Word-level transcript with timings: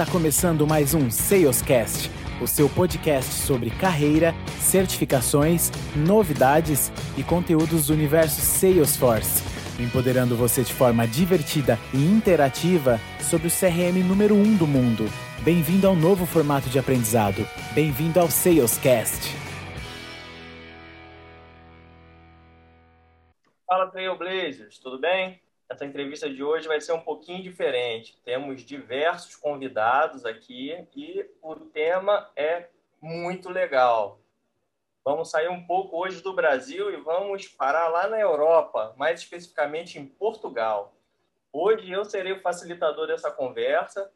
Está 0.00 0.10
começando 0.10 0.66
mais 0.66 0.94
um 0.94 1.10
Salescast, 1.10 2.10
o 2.40 2.46
seu 2.46 2.70
podcast 2.70 3.30
sobre 3.30 3.68
carreira, 3.68 4.34
certificações, 4.58 5.70
novidades 5.94 6.90
e 7.18 7.22
conteúdos 7.22 7.88
do 7.88 7.92
universo 7.92 8.40
Salesforce, 8.40 9.44
empoderando 9.78 10.34
você 10.34 10.62
de 10.62 10.72
forma 10.72 11.06
divertida 11.06 11.78
e 11.92 11.98
interativa 11.98 12.98
sobre 13.20 13.48
o 13.48 13.50
CRM 13.50 14.02
número 14.02 14.34
1 14.36 14.40
um 14.40 14.56
do 14.56 14.66
mundo. 14.66 15.04
Bem-vindo 15.44 15.86
ao 15.86 15.94
novo 15.94 16.24
formato 16.24 16.70
de 16.70 16.78
aprendizado. 16.78 17.46
Bem-vindo 17.74 18.18
ao 18.18 18.30
Salescast. 18.30 19.36
Fala 23.66 23.86
Trailblazers, 23.88 24.78
tudo 24.78 24.98
bem? 24.98 25.42
Essa 25.70 25.86
entrevista 25.86 26.28
de 26.28 26.42
hoje 26.42 26.66
vai 26.66 26.80
ser 26.80 26.92
um 26.92 27.00
pouquinho 27.00 27.44
diferente. 27.44 28.18
Temos 28.24 28.62
diversos 28.62 29.36
convidados 29.36 30.26
aqui 30.26 30.76
e 30.96 31.24
o 31.40 31.54
tema 31.54 32.28
é 32.34 32.66
muito 33.00 33.48
legal. 33.48 34.20
Vamos 35.04 35.30
sair 35.30 35.48
um 35.48 35.64
pouco 35.64 35.96
hoje 35.96 36.20
do 36.24 36.34
Brasil 36.34 36.92
e 36.92 36.96
vamos 36.96 37.46
parar 37.46 37.86
lá 37.86 38.08
na 38.08 38.18
Europa, 38.18 38.92
mais 38.98 39.20
especificamente 39.20 39.96
em 39.96 40.04
Portugal. 40.04 40.92
Hoje 41.52 41.88
eu 41.88 42.04
serei 42.04 42.32
o 42.32 42.40
facilitador 42.40 43.06
dessa 43.06 43.30
conversa, 43.30 44.10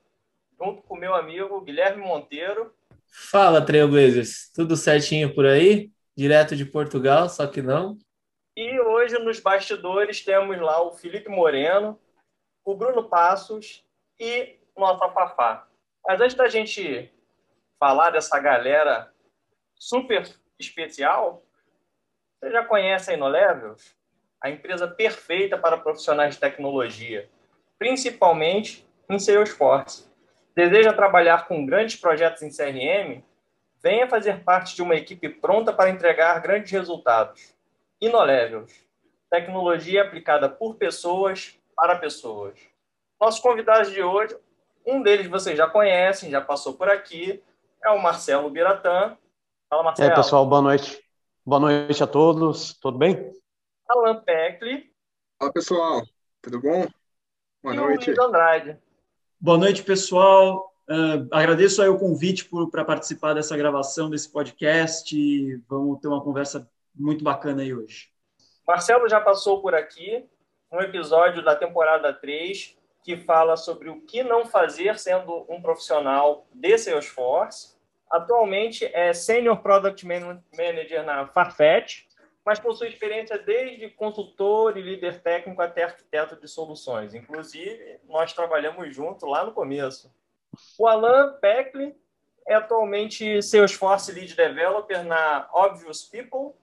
junto 0.59 0.83
com 0.83 0.97
meu 0.97 1.15
amigo 1.15 1.61
Guilherme 1.61 2.03
Monteiro. 2.03 2.75
Fala, 3.31 3.65
Trailblazers. 3.65 4.51
Tudo 4.53 4.77
certinho 4.77 5.33
por 5.33 5.47
aí? 5.47 5.93
Direto 6.17 6.57
de 6.57 6.65
Portugal, 6.65 7.29
só 7.29 7.47
que 7.47 7.63
não. 7.63 7.97
E 8.57 8.79
hoje 8.79 9.19
nos 9.19 9.41
bastidores 9.41 10.25
temos 10.25 10.61
lá 10.61 10.81
o 10.81 10.93
Felipe 10.93 11.29
Moreno, 11.29 11.99
o 12.65 12.73
Bruno 12.77 13.09
Passos 13.09 13.85
e 14.19 14.57
nossa 14.77 15.09
Fafá. 15.09 15.67
Mas 16.07 16.21
antes 16.21 16.37
da 16.37 16.47
gente 16.47 17.13
falar 17.81 18.11
dessa 18.11 18.39
galera 18.39 19.13
super 19.75 20.23
especial, 20.57 21.43
você 22.39 22.53
já 22.53 22.65
conhece 22.65 23.11
a 23.11 23.15
InnoLevels? 23.15 23.97
A 24.41 24.51
empresa 24.51 24.87
perfeita 24.87 25.59
para 25.59 25.79
profissionais 25.79 26.35
de 26.35 26.41
tecnologia, 26.41 27.29
principalmente 27.77 28.87
em 29.09 29.19
Salesforce. 29.19 30.09
Deseja 30.55 30.93
trabalhar 30.93 31.49
com 31.49 31.67
grandes 31.67 31.97
projetos 31.97 32.43
em 32.43 32.51
CRM? 32.51 33.25
Venha 33.83 34.07
fazer 34.07 34.45
parte 34.45 34.77
de 34.77 34.83
uma 34.83 34.95
equipe 34.95 35.29
pronta 35.29 35.73
para 35.73 35.91
entregar 35.91 36.41
grandes 36.41 36.71
resultados. 36.71 37.54
InnoLevels, 38.01 38.73
tecnologia 39.31 40.03
aplicada 40.03 40.49
por 40.49 40.77
pessoas 40.77 41.59
para 41.77 41.99
pessoas. 41.99 42.59
Nossos 43.21 43.41
convidados 43.41 43.91
de 43.91 44.03
hoje, 44.03 44.37
um 44.87 45.03
deles 45.03 45.27
vocês 45.27 45.57
já 45.57 45.67
conhecem, 45.67 46.31
já 46.31 46.41
passou 46.41 46.75
por 46.75 46.89
aqui, 46.89 47.43
é 47.83 47.91
o 47.91 48.03
Marcelo 48.03 48.51
Biratã. 48.51 49.17
Fala, 49.69 49.83
Marcelo. 49.83 50.09
E 50.09 50.11
aí, 50.11 50.17
pessoal, 50.17 50.47
boa 50.47 50.63
noite. 50.63 51.03
Boa 51.45 51.61
noite 51.61 52.03
a 52.03 52.07
todos, 52.07 52.75
tudo 52.75 52.99
bem? 52.99 53.33
Alan 53.89 54.21
Peckley. 54.21 54.91
Fala, 55.39 55.53
pessoal, 55.53 56.03
tudo 56.43 56.61
bom? 56.61 56.87
Boa 57.63 57.75
e 57.75 57.77
noite. 57.77 58.07
Luiz 58.11 58.19
Andrade. 58.19 58.79
Boa 59.41 59.59
noite, 59.59 59.83
pessoal. 59.83 60.73
Uh, 60.89 61.27
agradeço 61.31 61.81
aí 61.81 61.89
o 61.89 61.99
convite 61.99 62.49
para 62.71 62.85
participar 62.85 63.35
dessa 63.35 63.57
gravação, 63.57 64.11
desse 64.11 64.31
podcast. 64.31 65.63
Vamos 65.69 65.99
ter 66.01 66.09
uma 66.09 66.23
conversa 66.23 66.71
muito 66.95 67.25
bacana 67.25 67.63
aí 67.63 67.75
hoje. 67.75 68.11
Marcelo 68.67 69.09
já 69.09 69.21
passou 69.21 69.61
por 69.61 69.75
aqui, 69.75 70.27
um 70.71 70.81
episódio 70.81 71.45
da 71.45 71.55
temporada 71.55 72.13
3, 72.13 72.77
que 73.03 73.17
fala 73.19 73.57
sobre 73.57 73.91
o 73.91 74.01
que 74.01 74.23
não 74.23 74.47
fazer 74.47 74.99
sendo 74.99 75.45
um 75.49 75.61
profissional 75.61 76.47
de 76.53 76.79
Salesforce. 76.79 77.75
Atualmente 78.11 78.85
é 78.87 79.13
Senior 79.13 79.59
Product 79.59 80.07
Manager 80.07 81.05
na 81.05 81.27
Farfetch, 81.27 82.07
mas 82.45 82.59
possui 82.59 82.89
experiência 82.89 83.39
desde 83.39 83.91
consultor 83.91 84.77
e 84.77 84.83
líder 84.83 85.21
técnico 85.21 85.61
até 85.61 85.85
arquiteto 85.85 86.37
de 86.37 86.49
soluções. 86.49 87.15
Inclusive, 87.15 88.01
nós 88.09 88.33
trabalhamos 88.33 88.95
junto 88.95 89.27
lá 89.27 89.45
no 89.45 89.53
começo. 89.53 90.11
O 90.79 90.87
Alan 90.87 91.35
Peckley 91.41 91.95
é 92.47 92.55
atualmente 92.55 93.43
Salesforce 93.43 94.13
Lead 94.13 94.35
Developer 94.35 95.03
na 95.05 95.49
Obvious 95.53 96.05
People, 96.05 96.55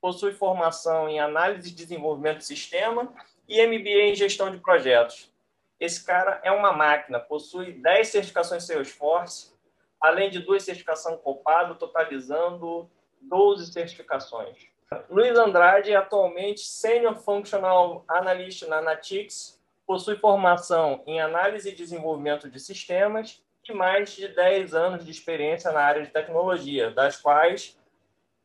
possui 0.00 0.32
formação 0.32 1.08
em 1.08 1.20
análise 1.20 1.70
e 1.70 1.74
desenvolvimento 1.74 2.38
de 2.38 2.44
sistema 2.44 3.12
e 3.48 3.64
MBA 3.66 4.10
em 4.10 4.14
gestão 4.14 4.50
de 4.50 4.58
projetos. 4.58 5.32
Esse 5.78 6.04
cara 6.04 6.40
é 6.42 6.50
uma 6.50 6.72
máquina, 6.72 7.20
possui 7.20 7.72
10 7.72 8.08
certificações 8.08 8.64
Salesforce, 8.64 9.54
além 10.00 10.30
de 10.30 10.40
duas 10.40 10.62
certificações 10.62 11.20
Copado, 11.20 11.74
totalizando 11.74 12.90
12 13.20 13.72
certificações. 13.72 14.68
Luiz 15.10 15.36
Andrade 15.36 15.92
é 15.92 15.96
atualmente 15.96 16.60
Senior 16.60 17.16
Functional 17.16 18.04
Analyst 18.08 18.62
na 18.62 18.80
Natix, 18.80 19.60
possui 19.86 20.16
formação 20.16 21.02
em 21.06 21.20
análise 21.20 21.68
e 21.68 21.74
desenvolvimento 21.74 22.48
de 22.48 22.58
sistemas 22.58 23.42
e 23.68 23.72
mais 23.72 24.14
de 24.14 24.28
10 24.28 24.74
anos 24.74 25.04
de 25.04 25.10
experiência 25.10 25.72
na 25.72 25.80
área 25.80 26.02
de 26.02 26.10
tecnologia, 26.10 26.90
das 26.90 27.16
quais 27.16 27.76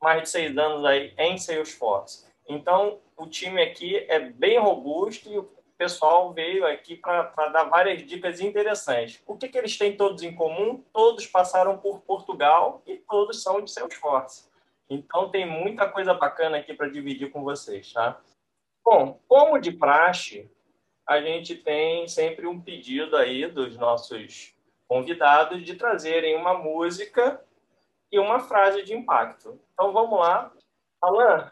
mais 0.01 0.23
de 0.23 0.29
seis 0.29 0.57
anos 0.57 0.84
aí 0.84 1.13
em 1.17 1.38
Salesforce. 1.38 2.25
Então, 2.47 3.00
o 3.16 3.28
time 3.28 3.62
aqui 3.62 3.97
é 4.09 4.19
bem 4.19 4.59
robusto 4.59 5.31
e 5.31 5.38
o 5.38 5.44
pessoal 5.78 6.34
veio 6.34 6.66
aqui 6.66 6.95
para 6.95 7.50
dar 7.50 7.66
várias 7.66 8.06
dicas 8.06 8.41
interessantes. 8.41 9.22
O 9.28 9.38
que, 9.38 9.47
que 9.47 9.57
eles 9.57 9.78
têm 9.78 9.95
todos 9.95 10.23
em 10.23 10.34
comum? 10.34 10.84
Todos 10.91 11.25
passaram 11.28 11.78
por 11.78 12.01
Portugal 12.01 12.81
e 12.85 12.97
todos 12.97 13.41
são 13.41 13.61
de 13.61 13.72
Salesforce. 13.72 14.50
Então, 14.90 15.29
tem 15.29 15.45
muita 15.45 15.88
coisa 15.88 16.13
bacana 16.13 16.57
aqui 16.57 16.73
para 16.73 16.90
dividir 16.90 17.31
com 17.31 17.44
vocês, 17.44 17.94
tá? 17.94 18.19
Bom, 18.84 19.19
como 19.28 19.59
de 19.59 19.72
praxe, 19.72 20.51
a 21.07 21.22
gente 21.22 21.56
tem 21.56 22.07
sempre 22.07 22.47
um 22.47 22.59
pedido 22.59 23.16
aí 23.16 23.45
dos 23.45 23.78
nossos 23.78 24.53
convidados 24.88 25.63
de 25.63 25.75
trazerem 25.75 26.35
uma 26.35 26.53
música 26.53 27.41
e 28.11 28.19
uma 28.19 28.39
frase 28.39 28.83
de 28.83 28.94
impacto. 28.94 29.59
Então 29.73 29.94
vamos 29.94 30.19
lá. 30.19 30.51
Alan, 31.01 31.51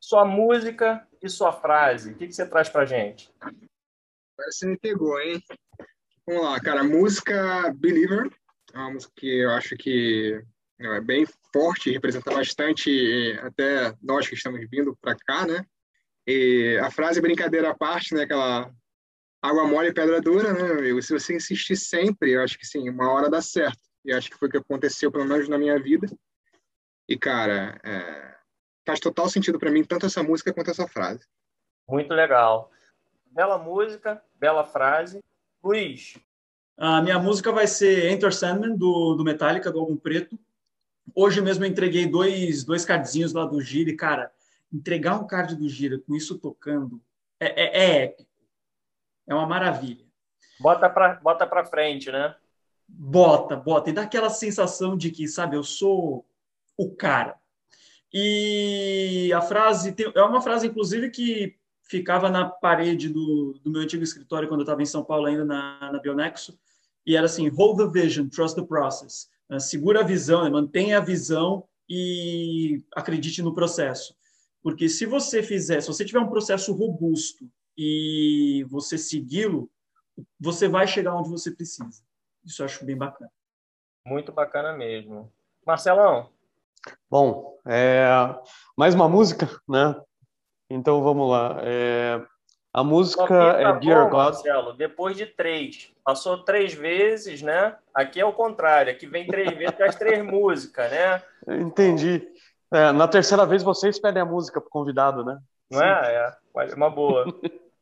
sua 0.00 0.24
música 0.24 1.06
e 1.22 1.28
sua 1.28 1.52
frase, 1.52 2.12
o 2.12 2.16
que, 2.16 2.26
que 2.26 2.32
você 2.32 2.46
traz 2.46 2.68
para 2.68 2.84
gente? 2.84 3.32
Você 4.36 4.66
me 4.66 4.76
pegou, 4.76 5.20
hein? 5.20 5.40
Vamos 6.26 6.44
lá, 6.44 6.60
cara. 6.60 6.82
Música 6.82 7.72
Believer, 7.76 8.28
é 8.74 8.78
uma 8.78 8.90
música 8.92 9.12
que 9.16 9.40
eu 9.40 9.50
acho 9.50 9.76
que 9.76 10.42
é 10.80 11.00
bem 11.00 11.24
forte, 11.52 11.92
representa 11.92 12.32
bastante 12.32 13.38
até 13.40 13.94
nós 14.02 14.26
que 14.26 14.34
estamos 14.34 14.60
vindo 14.68 14.96
para 15.00 15.16
cá, 15.16 15.46
né? 15.46 15.64
E 16.26 16.78
a 16.82 16.90
frase 16.90 17.20
brincadeira 17.20 17.70
à 17.70 17.74
parte, 17.74 18.14
né? 18.14 18.22
Aquela 18.22 18.70
água 19.40 19.66
mole 19.66 19.88
e 19.88 19.94
pedra 19.94 20.20
dura, 20.20 20.52
né, 20.52 20.72
amigo? 20.72 21.00
Se 21.02 21.12
você 21.12 21.36
insistir 21.36 21.76
sempre, 21.76 22.32
eu 22.32 22.42
acho 22.42 22.58
que 22.58 22.66
sim, 22.66 22.88
uma 22.88 23.10
hora 23.10 23.30
dá 23.30 23.40
certo. 23.40 23.91
E 24.04 24.12
acho 24.12 24.30
que 24.30 24.36
foi 24.36 24.48
o 24.48 24.50
que 24.50 24.58
aconteceu, 24.58 25.10
pelo 25.10 25.24
menos 25.24 25.48
na 25.48 25.58
minha 25.58 25.78
vida. 25.78 26.08
E, 27.08 27.16
cara, 27.16 27.80
é... 27.84 28.36
faz 28.86 29.00
total 29.00 29.28
sentido 29.28 29.58
para 29.58 29.70
mim, 29.70 29.84
tanto 29.84 30.06
essa 30.06 30.22
música 30.22 30.52
quanto 30.52 30.70
essa 30.70 30.88
frase. 30.88 31.26
Muito 31.88 32.12
legal. 32.14 32.70
Bela 33.26 33.58
música, 33.58 34.22
bela 34.34 34.64
frase. 34.64 35.20
Luiz. 35.62 36.18
A 36.76 37.00
minha 37.00 37.18
música 37.18 37.52
vai 37.52 37.66
ser 37.66 38.10
Enter 38.10 38.32
Sandman, 38.34 38.76
do, 38.76 39.14
do 39.14 39.24
Metallica, 39.24 39.70
do 39.70 39.78
álbum 39.78 39.96
preto. 39.96 40.38
Hoje 41.14 41.40
mesmo 41.40 41.64
eu 41.64 41.68
entreguei 41.68 42.06
dois, 42.06 42.64
dois 42.64 42.84
cardzinhos 42.84 43.32
lá 43.32 43.44
do 43.44 43.60
Gira 43.60 43.90
e, 43.90 43.96
cara, 43.96 44.32
entregar 44.72 45.20
um 45.20 45.26
card 45.26 45.54
do 45.54 45.68
Gira 45.68 45.98
com 45.98 46.16
isso 46.16 46.38
tocando 46.38 47.00
é, 47.38 47.46
é, 47.46 47.78
é 47.78 48.04
épico. 48.04 48.30
É 49.26 49.34
uma 49.34 49.46
maravilha. 49.46 50.04
Bota 50.60 50.88
para 50.88 51.14
bota 51.14 51.46
pra 51.46 51.64
frente, 51.64 52.10
né? 52.10 52.34
Bota, 52.94 53.56
bota, 53.56 53.90
e 53.90 53.92
dá 53.92 54.02
aquela 54.02 54.30
sensação 54.30 54.96
de 54.96 55.10
que, 55.10 55.26
sabe, 55.26 55.56
eu 55.56 55.64
sou 55.64 56.24
o 56.76 56.90
cara. 56.90 57.36
E 58.12 59.32
a 59.34 59.40
frase, 59.40 59.92
tem, 59.92 60.12
é 60.14 60.22
uma 60.22 60.42
frase, 60.42 60.66
inclusive, 60.66 61.10
que 61.10 61.56
ficava 61.82 62.28
na 62.28 62.46
parede 62.46 63.08
do, 63.08 63.58
do 63.62 63.70
meu 63.70 63.82
antigo 63.82 64.04
escritório 64.04 64.48
quando 64.48 64.60
eu 64.60 64.64
estava 64.64 64.82
em 64.82 64.86
São 64.86 65.02
Paulo, 65.02 65.26
ainda 65.26 65.44
na, 65.44 65.92
na 65.92 65.98
Bionexo, 65.98 66.58
e 67.06 67.16
era 67.16 67.26
assim: 67.26 67.48
hold 67.48 67.78
the 67.78 68.00
vision, 68.00 68.28
trust 68.28 68.54
the 68.54 68.66
process. 68.66 69.28
Uh, 69.50 69.58
segura 69.58 70.00
a 70.00 70.04
visão, 70.04 70.44
né? 70.44 70.50
mantenha 70.50 70.98
a 70.98 71.00
visão 71.00 71.64
e 71.88 72.82
acredite 72.94 73.42
no 73.42 73.54
processo. 73.54 74.14
Porque 74.62 74.88
se 74.88 75.06
você 75.06 75.42
fizer, 75.42 75.80
se 75.80 75.88
você 75.88 76.04
tiver 76.04 76.20
um 76.20 76.28
processo 76.28 76.72
robusto 76.72 77.50
e 77.76 78.64
você 78.68 78.96
segui-lo, 78.96 79.70
você 80.38 80.68
vai 80.68 80.86
chegar 80.86 81.16
onde 81.16 81.30
você 81.30 81.50
precisa. 81.50 82.02
Isso 82.44 82.62
eu 82.62 82.66
acho 82.66 82.84
bem 82.84 82.96
bacana. 82.96 83.30
Muito 84.06 84.32
bacana 84.32 84.72
mesmo. 84.72 85.32
Marcelão? 85.66 86.28
Bom, 87.08 87.56
é, 87.66 88.04
mais 88.76 88.94
uma 88.94 89.08
música, 89.08 89.48
né? 89.68 89.94
Então 90.68 91.02
vamos 91.02 91.30
lá. 91.30 91.58
É, 91.62 92.20
A 92.72 92.82
música 92.82 93.34
é 93.34 93.78
Dear 93.78 94.08
God. 94.08 94.34
Marcelo, 94.34 94.72
depois 94.72 95.16
de 95.16 95.26
três. 95.26 95.92
Passou 96.02 96.42
três 96.42 96.74
vezes, 96.74 97.42
né? 97.42 97.76
Aqui 97.94 98.20
é 98.20 98.24
o 98.24 98.32
contrário. 98.32 98.92
Aqui 98.92 99.06
vem 99.06 99.26
três 99.26 99.50
vezes 99.56 99.80
as 99.80 99.94
três 99.94 100.24
músicas, 100.24 100.90
né? 100.90 101.22
Entendi. 101.60 102.26
É, 102.72 102.90
na 102.90 103.06
terceira 103.06 103.46
vez 103.46 103.62
vocês 103.62 104.00
pedem 104.00 104.22
a 104.22 104.26
música 104.26 104.60
pro 104.60 104.70
convidado, 104.70 105.24
né? 105.24 105.38
Não 105.70 105.80
é? 105.80 106.36
É 106.56 106.74
uma 106.74 106.90
boa. 106.90 107.24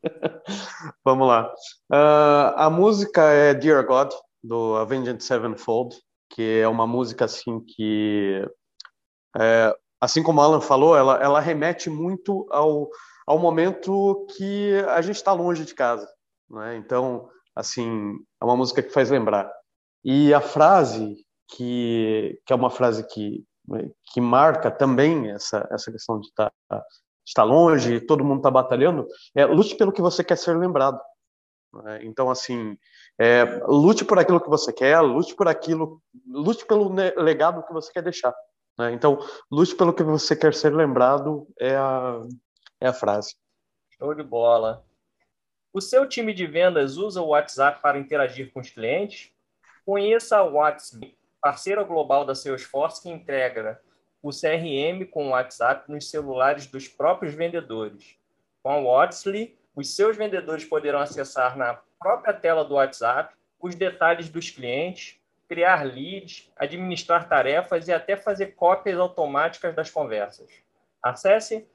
Vamos 1.04 1.28
lá. 1.28 1.52
Uh, 1.90 2.54
a 2.56 2.70
música 2.70 3.22
é 3.22 3.54
Dear 3.54 3.86
God, 3.86 4.12
do 4.42 4.76
Avenged 4.76 5.22
Sevenfold, 5.22 5.96
que 6.30 6.60
é 6.60 6.68
uma 6.68 6.86
música 6.86 7.24
assim 7.24 7.60
que, 7.60 8.46
é, 9.36 9.74
assim 10.00 10.22
como 10.22 10.40
Alan 10.40 10.60
falou, 10.60 10.96
ela, 10.96 11.22
ela 11.22 11.40
remete 11.40 11.90
muito 11.90 12.46
ao 12.50 12.88
ao 13.30 13.38
momento 13.38 14.26
que 14.36 14.74
a 14.88 15.00
gente 15.00 15.14
está 15.14 15.32
longe 15.32 15.64
de 15.64 15.72
casa. 15.72 16.08
Né? 16.50 16.74
Então, 16.74 17.30
assim, 17.54 18.16
é 18.40 18.44
uma 18.44 18.56
música 18.56 18.82
que 18.82 18.90
faz 18.90 19.08
lembrar. 19.08 19.48
E 20.04 20.34
a 20.34 20.40
frase, 20.40 21.24
que, 21.54 22.40
que 22.44 22.52
é 22.52 22.56
uma 22.56 22.70
frase 22.70 23.06
que, 23.06 23.44
que 24.12 24.20
marca 24.20 24.68
também 24.68 25.30
essa, 25.30 25.64
essa 25.70 25.92
questão 25.92 26.18
de 26.18 26.26
estar, 26.26 26.50
tá, 26.68 26.84
estar 27.24 27.44
longe, 27.44 28.00
todo 28.00 28.24
mundo 28.24 28.38
está 28.38 28.50
batalhando, 28.50 29.06
é 29.32 29.46
lute 29.46 29.76
pelo 29.76 29.92
que 29.92 30.02
você 30.02 30.24
quer 30.24 30.36
ser 30.36 30.58
lembrado. 30.58 30.98
Né? 31.72 32.00
Então, 32.02 32.30
assim, 32.30 32.76
é, 33.18 33.44
lute 33.66 34.04
por 34.04 34.18
aquilo 34.18 34.40
que 34.40 34.48
você 34.48 34.72
quer, 34.72 35.00
lute 35.00 35.34
por 35.34 35.48
aquilo, 35.48 36.02
lute 36.26 36.66
pelo 36.66 36.92
legado 37.16 37.62
que 37.62 37.72
você 37.72 37.92
quer 37.92 38.02
deixar. 38.02 38.34
Né? 38.78 38.92
Então, 38.92 39.18
lute 39.50 39.74
pelo 39.74 39.92
que 39.92 40.02
você 40.02 40.34
quer 40.34 40.54
ser 40.54 40.74
lembrado 40.74 41.46
é 41.58 41.76
a, 41.76 42.22
é 42.80 42.88
a 42.88 42.92
frase. 42.92 43.36
Show 43.98 44.14
de 44.14 44.22
bola. 44.22 44.84
O 45.72 45.80
seu 45.80 46.08
time 46.08 46.32
de 46.32 46.46
vendas 46.46 46.96
usa 46.96 47.20
o 47.20 47.28
WhatsApp 47.28 47.80
para 47.80 47.98
interagir 47.98 48.52
com 48.52 48.60
os 48.60 48.70
clientes? 48.70 49.30
Conheça 49.84 50.42
o 50.42 50.54
WhatsApp, 50.54 51.16
parceira 51.40 51.82
global 51.84 52.24
da 52.24 52.34
Salesforce 52.34 53.02
que 53.02 53.10
integra 53.10 53.80
o 54.22 54.30
CRM 54.30 55.06
com 55.10 55.28
o 55.28 55.30
WhatsApp 55.30 55.90
nos 55.90 56.10
celulares 56.10 56.66
dos 56.66 56.88
próprios 56.88 57.34
vendedores. 57.34 58.16
Com 58.62 58.82
o 58.82 58.86
WhatsApp, 58.86 59.56
os 59.74 59.94
seus 59.94 60.16
vendedores 60.16 60.64
poderão 60.64 61.00
acessar 61.00 61.56
na 61.56 61.80
própria 61.98 62.34
tela 62.34 62.64
do 62.64 62.74
WhatsApp 62.74 63.34
os 63.60 63.74
detalhes 63.74 64.28
dos 64.28 64.50
clientes, 64.50 65.18
criar 65.48 65.84
leads, 65.84 66.50
administrar 66.56 67.28
tarefas 67.28 67.88
e 67.88 67.92
até 67.92 68.16
fazer 68.16 68.54
cópias 68.54 68.98
automáticas 68.98 69.74
das 69.74 69.90
conversas. 69.90 70.50
Acesse 71.02 71.66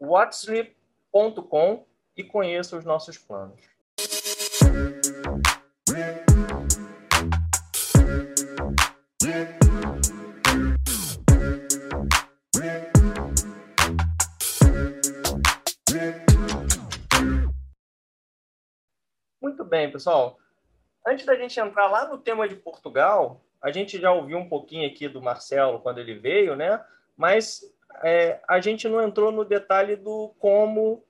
whatslip.com 0.00 1.84
e 2.16 2.24
conheça 2.24 2.76
os 2.76 2.84
nossos 2.84 3.18
planos. 3.18 3.60
Bem, 19.66 19.90
pessoal. 19.90 20.38
Antes 21.06 21.26
da 21.26 21.34
gente 21.34 21.58
entrar 21.58 21.86
lá 21.86 22.08
no 22.08 22.18
tema 22.18 22.48
de 22.48 22.56
Portugal, 22.56 23.40
a 23.62 23.70
gente 23.70 24.00
já 24.00 24.12
ouviu 24.12 24.38
um 24.38 24.48
pouquinho 24.48 24.88
aqui 24.88 25.08
do 25.08 25.22
Marcelo 25.22 25.80
quando 25.80 25.98
ele 25.98 26.14
veio, 26.14 26.56
né? 26.56 26.82
Mas 27.16 27.62
é, 28.02 28.40
a 28.48 28.60
gente 28.60 28.88
não 28.88 29.02
entrou 29.02 29.32
no 29.32 29.44
detalhe 29.44 29.96
do 29.96 30.34
como 30.38 31.02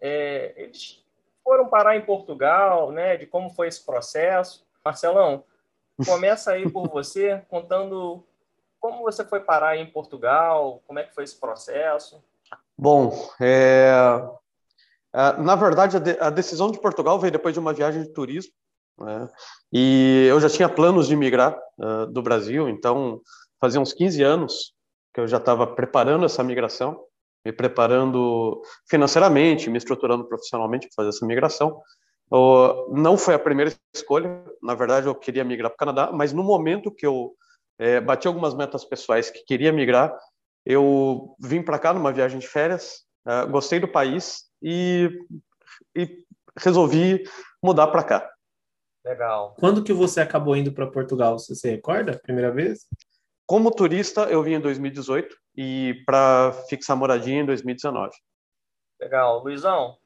é, 0.00 0.54
eles 0.56 1.04
foram 1.42 1.68
parar 1.68 1.96
em 1.96 2.04
Portugal, 2.04 2.90
né? 2.90 3.16
De 3.16 3.26
como 3.26 3.50
foi 3.50 3.68
esse 3.68 3.84
processo. 3.84 4.66
Marcelão, 4.84 5.44
começa 6.06 6.52
aí 6.52 6.68
por 6.70 6.88
você, 6.88 7.42
contando 7.48 8.24
como 8.80 9.02
você 9.02 9.24
foi 9.24 9.40
parar 9.40 9.76
em 9.76 9.86
Portugal, 9.86 10.82
como 10.86 10.98
é 10.98 11.04
que 11.04 11.14
foi 11.14 11.24
esse 11.24 11.38
processo. 11.38 12.22
Bom, 12.76 13.12
é... 13.40 13.92
na 15.12 15.56
verdade, 15.56 15.96
a, 16.20 16.30
decisão 16.30 16.70
de 16.70 16.80
Portugal 16.80 17.18
veio 17.18 17.32
depois 17.32 17.54
de 17.54 17.60
uma 17.60 17.72
viagem 17.72 18.02
de 18.02 18.12
turismo, 18.12 18.52
né? 18.98 19.28
e 19.72 20.26
eu 20.28 20.40
já 20.40 20.48
tinha 20.48 20.68
planos 20.68 21.08
de 21.08 21.16
migrar 21.16 21.58
uh, 21.78 22.06
do 22.06 22.22
Brasil, 22.22 22.68
então 22.68 23.20
fazia 23.60 23.80
uns 23.80 23.92
15 23.92 24.22
anos 24.22 24.72
que 25.12 25.20
eu 25.20 25.26
já 25.26 25.38
estava 25.38 25.66
preparando 25.66 26.24
essa 26.24 26.44
migração, 26.44 27.04
me 27.44 27.52
preparando 27.52 28.62
financeiramente, 28.88 29.70
me 29.70 29.78
estruturando 29.78 30.28
profissionalmente 30.28 30.86
para 30.88 30.94
fazer 30.96 31.08
essa 31.08 31.26
migração. 31.26 31.80
não 32.92 33.16
foi 33.16 33.34
a 33.34 33.38
primeira 33.38 33.72
escolha, 33.94 34.44
na 34.62 34.74
verdade 34.74 35.06
eu 35.06 35.14
queria 35.14 35.42
migrar 35.42 35.70
para 35.70 35.74
o 35.74 35.78
Canadá, 35.78 36.12
mas 36.12 36.32
no 36.32 36.44
momento 36.44 36.94
que 36.94 37.06
eu 37.06 37.32
é, 37.78 38.00
bati 38.00 38.28
algumas 38.28 38.54
metas 38.54 38.84
pessoais 38.84 39.30
que 39.30 39.42
queria 39.44 39.72
migrar, 39.72 40.16
eu 40.64 41.34
vim 41.40 41.62
para 41.62 41.78
cá 41.78 41.92
numa 41.94 42.12
viagem 42.12 42.38
de 42.38 42.46
férias, 42.46 43.04
é, 43.26 43.46
gostei 43.46 43.80
do 43.80 43.88
país 43.88 44.49
e, 44.62 45.10
e 45.96 46.24
resolvi 46.58 47.24
mudar 47.62 47.88
para 47.88 48.04
cá. 48.04 48.30
Legal. 49.04 49.54
Quando 49.58 49.82
que 49.82 49.92
você 49.92 50.20
acabou 50.20 50.56
indo 50.56 50.72
para 50.72 50.90
Portugal? 50.90 51.38
Você 51.38 51.54
se 51.54 51.70
recorda? 51.70 52.18
Primeira 52.22 52.50
vez? 52.50 52.86
Como 53.46 53.70
turista, 53.70 54.22
eu 54.24 54.42
vim 54.42 54.54
em 54.54 54.60
2018 54.60 55.34
e 55.56 56.02
para 56.06 56.52
fixar 56.68 56.96
moradia 56.96 57.40
em 57.40 57.46
2019. 57.46 58.12
Legal. 59.00 59.42
Luizão? 59.42 59.96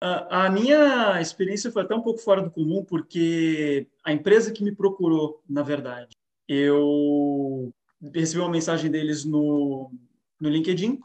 A, 0.00 0.46
a 0.46 0.50
minha 0.50 1.20
experiência 1.20 1.70
foi 1.70 1.82
até 1.82 1.94
um 1.94 2.02
pouco 2.02 2.20
fora 2.20 2.42
do 2.42 2.50
comum, 2.50 2.84
porque 2.84 3.86
a 4.04 4.12
empresa 4.12 4.52
que 4.52 4.64
me 4.64 4.74
procurou, 4.74 5.42
na 5.48 5.62
verdade, 5.62 6.16
eu 6.48 7.72
recebi 8.12 8.40
uma 8.40 8.50
mensagem 8.50 8.90
deles 8.90 9.24
no, 9.24 9.90
no 10.40 10.48
LinkedIn 10.48 10.98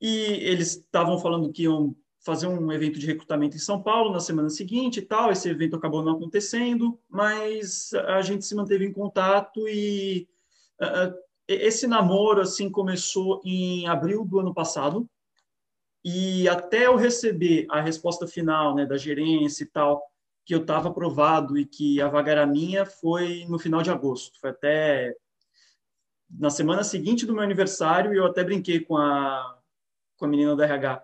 e 0.00 0.08
eles 0.08 0.76
estavam 0.76 1.18
falando 1.18 1.52
que 1.52 1.64
iam 1.64 1.94
fazer 2.26 2.48
um 2.48 2.72
evento 2.72 2.98
de 2.98 3.06
recrutamento 3.06 3.56
em 3.56 3.60
São 3.60 3.80
Paulo 3.80 4.12
na 4.12 4.18
semana 4.18 4.50
seguinte 4.50 4.98
e 4.98 5.02
tal. 5.02 5.30
Esse 5.30 5.48
evento 5.48 5.76
acabou 5.76 6.02
não 6.02 6.14
acontecendo, 6.14 6.98
mas 7.08 7.94
a 7.94 8.20
gente 8.20 8.44
se 8.44 8.54
manteve 8.54 8.84
em 8.84 8.92
contato 8.92 9.68
e 9.68 10.28
ah, 10.80 11.14
esse 11.46 11.86
namoro 11.86 12.40
assim 12.40 12.68
começou 12.68 13.40
em 13.44 13.86
abril 13.86 14.24
do 14.24 14.40
ano 14.40 14.52
passado 14.52 15.08
e 16.04 16.48
até 16.48 16.86
eu 16.86 16.96
receber 16.96 17.66
a 17.70 17.80
resposta 17.80 18.26
final 18.26 18.74
né, 18.74 18.84
da 18.84 18.96
gerência 18.96 19.62
e 19.62 19.66
tal 19.66 20.02
que 20.44 20.54
eu 20.54 20.60
estava 20.60 20.88
aprovado 20.88 21.56
e 21.56 21.64
que 21.64 22.00
a 22.00 22.08
vaga 22.08 22.32
era 22.32 22.46
minha 22.46 22.84
foi 22.84 23.44
no 23.48 23.58
final 23.58 23.82
de 23.82 23.90
agosto 23.90 24.38
foi 24.40 24.50
até 24.50 25.14
na 26.28 26.50
semana 26.50 26.82
seguinte 26.82 27.24
do 27.24 27.32
meu 27.32 27.42
aniversário 27.42 28.12
e 28.12 28.16
eu 28.16 28.26
até 28.26 28.42
brinquei 28.42 28.80
com 28.80 28.96
a 28.96 29.55
com 30.16 30.24
a 30.24 30.28
menina 30.28 30.56
da 30.56 30.64
RH 30.64 31.02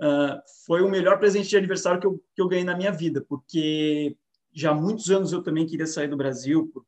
uh, 0.00 0.42
foi 0.66 0.82
o 0.82 0.88
melhor 0.88 1.18
presente 1.18 1.48
de 1.48 1.56
aniversário 1.56 2.00
que 2.00 2.06
eu, 2.06 2.22
que 2.34 2.42
eu 2.42 2.48
ganhei 2.48 2.64
na 2.64 2.76
minha 2.76 2.92
vida 2.92 3.24
porque 3.28 4.16
já 4.52 4.70
há 4.70 4.74
muitos 4.74 5.10
anos 5.10 5.32
eu 5.32 5.42
também 5.42 5.66
queria 5.66 5.86
sair 5.86 6.08
do 6.08 6.16
Brasil 6.16 6.70
por, 6.72 6.84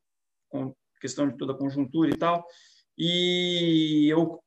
questão 1.03 1.29
de 1.29 1.37
toda 1.37 1.53
a 1.53 1.57
conjuntura 1.57 2.11
e 2.11 2.17
tal, 2.17 2.47
e 2.97 4.07
eu 4.09 4.41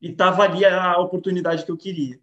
estava 0.00 0.42
ali 0.42 0.64
a 0.64 0.98
oportunidade 0.98 1.64
que 1.64 1.70
eu 1.70 1.76
queria. 1.76 2.20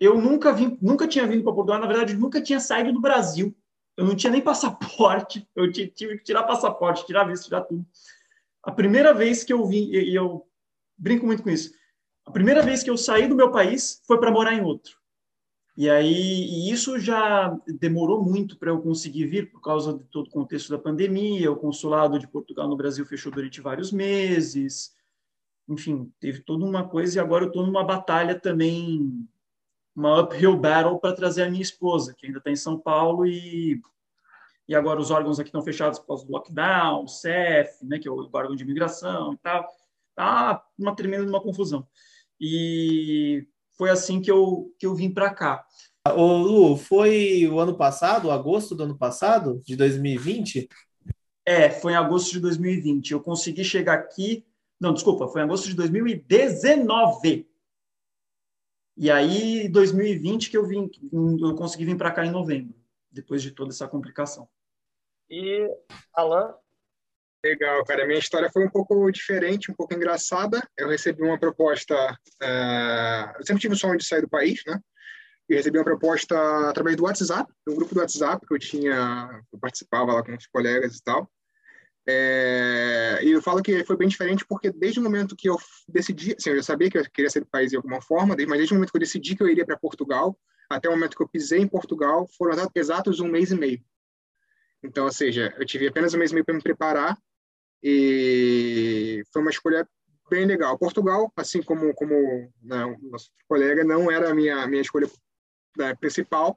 Eu 0.00 0.18
nunca 0.18 0.50
vim, 0.50 0.78
nunca 0.80 1.06
tinha 1.06 1.26
vindo 1.26 1.44
para 1.44 1.52
Portugal, 1.52 1.78
na 1.78 1.86
verdade, 1.86 2.16
nunca 2.16 2.40
tinha 2.40 2.58
saído 2.58 2.90
do 2.90 3.00
Brasil. 3.00 3.54
Eu 3.96 4.06
não 4.06 4.16
tinha 4.16 4.32
nem 4.32 4.40
passaporte, 4.40 5.46
eu 5.54 5.70
tive 5.70 6.16
que 6.16 6.24
tirar 6.24 6.44
passaporte, 6.44 7.04
tirar 7.04 7.24
visto, 7.24 7.44
tirar 7.44 7.60
tudo. 7.62 7.84
A 8.62 8.72
primeira 8.72 9.12
vez 9.12 9.44
que 9.44 9.52
eu 9.52 9.66
vim, 9.66 9.90
e 9.90 10.14
eu 10.14 10.46
brinco 10.96 11.26
muito 11.26 11.42
com 11.42 11.50
isso, 11.50 11.74
a 12.30 12.32
primeira 12.32 12.62
vez 12.62 12.80
que 12.80 12.88
eu 12.88 12.96
saí 12.96 13.26
do 13.26 13.34
meu 13.34 13.50
país 13.50 14.00
foi 14.06 14.16
para 14.20 14.30
morar 14.30 14.54
em 14.54 14.62
outro. 14.62 14.96
E 15.76 15.90
aí 15.90 16.44
e 16.44 16.70
isso 16.70 16.96
já 17.00 17.48
demorou 17.66 18.22
muito 18.22 18.56
para 18.56 18.70
eu 18.70 18.80
conseguir 18.80 19.26
vir 19.26 19.50
por 19.50 19.60
causa 19.60 19.92
de 19.92 20.04
todo 20.04 20.28
o 20.28 20.30
contexto 20.30 20.70
da 20.70 20.78
pandemia. 20.78 21.50
O 21.50 21.56
consulado 21.56 22.20
de 22.20 22.28
Portugal 22.28 22.68
no 22.68 22.76
Brasil 22.76 23.04
fechou 23.04 23.32
durante 23.32 23.60
vários 23.60 23.90
meses. 23.90 24.94
Enfim, 25.68 26.12
teve 26.20 26.40
toda 26.40 26.64
uma 26.64 26.88
coisa 26.88 27.18
e 27.18 27.20
agora 27.20 27.44
eu 27.44 27.48
estou 27.48 27.66
numa 27.66 27.82
batalha 27.82 28.38
também, 28.38 29.28
uma 29.94 30.22
uphill 30.22 30.56
battle 30.56 31.00
para 31.00 31.16
trazer 31.16 31.42
a 31.42 31.50
minha 31.50 31.62
esposa, 31.62 32.14
que 32.16 32.26
ainda 32.26 32.38
está 32.38 32.50
em 32.50 32.56
São 32.56 32.78
Paulo 32.78 33.26
e 33.26 33.82
e 34.68 34.74
agora 34.76 35.00
os 35.00 35.10
órgãos 35.10 35.40
aqui 35.40 35.48
estão 35.48 35.62
fechados 35.62 35.98
por 35.98 36.06
causa 36.06 36.24
do 36.24 36.30
lockdown, 36.30 37.02
o 37.02 37.08
CEF, 37.08 37.84
né, 37.84 37.98
que 37.98 38.06
é 38.06 38.10
o 38.10 38.30
órgão 38.32 38.54
de 38.54 38.62
imigração 38.62 39.32
e 39.32 39.36
tal. 39.38 39.66
Tá 40.14 40.64
uma 40.78 40.94
tremenda 40.94 41.28
uma 41.28 41.42
confusão. 41.42 41.84
E 42.40 43.46
foi 43.76 43.90
assim 43.90 44.20
que 44.20 44.30
eu, 44.30 44.74
que 44.78 44.86
eu 44.86 44.94
vim 44.94 45.12
para 45.12 45.32
cá. 45.34 45.64
Ô, 46.08 46.38
Lu, 46.38 46.76
foi 46.76 47.46
o 47.46 47.60
ano 47.60 47.76
passado, 47.76 48.30
agosto 48.30 48.74
do 48.74 48.84
ano 48.84 48.96
passado, 48.96 49.60
de 49.64 49.76
2020? 49.76 50.68
É, 51.44 51.68
foi 51.68 51.92
em 51.92 51.96
agosto 51.96 52.32
de 52.32 52.40
2020. 52.40 53.10
Eu 53.10 53.20
consegui 53.20 53.64
chegar 53.64 53.94
aqui. 53.94 54.46
Não, 54.80 54.94
desculpa, 54.94 55.28
foi 55.28 55.42
em 55.42 55.44
agosto 55.44 55.68
de 55.68 55.74
2019. 55.74 57.46
E 58.96 59.10
aí, 59.10 59.68
2020 59.68 60.50
que 60.50 60.56
eu 60.56 60.66
vim, 60.66 60.90
eu 61.12 61.54
consegui 61.54 61.84
vir 61.84 61.96
para 61.96 62.10
cá 62.10 62.24
em 62.24 62.30
novembro, 62.30 62.74
depois 63.10 63.42
de 63.42 63.50
toda 63.50 63.70
essa 63.70 63.88
complicação. 63.88 64.48
E 65.28 65.68
Alan? 66.12 66.54
Legal, 67.42 67.82
cara. 67.84 68.06
Minha 68.06 68.18
história 68.18 68.50
foi 68.50 68.64
um 68.64 68.70
pouco 68.70 69.10
diferente, 69.10 69.70
um 69.70 69.74
pouco 69.74 69.94
engraçada. 69.94 70.62
Eu 70.76 70.88
recebi 70.88 71.22
uma 71.22 71.38
proposta. 71.38 71.94
Uh, 72.42 73.38
eu 73.38 73.46
sempre 73.46 73.62
tive 73.62 73.74
o 73.74 73.78
sonho 73.78 73.96
de 73.96 74.04
sair 74.04 74.20
do 74.20 74.28
país, 74.28 74.62
né? 74.66 74.78
E 75.48 75.54
recebi 75.54 75.78
uma 75.78 75.84
proposta 75.84 76.36
através 76.68 76.96
do 76.96 77.04
WhatsApp, 77.04 77.50
do 77.66 77.74
grupo 77.74 77.94
do 77.94 78.00
WhatsApp 78.00 78.46
que 78.46 78.54
eu 78.54 78.58
tinha, 78.58 79.42
eu 79.52 79.58
participava 79.58 80.12
lá 80.12 80.22
com 80.22 80.34
os 80.36 80.46
colegas 80.46 80.96
e 80.96 81.02
tal. 81.02 81.30
É, 82.06 83.20
e 83.22 83.30
eu 83.30 83.42
falo 83.42 83.62
que 83.62 83.84
foi 83.84 83.96
bem 83.96 84.08
diferente 84.08 84.44
porque 84.46 84.70
desde 84.70 85.00
o 85.00 85.02
momento 85.02 85.36
que 85.36 85.48
eu 85.48 85.56
decidi, 85.88 86.34
assim, 86.36 86.50
eu 86.50 86.56
já 86.56 86.62
sabia 86.62 86.90
que 86.90 86.98
eu 86.98 87.04
queria 87.10 87.30
sair 87.30 87.42
do 87.42 87.48
país 87.48 87.70
de 87.70 87.76
alguma 87.76 88.00
forma, 88.00 88.36
mas 88.36 88.58
desde 88.58 88.72
o 88.72 88.76
momento 88.76 88.90
que 88.90 88.96
eu 88.96 89.00
decidi 89.00 89.34
que 89.34 89.42
eu 89.42 89.48
iria 89.48 89.66
para 89.66 89.76
Portugal, 89.76 90.38
até 90.68 90.88
o 90.88 90.92
momento 90.92 91.16
que 91.16 91.22
eu 91.22 91.28
pisei 91.28 91.60
em 91.60 91.68
Portugal, 91.68 92.28
foram 92.38 92.56
exatos 92.74 93.18
um 93.18 93.28
mês 93.28 93.50
e 93.50 93.56
meio. 93.56 93.82
Então, 94.82 95.04
ou 95.04 95.12
seja, 95.12 95.54
eu 95.58 95.66
tive 95.66 95.88
apenas 95.88 96.14
um 96.14 96.18
mês 96.18 96.30
e 96.30 96.34
meio 96.34 96.44
para 96.44 96.54
me 96.54 96.62
preparar 96.62 97.18
e 97.82 99.22
foi 99.32 99.42
uma 99.42 99.50
escolha 99.50 99.88
bem 100.28 100.46
legal. 100.46 100.78
Portugal, 100.78 101.32
assim 101.36 101.62
como 101.62 101.92
como 101.94 102.14
né, 102.62 102.96
nosso 103.02 103.30
colega, 103.48 103.84
não 103.84 104.10
era 104.10 104.30
a 104.30 104.34
minha 104.34 104.66
minha 104.66 104.82
escolha 104.82 105.10
né, 105.76 105.94
principal, 105.96 106.56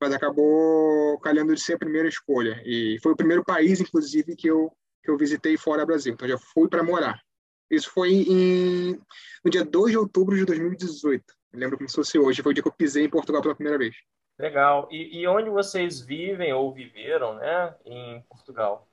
mas 0.00 0.12
acabou 0.12 1.18
calhando 1.20 1.54
de 1.54 1.60
ser 1.60 1.74
a 1.74 1.78
primeira 1.78 2.08
escolha. 2.08 2.60
E 2.64 2.98
foi 3.02 3.12
o 3.12 3.16
primeiro 3.16 3.44
país, 3.44 3.80
inclusive, 3.80 4.36
que 4.36 4.48
eu 4.48 4.72
que 5.02 5.10
eu 5.10 5.16
visitei 5.16 5.56
fora 5.56 5.82
do 5.82 5.86
Brasil. 5.86 6.14
Então, 6.14 6.28
já 6.28 6.38
fui 6.38 6.68
para 6.68 6.82
morar. 6.82 7.20
Isso 7.68 7.90
foi 7.90 8.10
em, 8.12 9.00
no 9.44 9.50
dia 9.50 9.64
2 9.64 9.92
de 9.92 9.98
outubro 9.98 10.36
de 10.36 10.44
2018. 10.44 11.24
Eu 11.52 11.58
lembro 11.58 11.76
como 11.76 11.88
se 11.88 11.96
fosse 11.96 12.18
hoje. 12.18 12.42
Foi 12.42 12.52
o 12.52 12.54
dia 12.54 12.62
que 12.62 12.68
eu 12.68 12.72
pisei 12.72 13.04
em 13.04 13.10
Portugal 13.10 13.42
pela 13.42 13.54
primeira 13.54 13.78
vez. 13.78 13.96
Legal. 14.38 14.88
E, 14.90 15.20
e 15.20 15.26
onde 15.26 15.50
vocês 15.50 16.00
vivem 16.00 16.52
ou 16.52 16.72
viveram, 16.72 17.34
né, 17.34 17.74
em 17.84 18.22
Portugal? 18.28 18.88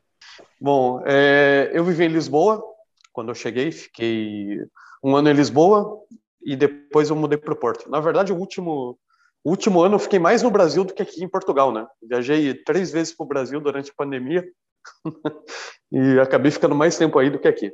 Bom, 0.59 1.01
é, 1.05 1.71
eu 1.73 1.83
vivi 1.83 2.05
em 2.05 2.09
Lisboa. 2.09 2.63
Quando 3.11 3.29
eu 3.29 3.35
cheguei, 3.35 3.71
fiquei 3.71 4.59
um 5.03 5.15
ano 5.15 5.29
em 5.29 5.33
Lisboa 5.33 5.99
e 6.41 6.55
depois 6.55 7.09
eu 7.09 7.15
mudei 7.15 7.37
para 7.37 7.53
o 7.53 7.57
Porto. 7.57 7.89
Na 7.89 7.99
verdade, 7.99 8.31
o 8.31 8.37
último, 8.37 8.97
o 9.43 9.49
último 9.49 9.81
ano 9.81 9.95
eu 9.95 9.99
fiquei 9.99 10.19
mais 10.19 10.43
no 10.43 10.51
Brasil 10.51 10.83
do 10.83 10.93
que 10.93 11.01
aqui 11.01 11.23
em 11.23 11.29
Portugal, 11.29 11.71
né? 11.71 11.87
Viajei 12.01 12.53
três 12.53 12.91
vezes 12.91 13.15
para 13.15 13.23
o 13.23 13.27
Brasil 13.27 13.59
durante 13.59 13.91
a 13.91 13.95
pandemia 13.95 14.45
e 15.91 16.19
acabei 16.19 16.51
ficando 16.51 16.75
mais 16.75 16.97
tempo 16.97 17.17
aí 17.19 17.29
do 17.29 17.39
que 17.39 17.47
aqui. 17.47 17.73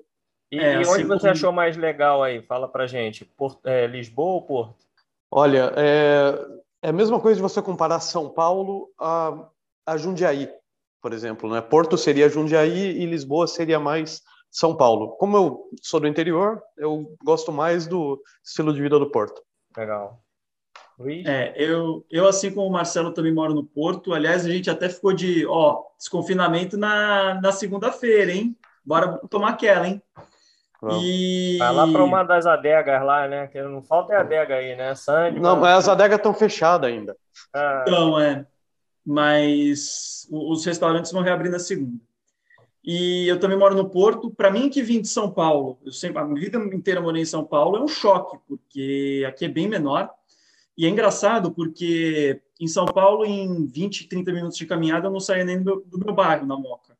E, 0.51 0.59
é, 0.59 0.73
e 0.73 0.77
onde 0.77 0.89
assim, 0.89 1.05
você 1.05 1.29
achou 1.29 1.51
mais 1.51 1.75
legal 1.75 2.23
aí? 2.23 2.41
Fala 2.43 2.67
pra 2.67 2.87
gente. 2.87 3.25
Porto, 3.25 3.67
é, 3.67 3.87
Lisboa 3.87 4.33
ou 4.33 4.41
Porto? 4.41 4.85
Olha, 5.31 5.73
é, 5.75 6.45
é 6.83 6.89
a 6.89 6.93
mesma 6.93 7.19
coisa 7.19 7.35
de 7.35 7.41
você 7.41 7.61
comparar 7.61 7.99
São 7.99 8.29
Paulo 8.29 8.89
a, 8.99 9.49
a 9.85 9.97
Jundiaí, 9.97 10.49
por 11.05 11.13
exemplo. 11.13 11.47
Né? 11.47 11.61
Porto 11.61 11.99
seria 11.99 12.27
Jundiaí 12.27 12.99
e 12.99 13.05
Lisboa 13.05 13.45
seria 13.45 13.79
mais 13.79 14.23
São 14.49 14.75
Paulo. 14.75 15.09
Como 15.17 15.37
eu 15.37 15.69
sou 15.83 15.99
do 15.99 16.07
interior, 16.07 16.59
eu 16.75 17.15
gosto 17.23 17.51
mais 17.51 17.85
do 17.85 18.19
estilo 18.43 18.73
de 18.73 18.81
vida 18.81 18.97
do 18.97 19.11
Porto. 19.11 19.39
Legal. 19.77 20.19
Luiz? 20.97 21.23
É, 21.27 21.53
eu, 21.57 22.03
eu, 22.09 22.27
assim 22.27 22.51
como 22.51 22.65
o 22.65 22.71
Marcelo, 22.71 23.13
também 23.13 23.31
moro 23.31 23.53
no 23.53 23.63
Porto. 23.63 24.15
Aliás, 24.15 24.47
a 24.47 24.49
gente 24.49 24.67
até 24.67 24.89
ficou 24.89 25.13
de, 25.13 25.45
ó, 25.45 25.83
desconfinamento 25.95 26.75
na, 26.75 27.39
na 27.39 27.51
segunda-feira, 27.51 28.31
hein? 28.31 28.57
Bora 28.83 29.19
tomar 29.29 29.49
aquela, 29.49 29.87
hein? 29.87 30.01
E... 30.91 31.57
Vai 31.59 31.71
lá 31.71 31.87
para 31.87 32.03
uma 32.03 32.23
das 32.23 32.47
adegas 32.47 33.03
lá, 33.03 33.27
né? 33.27 33.45
Que 33.45 33.61
não 33.61 33.83
falta 33.83 34.13
é 34.13 34.17
adega 34.17 34.55
aí, 34.55 34.75
né? 34.75 34.95
Sandy. 34.95 35.39
Não, 35.39 35.55
mas 35.55 35.77
as 35.77 35.89
adegas 35.89 36.17
estão 36.17 36.33
fechadas 36.33 36.89
ainda. 36.89 37.15
Ah. 37.53 37.83
Então, 37.85 38.19
é. 38.19 38.43
Mas 39.05 40.27
os 40.31 40.65
restaurantes 40.65 41.11
vão 41.11 41.21
reabrir 41.21 41.51
na 41.51 41.59
segunda. 41.59 41.99
E 42.83 43.27
eu 43.27 43.39
também 43.39 43.57
moro 43.57 43.75
no 43.75 43.89
Porto. 43.89 44.29
Para 44.29 44.51
mim, 44.51 44.69
que 44.69 44.83
vim 44.83 45.01
de 45.01 45.07
São 45.07 45.31
Paulo, 45.31 45.79
eu 45.83 45.91
sempre, 45.91 46.19
a 46.19 46.25
minha 46.25 46.39
vida 46.39 46.57
inteira 46.57 47.01
morei 47.01 47.23
em 47.23 47.25
São 47.25 47.43
Paulo, 47.43 47.77
é 47.77 47.81
um 47.81 47.87
choque, 47.87 48.37
porque 48.47 49.25
aqui 49.27 49.45
é 49.45 49.49
bem 49.49 49.67
menor. 49.67 50.09
E 50.77 50.85
é 50.85 50.89
engraçado 50.89 51.51
porque 51.51 52.41
em 52.59 52.67
São 52.67 52.85
Paulo, 52.85 53.25
em 53.25 53.65
20, 53.65 54.07
30 54.07 54.31
minutos 54.31 54.57
de 54.57 54.65
caminhada, 54.65 55.07
eu 55.07 55.11
não 55.11 55.19
saía 55.19 55.43
nem 55.43 55.57
do 55.57 55.63
meu, 55.63 55.85
do 55.85 55.97
meu 55.97 56.13
bairro, 56.13 56.45
na 56.45 56.55
Moca. 56.55 56.95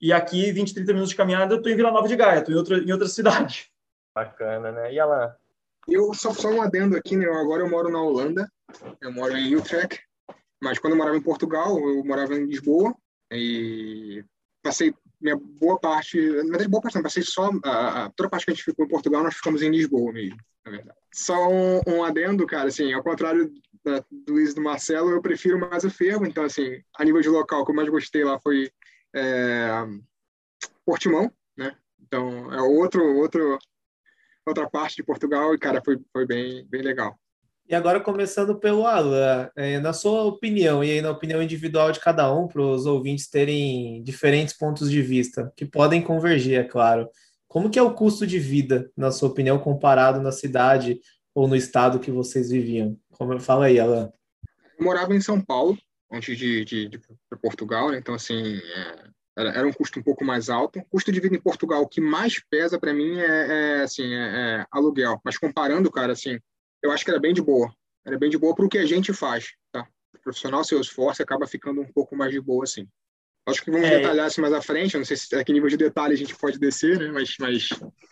E 0.00 0.12
aqui, 0.12 0.50
20, 0.52 0.72
30 0.72 0.92
minutos 0.92 1.10
de 1.10 1.16
caminhada, 1.16 1.54
eu 1.54 1.58
estou 1.58 1.70
em 1.70 1.76
Vila 1.76 1.90
Nova 1.90 2.08
de 2.08 2.16
Gaia, 2.16 2.38
estou 2.38 2.54
em 2.54 2.58
outra, 2.58 2.78
em 2.78 2.90
outra 2.90 3.08
cidade. 3.08 3.70
Bacana, 4.14 4.72
né? 4.72 4.94
E 4.94 4.98
ela? 4.98 5.36
Eu 5.86 6.14
só, 6.14 6.32
só 6.32 6.48
um 6.48 6.62
adendo 6.62 6.96
aqui, 6.96 7.16
né? 7.16 7.26
Agora 7.26 7.62
eu 7.62 7.68
moro 7.68 7.90
na 7.90 8.00
Holanda, 8.00 8.50
eu 9.00 9.12
moro 9.12 9.36
em 9.36 9.54
Utrecht, 9.54 10.00
mas 10.60 10.78
quando 10.78 10.92
eu 10.92 10.98
morava 10.98 11.16
em 11.16 11.22
Portugal, 11.22 11.78
eu 11.78 12.04
morava 12.04 12.34
em 12.34 12.44
Lisboa 12.44 12.94
e 13.32 14.24
passei 14.62 14.94
minha 15.20 15.36
boa 15.36 15.78
parte, 15.78 16.18
na 16.18 16.42
verdade, 16.42 16.68
boa 16.68 16.82
parte 16.82 16.94
não, 16.94 17.02
passei 17.02 17.22
só, 17.22 17.50
a, 17.64 18.04
a, 18.04 18.10
toda 18.10 18.26
a 18.26 18.30
parte 18.30 18.46
que 18.46 18.52
a 18.52 18.54
gente 18.54 18.64
ficou 18.64 18.84
em 18.84 18.88
Portugal, 18.88 19.22
nós 19.22 19.34
ficamos 19.34 19.62
em 19.62 19.70
Lisboa 19.70 20.12
mesmo, 20.12 20.38
na 20.64 20.70
verdade. 20.70 20.98
Só 21.12 21.48
um, 21.48 21.80
um 21.86 22.04
adendo, 22.04 22.46
cara, 22.46 22.68
assim, 22.68 22.92
ao 22.92 23.02
contrário 23.02 23.52
da, 23.84 24.02
do 24.10 24.32
Luiz 24.32 24.52
e 24.52 24.54
do 24.54 24.62
Marcelo, 24.62 25.10
eu 25.10 25.20
prefiro 25.20 25.58
mais 25.58 25.84
o 25.84 25.90
Fervo, 25.90 26.24
então, 26.24 26.44
assim, 26.44 26.82
a 26.96 27.04
nível 27.04 27.20
de 27.20 27.28
local, 27.28 27.60
o 27.60 27.64
que 27.66 27.70
eu 27.70 27.76
mais 27.76 27.88
gostei 27.88 28.24
lá 28.24 28.40
foi 28.40 28.70
é, 29.14 29.68
Portimão, 30.86 31.30
né? 31.56 31.76
Então, 32.00 32.52
é 32.52 32.62
outro, 32.62 33.04
outro, 33.16 33.58
outra 34.46 34.70
parte 34.70 34.96
de 34.96 35.04
Portugal 35.04 35.54
e, 35.54 35.58
cara, 35.58 35.82
foi, 35.84 36.00
foi 36.12 36.26
bem, 36.26 36.66
bem 36.66 36.80
legal. 36.80 37.19
E 37.70 37.74
agora, 37.76 38.00
começando 38.00 38.58
pelo 38.58 38.84
Alan, 38.84 39.48
é, 39.54 39.78
na 39.78 39.92
sua 39.92 40.24
opinião, 40.24 40.82
e 40.82 40.90
aí 40.90 41.00
na 41.00 41.12
opinião 41.12 41.40
individual 41.40 41.92
de 41.92 42.00
cada 42.00 42.34
um, 42.34 42.48
para 42.48 42.60
os 42.60 42.84
ouvintes 42.84 43.30
terem 43.30 44.02
diferentes 44.02 44.58
pontos 44.58 44.90
de 44.90 45.00
vista, 45.00 45.52
que 45.56 45.64
podem 45.64 46.02
convergir, 46.02 46.58
é 46.58 46.64
claro. 46.64 47.08
Como 47.46 47.70
que 47.70 47.78
é 47.78 47.82
o 47.82 47.94
custo 47.94 48.26
de 48.26 48.40
vida, 48.40 48.90
na 48.96 49.12
sua 49.12 49.28
opinião, 49.28 49.56
comparado 49.56 50.20
na 50.20 50.32
cidade 50.32 50.98
ou 51.32 51.46
no 51.46 51.54
estado 51.54 52.00
que 52.00 52.10
vocês 52.10 52.50
viviam? 52.50 52.98
Como, 53.12 53.38
fala 53.38 53.66
aí, 53.66 53.78
Alan. 53.78 54.12
Eu 54.76 54.84
morava 54.84 55.14
em 55.14 55.20
São 55.20 55.40
Paulo, 55.40 55.78
antes 56.10 56.36
de, 56.36 56.64
de, 56.64 56.88
de 56.88 57.00
Portugal, 57.40 57.92
né? 57.92 57.98
então, 57.98 58.16
assim, 58.16 58.56
é, 58.56 59.10
era, 59.38 59.64
um 59.64 59.72
custo 59.72 60.00
um 60.00 60.02
pouco 60.02 60.24
mais 60.24 60.50
alto. 60.50 60.80
O 60.80 60.84
custo 60.86 61.12
de 61.12 61.20
vida 61.20 61.36
em 61.36 61.40
Portugal, 61.40 61.82
o 61.82 61.88
que 61.88 62.00
mais 62.00 62.42
pesa 62.50 62.80
para 62.80 62.92
mim 62.92 63.16
é, 63.20 63.78
é 63.78 63.82
assim, 63.82 64.12
é, 64.12 64.58
é 64.58 64.66
aluguel. 64.72 65.20
Mas 65.24 65.38
comparando, 65.38 65.88
cara, 65.88 66.14
assim, 66.14 66.36
eu 66.82 66.90
acho 66.90 67.04
que 67.04 67.10
era 67.10 67.20
bem 67.20 67.34
de 67.34 67.42
boa. 67.42 67.72
Era 68.04 68.18
bem 68.18 68.30
de 68.30 68.38
boa 68.38 68.54
para 68.54 68.64
o 68.64 68.68
que 68.68 68.78
a 68.78 68.86
gente 68.86 69.12
faz, 69.12 69.52
tá? 69.70 69.86
O 70.14 70.18
profissional 70.18 70.64
seu 70.64 70.80
esforço 70.80 71.22
acaba 71.22 71.46
ficando 71.46 71.80
um 71.80 71.92
pouco 71.92 72.16
mais 72.16 72.32
de 72.32 72.40
boa, 72.40 72.64
assim. 72.64 72.88
Acho 73.46 73.62
que 73.62 73.70
vamos 73.70 73.86
é. 73.86 73.98
detalhar 73.98 74.28
isso 74.28 74.40
mais 74.40 74.52
à 74.52 74.62
frente. 74.62 74.94
Eu 74.94 74.98
não 74.98 75.04
sei 75.04 75.16
se 75.16 75.34
a 75.34 75.44
que 75.44 75.52
nível 75.52 75.68
de 75.68 75.76
detalhe 75.76 76.14
a 76.14 76.16
gente 76.16 76.36
pode 76.36 76.58
descer, 76.58 76.98
né? 76.98 77.10
Mas, 77.12 77.36
mas... 77.38 77.68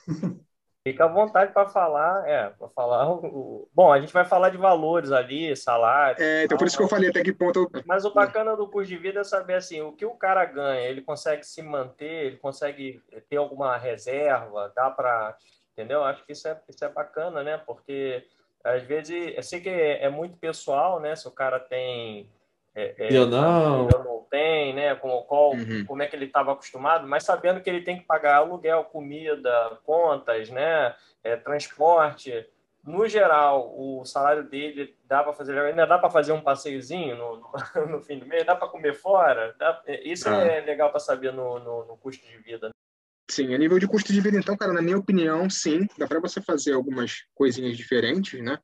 Fica 0.87 1.05
à 1.05 1.09
vontade 1.09 1.53
para 1.53 1.69
falar, 1.69 2.27
é, 2.27 2.49
para 2.51 2.69
falar. 2.69 3.11
O... 3.11 3.69
Bom, 3.75 3.93
a 3.93 4.01
gente 4.01 4.13
vai 4.13 4.25
falar 4.25 4.49
de 4.49 4.57
valores 4.57 5.13
ali, 5.13 5.55
salário. 5.55 6.23
É, 6.23 6.45
então 6.45 6.57
por 6.57 6.67
isso 6.67 6.79
que 6.79 6.83
eu 6.83 6.89
falei 6.89 7.11
até 7.11 7.23
que 7.23 7.33
ponto. 7.33 7.69
Eu... 7.75 7.83
Mas 7.85 8.07
o 8.07 8.15
bacana 8.15 8.57
do 8.57 8.67
custo 8.67 8.89
de 8.89 8.97
vida 8.97 9.21
é 9.21 9.25
saber 9.25 9.55
assim, 9.55 9.83
o 9.83 9.93
que 9.93 10.07
o 10.07 10.15
cara 10.15 10.47
ganha, 10.47 10.89
ele 10.89 11.03
consegue 11.03 11.45
se 11.45 11.61
manter, 11.61 12.27
ele 12.27 12.37
consegue 12.39 13.03
ter 13.29 13.37
alguma 13.37 13.77
reserva, 13.77 14.73
dá 14.75 14.89
para, 14.89 15.37
entendeu? 15.73 16.03
Acho 16.05 16.25
que 16.25 16.33
isso 16.33 16.49
é, 16.49 16.59
isso 16.67 16.83
é 16.83 16.89
bacana, 16.89 17.43
né? 17.43 17.59
Porque 17.59 18.25
às 18.65 18.83
vezes, 18.83 19.35
eu 19.37 19.43
sei 19.43 19.61
que 19.61 19.69
é, 19.69 20.05
é 20.05 20.09
muito 20.09 20.37
pessoal, 20.37 21.01
né? 21.01 21.15
Se 21.15 21.27
o 21.27 21.33
cara 21.33 21.59
tem. 21.59 22.29
É, 22.75 22.95
é, 22.99 23.17
eu 23.17 23.27
não. 23.27 23.89
Eu 23.89 24.05
não 24.05 24.27
tem, 24.31 24.75
né? 24.75 24.95
Com 24.95 25.23
qual, 25.23 25.53
uhum. 25.53 25.85
como 25.87 26.03
é 26.03 26.07
que 26.07 26.17
ele 26.17 26.27
estava 26.27 26.53
acostumado, 26.53 27.07
mas 27.07 27.25
sabendo 27.25 27.61
que 27.61 27.71
ele 27.71 27.83
tem 27.83 27.99
que 27.99 28.05
pagar 28.05 28.37
aluguel, 28.37 28.85
comida, 28.85 29.79
contas, 29.85 30.51
né? 30.51 30.95
É, 31.23 31.37
transporte. 31.37 32.47
No 32.85 33.07
geral, 33.07 33.75
o 33.77 34.05
salário 34.05 34.45
dele 34.45 34.97
dá 35.05 35.23
para 35.23 35.33
fazer, 35.33 35.59
ainda 35.59 35.87
dá 35.87 35.99
para 35.99 36.11
fazer 36.11 36.33
um 36.33 36.41
passeiozinho 36.41 37.17
no, 37.17 37.37
no, 37.37 37.87
no, 37.87 38.01
fim 38.01 38.19
do 38.19 38.27
mês, 38.27 38.47
dá 38.47 38.55
para 38.55 38.69
comer 38.69 38.95
fora. 38.95 39.55
Dá, 39.59 39.83
isso 40.05 40.29
ah. 40.29 40.37
é 40.37 40.61
legal 40.61 40.91
para 40.91 41.01
saber 41.01 41.33
no, 41.33 41.59
no, 41.59 41.85
no 41.85 41.97
custo 41.97 42.27
de 42.27 42.39
vida. 42.39 42.71
Sim, 43.31 43.55
a 43.55 43.59
nível 43.59 43.79
de 43.79 43.87
custo 43.87 44.13
de 44.13 44.21
vida, 44.21 44.39
então, 44.39 44.57
cara, 44.57 44.73
na 44.73 44.81
minha 44.81 44.97
opinião, 44.97 45.51
sim, 45.51 45.87
dá 45.99 46.07
para 46.07 46.21
você 46.21 46.41
fazer 46.41 46.73
algumas 46.73 47.25
coisinhas 47.35 47.77
diferentes, 47.77 48.43
né? 48.43 48.59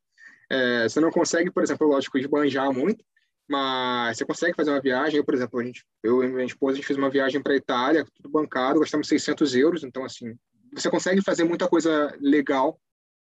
É, 0.50 0.88
você 0.88 1.00
não 1.00 1.10
consegue, 1.10 1.50
por 1.50 1.62
exemplo, 1.62 1.86
lógico, 1.86 2.16
esbanjar 2.16 2.72
muito, 2.72 3.04
mas 3.48 4.16
você 4.16 4.24
consegue 4.24 4.54
fazer 4.56 4.70
uma 4.70 4.80
viagem. 4.80 5.18
Eu, 5.18 5.24
por 5.24 5.34
exemplo, 5.34 5.60
a 5.60 5.64
gente, 5.64 5.84
eu 6.02 6.22
e 6.22 6.28
minha 6.28 6.46
esposa, 6.46 6.72
a 6.72 6.76
gente 6.76 6.86
fez 6.86 6.98
uma 6.98 7.10
viagem 7.10 7.42
para 7.42 7.52
a 7.52 7.56
Itália, 7.56 8.06
tudo 8.14 8.30
bancado, 8.30 8.80
gastamos 8.80 9.06
600 9.06 9.54
euros, 9.54 9.84
então, 9.84 10.04
assim, 10.04 10.34
você 10.72 10.90
consegue 10.90 11.22
fazer 11.22 11.44
muita 11.44 11.68
coisa 11.68 12.16
legal 12.20 12.80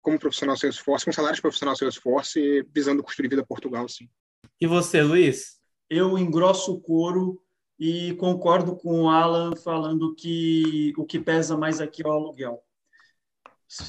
como 0.02 0.20
profissional 0.20 0.58
Salesforce, 0.58 1.06
com 1.06 1.12
salário 1.12 1.36
de 1.36 1.42
profissional 1.42 1.76
Salesforce, 1.76 2.66
visando 2.74 3.02
o 3.02 3.04
custo 3.04 3.22
de 3.22 3.30
vida 3.30 3.46
Portugal, 3.46 3.88
sim. 3.88 4.10
E 4.60 4.68
você, 4.68 5.02
Luiz? 5.02 5.60
Eu 5.90 6.18
engrosso 6.18 6.74
o 6.74 6.82
couro 6.82 7.41
e 7.84 8.14
concordo 8.14 8.76
com 8.76 9.02
o 9.02 9.10
Alan 9.10 9.56
falando 9.56 10.14
que 10.14 10.94
o 10.96 11.04
que 11.04 11.20
pesa 11.20 11.58
mais 11.58 11.82
aqui 11.82 12.04
é 12.06 12.08
o 12.08 12.12
aluguel. 12.12 12.64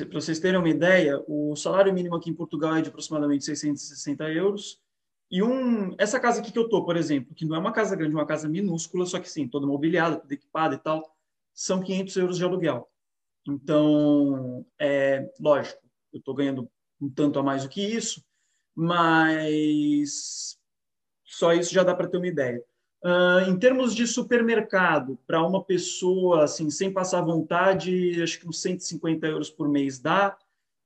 para 0.08 0.18
vocês 0.18 0.40
terem 0.40 0.58
uma 0.58 0.68
ideia, 0.70 1.22
o 1.28 1.54
salário 1.54 1.92
mínimo 1.92 2.16
aqui 2.16 2.30
em 2.30 2.34
Portugal 2.34 2.74
é 2.74 2.80
de 2.80 2.88
aproximadamente 2.88 3.44
660 3.44 4.30
euros. 4.30 4.80
E 5.30 5.42
um, 5.42 5.94
essa 5.98 6.18
casa 6.18 6.40
aqui 6.40 6.50
que 6.50 6.58
eu 6.58 6.70
tô, 6.70 6.86
por 6.86 6.96
exemplo, 6.96 7.34
que 7.34 7.44
não 7.44 7.54
é 7.54 7.58
uma 7.58 7.70
casa 7.70 7.94
grande, 7.94 8.14
é 8.14 8.18
uma 8.18 8.24
casa 8.26 8.48
minúscula, 8.48 9.04
só 9.04 9.20
que 9.20 9.28
sim, 9.28 9.46
toda 9.46 9.66
mobiliada, 9.66 10.16
toda 10.16 10.32
equipada 10.32 10.74
e 10.74 10.78
tal, 10.78 11.14
são 11.52 11.82
500 11.82 12.16
euros 12.16 12.38
de 12.38 12.44
aluguel. 12.44 12.90
Então, 13.46 14.64
é 14.78 15.30
lógico, 15.38 15.82
eu 16.14 16.18
estou 16.18 16.34
ganhando 16.34 16.66
um 16.98 17.10
tanto 17.10 17.38
a 17.38 17.42
mais 17.42 17.62
do 17.64 17.68
que 17.68 17.82
isso, 17.82 18.24
mas 18.74 20.58
só 21.26 21.52
isso 21.52 21.74
já 21.74 21.82
dá 21.82 21.94
para 21.94 22.08
ter 22.08 22.16
uma 22.16 22.26
ideia. 22.26 22.64
Uh, 23.04 23.50
em 23.50 23.58
termos 23.58 23.96
de 23.96 24.06
supermercado, 24.06 25.18
para 25.26 25.44
uma 25.44 25.64
pessoa 25.64 26.44
assim 26.44 26.70
sem 26.70 26.92
passar 26.92 27.20
vontade, 27.20 28.22
acho 28.22 28.38
que 28.38 28.48
uns 28.48 28.62
150 28.62 29.26
euros 29.26 29.50
por 29.50 29.68
mês 29.68 29.98
dá. 29.98 30.36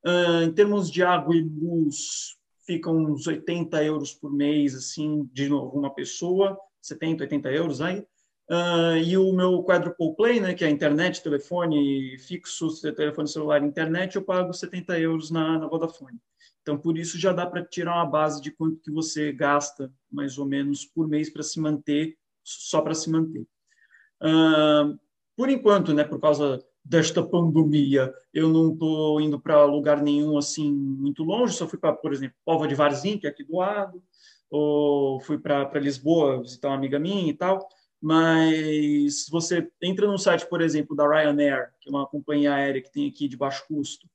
Uh, 0.04 0.44
em 0.44 0.52
termos 0.52 0.90
de 0.90 1.02
água 1.02 1.36
e 1.36 1.42
luz, 1.42 2.36
ficam 2.66 2.96
uns 2.96 3.26
80 3.26 3.84
euros 3.84 4.14
por 4.14 4.32
mês, 4.32 4.74
assim, 4.74 5.28
de 5.32 5.52
uma 5.52 5.92
pessoa, 5.94 6.58
70, 6.80 7.24
80 7.24 7.52
euros 7.52 7.80
aí. 7.82 8.06
Uh, 8.48 8.96
e 9.04 9.18
o 9.18 9.32
meu 9.32 9.62
quadruple 9.64 10.14
play, 10.14 10.40
né, 10.40 10.54
que 10.54 10.64
é 10.64 10.70
internet, 10.70 11.22
telefone 11.22 12.16
fixo, 12.18 12.68
telefone 12.94 13.28
celular 13.28 13.62
internet, 13.62 14.16
eu 14.16 14.22
pago 14.22 14.52
70 14.52 14.98
euros 15.00 15.30
na, 15.30 15.58
na 15.58 15.66
Vodafone. 15.66 16.18
Então, 16.66 16.76
por 16.76 16.98
isso 16.98 17.16
já 17.16 17.32
dá 17.32 17.46
para 17.46 17.64
tirar 17.64 17.94
uma 17.94 18.04
base 18.04 18.42
de 18.42 18.50
quanto 18.50 18.80
que 18.80 18.90
você 18.90 19.30
gasta, 19.30 19.88
mais 20.10 20.36
ou 20.36 20.44
menos, 20.44 20.84
por 20.84 21.06
mês 21.06 21.30
para 21.30 21.44
se 21.44 21.60
manter, 21.60 22.18
só 22.42 22.80
para 22.80 22.92
se 22.92 23.08
manter. 23.08 23.46
Uh, 24.20 24.98
por 25.36 25.48
enquanto, 25.48 25.94
né, 25.94 26.02
por 26.02 26.18
causa 26.18 26.58
desta 26.84 27.22
pandemia, 27.22 28.12
eu 28.34 28.48
não 28.48 28.72
estou 28.72 29.20
indo 29.20 29.38
para 29.38 29.64
lugar 29.64 30.02
nenhum 30.02 30.36
assim 30.36 30.72
muito 30.74 31.22
longe, 31.22 31.54
só 31.54 31.68
fui 31.68 31.78
para, 31.78 31.92
por 31.92 32.12
exemplo, 32.12 32.36
Pova 32.44 32.66
de 32.66 32.74
Varzim, 32.74 33.16
que 33.16 33.28
é 33.28 33.30
aqui 33.30 33.44
do 33.44 33.58
lado, 33.58 34.02
ou 34.50 35.20
fui 35.20 35.38
para 35.38 35.70
Lisboa 35.78 36.42
visitar 36.42 36.66
uma 36.66 36.76
amiga 36.76 36.98
minha 36.98 37.30
e 37.30 37.34
tal, 37.34 37.68
mas 38.02 39.28
você 39.30 39.70
entra 39.80 40.08
no 40.08 40.18
site, 40.18 40.48
por 40.48 40.60
exemplo, 40.60 40.96
da 40.96 41.08
Ryanair, 41.08 41.70
que 41.80 41.88
é 41.88 41.92
uma 41.92 42.08
companhia 42.08 42.54
aérea 42.54 42.82
que 42.82 42.90
tem 42.90 43.08
aqui 43.08 43.28
de 43.28 43.36
baixo 43.36 43.64
custo, 43.68 44.08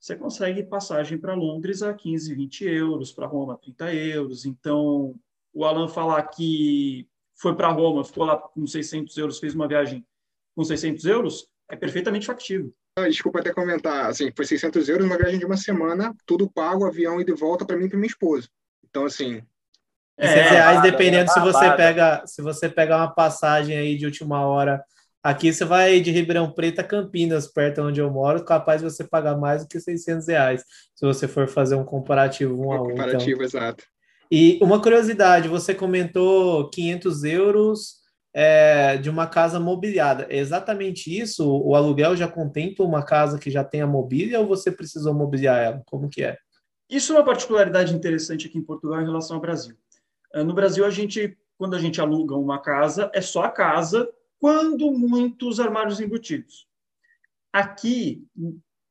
você 0.00 0.16
consegue 0.16 0.62
passagem 0.62 1.18
para 1.18 1.34
Londres 1.34 1.82
a 1.82 1.92
15, 1.92 2.34
20 2.34 2.64
euros, 2.64 3.12
para 3.12 3.26
Roma 3.26 3.54
a 3.54 3.56
30 3.56 3.94
euros. 3.94 4.44
Então, 4.44 5.14
o 5.52 5.64
Alan 5.64 5.88
falar 5.88 6.22
que 6.24 7.08
foi 7.34 7.54
para 7.54 7.68
Roma, 7.68 8.04
ficou 8.04 8.24
lá 8.24 8.36
com 8.36 8.66
600 8.66 9.16
euros, 9.16 9.38
fez 9.38 9.54
uma 9.54 9.68
viagem 9.68 10.06
com 10.54 10.64
600 10.64 11.04
euros, 11.04 11.48
é 11.68 11.76
perfeitamente 11.76 12.26
factível. 12.26 12.72
Ah, 12.96 13.08
desculpa 13.08 13.40
até 13.40 13.52
comentar, 13.52 14.06
assim, 14.06 14.30
foi 14.34 14.44
600 14.44 14.88
euros, 14.88 15.06
uma 15.06 15.16
viagem 15.16 15.38
de 15.38 15.44
uma 15.44 15.56
semana, 15.56 16.14
tudo 16.26 16.50
pago, 16.50 16.86
avião 16.86 17.20
e 17.20 17.24
de 17.24 17.32
volta 17.32 17.64
para 17.64 17.76
mim 17.76 17.86
e 17.86 17.88
para 17.88 17.98
minha 17.98 18.10
esposa. 18.10 18.48
Então, 18.84 19.04
assim... 19.04 19.42
É, 20.20 20.26
reais, 20.26 20.82
dependendo 20.82 21.30
é 21.30 21.32
se 21.32 21.38
você 21.38 21.76
pega 21.76 22.26
se 22.26 22.42
você 22.42 22.68
pega 22.68 22.96
uma 22.96 23.14
passagem 23.14 23.78
aí 23.78 23.96
de 23.96 24.04
última 24.04 24.44
hora 24.44 24.84
Aqui 25.28 25.52
você 25.52 25.62
vai 25.62 26.00
de 26.00 26.10
Ribeirão 26.10 26.50
Preto 26.50 26.78
a 26.78 26.82
Campinas, 26.82 27.46
perto 27.46 27.82
onde 27.82 28.00
eu 28.00 28.10
moro, 28.10 28.42
capaz 28.46 28.80
de 28.80 28.90
você 28.90 29.04
pagar 29.04 29.36
mais 29.36 29.62
do 29.62 29.68
que 29.68 29.78
600 29.78 30.26
reais, 30.26 30.64
se 30.94 31.04
você 31.04 31.28
for 31.28 31.46
fazer 31.46 31.74
um 31.74 31.84
comparativo 31.84 32.54
um, 32.54 32.68
um 32.68 32.72
a 32.72 32.76
um. 32.76 32.84
Então. 32.84 32.90
Comparativo, 32.92 33.44
então. 33.44 33.44
exato. 33.44 33.84
E 34.30 34.58
uma 34.62 34.80
curiosidade, 34.80 35.46
você 35.46 35.74
comentou 35.74 36.70
500 36.70 37.24
euros 37.24 37.96
é, 38.32 38.96
de 38.96 39.10
uma 39.10 39.26
casa 39.26 39.60
mobiliada. 39.60 40.26
É 40.30 40.38
exatamente 40.38 41.14
isso? 41.14 41.46
O 41.46 41.74
aluguel 41.74 42.16
já 42.16 42.26
contempla 42.26 42.86
uma 42.86 43.04
casa 43.04 43.38
que 43.38 43.50
já 43.50 43.62
tem 43.62 43.82
a 43.82 43.86
mobília 43.86 44.40
ou 44.40 44.46
você 44.46 44.72
precisou 44.72 45.12
mobiliar 45.12 45.58
ela? 45.58 45.82
Como 45.84 46.08
que 46.08 46.24
é? 46.24 46.38
Isso 46.88 47.12
é 47.12 47.16
uma 47.16 47.24
particularidade 47.24 47.94
interessante 47.94 48.46
aqui 48.46 48.56
em 48.56 48.64
Portugal 48.64 49.02
em 49.02 49.04
relação 49.04 49.36
ao 49.36 49.42
Brasil. 49.42 49.76
Ah, 50.32 50.42
no 50.42 50.54
Brasil, 50.54 50.86
a 50.86 50.90
gente, 50.90 51.36
quando 51.58 51.76
a 51.76 51.78
gente 51.78 52.00
aluga 52.00 52.34
uma 52.34 52.58
casa, 52.58 53.10
é 53.12 53.20
só 53.20 53.42
a 53.42 53.50
casa 53.50 54.08
quando 54.38 54.90
muitos 54.92 55.60
armários 55.60 56.00
embutidos. 56.00 56.66
Aqui 57.52 58.26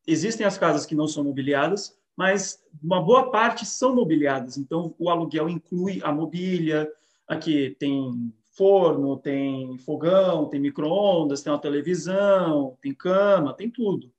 existem 0.05 0.45
as 0.45 0.57
casas 0.57 0.86
que 0.86 0.95
não 0.95 1.07
são 1.07 1.23
mobiliadas, 1.23 1.97
mas 2.15 2.63
uma 2.81 3.01
boa 3.01 3.29
parte 3.29 3.65
são 3.65 3.95
mobiliadas. 3.95 4.57
Então 4.57 4.95
o 4.97 5.10
aluguel 5.10 5.47
inclui 5.47 6.01
a 6.03 6.12
mobília. 6.12 6.91
Aqui 7.27 7.75
tem 7.79 8.33
forno, 8.57 9.17
tem 9.17 9.77
fogão, 9.77 10.49
tem 10.49 10.60
micro-ondas, 10.60 11.43
tem 11.43 11.53
uma 11.53 11.62
televisão, 11.62 12.75
tem 12.81 12.93
cama, 12.93 13.53
tem 13.53 13.69
tudo. 13.69 14.12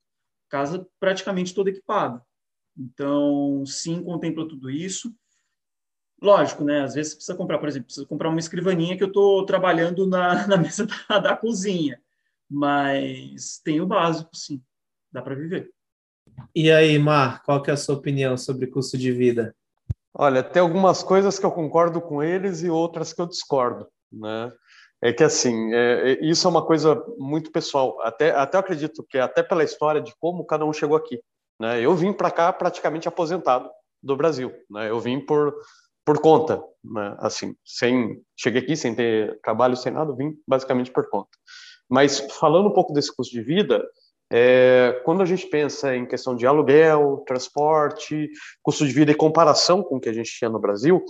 Casa 0.48 0.86
praticamente 1.00 1.52
toda 1.52 1.70
equipada. 1.70 2.24
Então, 2.76 3.66
sim, 3.66 4.02
contempla 4.02 4.48
tudo 4.48 4.70
isso. 4.70 5.12
Lógico, 6.20 6.64
né? 6.64 6.82
Às 6.82 6.94
vezes 6.94 7.12
você 7.12 7.16
precisa 7.16 7.38
comprar, 7.38 7.58
por 7.58 7.68
exemplo, 7.68 7.86
precisa 7.86 8.06
comprar 8.06 8.28
uma 8.28 8.40
escrivaninha 8.40 8.96
que 8.96 9.02
eu 9.02 9.08
estou 9.08 9.46
trabalhando 9.46 10.06
na, 10.06 10.46
na 10.48 10.56
mesa 10.56 10.86
da, 11.08 11.18
da, 11.18 11.36
cozinha. 11.36 12.00
Mas 12.50 13.60
tem 13.62 13.80
o 13.80 13.86
básico, 13.86 14.30
sim. 14.34 14.60
Dá 15.12 15.22
para 15.22 15.34
viver. 15.34 15.70
E 16.54 16.70
aí, 16.70 16.98
Mar, 16.98 17.42
qual 17.42 17.62
que 17.62 17.70
é 17.70 17.74
a 17.74 17.76
sua 17.76 17.94
opinião 17.94 18.36
sobre 18.36 18.66
custo 18.66 18.98
de 18.98 19.12
vida? 19.12 19.54
Olha, 20.14 20.42
tem 20.42 20.60
algumas 20.60 21.02
coisas 21.02 21.38
que 21.38 21.46
eu 21.46 21.52
concordo 21.52 22.00
com 22.00 22.22
eles 22.22 22.62
e 22.62 22.70
outras 22.70 23.12
que 23.12 23.20
eu 23.20 23.26
discordo, 23.26 23.86
né? 24.12 24.52
É 25.00 25.12
que 25.12 25.22
assim, 25.22 25.72
é, 25.72 26.12
é 26.12 26.24
isso 26.24 26.46
é 26.46 26.50
uma 26.50 26.64
coisa 26.64 27.00
muito 27.18 27.52
pessoal. 27.52 28.00
Até, 28.02 28.32
até 28.32 28.56
eu 28.56 28.60
acredito 28.60 29.04
que 29.08 29.18
até 29.18 29.42
pela 29.42 29.62
história 29.62 30.00
de 30.00 30.12
como 30.18 30.44
cada 30.44 30.64
um 30.64 30.72
chegou 30.72 30.96
aqui. 30.96 31.20
Né? 31.60 31.80
Eu 31.80 31.94
vim 31.94 32.12
para 32.12 32.32
cá 32.32 32.52
praticamente 32.52 33.06
aposentado 33.06 33.70
do 34.02 34.16
Brasil. 34.16 34.52
Né? 34.68 34.90
Eu 34.90 34.98
vim 34.98 35.20
por 35.20 35.54
por 36.08 36.22
conta, 36.22 36.64
né? 36.82 37.14
assim, 37.18 37.54
sem 37.62 38.22
cheguei 38.34 38.62
aqui 38.62 38.74
sem 38.74 38.94
ter 38.94 39.38
trabalho, 39.42 39.76
sem 39.76 39.92
nada, 39.92 40.10
vim 40.16 40.34
basicamente 40.48 40.90
por 40.90 41.06
conta. 41.10 41.28
Mas 41.86 42.18
falando 42.40 42.70
um 42.70 42.72
pouco 42.72 42.94
desse 42.94 43.14
custo 43.14 43.34
de 43.34 43.42
vida, 43.42 43.86
é, 44.32 45.02
quando 45.04 45.20
a 45.20 45.26
gente 45.26 45.46
pensa 45.48 45.94
em 45.94 46.06
questão 46.06 46.34
de 46.34 46.46
aluguel, 46.46 47.22
transporte, 47.26 48.30
custo 48.62 48.86
de 48.86 48.92
vida 48.94 49.12
e 49.12 49.14
comparação 49.14 49.82
com 49.82 49.96
o 49.96 50.00
que 50.00 50.08
a 50.08 50.12
gente 50.14 50.30
tinha 50.30 50.48
no 50.48 50.58
Brasil, 50.58 51.04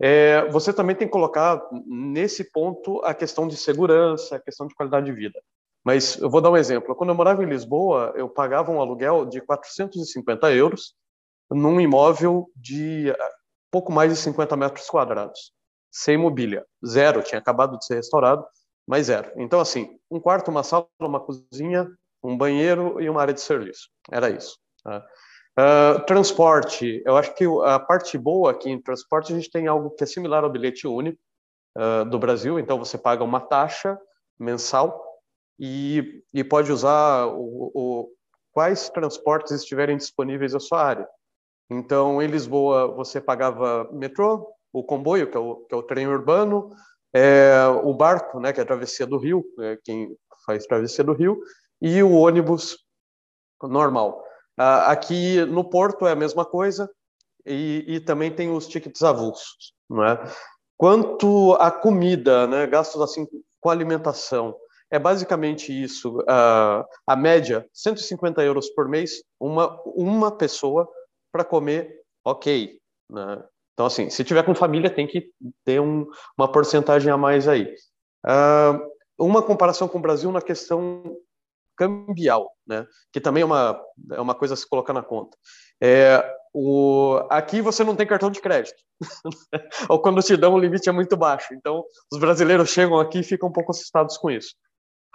é, 0.00 0.48
você 0.48 0.72
também 0.72 0.96
tem 0.96 1.06
que 1.06 1.12
colocar 1.12 1.60
nesse 1.86 2.50
ponto 2.50 3.04
a 3.04 3.12
questão 3.12 3.46
de 3.46 3.56
segurança, 3.58 4.36
a 4.36 4.40
questão 4.40 4.66
de 4.66 4.74
qualidade 4.74 5.04
de 5.04 5.12
vida. 5.12 5.38
Mas 5.84 6.16
eu 6.16 6.30
vou 6.30 6.40
dar 6.40 6.50
um 6.50 6.56
exemplo. 6.56 6.96
Quando 6.96 7.10
eu 7.10 7.14
morava 7.14 7.44
em 7.44 7.48
Lisboa, 7.50 8.14
eu 8.16 8.30
pagava 8.30 8.72
um 8.72 8.80
aluguel 8.80 9.26
de 9.26 9.42
450 9.42 10.50
euros 10.54 10.94
num 11.50 11.78
imóvel 11.78 12.50
de 12.56 13.12
pouco 13.70 13.92
mais 13.92 14.12
de 14.12 14.18
50 14.18 14.56
metros 14.56 14.88
quadrados, 14.88 15.52
sem 15.90 16.16
mobília, 16.16 16.64
zero, 16.86 17.22
tinha 17.22 17.38
acabado 17.38 17.78
de 17.78 17.84
ser 17.84 17.96
restaurado, 17.96 18.44
mas 18.86 19.06
zero. 19.06 19.30
Então, 19.36 19.60
assim, 19.60 19.98
um 20.10 20.20
quarto, 20.20 20.50
uma 20.50 20.62
sala, 20.62 20.88
uma 21.00 21.20
cozinha, 21.20 21.88
um 22.22 22.36
banheiro 22.36 23.00
e 23.00 23.08
uma 23.08 23.20
área 23.20 23.34
de 23.34 23.40
serviço. 23.40 23.88
Era 24.10 24.30
isso. 24.30 24.58
Tá? 24.82 25.04
Uh, 25.58 26.06
transporte, 26.06 27.02
eu 27.04 27.16
acho 27.16 27.34
que 27.34 27.44
a 27.64 27.80
parte 27.80 28.16
boa 28.16 28.52
aqui 28.52 28.70
em 28.70 28.80
transporte, 28.80 29.32
a 29.32 29.36
gente 29.36 29.50
tem 29.50 29.66
algo 29.66 29.90
que 29.90 30.04
é 30.04 30.06
similar 30.06 30.44
ao 30.44 30.50
bilhete 30.50 30.86
único 30.86 31.18
uh, 31.76 32.04
do 32.04 32.18
Brasil, 32.18 32.58
então 32.58 32.78
você 32.78 32.96
paga 32.96 33.24
uma 33.24 33.40
taxa 33.40 33.98
mensal 34.38 35.04
e, 35.58 36.22
e 36.32 36.44
pode 36.44 36.70
usar 36.70 37.26
o, 37.26 37.72
o, 37.74 38.08
quais 38.52 38.88
transportes 38.88 39.50
estiverem 39.52 39.96
disponíveis 39.96 40.54
à 40.54 40.60
sua 40.60 40.80
área. 40.80 41.08
Então, 41.70 42.22
em 42.22 42.26
Lisboa, 42.26 42.88
você 42.88 43.20
pagava 43.20 43.88
metrô, 43.92 44.48
o 44.72 44.82
comboio, 44.82 45.30
que 45.30 45.36
é 45.36 45.40
o, 45.40 45.56
que 45.56 45.74
é 45.74 45.76
o 45.76 45.82
trem 45.82 46.06
urbano, 46.06 46.70
é, 47.12 47.66
o 47.82 47.92
barco, 47.94 48.40
né, 48.40 48.52
que 48.52 48.60
é 48.60 48.62
a 48.62 48.66
travessia 48.66 49.06
do 49.06 49.18
rio, 49.18 49.44
é, 49.60 49.78
quem 49.84 50.16
faz 50.46 50.66
travessia 50.66 51.04
do 51.04 51.12
rio, 51.12 51.38
e 51.80 52.02
o 52.02 52.12
ônibus 52.12 52.78
normal. 53.62 54.22
Ah, 54.56 54.90
aqui 54.90 55.44
no 55.46 55.62
Porto 55.62 56.06
é 56.06 56.12
a 56.12 56.16
mesma 56.16 56.44
coisa, 56.44 56.90
e, 57.46 57.84
e, 57.86 58.00
também 58.00 58.30
tem 58.30 58.50
os 58.50 58.66
tickets 58.66 59.02
avulsos. 59.02 59.72
Não 59.88 60.04
é? 60.04 60.22
Quanto 60.76 61.54
à 61.54 61.70
comida, 61.70 62.46
né, 62.46 62.66
gastos 62.66 63.00
assim 63.00 63.26
com 63.60 63.70
alimentação, 63.70 64.54
é 64.90 64.98
basicamente 64.98 65.72
isso. 65.72 66.18
Uh, 66.20 66.84
a 67.06 67.16
média, 67.16 67.66
150 67.72 68.42
euros 68.42 68.68
por 68.70 68.88
mês, 68.88 69.22
uma, 69.40 69.80
uma 69.86 70.30
pessoa 70.30 70.88
para 71.32 71.44
comer 71.44 72.02
ok. 72.24 72.78
Né? 73.10 73.44
Então, 73.72 73.86
assim, 73.86 74.10
se 74.10 74.24
tiver 74.24 74.42
com 74.44 74.54
família, 74.54 74.90
tem 74.90 75.06
que 75.06 75.30
ter 75.64 75.80
um, 75.80 76.06
uma 76.36 76.50
porcentagem 76.50 77.12
a 77.12 77.16
mais 77.16 77.46
aí. 77.46 77.72
Uh, 78.26 78.88
uma 79.18 79.42
comparação 79.42 79.88
com 79.88 79.98
o 79.98 80.02
Brasil 80.02 80.30
na 80.32 80.42
questão 80.42 81.02
cambial, 81.76 82.52
né? 82.66 82.86
que 83.12 83.20
também 83.20 83.42
é 83.42 83.46
uma, 83.46 83.80
é 84.12 84.20
uma 84.20 84.34
coisa 84.34 84.54
a 84.54 84.56
se 84.56 84.68
colocar 84.68 84.92
na 84.92 85.02
conta. 85.02 85.36
É, 85.80 86.24
o, 86.52 87.20
aqui 87.30 87.60
você 87.60 87.84
não 87.84 87.94
tem 87.94 88.06
cartão 88.06 88.30
de 88.30 88.40
crédito, 88.40 88.82
ou 89.88 90.00
quando 90.02 90.22
te 90.22 90.36
dão 90.36 90.54
o 90.54 90.58
limite 90.58 90.88
é 90.88 90.92
muito 90.92 91.16
baixo. 91.16 91.54
Então, 91.54 91.84
os 92.12 92.18
brasileiros 92.18 92.70
chegam 92.70 92.98
aqui 92.98 93.20
e 93.20 93.24
ficam 93.24 93.48
um 93.48 93.52
pouco 93.52 93.70
assustados 93.70 94.18
com 94.18 94.28
isso. 94.28 94.54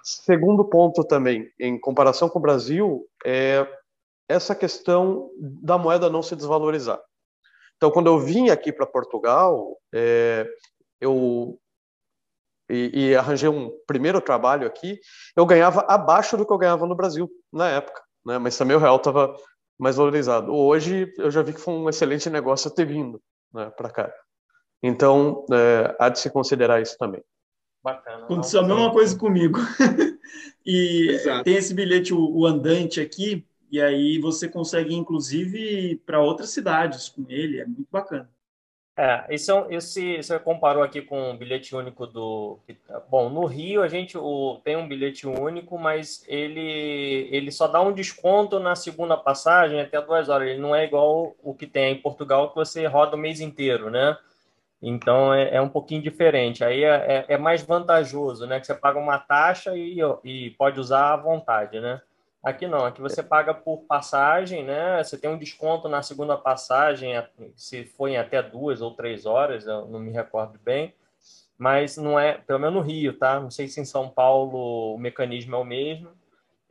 Segundo 0.03 0.65
ponto 0.65 1.03
também, 1.03 1.49
em 1.59 1.79
comparação 1.79 2.29
com 2.29 2.39
o 2.39 2.41
Brasil, 2.41 3.05
é 3.25 3.67
essa 4.27 4.55
questão 4.55 5.29
da 5.37 5.77
moeda 5.77 6.09
não 6.09 6.21
se 6.21 6.35
desvalorizar. 6.35 6.99
Então, 7.77 7.91
quando 7.91 8.07
eu 8.07 8.19
vim 8.19 8.49
aqui 8.49 8.71
para 8.71 8.85
Portugal, 8.85 9.77
é, 9.93 10.47
eu 11.01 11.59
e, 12.69 13.09
e, 13.09 13.15
arranjei 13.15 13.49
um 13.49 13.71
primeiro 13.85 14.21
trabalho 14.21 14.65
aqui, 14.65 14.99
eu 15.35 15.45
ganhava 15.45 15.85
abaixo 15.87 16.37
do 16.37 16.45
que 16.45 16.53
eu 16.53 16.57
ganhava 16.57 16.87
no 16.87 16.95
Brasil 16.95 17.29
na 17.51 17.69
época, 17.69 18.01
né? 18.25 18.37
Mas 18.37 18.57
também 18.57 18.75
o 18.75 18.79
real 18.79 18.95
estava 18.95 19.35
mais 19.77 19.97
valorizado. 19.97 20.53
Hoje 20.53 21.13
eu 21.17 21.29
já 21.29 21.41
vi 21.41 21.53
que 21.53 21.59
foi 21.59 21.73
um 21.73 21.89
excelente 21.89 22.29
negócio 22.29 22.71
ter 22.71 22.85
vindo 22.85 23.21
né, 23.53 23.69
para 23.75 23.89
cá. 23.89 24.13
Então, 24.81 25.45
é, 25.51 25.95
há 25.99 26.09
de 26.09 26.19
se 26.19 26.29
considerar 26.29 26.81
isso 26.81 26.97
também. 26.97 27.21
Bacana. 27.83 28.23
Aconteceu 28.23 28.61
a 28.61 28.63
mesma 28.63 28.91
coisa 28.91 29.17
comigo. 29.17 29.59
e 30.65 31.09
Exato. 31.11 31.43
tem 31.43 31.55
esse 31.55 31.73
bilhete, 31.73 32.13
o, 32.13 32.19
o, 32.19 32.45
andante 32.45 33.01
aqui, 33.01 33.45
e 33.73 33.81
aí 33.81 34.19
você 34.19 34.47
consegue, 34.47 34.93
inclusive, 34.93 35.95
para 36.05 36.21
outras 36.21 36.51
cidades 36.51 37.09
com 37.09 37.25
ele, 37.27 37.59
é 37.59 37.65
muito 37.65 37.87
bacana. 37.91 38.29
É, 38.95 39.25
esse, 39.29 39.51
é 39.51 39.65
esse 39.71 40.17
você 40.17 40.37
comparou 40.37 40.83
aqui 40.83 41.01
com 41.01 41.31
o 41.31 41.33
bilhete 41.35 41.75
único 41.75 42.05
do. 42.05 42.59
Bom, 43.09 43.31
no 43.31 43.45
Rio 43.45 43.81
a 43.81 43.87
gente 43.87 44.15
o, 44.15 44.61
tem 44.63 44.77
um 44.77 44.87
bilhete 44.87 45.25
único, 45.25 45.79
mas 45.79 46.23
ele, 46.27 47.27
ele 47.31 47.51
só 47.51 47.67
dá 47.67 47.81
um 47.81 47.91
desconto 47.91 48.59
na 48.59 48.75
segunda 48.75 49.17
passagem 49.17 49.81
até 49.81 49.99
duas 49.99 50.29
horas. 50.29 50.49
Ele 50.49 50.61
não 50.61 50.75
é 50.75 50.83
igual 50.83 51.35
o 51.41 51.55
que 51.55 51.65
tem 51.65 51.93
em 51.93 51.99
Portugal, 51.99 52.49
que 52.49 52.55
você 52.55 52.85
roda 52.85 53.15
o 53.15 53.19
mês 53.19 53.39
inteiro, 53.41 53.89
né? 53.89 54.15
Então 54.79 55.33
é, 55.33 55.55
é 55.55 55.59
um 55.59 55.69
pouquinho 55.69 56.03
diferente. 56.03 56.63
Aí 56.63 56.83
é, 56.83 57.25
é, 57.27 57.33
é, 57.33 57.37
mais 57.39 57.63
vantajoso, 57.63 58.45
né? 58.45 58.59
Que 58.59 58.67
você 58.67 58.75
paga 58.75 58.99
uma 58.99 59.17
taxa 59.17 59.75
e, 59.75 59.97
e 60.23 60.51
pode 60.51 60.79
usar 60.79 61.13
à 61.13 61.17
vontade, 61.17 61.79
né? 61.79 61.99
Aqui 62.43 62.67
não, 62.67 62.85
aqui 62.85 62.99
você 62.99 63.23
paga 63.23 63.53
por 63.53 63.85
passagem, 63.85 64.65
né? 64.65 65.01
Você 65.01 65.17
tem 65.17 65.29
um 65.29 65.37
desconto 65.37 65.87
na 65.87 66.01
segunda 66.01 66.37
passagem, 66.37 67.13
se 67.55 67.85
for 67.85 68.09
em 68.09 68.17
até 68.17 68.43
duas 68.43 68.81
ou 68.81 68.93
três 68.93 69.25
horas, 69.25 69.65
eu 69.65 69.85
não 69.87 69.99
me 69.99 70.11
recordo 70.11 70.59
bem, 70.59 70.93
mas 71.57 71.95
não 71.95 72.19
é, 72.19 72.33
pelo 72.33 72.59
menos 72.59 72.75
no 72.75 72.81
Rio, 72.81 73.17
tá? 73.17 73.39
Não 73.39 73.49
sei 73.49 73.69
se 73.69 73.79
em 73.79 73.85
São 73.85 74.09
Paulo 74.09 74.93
o 74.95 74.97
mecanismo 74.97 75.55
é 75.55 75.59
o 75.59 75.63
mesmo, 75.63 76.09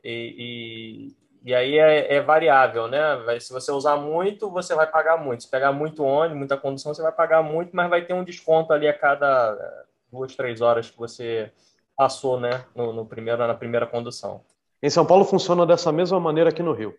e, 0.03 1.15
e, 1.43 1.49
e 1.49 1.55
aí 1.55 1.79
é, 1.79 2.15
é, 2.15 2.21
variável, 2.21 2.87
né? 2.87 3.39
Se 3.39 3.51
você 3.51 3.71
usar 3.71 3.97
muito, 3.97 4.51
você 4.51 4.75
vai 4.75 4.85
pagar 4.85 5.17
muito. 5.17 5.41
Se 5.41 5.49
pegar 5.49 5.71
muito 5.71 6.03
ônibus, 6.03 6.37
muita 6.37 6.57
condução, 6.57 6.93
você 6.93 7.01
vai 7.01 7.11
pagar 7.11 7.41
muito, 7.41 7.75
mas 7.75 7.89
vai 7.89 8.05
ter 8.05 8.13
um 8.13 8.23
desconto 8.23 8.73
ali 8.73 8.87
a 8.87 8.93
cada 8.93 9.85
duas, 10.11 10.35
três 10.35 10.61
horas 10.61 10.91
que 10.91 10.97
você 10.99 11.51
passou, 11.97 12.39
né? 12.39 12.63
No, 12.75 12.93
no 12.93 13.05
primeiro, 13.07 13.47
na 13.47 13.55
primeira 13.55 13.87
condução. 13.87 14.43
Em 14.83 14.89
São 14.89 15.05
Paulo 15.05 15.23
funciona 15.23 15.65
dessa 15.65 15.93
mesma 15.93 16.19
maneira 16.19 16.49
aqui 16.49 16.61
no 16.61 16.73
Rio. 16.73 16.93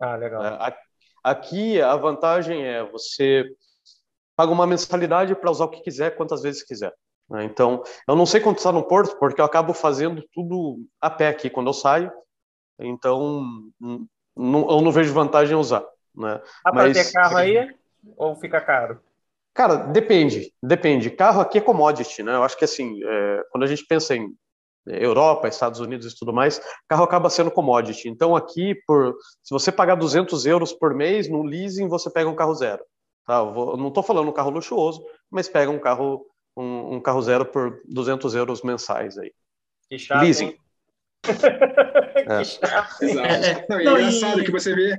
Ah, 0.00 0.16
legal. 0.16 0.44
É, 0.44 0.76
aqui 1.22 1.80
a 1.80 1.94
vantagem 1.94 2.66
é 2.66 2.82
você 2.82 3.44
paga 4.34 4.50
uma 4.50 4.66
mensalidade 4.66 5.36
para 5.36 5.50
usar 5.50 5.66
o 5.66 5.68
que 5.68 5.80
quiser, 5.80 6.16
quantas 6.16 6.42
vezes 6.42 6.64
quiser. 6.64 6.92
Né? 7.30 7.44
Então, 7.44 7.84
eu 8.08 8.16
não 8.16 8.26
sei 8.26 8.40
quanto 8.40 8.58
está 8.58 8.72
no 8.72 8.82
porto, 8.82 9.16
porque 9.16 9.40
eu 9.40 9.44
acabo 9.44 9.72
fazendo 9.72 10.24
tudo 10.34 10.84
a 11.00 11.08
pé 11.08 11.28
aqui 11.28 11.48
quando 11.48 11.68
eu 11.68 11.72
saio. 11.72 12.10
Então, 12.80 13.46
não, 14.36 14.68
eu 14.68 14.80
não 14.80 14.90
vejo 14.90 15.14
vantagem 15.14 15.54
em 15.54 15.60
usar. 15.60 15.84
Né? 16.12 16.42
Para 16.64 16.92
ter 16.92 17.12
carro 17.12 17.36
aí 17.36 17.72
ou 18.16 18.34
fica 18.34 18.60
caro? 18.60 19.00
Cara, 19.54 19.76
depende, 19.76 20.52
depende. 20.60 21.10
Carro 21.10 21.40
aqui 21.40 21.58
é 21.58 21.60
commodity, 21.60 22.24
né? 22.24 22.34
Eu 22.34 22.42
acho 22.42 22.56
que 22.56 22.64
assim, 22.64 23.00
é, 23.04 23.44
quando 23.50 23.62
a 23.62 23.66
gente 23.66 23.86
pensa 23.86 24.16
em 24.16 24.34
Europa, 24.92 25.48
Estados 25.48 25.80
Unidos 25.80 26.12
e 26.12 26.16
tudo 26.16 26.32
mais, 26.32 26.60
carro 26.88 27.04
acaba 27.04 27.30
sendo 27.30 27.50
commodity. 27.50 28.08
Então 28.08 28.34
aqui, 28.34 28.74
por 28.86 29.16
se 29.42 29.52
você 29.52 29.70
pagar 29.70 29.94
200 29.94 30.46
euros 30.46 30.72
por 30.72 30.94
mês 30.94 31.28
no 31.28 31.42
leasing, 31.42 31.88
você 31.88 32.10
pega 32.10 32.28
um 32.28 32.34
carro 32.34 32.54
zero. 32.54 32.82
Tá? 33.26 33.42
Vou, 33.42 33.76
não 33.76 33.88
estou 33.88 34.02
falando 34.02 34.28
um 34.28 34.32
carro 34.32 34.50
luxuoso, 34.50 35.04
mas 35.30 35.48
pega 35.48 35.70
um 35.70 35.78
carro 35.78 36.26
um, 36.56 36.96
um, 36.96 37.00
carro 37.00 37.22
zero 37.22 37.44
por 37.44 37.80
200 37.88 38.34
euros 38.34 38.62
mensais 38.62 39.16
aí. 39.18 39.32
Que 39.88 39.98
chato, 39.98 40.22
leasing. 40.22 40.56
é. 41.26 42.38
que 42.38 42.44
chato. 42.44 43.02
Exato. 43.02 43.66
Não, 43.68 43.78
é 43.78 43.82
engraçado 43.82 44.44
que 44.44 44.50
você 44.50 44.74
vê. 44.74 44.92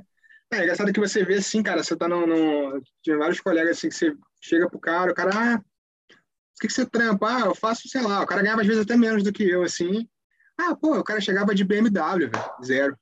É, 0.52 0.56
é 0.56 0.62
engraçado 0.62 0.92
que 0.92 1.00
você 1.00 1.24
vê 1.24 1.34
assim, 1.34 1.62
cara. 1.62 1.82
Você 1.82 1.96
tá 1.96 2.08
no, 2.08 2.26
no. 2.26 2.82
Tinha 3.02 3.18
vários 3.18 3.40
colegas 3.40 3.78
assim 3.78 3.88
que 3.88 3.94
você 3.94 4.14
chega 4.40 4.68
pro 4.68 4.78
cara, 4.78 5.12
o 5.12 5.14
cara, 5.14 5.30
ah, 5.34 5.60
que, 6.60 6.68
que 6.68 6.72
você 6.72 6.86
trampa? 6.86 7.36
Ah, 7.36 7.40
eu 7.46 7.54
faço, 7.54 7.88
sei 7.88 8.02
lá, 8.02 8.22
o 8.22 8.26
cara 8.26 8.42
ganhava 8.42 8.60
às 8.60 8.66
vezes 8.66 8.82
até 8.82 8.96
menos 8.96 9.22
do 9.22 9.32
que 9.32 9.42
eu, 9.42 9.62
assim. 9.62 10.08
Ah, 10.58 10.74
pô, 10.74 10.98
o 10.98 11.04
cara 11.04 11.20
chegava 11.20 11.54
de 11.54 11.64
BMW, 11.64 12.28
velho, 12.28 12.32
zero. 12.64 12.98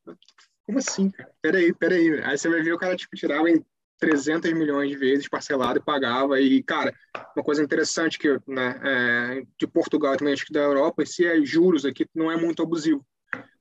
Como 0.65 0.79
assim, 0.79 1.11
cara? 1.11 1.31
Peraí, 1.43 1.75
peraí. 1.75 2.23
Aí 2.23 2.39
você 2.39 2.49
vai 2.49 2.63
ver 2.63 2.73
o 2.73 2.79
cara, 2.79 2.97
tipo, 2.97 3.17
tirava 3.17 3.51
em 3.51 3.65
300 3.99 4.53
milhões 4.53 4.89
de 4.89 4.97
vezes 4.97 5.29
parcelado 5.29 5.79
e 5.79 5.83
pagava. 5.83 6.41
E, 6.41 6.63
cara, 6.63 6.95
uma 7.37 7.45
coisa 7.45 7.63
interessante 7.63 8.19
que, 8.19 8.29
né, 8.47 8.81
é, 8.83 9.43
de 9.59 9.67
Portugal 9.67 10.17
também, 10.17 10.33
acho 10.33 10.47
que 10.47 10.53
da 10.53 10.61
Europa, 10.61 11.05
se 11.05 11.27
é 11.27 11.45
juros 11.45 11.85
aqui, 11.85 12.07
não 12.15 12.31
é 12.31 12.37
muito 12.37 12.63
abusivo. 12.63 13.05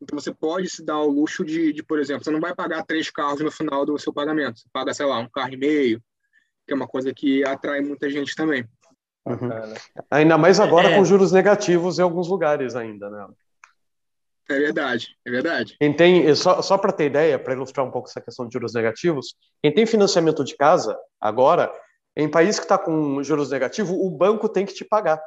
Então, 0.02 0.18
você 0.18 0.34
pode 0.34 0.70
se 0.70 0.84
dar 0.84 1.00
o 1.00 1.12
luxo 1.12 1.44
de, 1.44 1.74
de, 1.74 1.84
por 1.84 2.00
exemplo, 2.00 2.24
você 2.24 2.32
não 2.32 2.40
vai 2.40 2.56
pagar 2.56 2.86
três 2.86 3.10
carros 3.12 3.42
no 3.42 3.52
final 3.52 3.86
do 3.86 4.00
seu 4.00 4.14
pagamento. 4.14 4.60
Você 4.60 4.70
paga, 4.72 4.94
sei 4.94 5.06
lá, 5.06 5.20
um 5.20 5.30
carro 5.30 5.54
e 5.54 5.58
meio, 5.58 6.02
que 6.66 6.74
é 6.74 6.76
uma 6.76 6.88
coisa 6.88 7.14
que 7.14 7.44
atrai 7.44 7.82
muita 7.82 8.10
gente 8.10 8.34
também. 8.34 8.68
Uhum. 9.30 9.74
Ainda 10.10 10.38
mais 10.38 10.60
agora 10.60 10.90
é. 10.90 10.96
com 10.96 11.06
juros 11.06 11.32
negativos 11.32 12.00
em 12.00 12.02
alguns 12.02 12.28
lugares 12.28 12.76
ainda, 12.76 13.10
né? 13.10 13.28
É 14.50 14.58
verdade, 14.58 15.16
é 15.24 15.30
verdade. 15.30 15.78
Quem 15.80 15.94
tem, 15.96 16.34
só, 16.34 16.60
só 16.64 16.76
para 16.76 16.92
ter 16.92 17.06
ideia, 17.06 17.38
para 17.38 17.54
ilustrar 17.54 17.86
um 17.86 17.92
pouco 17.92 18.10
essa 18.10 18.20
questão 18.20 18.48
de 18.48 18.54
juros 18.54 18.74
negativos, 18.74 19.36
quem 19.62 19.72
tem 19.72 19.86
financiamento 19.86 20.44
de 20.44 20.58
casa 20.58 20.98
agora, 21.22 21.72
em 22.18 22.28
país 22.28 22.58
que 22.58 22.66
está 22.66 22.76
com 22.76 23.22
juros 23.22 23.52
negativos, 23.52 23.92
o 23.92 24.10
banco 24.10 24.50
tem 24.50 24.66
que 24.66 24.74
te 24.74 24.84
pagar. 24.84 25.22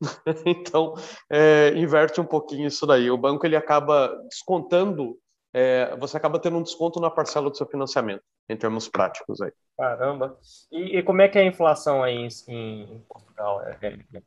então, 0.46 0.94
é, 1.28 1.72
inverte 1.74 2.20
um 2.20 2.24
pouquinho 2.24 2.68
isso 2.68 2.86
daí. 2.86 3.10
O 3.10 3.18
banco 3.18 3.44
ele 3.44 3.56
acaba 3.56 4.08
descontando 4.28 5.18
é, 5.54 5.94
você 5.96 6.16
acaba 6.16 6.40
tendo 6.40 6.58
um 6.58 6.62
desconto 6.62 6.98
na 6.98 7.08
parcela 7.08 7.48
do 7.48 7.56
seu 7.56 7.66
financiamento, 7.66 8.24
em 8.48 8.56
termos 8.56 8.88
práticos 8.88 9.40
aí. 9.40 9.52
Caramba. 9.78 10.36
E, 10.72 10.98
e 10.98 11.02
como 11.04 11.22
é 11.22 11.28
que 11.28 11.38
é 11.38 11.42
a 11.42 11.46
inflação 11.46 12.02
aí 12.02 12.28
em, 12.48 12.82
em 12.82 13.04
Portugal? 13.08 13.62
É, 13.62 13.78
é, 13.80 13.98
é... 14.14 14.22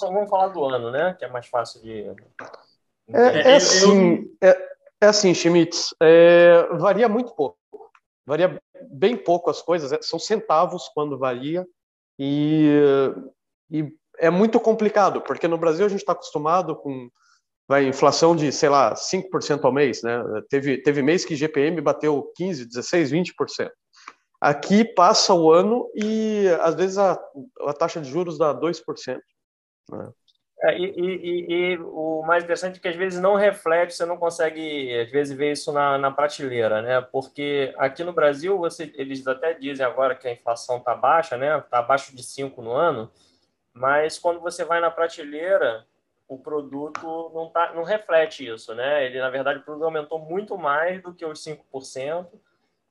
Vamos 0.00 0.28
falar 0.28 0.48
do 0.48 0.64
ano, 0.64 0.90
né? 0.90 1.14
Que 1.18 1.24
é 1.24 1.28
mais 1.28 1.46
fácil 1.46 1.80
de. 1.82 2.08
É, 3.08 3.52
é 3.52 3.56
assim, 3.56 4.24
é, 4.40 4.48
é 5.02 5.06
assim, 5.06 5.34
Schmitz, 5.34 5.94
varia 6.78 7.08
muito 7.08 7.32
pouco. 7.34 7.58
Varia 8.26 8.60
bem 8.90 9.16
pouco 9.16 9.50
as 9.50 9.62
coisas, 9.62 9.96
são 10.06 10.18
centavos 10.18 10.88
quando 10.94 11.18
varia, 11.18 11.66
e, 12.18 12.70
e 13.70 13.92
é 14.18 14.30
muito 14.30 14.58
complicado, 14.60 15.20
porque 15.20 15.48
no 15.48 15.58
Brasil 15.58 15.84
a 15.84 15.88
gente 15.88 16.00
está 16.00 16.12
acostumado 16.12 16.76
com 16.76 17.10
vai 17.68 17.86
inflação 17.86 18.34
de, 18.34 18.50
sei 18.52 18.68
lá, 18.68 18.94
5% 18.94 19.64
ao 19.64 19.72
mês, 19.72 20.02
né? 20.02 20.22
Teve, 20.48 20.78
teve 20.82 21.02
mês 21.02 21.24
que 21.24 21.36
GPM 21.36 21.80
bateu 21.80 22.32
15, 22.36 22.66
16, 22.66 23.12
20%. 23.12 23.70
Aqui 24.40 24.84
passa 24.84 25.32
o 25.32 25.52
ano 25.52 25.88
e 25.94 26.48
às 26.60 26.74
vezes 26.74 26.98
a, 26.98 27.12
a 27.60 27.72
taxa 27.72 28.00
de 28.00 28.10
juros 28.10 28.36
dá 28.36 28.52
2%. 28.52 29.20
Né? 29.90 30.10
É, 30.64 30.78
e, 30.78 30.84
e, 30.84 31.52
e, 31.52 31.78
o 31.78 32.22
mais 32.24 32.44
interessante 32.44 32.76
é 32.76 32.80
que 32.80 32.86
às 32.86 32.94
vezes 32.94 33.20
não 33.20 33.34
reflete, 33.34 33.94
você 33.94 34.06
não 34.06 34.16
consegue, 34.16 34.96
às 35.00 35.10
vezes, 35.10 35.36
ver 35.36 35.52
isso 35.52 35.72
na, 35.72 35.98
na 35.98 36.10
prateleira, 36.10 36.80
né? 36.80 37.00
Porque 37.00 37.74
aqui 37.76 38.04
no 38.04 38.12
Brasil, 38.12 38.56
você, 38.58 38.92
eles 38.94 39.26
até 39.26 39.54
dizem 39.54 39.84
agora 39.84 40.14
que 40.14 40.28
a 40.28 40.32
inflação 40.32 40.76
está 40.76 40.94
baixa, 40.94 41.36
né? 41.36 41.58
Está 41.58 41.80
abaixo 41.80 42.14
de 42.14 42.22
5 42.22 42.62
no 42.62 42.72
ano, 42.72 43.10
mas 43.74 44.20
quando 44.20 44.38
você 44.38 44.64
vai 44.64 44.80
na 44.80 44.90
prateleira, 44.90 45.84
o 46.28 46.38
produto 46.38 47.30
não, 47.34 47.50
tá, 47.50 47.72
não 47.74 47.82
reflete 47.82 48.46
isso, 48.46 48.74
né? 48.74 49.04
Ele, 49.04 49.20
na 49.20 49.30
verdade, 49.30 49.60
o 49.60 49.62
produto 49.62 49.84
aumentou 49.84 50.18
muito 50.18 50.56
mais 50.56 51.02
do 51.02 51.14
que 51.14 51.24
os 51.24 51.44
5%. 51.44 52.28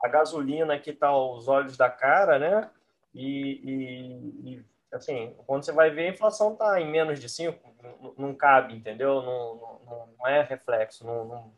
A 0.03 0.07
gasolina 0.07 0.79
que 0.79 0.91
está 0.91 1.07
aos 1.07 1.47
olhos 1.47 1.77
da 1.77 1.89
cara, 1.89 2.39
né? 2.39 2.69
E, 3.13 3.61
e, 3.63 4.53
e, 4.53 4.65
assim, 4.91 5.35
quando 5.45 5.63
você 5.63 5.71
vai 5.71 5.89
ver, 5.89 6.07
a 6.07 6.11
inflação 6.11 6.53
está 6.53 6.79
em 6.79 6.89
menos 6.89 7.19
de 7.19 7.27
5%, 7.27 7.57
não, 8.01 8.13
não 8.17 8.35
cabe, 8.35 8.75
entendeu? 8.75 9.21
Não, 9.21 9.79
não, 9.85 10.09
não 10.17 10.27
é 10.27 10.41
reflexo. 10.41 11.05
Não, 11.05 11.53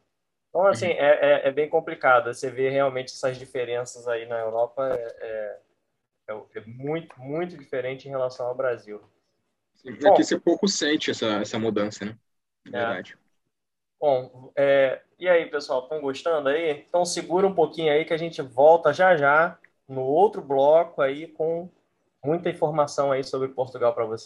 Então, 0.49 0.65
assim, 0.67 0.87
uhum. 0.87 0.93
é, 0.93 1.19
é, 1.21 1.47
é, 1.47 1.51
bem 1.51 1.69
complicado. 1.69 2.33
Você 2.33 2.49
vê 2.49 2.69
realmente 2.69 3.13
essas 3.13 3.37
diferenças 3.37 4.07
aí 4.07 4.25
na 4.25 4.39
Europa 4.39 4.89
é, 4.89 5.59
é, 6.29 6.33
é 6.55 6.61
muito, 6.65 7.19
muito 7.19 7.57
diferente 7.57 8.07
em 8.07 8.11
relação 8.11 8.47
ao 8.47 8.55
Brasil. 8.55 9.01
Sim, 9.83 10.07
aqui 10.07 10.23
você 10.23 10.39
pouco 10.39 10.67
sente 10.67 11.11
essa, 11.11 11.27
essa 11.41 11.59
mudança, 11.59 12.05
né? 12.05 12.17
É. 12.67 12.69
Verdade. 12.71 13.17
Bom, 13.99 14.51
é, 14.55 15.01
e 15.17 15.29
aí, 15.29 15.49
pessoal, 15.49 15.83
estão 15.83 16.01
gostando 16.01 16.49
aí? 16.49 16.71
Então 16.87 17.05
segura 17.05 17.47
um 17.47 17.55
pouquinho 17.55 17.91
aí 17.91 18.03
que 18.05 18.13
a 18.13 18.17
gente 18.17 18.41
volta 18.41 18.91
já 18.93 19.15
já 19.15 19.57
no 19.87 20.01
outro 20.01 20.41
bloco 20.41 21.01
aí 21.01 21.27
com 21.27 21.69
muita 22.23 22.49
informação 22.49 23.11
aí 23.11 23.23
sobre 23.23 23.47
Portugal 23.49 23.93
para 23.93 24.05
você. 24.05 24.25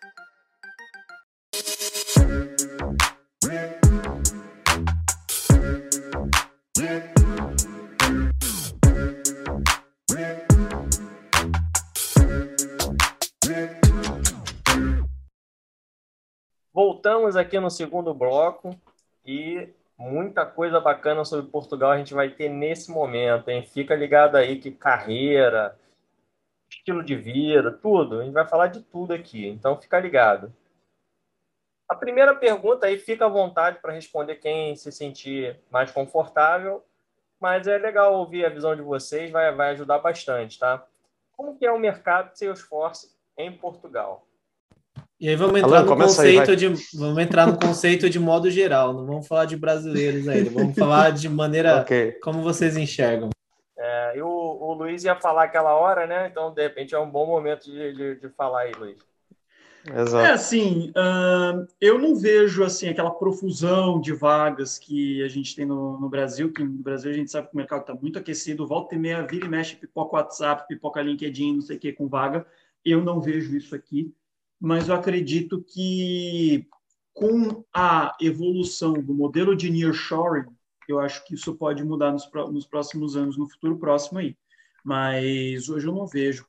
Voltamos 16.83 17.35
aqui 17.35 17.59
no 17.59 17.69
segundo 17.69 18.11
bloco 18.11 18.75
e 19.23 19.69
muita 19.95 20.47
coisa 20.47 20.79
bacana 20.79 21.23
sobre 21.23 21.51
Portugal 21.51 21.91
a 21.91 21.97
gente 21.99 22.11
vai 22.11 22.31
ter 22.31 22.49
nesse 22.49 22.89
momento, 22.89 23.49
hein? 23.49 23.61
Fica 23.61 23.93
ligado 23.93 24.35
aí 24.35 24.57
que 24.57 24.71
carreira, 24.71 25.77
estilo 26.67 27.03
de 27.03 27.15
vida, 27.15 27.71
tudo, 27.71 28.19
a 28.19 28.23
gente 28.23 28.33
vai 28.33 28.47
falar 28.47 28.65
de 28.65 28.81
tudo 28.81 29.13
aqui, 29.13 29.47
então 29.47 29.79
fica 29.79 29.99
ligado. 29.99 30.51
A 31.87 31.93
primeira 31.93 32.33
pergunta 32.33 32.87
aí, 32.87 32.97
fica 32.97 33.27
à 33.27 33.29
vontade 33.29 33.77
para 33.79 33.93
responder 33.93 34.37
quem 34.37 34.75
se 34.75 34.91
sentir 34.91 35.59
mais 35.69 35.91
confortável, 35.91 36.83
mas 37.39 37.67
é 37.67 37.77
legal 37.77 38.15
ouvir 38.15 38.43
a 38.43 38.49
visão 38.49 38.75
de 38.75 38.81
vocês, 38.81 39.29
vai, 39.29 39.53
vai 39.53 39.69
ajudar 39.73 39.99
bastante, 39.99 40.57
tá? 40.57 40.83
Como 41.33 41.55
que 41.55 41.63
é 41.63 41.71
o 41.71 41.77
mercado 41.77 42.31
de 42.31 42.39
Salesforce 42.39 43.15
em 43.37 43.55
Portugal? 43.55 44.25
E 45.21 45.29
aí 45.29 45.35
vamos 45.35 45.59
entrar 45.59 45.77
Alan, 45.77 45.85
no 45.85 45.97
conceito 45.97 46.49
aí, 46.49 46.57
de 46.57 46.67
vamos 46.95 47.17
entrar 47.19 47.45
no 47.45 47.59
conceito 47.59 48.09
de 48.09 48.17
modo 48.17 48.49
geral, 48.49 48.91
não 48.91 49.05
vamos 49.05 49.27
falar 49.27 49.45
de 49.45 49.55
brasileiros 49.55 50.27
ainda, 50.27 50.49
vamos 50.49 50.75
falar 50.75 51.11
de 51.11 51.29
maneira 51.29 51.79
okay. 51.79 52.13
como 52.13 52.41
vocês 52.41 52.75
enxergam. 52.75 53.29
É, 53.77 54.17
e 54.17 54.21
o, 54.23 54.27
o, 54.27 54.73
Luiz 54.73 55.03
ia 55.03 55.15
falar 55.15 55.43
aquela 55.43 55.75
hora, 55.75 56.07
né? 56.07 56.27
Então, 56.27 56.51
de 56.51 56.63
repente, 56.63 56.95
é 56.95 56.99
um 56.99 57.09
bom 57.09 57.27
momento 57.27 57.65
de, 57.65 57.93
de, 57.93 58.15
de 58.15 58.29
falar 58.29 58.61
aí, 58.61 58.71
Luiz. 58.71 58.97
Exato. 59.95 60.25
É 60.25 60.31
assim, 60.31 60.89
uh, 60.89 61.67
eu 61.79 61.99
não 61.99 62.15
vejo 62.15 62.63
assim 62.63 62.89
aquela 62.89 63.11
profusão 63.11 64.01
de 64.01 64.13
vagas 64.13 64.79
que 64.79 65.21
a 65.23 65.27
gente 65.27 65.55
tem 65.55 65.67
no, 65.67 65.99
no, 65.99 66.09
Brasil, 66.09 66.51
que 66.51 66.63
no 66.63 66.81
Brasil 66.81 67.11
a 67.11 67.13
gente 67.13 67.29
sabe 67.29 67.47
que 67.47 67.53
o 67.53 67.57
mercado 67.57 67.81
está 67.81 67.93
muito 67.93 68.17
aquecido, 68.17 68.67
volta 68.67 68.95
e 68.95 68.97
meia, 68.97 69.21
vira 69.21 69.45
e 69.45 69.49
mexe, 69.49 69.75
pipoca 69.75 70.15
WhatsApp, 70.15 70.67
pipoca 70.67 70.99
LinkedIn, 70.99 71.55
não 71.55 71.61
sei 71.61 71.77
o 71.77 71.79
que, 71.79 71.93
com 71.93 72.07
vaga. 72.07 72.43
Eu 72.83 73.03
não 73.03 73.21
vejo 73.21 73.55
isso 73.55 73.75
aqui 73.75 74.11
mas 74.61 74.87
eu 74.87 74.93
acredito 74.93 75.63
que 75.63 76.67
com 77.11 77.65
a 77.73 78.15
evolução 78.21 78.93
do 78.93 79.11
modelo 79.11 79.55
de 79.55 79.71
nearshoring, 79.71 80.45
eu 80.87 80.99
acho 80.99 81.25
que 81.25 81.33
isso 81.33 81.55
pode 81.55 81.83
mudar 81.83 82.11
nos, 82.11 82.29
nos 82.51 82.67
próximos 82.67 83.17
anos, 83.17 83.37
no 83.37 83.49
futuro 83.49 83.79
próximo 83.79 84.19
aí. 84.19 84.37
Mas 84.83 85.67
hoje 85.67 85.87
eu 85.87 85.93
não 85.93 86.05
vejo 86.05 86.45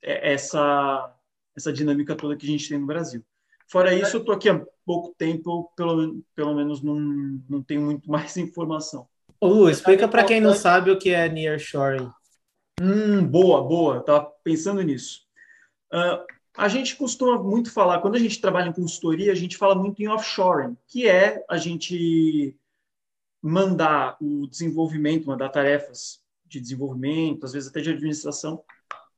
essa, 0.00 1.12
essa 1.56 1.72
dinâmica 1.72 2.14
toda 2.14 2.36
que 2.36 2.46
a 2.46 2.48
gente 2.48 2.68
tem 2.68 2.78
no 2.78 2.86
Brasil. 2.86 3.24
Fora 3.68 3.92
isso, 3.92 4.16
eu 4.16 4.20
estou 4.20 4.34
aqui 4.34 4.48
há 4.48 4.64
pouco 4.84 5.12
tempo, 5.18 5.72
pelo, 5.76 6.22
pelo 6.34 6.54
menos 6.54 6.80
não, 6.80 6.94
não 7.48 7.60
tenho 7.60 7.82
muito 7.82 8.08
mais 8.08 8.36
informação. 8.38 9.08
Ô 9.40 9.48
Lu, 9.48 9.68
explica 9.68 10.06
para 10.06 10.24
quem 10.24 10.40
não 10.40 10.54
sabe 10.54 10.92
o 10.92 10.98
que 10.98 11.10
é 11.10 11.28
nearshoring. 11.28 12.08
Hum, 12.80 13.26
boa, 13.26 13.62
boa. 13.62 13.98
Estava 13.98 14.30
pensando 14.44 14.80
nisso. 14.82 15.26
Uh, 15.92 16.35
a 16.56 16.68
gente 16.68 16.96
costuma 16.96 17.40
muito 17.42 17.70
falar, 17.70 18.00
quando 18.00 18.16
a 18.16 18.18
gente 18.18 18.40
trabalha 18.40 18.68
em 18.68 18.72
consultoria, 18.72 19.30
a 19.30 19.34
gente 19.34 19.56
fala 19.56 19.74
muito 19.74 20.02
em 20.02 20.08
offshoring, 20.08 20.76
que 20.86 21.06
é 21.06 21.44
a 21.48 21.58
gente 21.58 22.56
mandar 23.42 24.16
o 24.20 24.46
desenvolvimento, 24.46 25.26
mandar 25.26 25.50
tarefas 25.50 26.20
de 26.46 26.60
desenvolvimento, 26.60 27.44
às 27.44 27.52
vezes 27.52 27.68
até 27.68 27.80
de 27.80 27.90
administração, 27.90 28.62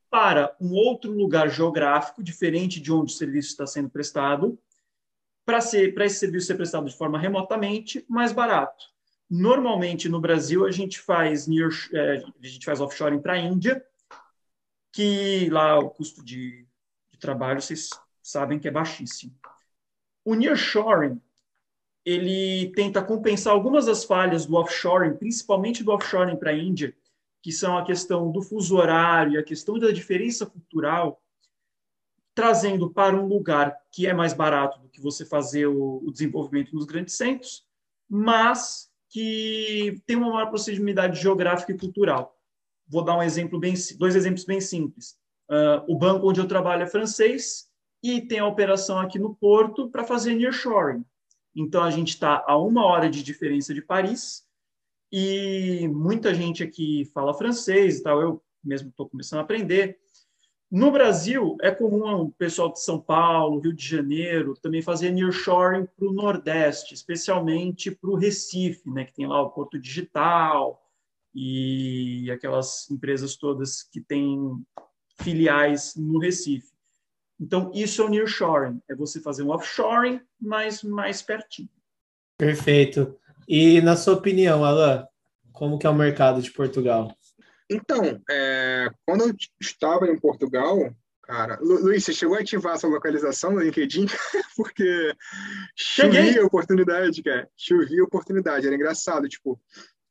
para 0.09 0.55
um 0.59 0.73
outro 0.73 1.11
lugar 1.11 1.49
geográfico, 1.49 2.23
diferente 2.23 2.79
de 2.79 2.91
onde 2.91 3.13
o 3.13 3.15
serviço 3.15 3.49
está 3.49 3.65
sendo 3.65 3.89
prestado, 3.89 4.59
para 5.45 5.57
esse 6.05 6.19
serviço 6.19 6.47
ser 6.47 6.55
prestado 6.55 6.87
de 6.87 6.95
forma 6.95 7.17
remotamente, 7.17 8.05
mais 8.07 8.31
barato. 8.31 8.85
Normalmente, 9.29 10.09
no 10.09 10.19
Brasil, 10.19 10.65
a 10.65 10.71
gente 10.71 10.99
faz, 10.99 11.47
near, 11.47 11.69
é, 11.93 12.23
a 12.41 12.47
gente 12.47 12.65
faz 12.65 12.81
offshoring 12.81 13.21
para 13.21 13.33
a 13.33 13.39
Índia, 13.39 13.83
que 14.91 15.49
lá 15.51 15.79
o 15.79 15.89
custo 15.89 16.23
de 16.23 16.68
trabalho, 17.19 17.61
vocês 17.61 17.89
sabem 18.21 18.59
que 18.59 18.67
é 18.67 18.71
baixíssimo. 18.71 19.33
O 20.23 20.35
nearshoring, 20.35 21.21
ele 22.05 22.71
tenta 22.75 23.03
compensar 23.03 23.53
algumas 23.53 23.85
das 23.85 24.03
falhas 24.03 24.45
do 24.45 24.55
offshoring, 24.55 25.15
principalmente 25.17 25.83
do 25.83 25.91
offshoring 25.91 26.37
para 26.37 26.51
a 26.51 26.57
Índia, 26.57 26.95
que 27.41 27.51
são 27.51 27.77
a 27.77 27.85
questão 27.85 28.31
do 28.31 28.41
fuso 28.41 28.75
horário, 28.75 29.39
a 29.39 29.43
questão 29.43 29.77
da 29.79 29.91
diferença 29.91 30.45
cultural, 30.45 31.21
trazendo 32.33 32.89
para 32.89 33.15
um 33.15 33.27
lugar 33.27 33.75
que 33.91 34.07
é 34.07 34.13
mais 34.13 34.33
barato 34.33 34.79
do 34.79 34.89
que 34.89 35.01
você 35.01 35.25
fazer 35.25 35.67
o, 35.67 36.01
o 36.05 36.11
desenvolvimento 36.11 36.73
nos 36.73 36.85
grandes 36.85 37.15
centros, 37.15 37.65
mas 38.07 38.89
que 39.09 40.01
tem 40.05 40.15
uma 40.15 40.31
maior 40.31 40.47
proximidade 40.47 41.19
geográfica 41.19 41.71
e 41.71 41.77
cultural. 41.77 42.37
Vou 42.87 43.03
dar 43.03 43.17
um 43.17 43.23
exemplo 43.23 43.59
bem, 43.59 43.73
dois 43.97 44.15
exemplos 44.15 44.45
bem 44.45 44.61
simples. 44.61 45.17
Uh, 45.49 45.83
o 45.87 45.97
banco 45.97 46.29
onde 46.29 46.39
eu 46.39 46.47
trabalho 46.47 46.83
é 46.83 46.87
francês 46.87 47.67
e 48.03 48.21
tem 48.21 48.39
a 48.39 48.45
operação 48.45 48.99
aqui 48.99 49.17
no 49.17 49.35
Porto 49.35 49.89
para 49.89 50.03
fazer 50.03 50.35
nearshoring. 50.35 51.03
Então, 51.55 51.83
a 51.83 51.89
gente 51.89 52.09
está 52.09 52.43
a 52.47 52.55
uma 52.57 52.85
hora 52.85 53.09
de 53.09 53.23
diferença 53.23 53.73
de 53.73 53.81
Paris 53.81 54.45
e 55.11 55.87
muita 55.87 56.33
gente 56.33 56.63
aqui 56.63 57.05
fala 57.13 57.33
francês 57.33 57.97
e 57.97 58.03
tal. 58.03 58.21
Eu 58.21 58.43
mesmo 58.63 58.89
estou 58.89 59.09
começando 59.09 59.39
a 59.39 59.43
aprender. 59.43 59.97
No 60.71 60.91
Brasil, 60.91 61.57
é 61.61 61.71
comum 61.71 62.25
o 62.25 62.31
pessoal 62.31 62.71
de 62.71 62.79
São 62.79 63.01
Paulo, 63.01 63.59
Rio 63.59 63.73
de 63.73 63.83
Janeiro, 63.83 64.53
também 64.61 64.83
fazer 64.83 65.09
nearshoring 65.11 65.87
para 65.97 66.07
o 66.07 66.13
Nordeste, 66.13 66.93
especialmente 66.93 67.89
para 67.89 68.11
o 68.11 68.15
Recife, 68.15 68.87
né, 68.87 69.03
que 69.03 69.13
tem 69.13 69.25
lá 69.25 69.41
o 69.41 69.49
Porto 69.49 69.79
Digital 69.79 70.79
e 71.33 72.29
aquelas 72.31 72.89
empresas 72.91 73.35
todas 73.35 73.81
que 73.81 73.99
têm 73.99 74.63
filiais 75.21 75.93
no 75.95 76.19
Recife. 76.19 76.69
Então, 77.39 77.71
isso 77.73 78.01
é 78.01 78.05
o 78.05 78.09
nearshoring, 78.09 78.81
é 78.89 78.95
você 78.95 79.21
fazer 79.21 79.43
um 79.43 79.51
offshoring, 79.51 80.19
mas 80.39 80.83
mais 80.83 81.21
pertinho. 81.21 81.69
Perfeito. 82.37 83.17
E 83.47 83.81
na 83.81 83.95
sua 83.95 84.15
opinião, 84.15 84.65
Alain, 84.65 85.05
como 85.53 85.79
que 85.79 85.87
é 85.87 85.89
o 85.89 85.95
mercado 85.95 86.41
de 86.41 86.51
Portugal? 86.51 87.15
Então, 87.69 88.21
é, 88.29 88.89
quando 89.05 89.21
eu 89.21 89.35
estava 89.61 90.07
em 90.07 90.19
Portugal, 90.19 90.77
cara, 91.23 91.57
Lu, 91.61 91.81
Luiz, 91.81 92.03
você 92.03 92.13
chegou 92.13 92.35
a 92.35 92.39
ativar 92.39 92.75
essa 92.75 92.87
localização 92.87 93.51
no 93.51 93.61
LinkedIn? 93.61 94.05
Porque 94.57 95.15
chovia 95.75 96.45
oportunidade, 96.45 97.23
cara. 97.23 97.49
Chovia 97.55 98.03
oportunidade, 98.03 98.65
era 98.65 98.75
engraçado, 98.75 99.29
tipo, 99.29 99.59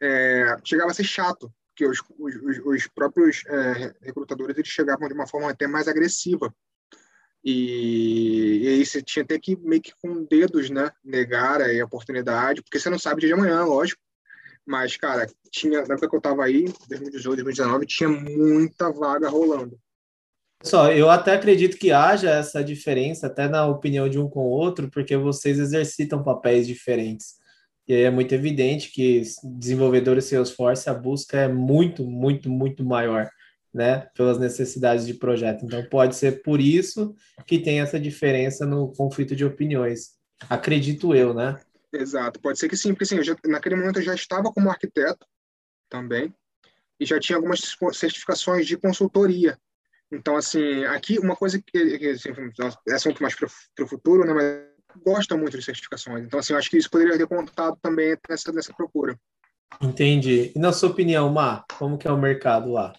é, 0.00 0.56
chegava 0.64 0.90
a 0.90 0.94
ser 0.94 1.04
chato 1.04 1.52
que 1.78 1.86
os, 1.86 2.02
os, 2.18 2.58
os 2.64 2.86
próprios 2.88 3.44
é, 3.46 3.94
recrutadores 4.02 4.58
eles 4.58 4.68
chegavam 4.68 5.06
de 5.06 5.14
uma 5.14 5.28
forma 5.28 5.48
até 5.48 5.68
mais 5.68 5.86
agressiva. 5.86 6.52
E, 7.44 8.64
e, 8.64 8.68
aí 8.68 8.84
você 8.84 9.00
tinha 9.00 9.22
até 9.22 9.38
que 9.38 9.56
meio 9.56 9.80
que 9.80 9.92
com 10.02 10.24
dedos, 10.24 10.70
né, 10.70 10.90
negar 11.04 11.62
a 11.62 11.84
oportunidade, 11.84 12.62
porque 12.62 12.80
você 12.80 12.90
não 12.90 12.98
sabe 12.98 13.20
dia 13.20 13.28
de 13.28 13.34
amanhã, 13.34 13.62
lógico. 13.64 14.02
Mas, 14.66 14.96
cara, 14.96 15.30
tinha, 15.52 15.78
na 15.86 15.94
época 15.94 16.08
que 16.08 16.16
eu 16.16 16.18
estava 16.18 16.44
aí, 16.44 16.64
2018, 16.88 17.44
2019, 17.44 17.86
tinha 17.86 18.08
muita 18.08 18.90
vaga 18.90 19.28
rolando. 19.28 19.78
Só, 20.64 20.90
eu 20.90 21.08
até 21.08 21.34
acredito 21.34 21.78
que 21.78 21.92
haja 21.92 22.28
essa 22.28 22.62
diferença, 22.62 23.28
até 23.28 23.48
na 23.48 23.66
opinião 23.66 24.08
de 24.08 24.18
um 24.18 24.28
com 24.28 24.40
o 24.40 24.50
outro, 24.50 24.90
porque 24.90 25.16
vocês 25.16 25.60
exercitam 25.60 26.24
papéis 26.24 26.66
diferentes. 26.66 27.36
E 27.88 27.94
aí 27.94 28.02
é 28.02 28.10
muito 28.10 28.34
evidente 28.34 28.92
que 28.92 29.22
desenvolvedores 29.42 30.26
Salesforce, 30.26 30.90
a 30.90 30.94
busca 30.94 31.38
é 31.38 31.48
muito, 31.48 32.04
muito, 32.04 32.50
muito 32.50 32.84
maior, 32.84 33.30
né? 33.72 34.06
Pelas 34.14 34.38
necessidades 34.38 35.06
de 35.06 35.14
projeto. 35.14 35.64
Então, 35.64 35.82
pode 35.88 36.14
ser 36.14 36.42
por 36.42 36.60
isso 36.60 37.14
que 37.46 37.58
tem 37.58 37.80
essa 37.80 37.98
diferença 37.98 38.66
no 38.66 38.92
conflito 38.92 39.34
de 39.34 39.44
opiniões. 39.44 40.18
Acredito 40.50 41.14
eu, 41.14 41.32
né? 41.32 41.58
Exato, 41.90 42.38
pode 42.40 42.58
ser 42.58 42.68
que 42.68 42.76
sim, 42.76 42.90
porque 42.90 43.04
assim, 43.04 43.22
já, 43.22 43.34
naquele 43.46 43.74
momento 43.74 44.00
eu 44.00 44.02
já 44.02 44.14
estava 44.14 44.52
como 44.52 44.68
arquiteto 44.68 45.26
também, 45.88 46.34
e 47.00 47.06
já 47.06 47.18
tinha 47.18 47.36
algumas 47.36 47.60
certificações 47.94 48.66
de 48.66 48.76
consultoria. 48.76 49.58
Então, 50.12 50.36
assim, 50.36 50.84
aqui 50.84 51.18
uma 51.18 51.34
coisa 51.34 51.58
que, 51.58 51.98
que 51.98 52.08
assim, 52.10 52.30
é 52.88 52.92
assunto 52.92 53.22
mais 53.22 53.34
para 53.34 53.48
o 53.84 53.88
futuro, 53.88 54.26
né? 54.26 54.34
Mas 54.34 54.67
gosta 55.04 55.36
muito 55.36 55.56
de 55.56 55.64
certificações. 55.64 56.24
Então, 56.24 56.38
assim, 56.38 56.52
eu 56.52 56.58
acho 56.58 56.70
que 56.70 56.76
isso 56.76 56.90
poderia 56.90 57.16
ter 57.16 57.26
contado 57.26 57.76
também 57.82 58.16
nessa, 58.28 58.52
nessa 58.52 58.72
procura. 58.72 59.18
Entendi. 59.80 60.52
E 60.54 60.58
na 60.58 60.72
sua 60.72 60.90
opinião, 60.90 61.30
Mar, 61.30 61.64
como 61.78 61.98
que 61.98 62.08
é 62.08 62.12
o 62.12 62.18
mercado 62.18 62.72
lá? 62.72 62.92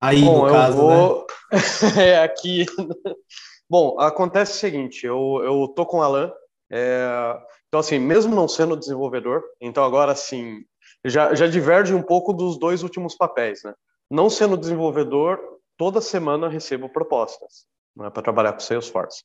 Aí, 0.00 0.22
Bom, 0.22 0.46
no 0.46 0.52
caso, 0.52 0.76
vou... 0.76 1.26
né? 1.52 1.58
é, 2.04 2.22
aqui... 2.22 2.66
Bom, 3.68 3.98
acontece 3.98 4.52
o 4.52 4.60
seguinte, 4.60 5.04
eu, 5.04 5.40
eu 5.42 5.66
tô 5.74 5.84
com 5.84 5.98
o 5.98 6.02
Alan, 6.02 6.32
é... 6.70 7.36
então 7.66 7.80
assim, 7.80 7.98
mesmo 7.98 8.32
não 8.32 8.46
sendo 8.46 8.76
desenvolvedor, 8.76 9.42
então 9.60 9.84
agora 9.84 10.12
assim, 10.12 10.64
já, 11.04 11.34
já 11.34 11.48
diverge 11.48 11.92
um 11.92 12.02
pouco 12.02 12.32
dos 12.32 12.56
dois 12.60 12.84
últimos 12.84 13.16
papéis, 13.16 13.64
né? 13.64 13.74
Não 14.08 14.30
sendo 14.30 14.56
desenvolvedor, 14.56 15.40
toda 15.76 16.00
semana 16.00 16.48
recebo 16.48 16.88
propostas 16.88 17.66
né, 17.96 18.10
para 18.10 18.22
trabalhar 18.22 18.52
com 18.52 18.60
Salesforce. 18.60 19.24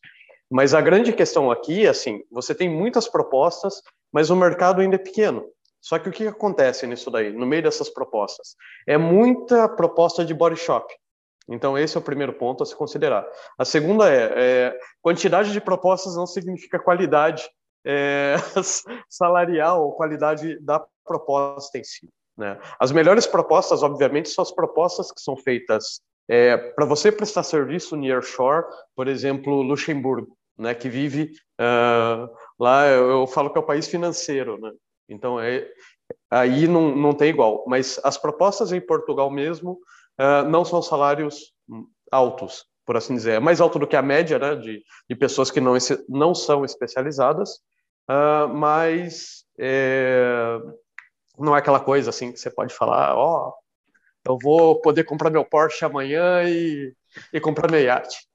Mas 0.52 0.74
a 0.74 0.82
grande 0.82 1.14
questão 1.14 1.50
aqui, 1.50 1.88
assim, 1.88 2.22
você 2.30 2.54
tem 2.54 2.70
muitas 2.70 3.08
propostas, 3.08 3.82
mas 4.12 4.30
o 4.30 4.36
mercado 4.36 4.82
ainda 4.82 4.96
é 4.96 5.00
pequeno. 5.00 5.46
Só 5.80 5.98
que 5.98 6.10
o 6.10 6.12
que 6.12 6.28
acontece 6.28 6.86
nisso 6.86 7.10
daí, 7.10 7.32
no 7.32 7.46
meio 7.46 7.64
dessas 7.64 7.90
propostas? 7.90 8.56
É 8.86 8.98
muita 8.98 9.70
proposta 9.70 10.26
de 10.26 10.34
body 10.34 10.58
shop. 10.58 10.94
Então, 11.48 11.78
esse 11.78 11.96
é 11.96 12.00
o 12.00 12.04
primeiro 12.04 12.34
ponto 12.34 12.64
a 12.64 12.66
se 12.66 12.76
considerar. 12.76 13.26
A 13.58 13.64
segunda 13.64 14.10
é, 14.10 14.34
é 14.36 14.80
quantidade 15.02 15.54
de 15.54 15.62
propostas 15.62 16.16
não 16.16 16.28
significa 16.28 16.78
qualidade 16.78 17.50
é, 17.86 18.36
salarial 19.10 19.84
ou 19.84 19.94
qualidade 19.94 20.60
da 20.60 20.86
proposta 21.06 21.78
em 21.78 21.84
si. 21.84 22.10
Né? 22.38 22.60
As 22.78 22.92
melhores 22.92 23.26
propostas, 23.26 23.84
obviamente, 23.84 24.30
são 24.30 24.42
as 24.42 24.52
propostas 24.52 25.12
que 25.12 25.22
são 25.22 25.38
feitas 25.38 26.02
é, 26.30 26.56
para 26.56 26.86
você 26.86 27.12
prestar 27.12 27.44
serviço 27.44 27.96
nearshore, 27.96 28.66
por 28.96 29.08
exemplo, 29.08 29.62
Luxemburgo, 29.62 30.38
né, 30.58 30.74
que 30.74 30.90
vive 30.90 31.32
uh, 31.60 32.30
lá, 32.60 32.88
eu, 32.88 33.10
eu, 33.10 33.28
falo 33.28 33.52
que 33.52 33.58
é 33.58 33.62
o 33.62 33.66
país 33.66 33.88
financeiro, 33.88 34.60
né? 34.60 34.72
Então, 35.10 35.40
é, 35.40 35.68
aí 36.30 36.68
não, 36.68 36.96
não 36.96 37.14
tem 37.14 37.30
igual. 37.30 37.64
Mas 37.68 38.00
as 38.04 38.18
propostas 38.18 38.72
em 38.72 38.80
Portugal 38.80 39.30
mesmo 39.30 39.80
uh, 40.20 40.48
não 40.48 40.64
são 40.64 40.82
salários 40.82 41.54
altos, 42.12 42.66
por 42.86 42.98
assim 42.98 43.16
dizer. 43.16 43.34
É 43.34 43.40
mais 43.40 43.60
alto 43.62 43.80
do 43.80 43.88
que 43.88 43.96
a 43.96 44.02
média 44.02 44.38
né, 44.40 44.56
de, 44.56 44.84
de 45.10 45.16
pessoas 45.16 45.52
que 45.52 45.60
não, 45.60 45.74
não 46.08 46.36
são 46.36 46.64
especializadas, 46.64 47.56
uh, 48.10 48.48
mas 48.48 49.46
é, 49.60 50.60
não 51.38 51.56
é 51.56 51.60
aquela 51.60 51.80
coisa 51.80 52.10
assim 52.10 52.32
que 52.32 52.40
você 52.40 52.50
pode 52.50 52.74
falar, 52.74 53.16
ó, 53.16 53.50
oh, 53.50 53.62
eu 54.32 54.38
vou 54.42 54.80
poder 54.82 55.04
comprar 55.04 55.30
meu 55.30 55.44
Porsche 55.44 55.84
amanhã 55.84 56.44
e, 56.44 56.94
e 57.34 57.40
comprar 57.40 57.70
meu 57.70 57.82
iate. 57.82 58.28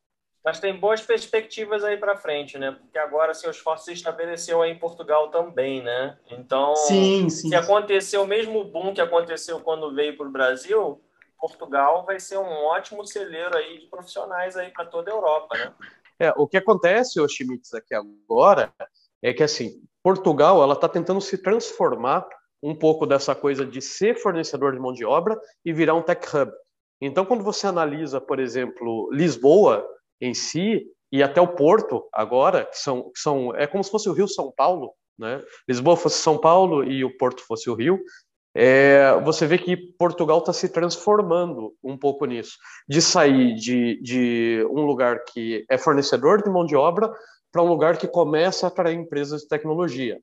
Mas 0.46 0.60
tem 0.60 0.78
boas 0.78 1.00
perspectivas 1.00 1.82
aí 1.82 1.96
para 1.96 2.16
frente, 2.16 2.56
né? 2.56 2.70
Porque 2.70 2.96
agora 2.96 3.34
seu 3.34 3.50
esforço 3.50 3.86
se 3.86 3.94
estabeleceu 3.94 4.62
aí 4.62 4.70
em 4.70 4.78
Portugal 4.78 5.28
também, 5.28 5.82
né? 5.82 6.16
Então, 6.30 6.76
sim, 6.76 7.28
sim. 7.28 7.48
se 7.48 7.54
acontecer 7.56 8.16
o 8.18 8.26
mesmo 8.28 8.62
boom 8.62 8.94
que 8.94 9.00
aconteceu 9.00 9.58
quando 9.58 9.92
veio 9.92 10.16
para 10.16 10.28
o 10.28 10.30
Brasil, 10.30 11.02
Portugal 11.36 12.06
vai 12.06 12.20
ser 12.20 12.38
um 12.38 12.64
ótimo 12.66 13.04
celeiro 13.04 13.56
aí 13.56 13.80
de 13.80 13.86
profissionais 13.88 14.56
aí 14.56 14.70
para 14.70 14.86
toda 14.86 15.10
a 15.10 15.14
Europa, 15.14 15.58
né? 15.58 15.74
É, 16.20 16.32
o 16.36 16.46
que 16.46 16.58
acontece, 16.58 17.20
o 17.20 17.28
Schmitz, 17.28 17.74
aqui 17.74 17.92
agora, 17.92 18.72
é 19.20 19.34
que 19.34 19.42
assim, 19.42 19.82
Portugal 20.00 20.62
ela 20.62 20.74
está 20.74 20.88
tentando 20.88 21.20
se 21.20 21.38
transformar 21.38 22.24
um 22.62 22.72
pouco 22.72 23.04
dessa 23.04 23.34
coisa 23.34 23.66
de 23.66 23.82
ser 23.82 24.14
fornecedor 24.14 24.72
de 24.72 24.78
mão 24.78 24.92
de 24.92 25.04
obra 25.04 25.36
e 25.64 25.72
virar 25.72 25.94
um 25.94 26.02
tech 26.02 26.24
hub. 26.32 26.52
Então, 27.00 27.26
quando 27.26 27.42
você 27.42 27.66
analisa, 27.66 28.20
por 28.20 28.38
exemplo, 28.38 29.10
Lisboa, 29.12 29.86
em 30.20 30.34
si 30.34 30.86
e 31.12 31.22
até 31.22 31.40
o 31.40 31.54
Porto 31.54 32.06
agora, 32.12 32.64
que 32.64 32.78
são, 32.78 33.10
que 33.12 33.18
são 33.18 33.54
é 33.54 33.66
como 33.66 33.82
se 33.82 33.90
fosse 33.90 34.08
o 34.08 34.12
Rio 34.12 34.28
São 34.28 34.52
Paulo, 34.54 34.92
né? 35.18 35.42
Lisboa 35.68 35.96
fosse 35.96 36.18
São 36.18 36.38
Paulo 36.38 36.84
e 36.84 37.04
o 37.04 37.16
Porto 37.16 37.42
fosse 37.42 37.70
o 37.70 37.74
Rio. 37.74 38.00
É, 38.54 39.12
você 39.22 39.46
vê 39.46 39.58
que 39.58 39.76
Portugal 39.98 40.38
está 40.38 40.52
se 40.52 40.68
transformando 40.70 41.74
um 41.84 41.96
pouco 41.96 42.24
nisso, 42.24 42.56
de 42.88 43.02
sair 43.02 43.54
de, 43.54 44.00
de 44.00 44.66
um 44.70 44.86
lugar 44.86 45.24
que 45.24 45.64
é 45.70 45.76
fornecedor 45.76 46.42
de 46.42 46.48
mão 46.48 46.64
de 46.64 46.74
obra 46.74 47.12
para 47.52 47.62
um 47.62 47.68
lugar 47.68 47.98
que 47.98 48.08
começa 48.08 48.66
a 48.66 48.68
atrair 48.68 48.96
empresas 48.96 49.42
de 49.42 49.48
tecnologia. 49.48 50.18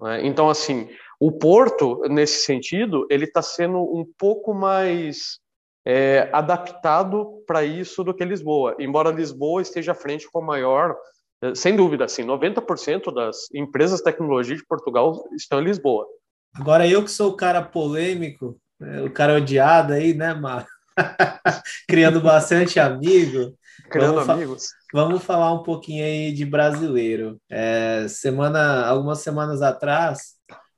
Né? 0.00 0.24
Então, 0.26 0.48
assim, 0.48 0.88
o 1.18 1.32
Porto, 1.32 2.02
nesse 2.08 2.44
sentido, 2.44 3.06
ele 3.10 3.24
está 3.24 3.42
sendo 3.42 3.78
um 3.78 4.04
pouco 4.16 4.54
mais 4.54 5.38
é, 5.84 6.28
adaptado 6.32 7.42
para 7.46 7.64
isso 7.64 8.04
do 8.04 8.14
que 8.14 8.24
Lisboa. 8.24 8.76
Embora 8.78 9.10
Lisboa 9.10 9.62
esteja 9.62 9.92
à 9.92 9.94
frente 9.94 10.30
com 10.30 10.40
a 10.40 10.46
maior, 10.46 10.96
é, 11.42 11.54
sem 11.54 11.74
dúvida, 11.74 12.04
assim, 12.04 12.24
90% 12.24 13.12
das 13.12 13.48
empresas 13.54 13.98
de 13.98 14.04
tecnologia 14.04 14.56
de 14.56 14.66
Portugal 14.66 15.24
estão 15.36 15.60
em 15.60 15.64
Lisboa. 15.64 16.06
Agora 16.54 16.86
eu 16.86 17.02
que 17.02 17.10
sou 17.10 17.30
o 17.30 17.36
cara 17.36 17.62
polêmico, 17.62 18.58
né, 18.78 19.02
o 19.02 19.10
cara 19.10 19.36
odiado 19.36 19.92
aí, 19.92 20.14
né, 20.14 20.34
Mar? 20.34 20.66
Criando 21.88 22.20
bastante 22.20 22.78
amigo. 22.78 23.56
Criando 23.90 24.14
vamos 24.14 24.28
amigos. 24.28 24.66
Vamos 24.92 25.24
falar 25.24 25.52
um 25.52 25.62
pouquinho 25.62 26.04
aí 26.04 26.32
de 26.32 26.44
brasileiro. 26.44 27.40
É, 27.50 28.06
semana, 28.08 28.86
algumas 28.86 29.20
semanas 29.20 29.62
atrás, 29.62 30.34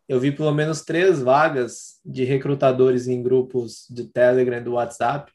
eu 0.08 0.20
vi 0.20 0.32
pelo 0.32 0.52
menos 0.52 0.82
três 0.82 1.20
vagas 1.20 2.00
de 2.04 2.24
recrutadores 2.24 3.08
em 3.08 3.22
grupos 3.22 3.86
de 3.88 4.04
Telegram 4.04 4.58
e 4.58 4.64
do 4.64 4.72
WhatsApp, 4.72 5.32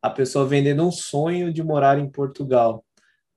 a 0.00 0.08
pessoa 0.08 0.46
vendendo 0.46 0.86
um 0.86 0.92
sonho 0.92 1.52
de 1.52 1.62
morar 1.62 1.98
em 1.98 2.08
Portugal. 2.08 2.84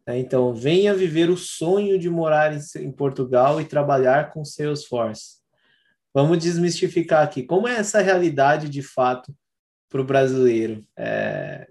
Né? 0.05 0.19
Então, 0.19 0.53
venha 0.53 0.93
viver 0.93 1.29
o 1.29 1.37
sonho 1.37 1.97
de 1.97 2.09
morar 2.09 2.53
em 2.77 2.91
Portugal 2.91 3.59
e 3.59 3.65
trabalhar 3.65 4.31
com 4.31 4.45
Salesforce. 4.45 5.41
Vamos 6.13 6.37
desmistificar 6.37 7.23
aqui. 7.23 7.43
Como 7.43 7.67
é 7.67 7.75
essa 7.77 8.01
realidade 8.01 8.69
de 8.69 8.81
fato 8.81 9.33
para 9.89 10.01
o 10.01 10.05
brasileiro? 10.05 10.85
É... 10.97 11.67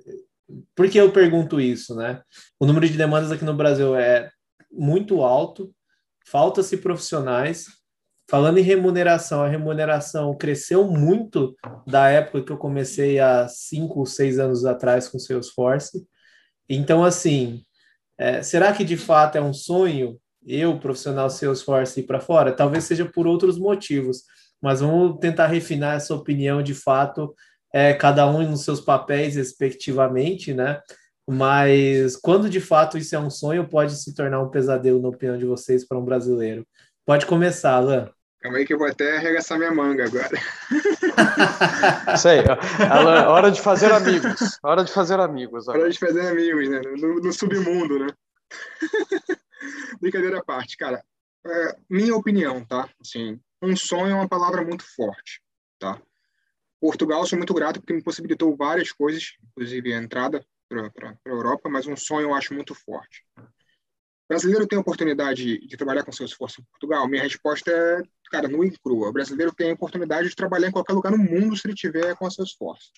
Por 0.74 0.90
que 0.90 0.98
eu 0.98 1.12
pergunto 1.12 1.60
isso, 1.60 1.94
né? 1.94 2.22
O 2.58 2.66
número 2.66 2.88
de 2.88 2.96
demandas 2.96 3.30
aqui 3.30 3.44
no 3.44 3.54
Brasil 3.54 3.94
é 3.94 4.30
muito 4.72 5.22
alto, 5.22 5.72
falta-se 6.26 6.76
profissionais, 6.76 7.66
Falando 8.30 8.58
em 8.58 8.62
remuneração, 8.62 9.42
a 9.42 9.48
remuneração 9.48 10.32
cresceu 10.36 10.86
muito 10.86 11.56
da 11.84 12.08
época 12.10 12.44
que 12.44 12.52
eu 12.52 12.56
comecei 12.56 13.18
há 13.18 13.48
cinco, 13.48 14.06
seis 14.06 14.38
anos 14.38 14.64
atrás 14.64 15.08
com 15.08 15.18
Salesforce. 15.18 16.06
Então, 16.68 17.02
assim, 17.02 17.64
é, 18.16 18.40
será 18.40 18.72
que 18.72 18.84
de 18.84 18.96
fato 18.96 19.34
é 19.34 19.42
um 19.42 19.52
sonho 19.52 20.16
eu, 20.46 20.78
profissional 20.78 21.28
Salesforce, 21.28 21.98
ir 21.98 22.02
para 22.04 22.20
fora? 22.20 22.52
Talvez 22.52 22.84
seja 22.84 23.04
por 23.04 23.26
outros 23.26 23.58
motivos, 23.58 24.22
mas 24.62 24.80
vamos 24.80 25.18
tentar 25.18 25.48
refinar 25.48 25.96
essa 25.96 26.14
opinião 26.14 26.62
de 26.62 26.72
fato, 26.72 27.34
é, 27.74 27.92
cada 27.94 28.30
um 28.30 28.48
nos 28.48 28.62
seus 28.62 28.80
papéis, 28.80 29.34
respectivamente, 29.34 30.54
né? 30.54 30.80
Mas 31.28 32.16
quando 32.16 32.48
de 32.48 32.60
fato 32.60 32.96
isso 32.96 33.16
é 33.16 33.18
um 33.18 33.28
sonho, 33.28 33.68
pode 33.68 33.96
se 33.96 34.14
tornar 34.14 34.40
um 34.40 34.50
pesadelo, 34.50 35.02
na 35.02 35.08
opinião 35.08 35.36
de 35.36 35.44
vocês, 35.44 35.84
para 35.84 35.98
um 35.98 36.04
brasileiro. 36.04 36.64
Pode 37.04 37.26
começar, 37.26 37.72
Alan. 37.74 38.08
Calma 38.40 38.56
aí 38.56 38.64
que 38.64 38.72
eu 38.72 38.78
vou 38.78 38.88
até 38.88 39.18
arregaçar 39.18 39.58
minha 39.58 39.70
manga 39.70 40.06
agora. 40.06 40.30
Isso 42.14 42.26
aí, 42.26 42.38
hora 43.28 43.50
de 43.50 43.60
fazer 43.60 43.92
amigos. 43.92 44.58
Hora 44.62 44.82
de 44.82 44.90
fazer 44.90 45.20
amigos. 45.20 45.68
Hora 45.68 45.90
de 45.90 45.98
fazer 45.98 46.26
amigos, 46.26 46.68
né? 46.68 46.80
No, 46.96 47.20
no 47.20 47.32
submundo, 47.34 47.98
né? 47.98 48.06
Brincadeira 50.00 50.38
à 50.38 50.42
parte, 50.42 50.78
cara. 50.78 51.04
É, 51.46 51.76
minha 51.88 52.16
opinião, 52.16 52.64
tá? 52.64 52.88
Assim, 52.98 53.38
um 53.60 53.76
sonho 53.76 54.12
é 54.12 54.14
uma 54.14 54.28
palavra 54.28 54.64
muito 54.64 54.84
forte, 54.84 55.42
tá? 55.78 56.00
Portugal, 56.80 57.26
sou 57.26 57.36
muito 57.36 57.52
grato 57.52 57.78
porque 57.78 57.92
me 57.92 58.02
possibilitou 58.02 58.56
várias 58.56 58.90
coisas, 58.90 59.34
inclusive 59.50 59.92
a 59.92 59.98
entrada 59.98 60.42
para 60.66 61.10
a 61.10 61.28
Europa, 61.28 61.68
mas 61.68 61.86
um 61.86 61.96
sonho 61.96 62.28
eu 62.28 62.34
acho 62.34 62.54
muito 62.54 62.74
forte 62.74 63.22
brasileiro 64.30 64.64
tem 64.64 64.78
oportunidade 64.78 65.58
de 65.66 65.76
trabalhar 65.76 66.04
com 66.04 66.12
seu 66.12 66.24
esforço 66.24 66.60
em 66.60 66.64
Portugal? 66.64 67.08
Minha 67.08 67.24
resposta 67.24 67.68
é, 67.68 68.00
cara, 68.30 68.46
nua 68.46 68.64
e 68.64 68.70
crua. 68.78 69.08
O 69.08 69.12
brasileiro 69.12 69.52
tem 69.52 69.72
a 69.72 69.74
oportunidade 69.74 70.28
de 70.28 70.36
trabalhar 70.36 70.68
em 70.68 70.72
qualquer 70.72 70.92
lugar 70.92 71.10
no 71.10 71.18
mundo 71.18 71.56
se 71.56 71.66
ele 71.66 71.74
tiver 71.74 72.14
com 72.14 72.30
seu 72.30 72.44
esforço. 72.44 72.92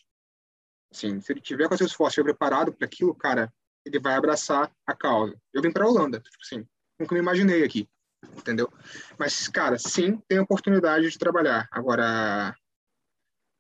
Assim, 0.93 1.23
se 1.23 1.33
ele 1.33 1.41
tiver 1.41 1.67
com 1.71 1.77
seu 1.77 1.87
esforço 1.87 2.21
e 2.21 2.23
preparado 2.23 2.71
para 2.71 2.85
aquilo, 2.85 3.15
cara, 3.15 3.51
ele 3.83 3.99
vai 3.99 4.15
abraçar 4.15 4.71
a 4.87 4.95
causa. 4.95 5.35
Eu 5.55 5.63
vim 5.63 5.73
para 5.73 5.87
a 5.87 5.89
Holanda, 5.89 6.21
tipo 6.21 6.37
assim, 6.43 6.67
nunca 7.01 7.15
me 7.15 7.21
imaginei 7.23 7.65
aqui, 7.65 7.89
entendeu? 8.37 8.71
Mas, 9.19 9.49
cara, 9.49 9.79
sim, 9.79 10.21
tem 10.29 10.39
oportunidade 10.39 11.09
de 11.09 11.19
trabalhar. 11.19 11.67
Agora, 11.73 12.55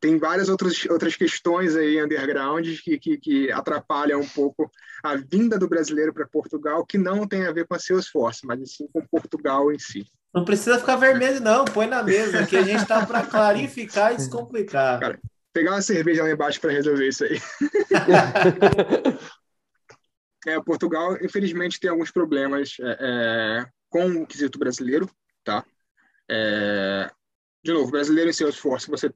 tem 0.03 0.19
várias 0.19 0.49
outras, 0.49 0.85
outras 0.87 1.15
questões 1.15 1.77
aí 1.77 2.03
underground 2.03 2.67
que, 2.83 2.99
que, 2.99 3.17
que 3.17 3.53
atrapalham 3.53 4.21
um 4.21 4.27
pouco 4.27 4.69
a 5.01 5.15
vinda 5.15 5.57
do 5.57 5.69
brasileiro 5.69 6.13
para 6.13 6.27
Portugal, 6.27 6.85
que 6.85 6.99
não 6.99 7.25
tem 7.25 7.47
a 7.47 7.53
ver 7.53 7.69
com 7.69 7.77
a 7.77 7.79
seu 7.79 8.01
esforço, 8.01 8.45
mas 8.45 8.75
sim 8.75 8.89
com 8.93 9.07
Portugal 9.07 9.73
em 9.73 9.79
si. 9.79 10.05
Não 10.35 10.45
precisa 10.45 10.81
ficar 10.81 10.97
vermelho, 10.97 11.41
não. 11.41 11.65
Põe 11.65 11.87
na 11.87 12.03
mesa, 12.03 12.45
que 12.45 12.57
a 12.57 12.63
gente 12.63 12.83
está 12.83 13.07
para 13.07 13.25
clarificar 13.25 14.13
e 14.13 14.17
descomplicar. 14.17 14.99
Cara, 14.99 15.21
pegar 15.53 15.71
uma 15.71 15.83
cerveja 15.83 16.25
lá 16.25 16.33
embaixo 16.33 16.61
para 16.61 16.73
resolver 16.73 17.07
isso 17.07 17.23
aí. 17.23 17.41
é, 20.49 20.61
Portugal, 20.63 21.17
infelizmente, 21.23 21.79
tem 21.79 21.91
alguns 21.91 22.11
problemas 22.11 22.75
é, 22.81 22.97
é, 23.01 23.67
com 23.89 24.23
o 24.23 24.27
quesito 24.27 24.59
brasileiro, 24.59 25.09
tá? 25.45 25.65
É, 26.29 27.09
de 27.65 27.73
novo, 27.73 27.93
brasileiro 27.93 28.31
em 28.31 28.33
seu 28.33 28.49
esforço, 28.49 28.91
você 28.91 29.09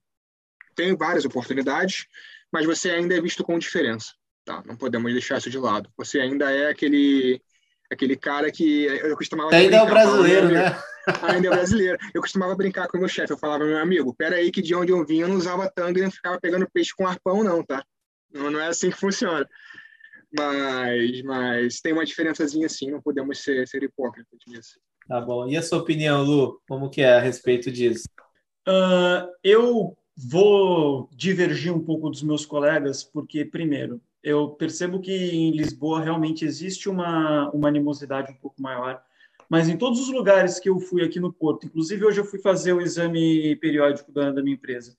tem 0.77 0.97
várias 0.97 1.25
oportunidades, 1.25 2.07
mas 2.53 2.67
você 2.67 2.91
ainda 2.91 3.17
é 3.17 3.21
visto 3.21 3.43
com 3.43 3.59
diferença. 3.59 4.13
Tá? 4.45 4.63
Não 4.65 4.77
podemos 4.77 5.11
deixar 5.13 5.39
isso 5.39 5.51
de 5.51 5.59
lado. 5.59 5.91
Você 5.97 6.21
ainda 6.21 6.53
é 6.53 6.69
aquele 6.69 7.43
aquele 7.91 8.17
cara 8.17 8.51
que 8.51 8.85
eu 8.85 9.17
costumava 9.17 9.55
ainda 9.55 9.77
é 9.77 9.83
o 9.83 9.87
brasileiro, 9.87 10.49
né? 10.49 10.77
Ainda 11.23 11.49
é 11.49 11.51
brasileiro. 11.51 11.99
Eu 12.13 12.21
costumava 12.21 12.55
brincar 12.55 12.89
com 12.89 12.97
o 12.97 13.01
meu 13.01 13.09
chefe. 13.09 13.33
Eu 13.33 13.39
falava, 13.39 13.65
meu 13.65 13.79
amigo, 13.79 14.15
pera 14.15 14.37
aí 14.37 14.51
que 14.51 14.61
de 14.61 14.75
onde 14.75 14.91
eu 14.91 15.05
vim 15.05 15.21
eu 15.21 15.29
não 15.29 15.37
usava 15.37 15.71
tanga 15.71 16.01
e 16.01 16.03
não 16.03 16.11
ficava 16.11 16.41
pegando 16.41 16.69
peixe 16.73 16.93
com 16.97 17.07
arpão, 17.07 17.45
não, 17.45 17.63
tá? 17.65 17.85
Não, 18.33 18.51
não 18.51 18.61
é 18.61 18.69
assim 18.69 18.91
que 18.91 18.97
funciona. 18.97 19.49
Mas, 20.37 21.23
mas 21.23 21.81
tem 21.81 21.93
uma 21.93 22.05
diferençazinha 22.05 22.67
assim, 22.67 22.91
não 22.91 23.01
podemos 23.01 23.43
ser, 23.43 23.67
ser 23.69 23.83
hipócritas 23.85 24.39
disso. 24.47 24.81
Tá 25.09 25.21
bom. 25.21 25.49
E 25.49 25.57
a 25.57 25.63
sua 25.63 25.79
opinião, 25.79 26.23
Lu? 26.23 26.61
Como 26.69 26.91
que 26.91 27.01
é 27.01 27.15
a 27.15 27.21
respeito 27.21 27.71
disso? 27.71 28.09
Uh, 28.69 29.31
eu 29.45 29.97
vou 30.17 31.09
divergir 31.13 31.75
um 31.75 31.85
pouco 31.85 32.09
dos 32.09 32.23
meus 32.23 32.47
colegas, 32.47 33.05
porque, 33.05 33.45
primeiro, 33.45 34.01
eu 34.23 34.49
percebo 34.51 35.01
que 35.01 35.13
em 35.13 35.51
Lisboa 35.51 36.03
realmente 36.03 36.45
existe 36.45 36.89
uma, 36.89 37.51
uma 37.51 37.69
animosidade 37.69 38.33
um 38.33 38.37
pouco 38.37 38.61
maior, 38.61 39.03
mas 39.49 39.69
em 39.69 39.77
todos 39.77 40.01
os 40.01 40.09
lugares 40.09 40.59
que 40.59 40.69
eu 40.69 40.81
fui 40.81 41.05
aqui 41.05 41.21
no 41.21 41.33
Porto, 41.33 41.67
inclusive 41.67 42.05
hoje 42.05 42.21
eu 42.21 42.25
fui 42.25 42.41
fazer 42.41 42.73
o 42.73 42.81
exame 42.81 43.55
periódico 43.57 44.11
da, 44.11 44.33
da 44.33 44.43
minha 44.43 44.57
empresa, 44.57 44.97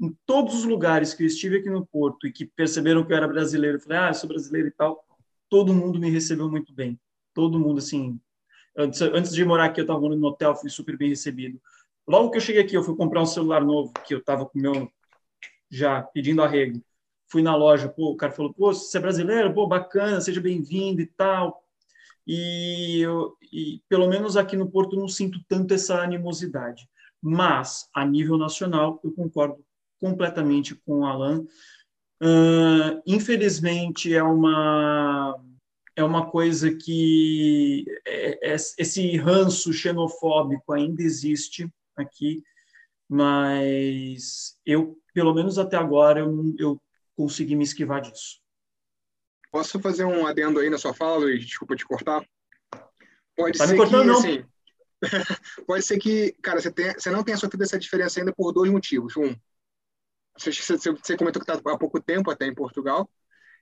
em 0.00 0.16
todos 0.24 0.54
os 0.54 0.64
lugares 0.64 1.12
que 1.12 1.22
eu 1.22 1.26
estive 1.26 1.58
aqui 1.58 1.68
no 1.68 1.84
Porto 1.84 2.26
e 2.26 2.32
que 2.32 2.46
perceberam 2.46 3.04
que 3.04 3.12
eu 3.12 3.16
era 3.16 3.28
brasileiro, 3.28 3.76
eu 3.76 3.80
falei, 3.80 3.98
ah, 3.98 4.08
eu 4.08 4.14
sou 4.14 4.28
brasileiro 4.28 4.68
e 4.68 4.70
tal, 4.70 5.04
todo 5.50 5.74
mundo 5.74 5.98
me 5.98 6.08
recebeu 6.08 6.48
muito 6.48 6.72
bem. 6.72 6.98
Todo 7.34 7.58
mundo, 7.58 7.78
assim, 7.78 8.18
antes, 8.74 9.02
antes 9.02 9.34
de 9.34 9.44
morar 9.44 9.66
aqui, 9.66 9.80
eu 9.80 9.84
estava 9.84 10.00
morando 10.00 10.20
no 10.20 10.28
hotel, 10.28 10.56
fui 10.56 10.70
super 10.70 10.96
bem 10.96 11.10
recebido. 11.10 11.60
Logo 12.10 12.32
que 12.32 12.38
eu 12.38 12.40
cheguei 12.40 12.62
aqui, 12.62 12.76
eu 12.76 12.82
fui 12.82 12.96
comprar 12.96 13.22
um 13.22 13.26
celular 13.26 13.64
novo, 13.64 13.92
que 14.04 14.12
eu 14.12 14.18
estava 14.18 14.44
com 14.44 14.58
o 14.58 14.60
meu, 14.60 14.90
já 15.70 16.02
pedindo 16.02 16.42
arrego. 16.42 16.82
Fui 17.28 17.40
na 17.40 17.54
loja, 17.54 17.88
pô, 17.88 18.10
o 18.10 18.16
cara 18.16 18.32
falou, 18.32 18.52
pô, 18.52 18.74
você 18.74 18.98
é 18.98 19.00
brasileiro? 19.00 19.54
Pô, 19.54 19.68
bacana, 19.68 20.20
seja 20.20 20.40
bem-vindo 20.40 21.00
e 21.00 21.06
tal. 21.06 21.62
E, 22.26 23.00
eu, 23.00 23.36
e 23.52 23.80
pelo 23.88 24.08
menos 24.08 24.36
aqui 24.36 24.56
no 24.56 24.68
Porto 24.68 24.96
não 24.96 25.06
sinto 25.06 25.38
tanto 25.46 25.72
essa 25.72 26.02
animosidade. 26.02 26.88
Mas, 27.22 27.88
a 27.94 28.04
nível 28.04 28.36
nacional, 28.36 28.98
eu 29.04 29.12
concordo 29.12 29.64
completamente 30.00 30.74
com 30.74 31.02
o 31.02 31.04
Alan. 31.04 31.46
Uh, 32.20 33.00
infelizmente, 33.06 34.12
é 34.12 34.22
uma, 34.24 35.40
é 35.94 36.02
uma 36.02 36.28
coisa 36.28 36.74
que 36.74 37.84
é, 38.04 38.50
é, 38.50 38.54
esse 38.56 39.16
ranço 39.16 39.72
xenofóbico 39.72 40.72
ainda 40.72 41.04
existe 41.04 41.72
aqui, 42.00 42.42
mas 43.08 44.58
eu, 44.64 44.98
pelo 45.12 45.34
menos 45.34 45.58
até 45.58 45.76
agora, 45.76 46.20
eu, 46.20 46.54
eu 46.58 46.82
consegui 47.16 47.56
me 47.56 47.64
esquivar 47.64 48.00
disso. 48.00 48.40
Posso 49.50 49.80
fazer 49.80 50.04
um 50.04 50.26
adendo 50.26 50.60
aí 50.60 50.70
na 50.70 50.78
sua 50.78 50.94
fala, 50.94 51.18
Luiz? 51.18 51.44
Desculpa 51.44 51.74
te 51.74 51.84
cortar. 51.84 52.24
Pode 53.36 53.58
tá 53.58 53.66
ser 53.66 53.76
cortando, 53.76 54.02
que, 54.02 54.06
não. 54.06 54.18
assim, 54.18 54.44
pode 55.66 55.84
ser 55.84 55.98
que, 55.98 56.32
cara, 56.42 56.60
você, 56.60 56.70
tenha, 56.70 56.92
você 56.92 57.10
não 57.10 57.24
tenha 57.24 57.36
sofrido 57.36 57.62
essa 57.62 57.78
diferença 57.78 58.20
ainda 58.20 58.32
por 58.32 58.52
dois 58.52 58.70
motivos. 58.70 59.16
Um, 59.16 59.34
você, 60.38 60.52
você 60.52 61.16
comentou 61.16 61.42
que 61.42 61.50
está 61.50 61.70
há 61.70 61.78
pouco 61.78 62.00
tempo 62.00 62.30
até 62.30 62.46
em 62.46 62.54
Portugal. 62.54 63.10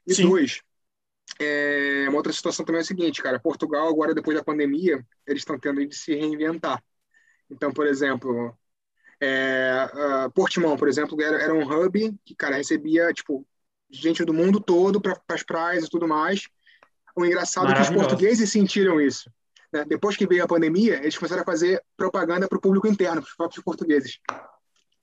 E 0.06 0.14
Sim. 0.14 0.28
dois, 0.28 0.62
é, 1.38 2.06
uma 2.08 2.16
outra 2.16 2.32
situação 2.32 2.64
também 2.64 2.78
é 2.78 2.82
a 2.82 2.86
seguinte, 2.86 3.22
cara. 3.22 3.38
Portugal, 3.38 3.88
agora, 3.88 4.14
depois 4.14 4.36
da 4.36 4.44
pandemia, 4.44 5.04
eles 5.26 5.42
estão 5.42 5.58
tendo 5.58 5.84
de 5.86 5.94
se 5.94 6.14
reinventar. 6.14 6.82
Então, 7.50 7.72
por 7.72 7.86
exemplo, 7.86 8.56
é, 9.20 9.88
uh, 10.26 10.30
Portimão, 10.30 10.76
por 10.76 10.88
exemplo, 10.88 11.20
era, 11.20 11.42
era, 11.42 11.54
um 11.54 11.62
hub 11.62 12.14
que, 12.24 12.34
cara, 12.34 12.56
recebia, 12.56 13.12
tipo, 13.12 13.46
gente 13.90 14.24
do 14.24 14.34
mundo 14.34 14.60
todo 14.60 15.00
para 15.00 15.20
as 15.28 15.42
praias 15.42 15.84
e 15.84 15.90
tudo 15.90 16.06
mais. 16.06 16.48
O 17.16 17.24
engraçado 17.24 17.70
é 17.70 17.74
que 17.74 17.80
os 17.80 17.90
portugueses 17.90 18.50
sentiram 18.50 19.00
isso. 19.00 19.30
Né? 19.72 19.84
Depois 19.84 20.16
que 20.16 20.26
veio 20.26 20.44
a 20.44 20.48
pandemia, 20.48 20.96
eles 20.96 21.16
começaram 21.16 21.42
a 21.42 21.44
fazer 21.44 21.82
propaganda 21.96 22.48
para 22.48 22.58
o 22.58 22.60
público 22.60 22.86
interno, 22.86 23.20
para 23.22 23.28
os 23.28 23.36
próprios 23.36 23.64
portugueses. 23.64 24.18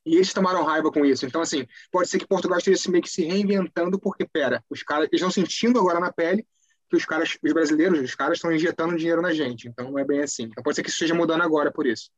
E 0.06 0.16
eles 0.16 0.32
tomaram 0.34 0.64
raiva 0.64 0.92
com 0.92 1.04
isso. 1.04 1.26
Então, 1.26 1.42
assim, 1.42 1.68
pode 1.92 2.08
ser 2.10 2.20
que 2.20 2.28
Portugal 2.28 2.60
esteja 2.60 2.92
meio 2.92 3.04
que 3.04 3.10
se 3.10 3.26
reinventando, 3.26 4.00
porque, 4.00 4.26
pera, 4.26 4.64
os 4.70 4.84
caras 4.84 5.08
eles 5.12 5.20
estão 5.20 5.32
sentindo 5.32 5.80
agora 5.80 6.00
na 6.00 6.14
pele 6.14 6.46
que 6.88 6.96
os 6.96 7.06
caras, 7.06 7.36
os 7.44 7.54
brasileiros, 7.54 8.00
os 8.00 8.14
caras 8.14 8.38
estão 8.38 8.52
injetando 8.52 8.96
dinheiro 8.96 9.22
na 9.22 9.34
gente. 9.34 9.68
Então, 9.68 9.92
não 9.92 10.00
é 10.00 10.06
bem 10.06 10.22
assim. 10.22 10.44
Então, 10.44 10.64
pode 10.64 10.76
ser 10.76 10.84
que 10.84 10.90
isso 10.90 10.98
esteja 10.98 11.16
mudando 11.16 11.42
agora 11.42 11.72
por 11.72 11.88
isso. 11.88 12.12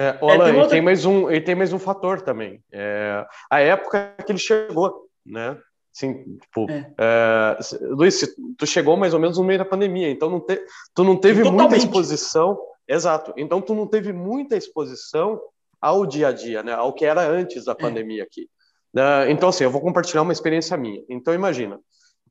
É, 0.00 0.08
é, 0.08 0.12
tem, 0.12 0.54
outra... 0.54 0.68
tem, 0.68 0.80
mais 0.80 1.04
um, 1.04 1.30
e 1.30 1.38
tem 1.42 1.54
mais 1.54 1.74
um 1.74 1.78
fator 1.78 2.22
também. 2.22 2.62
É, 2.72 3.26
a 3.50 3.60
época 3.60 4.14
que 4.24 4.32
ele 4.32 4.38
chegou, 4.38 5.06
né? 5.26 5.58
Assim, 5.94 6.38
tipo, 6.40 6.70
é. 6.70 6.90
É, 6.98 7.58
Luiz, 7.82 8.34
tu 8.56 8.66
chegou 8.66 8.96
mais 8.96 9.12
ou 9.12 9.20
menos 9.20 9.36
no 9.36 9.44
meio 9.44 9.58
da 9.58 9.64
pandemia, 9.64 10.08
então 10.08 10.30
não 10.30 10.40
te, 10.40 10.58
tu 10.94 11.04
não 11.04 11.16
teve 11.16 11.42
Totalmente. 11.42 11.60
muita 11.60 11.76
exposição. 11.76 12.58
Exato. 12.88 13.34
Então 13.36 13.60
tu 13.60 13.74
não 13.74 13.86
teve 13.86 14.10
muita 14.10 14.56
exposição 14.56 15.38
ao 15.78 16.06
dia 16.06 16.28
a 16.28 16.32
dia, 16.32 16.62
né? 16.62 16.72
Ao 16.72 16.94
que 16.94 17.04
era 17.04 17.28
antes 17.28 17.66
da 17.66 17.72
é. 17.72 17.74
pandemia 17.74 18.22
aqui. 18.22 18.48
Uh, 18.94 19.28
então, 19.28 19.50
assim, 19.50 19.64
eu 19.64 19.70
vou 19.70 19.82
compartilhar 19.82 20.22
uma 20.22 20.32
experiência 20.32 20.76
minha. 20.78 21.02
Então, 21.10 21.34
imagina, 21.34 21.78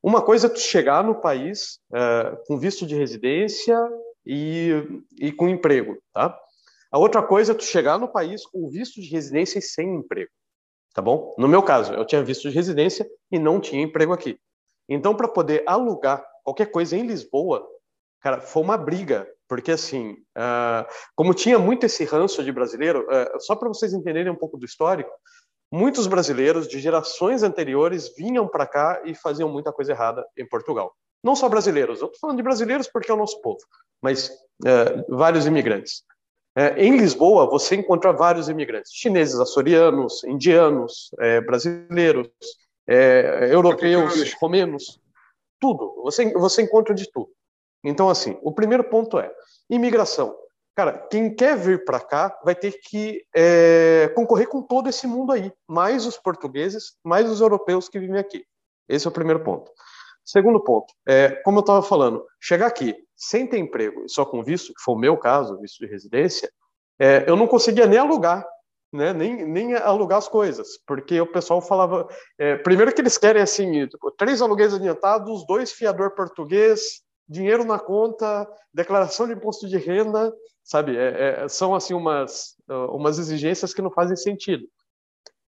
uma 0.01 0.23
coisa 0.23 0.47
é 0.47 0.49
tu 0.49 0.59
chegar 0.59 1.03
no 1.03 1.21
país 1.21 1.79
uh, 1.91 2.35
com 2.47 2.57
visto 2.57 2.85
de 2.85 2.95
residência 2.95 3.77
e, 4.25 5.01
e 5.19 5.31
com 5.31 5.47
emprego, 5.47 5.97
tá? 6.13 6.35
A 6.91 6.97
outra 6.97 7.21
coisa 7.21 7.51
é 7.51 7.55
tu 7.55 7.63
chegar 7.63 7.99
no 7.99 8.07
país 8.07 8.45
com 8.45 8.69
visto 8.69 9.01
de 9.01 9.09
residência 9.09 9.59
e 9.59 9.61
sem 9.61 9.95
emprego, 9.95 10.31
tá 10.93 11.01
bom? 11.01 11.35
No 11.37 11.47
meu 11.47 11.61
caso, 11.61 11.93
eu 11.93 12.05
tinha 12.05 12.23
visto 12.23 12.49
de 12.49 12.55
residência 12.55 13.07
e 13.31 13.37
não 13.37 13.59
tinha 13.59 13.83
emprego 13.83 14.11
aqui. 14.11 14.39
Então, 14.87 15.15
para 15.15 15.27
poder 15.27 15.63
alugar 15.67 16.25
qualquer 16.43 16.71
coisa 16.71 16.97
em 16.97 17.05
Lisboa, 17.05 17.67
cara, 18.21 18.41
foi 18.41 18.63
uma 18.63 18.77
briga 18.77 19.27
porque, 19.47 19.71
assim, 19.71 20.11
uh, 20.37 20.85
como 21.15 21.33
tinha 21.33 21.57
muito 21.57 21.85
esse 21.85 22.03
ranço 22.05 22.43
de 22.43 22.51
brasileiro, 22.51 23.07
uh, 23.07 23.39
só 23.39 23.55
para 23.55 23.67
vocês 23.67 23.93
entenderem 23.93 24.31
um 24.31 24.35
pouco 24.35 24.57
do 24.57 24.65
histórico, 24.65 25.11
muitos 25.71 26.05
brasileiros 26.05 26.67
de 26.67 26.79
gerações 26.79 27.41
anteriores 27.41 28.13
vinham 28.15 28.47
para 28.47 28.67
cá 28.67 29.01
e 29.05 29.15
faziam 29.15 29.49
muita 29.49 29.73
coisa 29.73 29.91
errada 29.91 30.23
em 30.37 30.47
Portugal. 30.47 30.93
Não 31.23 31.35
só 31.35 31.49
brasileiros, 31.49 31.99
eu 31.99 32.05
estou 32.05 32.19
falando 32.19 32.37
de 32.37 32.43
brasileiros 32.43 32.87
porque 32.87 33.11
é 33.11 33.13
o 33.13 33.17
nosso 33.17 33.41
povo, 33.41 33.59
mas 34.01 34.29
uh, 34.63 35.15
vários 35.15 35.47
imigrantes. 35.47 36.03
Em 36.77 36.97
Lisboa, 36.97 37.49
você 37.49 37.75
encontra 37.75 38.11
vários 38.11 38.49
imigrantes, 38.49 38.91
chineses, 38.93 39.39
açorianos, 39.39 40.23
indianos, 40.23 41.11
brasileiros, 41.45 42.29
europeus, 43.51 44.33
romenos, 44.33 44.99
tudo. 45.59 46.01
Você, 46.03 46.33
você 46.33 46.61
encontra 46.61 46.93
de 46.93 47.09
tudo. 47.11 47.29
Então, 47.83 48.09
assim, 48.09 48.37
o 48.41 48.51
primeiro 48.51 48.83
ponto 48.83 49.17
é 49.19 49.31
imigração. 49.69 50.35
Cara, 50.75 50.93
quem 50.93 51.33
quer 51.33 51.57
vir 51.57 51.83
para 51.83 51.99
cá 51.99 52.39
vai 52.43 52.55
ter 52.55 52.71
que 52.71 53.25
é, 53.35 54.11
concorrer 54.15 54.47
com 54.47 54.61
todo 54.61 54.87
esse 54.87 55.05
mundo 55.05 55.33
aí, 55.33 55.51
mais 55.67 56.05
os 56.05 56.17
portugueses, 56.17 56.93
mais 57.03 57.29
os 57.29 57.41
europeus 57.41 57.89
que 57.89 57.99
vivem 57.99 58.17
aqui. 58.17 58.45
Esse 58.87 59.05
é 59.05 59.09
o 59.09 59.13
primeiro 59.13 59.43
ponto. 59.43 59.69
Segundo 60.29 60.59
ponto, 60.59 60.93
é, 61.07 61.31
como 61.43 61.57
eu 61.57 61.61
estava 61.61 61.81
falando, 61.81 62.23
chegar 62.39 62.67
aqui 62.67 62.95
sem 63.15 63.47
ter 63.47 63.57
emprego 63.57 64.05
e 64.05 64.09
só 64.09 64.23
com 64.23 64.43
visto, 64.43 64.71
que 64.75 64.81
foi 64.83 64.93
o 64.93 64.97
meu 64.99 65.17
caso, 65.17 65.59
visto 65.59 65.79
de 65.79 65.91
residência, 65.91 66.51
é, 66.99 67.27
eu 67.27 67.35
não 67.35 67.47
conseguia 67.47 67.87
nem 67.87 67.97
alugar, 67.97 68.45
né, 68.93 69.11
nem, 69.11 69.43
nem 69.47 69.73
alugar 69.73 70.19
as 70.19 70.27
coisas, 70.27 70.77
porque 70.85 71.19
o 71.19 71.25
pessoal 71.25 71.63
falava, 71.63 72.07
é, 72.37 72.57
primeiro 72.57 72.93
que 72.93 73.01
eles 73.01 73.17
querem 73.17 73.41
assim, 73.41 73.87
tipo, 73.87 74.11
três 74.11 74.39
aluguéis 74.39 74.71
adiantados, 74.71 75.47
dois 75.47 75.71
fiador 75.71 76.13
português, 76.13 77.01
dinheiro 77.27 77.63
na 77.63 77.79
conta, 77.79 78.47
declaração 78.71 79.25
de 79.25 79.33
imposto 79.33 79.67
de 79.67 79.77
renda, 79.79 80.31
sabe? 80.63 80.95
É, 80.95 81.43
é, 81.43 81.47
são 81.47 81.73
assim 81.73 81.95
umas, 81.95 82.55
umas 82.91 83.17
exigências 83.17 83.73
que 83.73 83.81
não 83.81 83.89
fazem 83.89 84.15
sentido. 84.15 84.67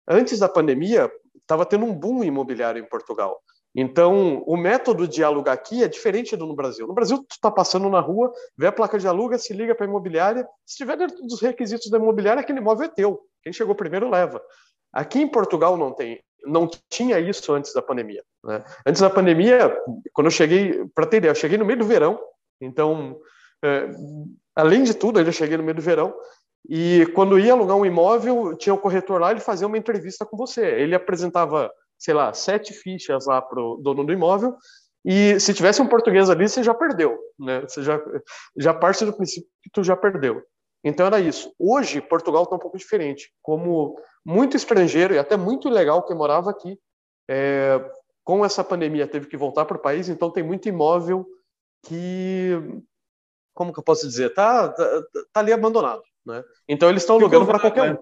Antes 0.06 0.38
da 0.38 0.48
pandemia, 0.48 1.10
estava 1.34 1.66
tendo 1.66 1.84
um 1.84 1.92
boom 1.92 2.22
imobiliário 2.22 2.80
em 2.80 2.88
Portugal. 2.88 3.42
Então, 3.74 4.42
o 4.46 4.56
método 4.56 5.06
de 5.06 5.22
alugar 5.22 5.54
aqui 5.54 5.82
é 5.84 5.88
diferente 5.88 6.36
do 6.36 6.46
no 6.46 6.54
Brasil. 6.54 6.86
No 6.86 6.94
Brasil, 6.94 7.18
tu 7.18 7.32
está 7.32 7.50
passando 7.50 7.88
na 7.88 8.00
rua, 8.00 8.32
vê 8.56 8.66
a 8.66 8.72
placa 8.72 8.98
de 8.98 9.06
aluga, 9.06 9.38
se 9.38 9.52
liga 9.52 9.74
para 9.74 9.86
a 9.86 9.88
imobiliária. 9.88 10.42
Se 10.64 10.72
estiver 10.72 10.96
dentro 10.96 11.22
dos 11.22 11.40
requisitos 11.40 11.90
da 11.90 11.98
imobiliária, 11.98 12.40
aquele 12.40 12.58
imóvel 12.58 12.86
é 12.86 12.88
teu. 12.88 13.20
Quem 13.42 13.52
chegou 13.52 13.74
primeiro 13.74 14.10
leva. 14.10 14.42
Aqui 14.92 15.20
em 15.20 15.28
Portugal 15.28 15.76
não 15.76 15.92
tem 15.92 16.20
não 16.46 16.70
tinha 16.88 17.18
isso 17.18 17.52
antes 17.52 17.72
da 17.72 17.82
pandemia. 17.82 18.22
Né? 18.44 18.64
Antes 18.86 19.00
da 19.00 19.10
pandemia, 19.10 19.76
quando 20.12 20.28
eu 20.28 20.30
cheguei, 20.30 20.86
para 20.94 21.06
ter 21.06 21.18
ideia, 21.18 21.32
eu 21.32 21.34
cheguei 21.34 21.58
no 21.58 21.64
meio 21.64 21.78
do 21.78 21.84
verão, 21.84 22.18
então, 22.60 23.18
é, 23.62 23.90
além 24.56 24.82
de 24.82 24.94
tudo, 24.94 25.20
eu 25.20 25.32
cheguei 25.32 25.56
no 25.56 25.62
meio 25.62 25.74
do 25.74 25.82
verão, 25.82 26.14
e 26.68 27.06
quando 27.14 27.38
ia 27.38 27.52
alugar 27.52 27.76
um 27.76 27.86
imóvel, 27.86 28.56
tinha 28.56 28.74
o 28.74 28.78
corretor 28.78 29.20
lá, 29.20 29.30
ele 29.30 29.40
fazia 29.40 29.66
uma 29.66 29.78
entrevista 29.78 30.26
com 30.26 30.36
você. 30.36 30.66
Ele 30.66 30.94
apresentava, 30.94 31.70
sei 31.98 32.14
lá, 32.14 32.32
sete 32.32 32.72
fichas 32.72 33.26
lá 33.26 33.42
para 33.42 33.60
o 33.60 33.76
dono 33.76 34.04
do 34.04 34.12
imóvel, 34.12 34.56
e 35.04 35.38
se 35.40 35.54
tivesse 35.54 35.80
um 35.80 35.86
português 35.86 36.28
ali, 36.28 36.48
você 36.48 36.62
já 36.62 36.74
perdeu, 36.74 37.18
né? 37.38 37.62
Você 37.62 37.82
já, 37.82 38.00
já 38.56 38.74
parte 38.74 39.04
do 39.04 39.12
princípio 39.12 39.48
que 39.62 39.70
tu 39.70 39.82
já 39.82 39.96
perdeu. 39.96 40.42
Então 40.84 41.06
era 41.06 41.20
isso. 41.20 41.52
Hoje, 41.58 42.00
Portugal 42.00 42.42
está 42.42 42.56
um 42.56 42.58
pouco 42.58 42.78
diferente. 42.78 43.32
Como 43.42 43.98
muito 44.24 44.56
estrangeiro 44.56 45.14
e 45.14 45.18
até 45.18 45.36
muito 45.36 45.68
legal 45.68 46.04
que 46.04 46.14
morava 46.14 46.50
aqui, 46.50 46.78
é, 47.28 47.80
com 48.24 48.44
essa 48.44 48.62
pandemia 48.62 49.06
teve 49.06 49.26
que 49.26 49.36
voltar 49.36 49.64
para 49.64 49.76
o 49.76 49.80
país, 49.80 50.08
então 50.08 50.30
tem 50.30 50.42
muito 50.42 50.68
imóvel 50.68 51.26
que, 51.84 52.52
como 53.54 53.72
que 53.72 53.78
eu 53.78 53.84
posso 53.84 54.06
dizer, 54.06 54.34
tá, 54.34 54.68
tá, 54.68 55.02
tá 55.32 55.40
ali 55.40 55.52
abandonado, 55.52 56.02
né? 56.26 56.44
Então 56.68 56.90
eles 56.90 57.02
estão 57.02 57.16
alugando 57.16 57.46
para 57.46 57.58
qualquer 57.58 57.94
um. 57.94 57.98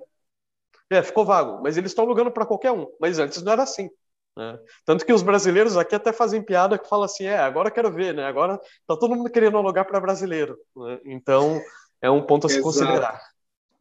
É, 0.91 1.03
ficou 1.03 1.24
vago, 1.24 1.61
mas 1.62 1.76
eles 1.76 1.91
estão 1.91 2.05
alugando 2.05 2.30
para 2.30 2.47
qualquer 2.47 2.72
um. 2.72 2.87
Mas 3.01 3.18
antes 3.18 3.43
não 3.43 3.53
era 3.53 3.62
assim. 3.62 3.91
Né? 4.37 4.59
Tanto 4.84 5.05
que 5.05 5.12
os 5.12 5.22
brasileiros 5.22 5.76
aqui 5.76 5.95
até 5.95 6.12
fazem 6.12 6.43
piada 6.43 6.78
que 6.78 6.89
falam 6.89 7.05
assim: 7.05 7.24
é, 7.24 7.39
agora 7.39 7.70
quero 7.70 7.91
ver, 7.91 8.14
né? 8.14 8.24
Agora 8.24 8.59
tá 8.87 8.97
todo 8.97 9.14
mundo 9.14 9.30
querendo 9.30 9.57
alugar 9.57 9.87
para 9.87 10.01
brasileiro. 10.01 10.57
Né? 10.76 11.01
Então 11.05 11.61
é 12.01 12.11
um 12.11 12.22
ponto 12.22 12.47
a 12.47 12.51
se 12.51 12.57
Exato. 12.59 12.64
considerar. 12.64 13.20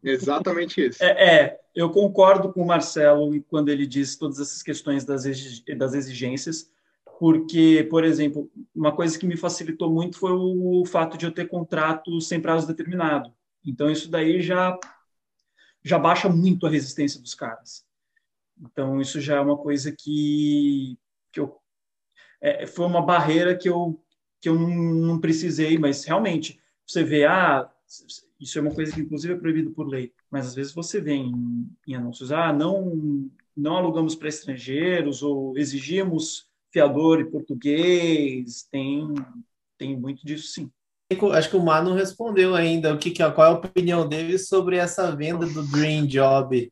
Exatamente 0.03 0.87
isso. 0.87 1.03
É, 1.03 1.35
é, 1.35 1.59
eu 1.73 1.89
concordo 1.89 2.53
com 2.53 2.61
o 2.61 2.67
Marcelo 2.67 3.41
quando 3.49 3.69
ele 3.69 3.87
diz 3.87 4.15
todas 4.15 4.39
essas 4.39 4.61
questões 4.61 5.03
das, 5.03 5.23
das 5.77 5.93
exigências, 5.95 6.71
porque, 7.19 7.87
por 7.89 8.03
exemplo, 8.03 8.49
uma 8.73 8.95
coisa 8.95 9.17
que 9.17 9.25
me 9.25 9.35
facilitou 9.35 9.89
muito 9.89 10.19
foi 10.19 10.31
o 10.31 10.85
fato 10.85 11.17
de 11.17 11.25
eu 11.25 11.31
ter 11.31 11.47
contrato 11.47 12.21
sem 12.21 12.39
prazo 12.39 12.67
determinado. 12.67 13.33
Então, 13.65 13.89
isso 13.89 14.09
daí 14.09 14.41
já, 14.41 14.77
já 15.85 15.99
baixa 15.99 16.27
muito 16.27 16.65
a 16.65 16.69
resistência 16.69 17.21
dos 17.21 17.35
caras. 17.35 17.85
Então, 18.59 18.99
isso 18.99 19.21
já 19.21 19.35
é 19.35 19.39
uma 19.39 19.55
coisa 19.55 19.91
que, 19.95 20.97
que 21.31 21.39
eu, 21.39 21.55
é, 22.41 22.65
foi 22.65 22.87
uma 22.87 23.05
barreira 23.05 23.55
que 23.55 23.69
eu, 23.69 24.03
que 24.41 24.49
eu 24.49 24.55
não, 24.55 24.69
não 24.69 25.21
precisei, 25.21 25.77
mas 25.77 26.03
realmente, 26.03 26.59
você 26.87 27.03
vê, 27.03 27.25
ah, 27.25 27.71
isso 28.39 28.57
é 28.57 28.61
uma 28.61 28.73
coisa 28.73 28.93
que, 28.93 29.01
inclusive, 29.01 29.35
é 29.35 29.37
proibido 29.37 29.71
por 29.71 29.87
lei. 29.87 30.11
Mas, 30.31 30.47
às 30.47 30.55
vezes, 30.55 30.73
você 30.73 30.99
vê 30.99 31.13
em, 31.13 31.69
em 31.87 31.93
anúncios, 31.93 32.31
ah, 32.31 32.51
não, 32.51 33.29
não 33.55 33.77
alugamos 33.77 34.15
para 34.15 34.27
estrangeiros 34.27 35.21
ou 35.21 35.55
exigimos 35.55 36.49
fiador 36.71 37.19
e 37.19 37.29
português. 37.29 38.63
Tem, 38.71 39.13
tem 39.77 39.95
muito 39.95 40.25
disso, 40.25 40.47
sim. 40.47 40.71
Acho 41.33 41.49
que 41.49 41.55
o 41.55 41.63
Mar 41.63 41.83
não 41.83 41.93
respondeu 41.93 42.55
ainda 42.55 42.93
o 42.93 42.97
que, 42.97 43.11
qual 43.13 43.47
é 43.47 43.49
a 43.49 43.53
opinião 43.53 44.07
dele 44.07 44.39
sobre 44.39 44.77
essa 44.77 45.15
venda 45.15 45.45
do 45.45 45.61
Dream 45.63 46.07
Job. 46.07 46.71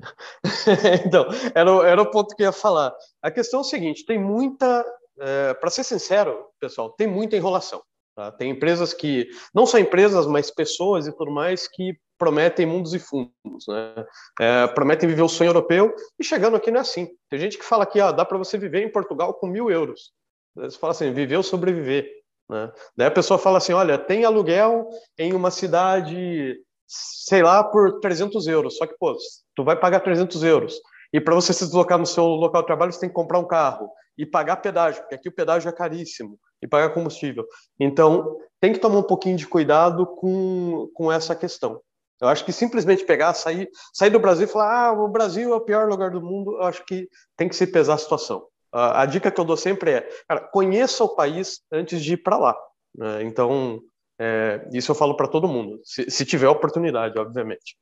então, 1.06 1.26
era, 1.54 1.70
era 1.88 2.02
o 2.02 2.10
ponto 2.10 2.34
que 2.34 2.42
eu 2.42 2.46
ia 2.46 2.52
falar. 2.52 2.94
A 3.22 3.30
questão 3.30 3.60
é 3.60 3.62
o 3.62 3.66
seguinte: 3.66 4.06
tem 4.06 4.18
muita, 4.18 4.84
é, 5.20 5.54
para 5.54 5.70
ser 5.70 5.84
sincero, 5.84 6.46
pessoal, 6.58 6.90
tem 6.92 7.06
muita 7.06 7.36
enrolação. 7.36 7.82
Tá? 8.16 8.32
Tem 8.32 8.50
empresas 8.50 8.94
que, 8.94 9.28
não 9.54 9.66
só 9.66 9.78
empresas, 9.78 10.26
mas 10.26 10.50
pessoas 10.50 11.06
e 11.06 11.12
tudo 11.12 11.30
mais, 11.30 11.68
que 11.68 11.98
prometem 12.16 12.64
mundos 12.64 12.94
e 12.94 12.98
fundos, 12.98 13.66
né? 13.68 14.06
É, 14.40 14.66
prometem 14.68 15.08
viver 15.08 15.22
o 15.22 15.28
sonho 15.28 15.50
europeu 15.50 15.94
e 16.18 16.24
chegando 16.24 16.56
aqui 16.56 16.70
não 16.70 16.78
é 16.78 16.80
assim. 16.80 17.08
Tem 17.28 17.38
gente 17.38 17.58
que 17.58 17.64
fala 17.64 17.84
que 17.84 18.00
ah, 18.00 18.12
dá 18.12 18.24
para 18.24 18.38
você 18.38 18.56
viver 18.56 18.82
em 18.82 18.90
Portugal 18.90 19.34
com 19.34 19.46
mil 19.46 19.70
euros. 19.70 20.12
Você 20.56 20.78
fala 20.78 20.92
assim, 20.92 21.12
viver 21.12 21.36
ou 21.36 21.42
sobreviver. 21.42 22.23
Né? 22.48 22.70
Daí 22.96 23.06
a 23.08 23.10
pessoa 23.10 23.38
fala 23.38 23.58
assim, 23.58 23.72
olha, 23.72 23.98
tem 23.98 24.24
aluguel 24.24 24.88
em 25.18 25.32
uma 25.32 25.50
cidade, 25.50 26.56
sei 26.86 27.42
lá, 27.42 27.64
por 27.64 28.00
300 28.00 28.46
euros. 28.46 28.76
Só 28.76 28.86
que, 28.86 28.96
pô, 28.98 29.16
tu 29.54 29.64
vai 29.64 29.78
pagar 29.78 30.00
300 30.00 30.42
euros. 30.42 30.74
E 31.12 31.20
para 31.20 31.34
você 31.34 31.52
se 31.52 31.64
deslocar 31.64 31.98
no 31.98 32.06
seu 32.06 32.24
local 32.24 32.62
de 32.62 32.66
trabalho, 32.66 32.92
você 32.92 33.00
tem 33.00 33.08
que 33.08 33.14
comprar 33.14 33.38
um 33.38 33.46
carro 33.46 33.88
e 34.16 34.24
pagar 34.24 34.56
pedágio, 34.56 35.02
porque 35.02 35.14
aqui 35.14 35.28
o 35.28 35.34
pedágio 35.34 35.68
é 35.68 35.72
caríssimo, 35.72 36.38
e 36.62 36.68
pagar 36.68 36.94
combustível. 36.94 37.44
Então, 37.78 38.38
tem 38.60 38.72
que 38.72 38.78
tomar 38.78 38.98
um 38.98 39.02
pouquinho 39.02 39.36
de 39.36 39.46
cuidado 39.46 40.06
com, 40.06 40.88
com 40.94 41.12
essa 41.12 41.34
questão. 41.34 41.80
Eu 42.20 42.28
acho 42.28 42.44
que 42.44 42.52
simplesmente 42.52 43.04
pegar, 43.04 43.34
sair, 43.34 43.68
sair 43.92 44.10
do 44.10 44.20
Brasil 44.20 44.46
e 44.46 44.50
falar, 44.50 44.88
ah, 44.88 44.92
o 44.92 45.08
Brasil 45.08 45.52
é 45.52 45.56
o 45.56 45.60
pior 45.60 45.88
lugar 45.88 46.10
do 46.10 46.22
mundo, 46.22 46.56
eu 46.56 46.62
acho 46.62 46.84
que 46.84 47.08
tem 47.36 47.48
que 47.48 47.56
se 47.56 47.66
pesar 47.66 47.94
a 47.94 47.98
situação. 47.98 48.46
A, 48.74 49.06
dica 49.06 49.30
que 49.30 49.40
eu 49.40 49.44
dou 49.44 49.56
sempre 49.56 49.92
é, 49.92 50.08
cara, 50.26 50.40
conheça 50.40 51.04
o 51.04 51.14
país 51.14 51.62
antes 51.70 52.02
de 52.02 52.14
ir 52.14 52.16
para 52.16 52.36
lá. 52.36 52.56
Né? 52.92 53.22
Então, 53.22 53.80
é, 54.18 54.68
isso 54.72 54.90
eu 54.90 54.96
falo 54.96 55.16
para 55.16 55.28
todo 55.28 55.46
mundo, 55.46 55.80
se, 55.84 56.10
se 56.10 56.26
tiver 56.26 56.48
oportunidade, 56.48 57.16
obviamente. 57.16 57.76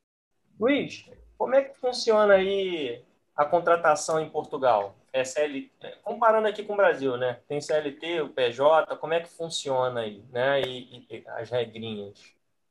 Luiz, 0.60 1.04
como 1.38 1.54
é 1.54 1.62
que 1.62 1.78
funciona 1.78 2.34
aí 2.34 3.02
a 3.34 3.44
contratação 3.44 4.20
em 4.20 4.28
Portugal? 4.28 4.94
É 5.14 5.24
CLT, 5.24 5.98
comparando 6.02 6.48
aqui 6.48 6.62
com 6.62 6.74
o 6.74 6.76
Brasil, 6.76 7.16
né? 7.16 7.40
Tem 7.48 7.60
CLT, 7.60 8.22
o 8.22 8.28
PJ, 8.30 8.96
como 8.96 9.12
é 9.12 9.20
que 9.20 9.28
funciona 9.28 10.00
aí, 10.00 10.22
né? 10.30 10.60
E, 10.62 11.06
e 11.10 11.24
as 11.26 11.50
regrinhas. 11.50 12.18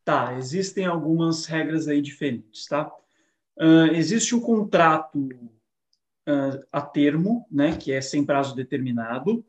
Tá, 0.04 0.34
existem 0.34 0.86
algumas 0.86 1.46
regras 1.46 1.88
aí 1.88 2.02
diferentes, 2.02 2.66
tá? 2.66 2.92
Uh, 3.58 3.94
existe 3.94 4.34
o 4.34 4.42
contrato 4.42 5.30
uh, 6.28 6.66
a 6.72 6.82
termo, 6.82 7.48
né? 7.52 7.78
Que 7.78 7.92
é 7.92 8.02
sem 8.02 8.26
prazo 8.26 8.56
determinado, 8.56 9.46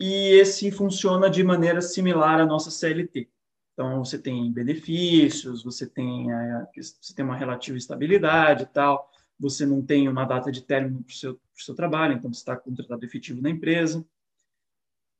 e 0.00 0.38
esse 0.40 0.70
funciona 0.70 1.30
de 1.30 1.42
maneira 1.44 1.80
similar 1.80 2.40
à 2.40 2.46
nossa 2.46 2.70
CLT. 2.70 3.30
Então, 3.72 4.04
você 4.04 4.18
tem 4.18 4.52
benefícios, 4.52 5.64
você 5.64 5.86
tem, 5.86 6.32
a, 6.32 6.68
você 6.76 7.14
tem 7.14 7.24
uma 7.24 7.36
relativa 7.36 7.76
estabilidade 7.76 8.64
e 8.64 8.66
tal 8.66 9.10
você 9.38 9.66
não 9.66 9.84
tem 9.84 10.08
uma 10.08 10.24
data 10.24 10.50
de 10.50 10.62
término 10.62 11.02
para 11.02 11.12
o 11.12 11.14
seu, 11.14 11.40
seu, 11.54 11.74
trabalho, 11.74 12.14
então 12.14 12.32
você 12.32 12.40
está 12.40 12.56
contratado 12.56 13.04
efetivo 13.04 13.42
na 13.42 13.50
empresa. 13.50 14.04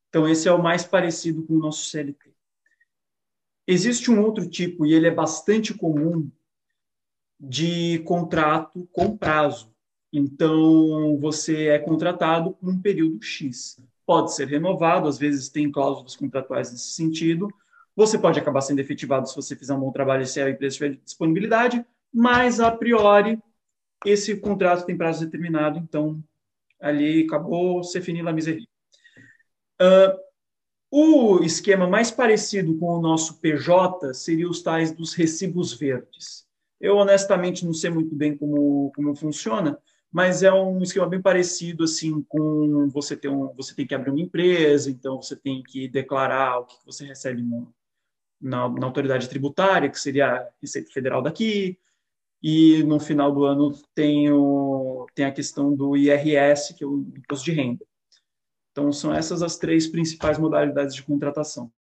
Então, 0.08 0.28
esse 0.28 0.48
é 0.48 0.52
o 0.52 0.62
mais 0.62 0.84
parecido 0.84 1.44
com 1.44 1.54
o 1.54 1.58
nosso 1.58 1.86
CLT. 1.90 2.32
Existe 3.66 4.10
um 4.10 4.20
outro 4.22 4.48
tipo, 4.48 4.86
e 4.86 4.92
ele 4.92 5.08
é 5.08 5.10
bastante 5.10 5.74
comum, 5.74 6.30
de 7.40 7.98
contrato 8.00 8.88
com 8.92 9.16
prazo. 9.16 9.73
Então, 10.16 11.18
você 11.18 11.66
é 11.66 11.78
contratado 11.80 12.52
por 12.52 12.68
um 12.68 12.80
período 12.80 13.20
X. 13.20 13.76
Pode 14.06 14.32
ser 14.32 14.46
renovado, 14.46 15.08
às 15.08 15.18
vezes 15.18 15.48
tem 15.48 15.72
cláusulas 15.72 16.14
contratuais 16.14 16.70
nesse 16.70 16.92
sentido. 16.92 17.48
Você 17.96 18.16
pode 18.16 18.38
acabar 18.38 18.60
sendo 18.60 18.78
efetivado 18.78 19.28
se 19.28 19.34
você 19.34 19.56
fizer 19.56 19.74
um 19.74 19.80
bom 19.80 19.90
trabalho 19.90 20.22
e 20.22 20.26
se 20.26 20.40
a 20.40 20.48
empresa 20.48 20.76
tiver 20.76 20.96
disponibilidade, 21.04 21.84
mas, 22.12 22.60
a 22.60 22.70
priori, 22.70 23.40
esse 24.06 24.36
contrato 24.36 24.86
tem 24.86 24.96
prazo 24.96 25.24
determinado, 25.24 25.80
então 25.80 26.22
ali 26.80 27.24
acabou, 27.24 27.82
se 27.82 28.00
finir 28.00 28.22
la 28.22 28.32
miseria. 28.32 28.68
Uh, 29.82 30.16
o 30.92 31.42
esquema 31.42 31.88
mais 31.88 32.12
parecido 32.12 32.78
com 32.78 32.86
o 32.86 33.00
nosso 33.00 33.40
PJ 33.40 34.14
seria 34.14 34.48
os 34.48 34.62
tais 34.62 34.92
dos 34.92 35.12
recibos 35.12 35.72
verdes. 35.72 36.46
Eu, 36.80 36.98
honestamente, 36.98 37.66
não 37.66 37.74
sei 37.74 37.90
muito 37.90 38.14
bem 38.14 38.36
como, 38.36 38.92
como 38.94 39.16
funciona, 39.16 39.76
mas 40.14 40.44
é 40.44 40.52
um 40.52 40.80
esquema 40.80 41.08
bem 41.08 41.20
parecido 41.20 41.82
assim 41.82 42.22
com 42.28 42.88
você 42.88 43.16
ter 43.16 43.28
um, 43.28 43.52
você 43.52 43.74
tem 43.74 43.84
que 43.84 43.96
abrir 43.96 44.10
uma 44.10 44.20
empresa, 44.20 44.88
então 44.88 45.20
você 45.20 45.34
tem 45.34 45.60
que 45.60 45.88
declarar 45.88 46.60
o 46.60 46.66
que 46.66 46.76
você 46.86 47.04
recebe 47.04 47.42
no, 47.42 47.74
na, 48.40 48.68
na 48.68 48.86
autoridade 48.86 49.28
tributária, 49.28 49.90
que 49.90 49.98
seria 49.98 50.36
a 50.36 50.48
Receita 50.62 50.92
Federal 50.92 51.20
daqui, 51.20 51.76
e 52.40 52.84
no 52.84 53.00
final 53.00 53.32
do 53.32 53.44
ano 53.44 53.72
tem, 53.92 54.30
o, 54.30 55.04
tem 55.16 55.24
a 55.24 55.32
questão 55.32 55.74
do 55.74 55.96
IRS, 55.96 56.74
que 56.74 56.84
é 56.84 56.86
o 56.86 57.00
Imposto 57.16 57.46
de 57.46 57.50
Renda. 57.50 57.84
Então, 58.70 58.92
são 58.92 59.12
essas 59.12 59.42
as 59.42 59.58
três 59.58 59.88
principais 59.88 60.38
modalidades 60.38 60.94
de 60.94 61.02
contratação. 61.02 61.72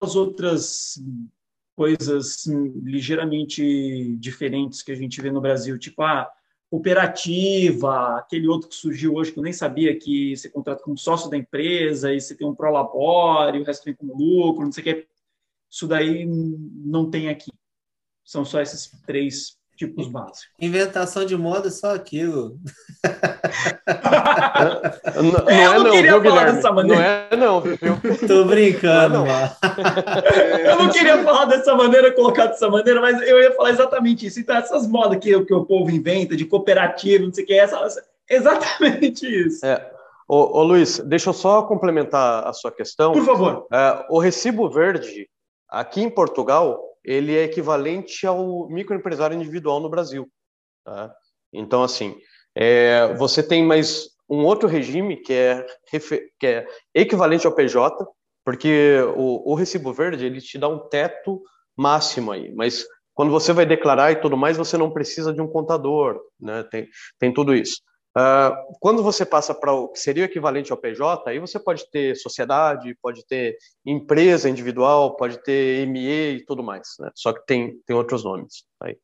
As 0.00 0.14
outras 0.14 1.02
coisas 1.74 2.46
ligeiramente 2.46 4.16
diferentes 4.18 4.82
que 4.82 4.92
a 4.92 4.96
gente 4.96 5.20
vê 5.20 5.32
no 5.32 5.40
Brasil, 5.40 5.76
tipo 5.76 6.00
a 6.02 6.30
cooperativa, 6.72 8.16
aquele 8.16 8.48
outro 8.48 8.70
que 8.70 8.74
surgiu 8.74 9.12
hoje 9.12 9.30
que 9.30 9.38
eu 9.38 9.42
nem 9.42 9.52
sabia 9.52 9.94
que 9.94 10.34
você 10.34 10.48
contrata 10.48 10.82
como 10.82 10.96
sócio 10.96 11.28
da 11.28 11.36
empresa 11.36 12.14
e 12.14 12.18
você 12.18 12.34
tem 12.34 12.46
um 12.46 12.54
prolabore, 12.54 13.60
o 13.60 13.62
resto 13.62 13.84
vem 13.84 13.94
como 13.94 14.16
lucro, 14.16 14.64
não 14.64 14.72
sei 14.72 14.80
o 14.80 14.84
que. 14.86 15.08
Isso 15.70 15.86
daí 15.86 16.24
não 16.26 17.10
tem 17.10 17.28
aqui. 17.28 17.50
São 18.24 18.42
só 18.42 18.58
esses 18.58 18.90
três 19.06 19.58
tipos 19.76 20.08
básicos. 20.08 20.48
Inventação 20.58 21.26
de 21.26 21.36
moda 21.36 21.68
é 21.68 21.70
só 21.70 21.94
aquilo. 21.94 22.58
não, 25.16 25.22
não, 25.22 25.48
é, 25.48 25.66
eu 25.66 25.72
não, 25.74 25.84
não 25.84 25.90
queria 25.90 26.12
viu, 26.12 26.22
falar 26.22 26.40
Guilherme? 26.40 26.52
dessa 26.52 26.72
maneira. 26.72 27.00
Não 27.00 27.06
é 27.06 27.36
não, 27.36 27.60
viu? 27.60 27.76
Tô 28.26 28.44
brincando, 28.44 29.18
não, 29.18 29.26
Eu 30.58 30.76
não 30.76 30.88
queria 30.90 31.22
falar 31.22 31.46
dessa 31.46 31.74
maneira, 31.74 32.12
colocar 32.12 32.46
dessa 32.46 32.68
maneira, 32.68 33.00
mas 33.00 33.20
eu 33.22 33.40
ia 33.40 33.52
falar 33.54 33.70
exatamente 33.70 34.26
isso. 34.26 34.40
Então, 34.40 34.56
essas 34.56 34.86
modas 34.86 35.18
que, 35.18 35.44
que 35.44 35.54
o 35.54 35.64
povo 35.64 35.90
inventa, 35.90 36.36
de 36.36 36.44
cooperativa, 36.44 37.24
não 37.24 37.32
sei 37.32 37.44
o 37.44 37.46
que, 37.46 37.54
essa, 37.54 38.04
exatamente 38.28 39.26
isso. 39.26 39.64
É. 39.64 39.90
Ô, 40.28 40.58
ô, 40.58 40.62
Luiz, 40.62 40.98
deixa 41.00 41.30
eu 41.30 41.34
só 41.34 41.62
complementar 41.62 42.46
a 42.46 42.52
sua 42.52 42.70
questão. 42.70 43.12
Por 43.12 43.24
favor. 43.24 43.66
É, 43.72 44.06
o 44.08 44.18
recibo 44.18 44.70
verde, 44.70 45.28
aqui 45.68 46.00
em 46.00 46.08
Portugal, 46.08 46.80
ele 47.04 47.36
é 47.36 47.42
equivalente 47.42 48.26
ao 48.26 48.68
microempresário 48.68 49.36
individual 49.36 49.80
no 49.80 49.90
Brasil. 49.90 50.28
Tá? 50.84 51.14
Então, 51.52 51.82
assim, 51.82 52.16
é, 52.54 53.14
você 53.14 53.42
tem 53.42 53.64
mais 53.64 54.08
um 54.28 54.44
outro 54.44 54.68
regime 54.68 55.16
que 55.16 55.32
é, 55.32 55.66
que 56.38 56.46
é 56.46 56.66
equivalente 56.94 57.46
ao 57.46 57.54
PJ, 57.54 58.06
porque 58.44 58.98
o, 59.16 59.52
o, 59.52 59.54
recibo 59.54 59.92
verde 59.92 60.24
ele 60.24 60.40
te 60.40 60.58
dá 60.58 60.68
um 60.68 60.88
teto 60.88 61.42
máximo 61.76 62.32
aí, 62.32 62.52
mas 62.54 62.84
quando 63.14 63.30
você 63.30 63.52
vai 63.52 63.66
declarar 63.66 64.10
e 64.12 64.20
tudo 64.20 64.36
mais, 64.36 64.56
você 64.56 64.76
não 64.76 64.90
precisa 64.90 65.32
de 65.32 65.40
um 65.40 65.46
contador, 65.46 66.18
né? 66.40 66.62
Tem, 66.64 66.88
tem 67.18 67.32
tudo 67.32 67.54
isso. 67.54 67.76
Uh, 68.16 68.76
quando 68.78 69.02
você 69.02 69.24
passa 69.24 69.54
para 69.54 69.72
o 69.72 69.88
que 69.88 69.98
seria 69.98 70.24
o 70.24 70.26
equivalente 70.26 70.70
ao 70.70 70.78
PJ, 70.78 71.30
aí 71.30 71.38
você 71.38 71.58
pode 71.58 71.90
ter 71.90 72.14
sociedade, 72.16 72.96
pode 73.00 73.26
ter 73.26 73.56
empresa 73.86 74.50
individual, 74.50 75.16
pode 75.16 75.42
ter 75.42 75.86
ME 75.86 76.36
e 76.36 76.44
tudo 76.44 76.62
mais, 76.62 76.88
né? 77.00 77.10
Só 77.14 77.32
que 77.32 77.44
tem, 77.46 77.78
tem 77.86 77.96
outros 77.96 78.22
nomes 78.24 78.64
aí. 78.80 78.96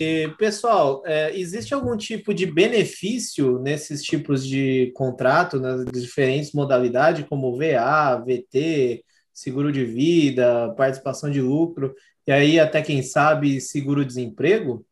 E, 0.00 0.28
pessoal, 0.38 1.02
é, 1.04 1.36
existe 1.36 1.74
algum 1.74 1.96
tipo 1.96 2.32
de 2.32 2.46
benefício 2.46 3.58
nesses 3.58 4.02
tipos 4.02 4.46
de 4.46 4.92
contrato, 4.94 5.58
nas 5.58 5.84
diferentes 5.86 6.52
modalidades, 6.52 7.26
como 7.28 7.56
VA, 7.56 8.16
VT, 8.24 9.04
seguro 9.32 9.72
de 9.72 9.84
vida, 9.84 10.72
participação 10.76 11.28
de 11.28 11.40
lucro, 11.40 11.94
e 12.26 12.32
aí 12.32 12.60
até 12.60 12.80
quem 12.80 13.02
sabe 13.02 13.60
seguro-desemprego? 13.60 14.84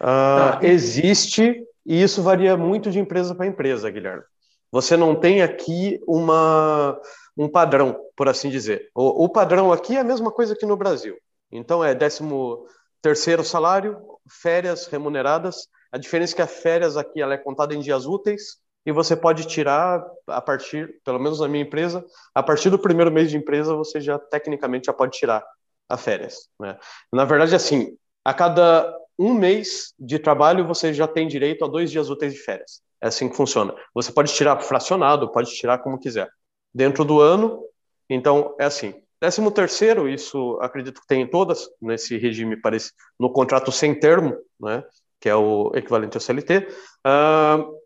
Uh, 0.00 0.64
existe, 0.64 1.62
e 1.86 2.02
isso 2.02 2.22
varia 2.22 2.56
muito 2.56 2.90
de 2.90 2.98
empresa 2.98 3.34
para 3.34 3.46
empresa, 3.46 3.90
Guilherme. 3.90 4.24
Você 4.72 4.96
não 4.96 5.14
tem 5.14 5.40
aqui 5.40 6.00
uma, 6.06 7.00
um 7.36 7.48
padrão, 7.48 7.96
por 8.16 8.28
assim 8.28 8.50
dizer. 8.50 8.88
O, 8.94 9.24
o 9.24 9.28
padrão 9.28 9.72
aqui 9.72 9.96
é 9.96 10.00
a 10.00 10.04
mesma 10.04 10.32
coisa 10.32 10.56
que 10.56 10.66
no 10.66 10.76
Brasil. 10.76 11.16
Então 11.50 11.84
é 11.84 11.94
décimo 11.94 12.66
terceiro 13.00 13.44
salário, 13.44 13.98
férias 14.30 14.86
remuneradas. 14.86 15.68
A 15.92 15.98
diferença 15.98 16.34
é 16.34 16.36
que 16.36 16.42
a 16.42 16.46
férias 16.46 16.96
aqui 16.96 17.20
ela 17.20 17.34
é 17.34 17.38
contada 17.38 17.74
em 17.74 17.80
dias 17.80 18.06
úteis 18.06 18.58
e 18.84 18.92
você 18.92 19.16
pode 19.16 19.46
tirar 19.46 20.02
a 20.26 20.40
partir, 20.40 21.00
pelo 21.04 21.18
menos 21.18 21.40
na 21.40 21.48
minha 21.48 21.62
empresa, 21.62 22.04
a 22.34 22.42
partir 22.42 22.70
do 22.70 22.78
primeiro 22.78 23.10
mês 23.10 23.30
de 23.30 23.36
empresa 23.36 23.74
você 23.74 24.00
já 24.00 24.18
tecnicamente 24.18 24.86
já 24.86 24.92
pode 24.92 25.18
tirar 25.18 25.44
a 25.88 25.96
férias. 25.96 26.48
Né? 26.58 26.78
Na 27.12 27.24
verdade, 27.24 27.54
assim, 27.54 27.96
a 28.24 28.32
cada 28.34 28.94
um 29.18 29.34
mês 29.34 29.94
de 29.98 30.18
trabalho 30.18 30.66
você 30.66 30.92
já 30.94 31.08
tem 31.08 31.26
direito 31.26 31.64
a 31.64 31.68
dois 31.68 31.90
dias 31.90 32.08
úteis 32.08 32.34
de 32.34 32.40
férias. 32.40 32.80
É 33.00 33.08
assim 33.08 33.28
que 33.28 33.36
funciona. 33.36 33.74
Você 33.94 34.12
pode 34.12 34.32
tirar 34.32 34.58
fracionado, 34.60 35.30
pode 35.32 35.50
tirar 35.54 35.78
como 35.78 35.98
quiser. 35.98 36.28
Dentro 36.74 37.04
do 37.04 37.20
ano, 37.20 37.64
então 38.08 38.54
é 38.58 38.64
assim. 38.64 38.94
Décimo 39.20 39.50
terceiro, 39.50 40.08
isso 40.08 40.58
acredito 40.60 41.00
que 41.00 41.06
tem 41.06 41.22
em 41.22 41.26
todas, 41.26 41.68
nesse 41.82 42.16
regime 42.16 42.56
parece, 42.56 42.92
no 43.18 43.32
contrato 43.32 43.72
sem 43.72 43.98
termo, 43.98 44.36
né, 44.60 44.84
que 45.20 45.28
é 45.28 45.34
o 45.34 45.72
equivalente 45.74 46.16
ao 46.16 46.20
CLT. 46.20 46.68
Uh, 47.04 47.78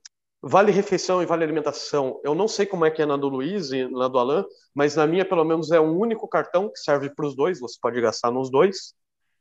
vale 0.42 0.70
refeição 0.70 1.22
e 1.22 1.26
vale 1.26 1.42
alimentação. 1.42 2.20
Eu 2.22 2.34
não 2.34 2.46
sei 2.46 2.66
como 2.66 2.84
é 2.84 2.90
que 2.90 3.00
é 3.00 3.06
na 3.06 3.16
do 3.16 3.28
Luiz 3.28 3.72
e 3.72 3.88
na 3.88 4.08
do 4.08 4.18
Alan, 4.18 4.44
mas 4.74 4.94
na 4.94 5.06
minha, 5.06 5.24
pelo 5.24 5.44
menos, 5.44 5.70
é 5.70 5.80
um 5.80 5.96
único 5.96 6.28
cartão 6.28 6.68
que 6.68 6.78
serve 6.78 7.08
para 7.08 7.26
os 7.26 7.34
dois, 7.34 7.60
você 7.60 7.78
pode 7.80 7.98
gastar 8.00 8.30
nos 8.30 8.50
dois. 8.50 8.94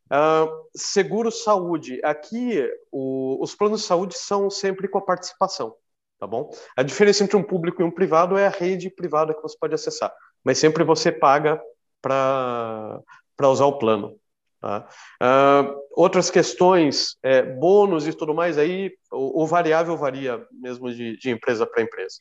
Uh, 0.08 0.48
seguro 0.76 1.30
saúde. 1.30 2.00
Aqui, 2.04 2.66
o, 2.89 3.38
os 3.42 3.54
planos 3.54 3.82
de 3.82 3.88
saúde 3.88 4.18
são 4.18 4.50
sempre 4.50 4.88
com 4.88 4.98
a 4.98 5.02
participação, 5.02 5.76
tá 6.18 6.26
bom? 6.26 6.50
A 6.78 6.84
diferença 6.84 7.24
entre 7.24 7.36
um 7.36 7.44
público 7.44 7.82
e 7.82 7.86
um 7.86 7.92
privado 7.92 8.38
é 8.38 8.46
a 8.46 8.50
rede 8.50 8.89
privada 8.89 9.34
que 9.34 9.42
você 9.42 9.58
pode 9.60 9.74
acessar, 9.74 10.14
mas 10.44 10.58
sempre 10.58 10.84
você 10.84 11.12
paga 11.12 11.62
para 12.02 13.04
usar 13.41 13.66
o 13.66 13.78
plano. 13.78 14.18
Tá? 14.62 14.88
Uh, 15.22 15.76
outras 15.95 16.30
questões, 16.30 17.18
é, 17.24 17.41
bônus 17.41 18.08
e 18.08 18.14
tudo 18.14 18.34
mais, 18.34 18.60
aí 18.60 18.91
o, 19.12 19.41
o 19.41 19.47
variável 19.47 19.97
varia 19.97 20.45
mesmo 20.52 20.93
de, 20.93 21.18
de 21.18 21.32
empresa 21.32 21.66
para 21.66 21.82
empresa. 21.82 22.18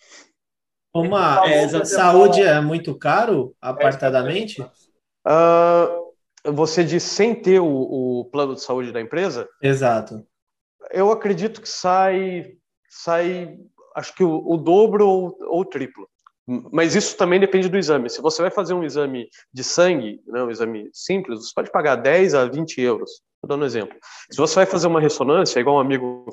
Uma 0.94 1.46
é, 1.46 1.84
saúde 1.84 2.42
é 2.42 2.60
muito 2.60 2.98
caro, 2.98 3.54
apartadamente? 3.60 4.60
Uh, 4.62 6.10
você 6.52 6.82
diz 6.82 7.02
sem 7.02 7.34
ter 7.34 7.60
o, 7.60 7.66
o, 7.66 8.24
plano 8.24 8.54
de 8.54 8.62
saúde 8.62 8.90
da 8.90 9.00
empresa? 9.00 9.48
Exato. 9.62 10.26
Eu 10.90 11.12
acredito 11.12 11.60
que 11.60 11.68
sai, 11.68 12.54
sai 12.88 13.56
acho 13.94 14.14
que 14.14 14.24
o, 14.24 14.42
o 14.44 14.56
dobro 14.56 15.06
ou, 15.06 15.36
ou 15.42 15.64
triplo. 15.64 16.08
Mas 16.46 16.94
isso 16.96 17.16
também 17.16 17.38
depende 17.38 17.68
do 17.68 17.78
exame. 17.78 18.10
Se 18.10 18.20
você 18.20 18.42
vai 18.42 18.50
fazer 18.50 18.74
um 18.74 18.82
exame 18.82 19.28
de 19.52 19.62
sangue, 19.62 20.20
né, 20.26 20.42
um 20.42 20.50
exame 20.50 20.90
simples, 20.92 21.46
você 21.46 21.52
pode 21.54 21.70
pagar 21.70 21.96
10 21.96 22.34
a 22.34 22.46
20 22.46 22.80
euros. 22.80 23.22
Vou 23.42 23.48
dar 23.48 23.56
um 23.56 23.64
exemplo. 23.64 23.96
Se 24.30 24.36
você 24.36 24.56
vai 24.56 24.66
fazer 24.66 24.86
uma 24.86 25.00
ressonância, 25.00 25.60
igual 25.60 25.76
um 25.76 25.80
amigo 25.80 26.26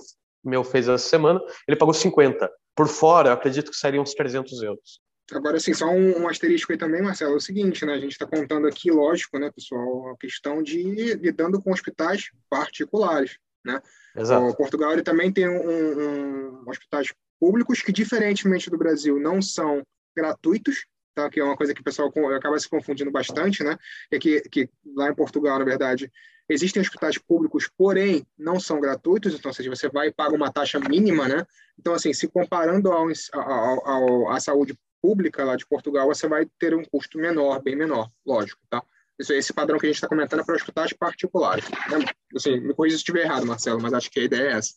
meu 0.43 0.63
fez 0.63 0.87
essa 0.87 1.07
semana, 1.07 1.41
ele 1.67 1.77
pagou 1.77 1.93
50. 1.93 2.49
Por 2.75 2.87
fora, 2.87 3.29
eu 3.29 3.33
acredito 3.33 3.71
que 3.71 3.77
seriam 3.77 4.03
uns 4.03 4.13
300 4.13 4.61
euros. 4.63 5.01
Agora, 5.31 5.57
assim, 5.57 5.73
só 5.73 5.87
um, 5.87 6.21
um, 6.21 6.29
asterisco 6.29 6.71
aí 6.71 6.77
também, 6.77 7.01
Marcelo, 7.01 7.33
é 7.33 7.35
o 7.35 7.41
seguinte, 7.41 7.85
né? 7.85 7.93
A 7.93 7.99
gente 7.99 8.13
está 8.13 8.25
contando 8.25 8.65
aqui, 8.65 8.89
lógico, 8.89 9.37
né, 9.37 9.51
pessoal, 9.53 10.11
a 10.11 10.17
questão 10.17 10.63
de 10.63 10.81
lidando 11.15 11.61
com 11.61 11.71
hospitais 11.71 12.29
particulares, 12.49 13.37
né? 13.65 13.81
Exato. 14.15 14.45
O 14.45 14.55
Portugal 14.55 14.93
ele 14.93 15.03
também 15.03 15.31
tem 15.31 15.49
um, 15.49 16.63
um 16.63 16.69
hospitais 16.69 17.07
públicos 17.39 17.81
que, 17.81 17.91
diferentemente 17.91 18.69
do 18.69 18.77
Brasil, 18.77 19.19
não 19.19 19.41
são 19.41 19.83
gratuitos, 20.17 20.87
tá? 21.13 21.29
que 21.29 21.39
é 21.39 21.43
uma 21.43 21.55
coisa 21.55 21.73
que 21.73 21.81
o 21.81 21.83
pessoal 21.83 22.11
acaba 22.35 22.59
se 22.59 22.67
confundindo 22.67 23.11
bastante, 23.11 23.63
né? 23.63 23.77
É 24.11 24.17
que, 24.17 24.41
que 24.49 24.69
lá 24.95 25.09
em 25.09 25.15
Portugal, 25.15 25.59
na 25.59 25.65
verdade, 25.65 26.11
existem 26.49 26.81
hospitais 26.81 27.17
públicos, 27.17 27.69
porém 27.77 28.25
não 28.37 28.59
são 28.59 28.81
gratuitos, 28.81 29.33
então, 29.33 29.49
ou 29.49 29.53
seja, 29.53 29.69
você 29.69 29.87
vai 29.89 30.07
e 30.07 30.13
paga 30.13 30.35
uma 30.35 30.51
taxa 30.51 30.79
mínima, 30.79 31.27
né? 31.27 31.45
Então, 31.77 31.93
assim, 31.93 32.11
se 32.13 32.27
comparando 32.27 32.91
ao, 32.91 33.07
ao, 33.33 33.87
ao, 33.87 34.31
à 34.31 34.39
saúde 34.39 34.77
pública 35.01 35.43
lá 35.43 35.55
de 35.55 35.65
Portugal, 35.67 36.07
você 36.07 36.27
vai 36.27 36.47
ter 36.57 36.73
um 36.73 36.83
custo 36.83 37.19
menor, 37.19 37.61
bem 37.61 37.75
menor, 37.75 38.09
lógico, 38.25 38.61
tá? 38.69 38.81
Isso, 39.19 39.33
esse 39.33 39.53
padrão 39.53 39.79
que 39.79 39.85
a 39.85 39.89
gente 39.89 39.97
está 39.97 40.07
comentando 40.07 40.41
é 40.41 40.43
para 40.43 40.55
hospitais 40.55 40.93
particulares. 40.93 41.65
Né? 41.69 42.05
Assim, 42.35 42.59
me 42.59 42.73
corrija 42.73 42.97
se 42.97 43.01
estiver 43.01 43.23
errado, 43.23 43.45
Marcelo, 43.45 43.81
mas 43.81 43.93
acho 43.93 44.11
que 44.11 44.19
a 44.19 44.23
ideia 44.23 44.49
é 44.49 44.51
essa. 44.53 44.73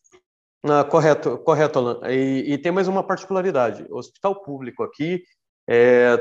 Ah, 0.63 0.85
correto, 0.85 1.39
correto, 1.39 1.79
Alan. 1.79 2.01
E, 2.11 2.53
e, 2.53 2.59
tem 2.59 2.71
mais 2.71 2.87
uma 2.87 3.03
particularidade. 3.03 3.87
O 3.89 3.97
hospital 3.97 4.43
público 4.43 4.83
aqui, 4.83 5.23
é, 5.69 6.19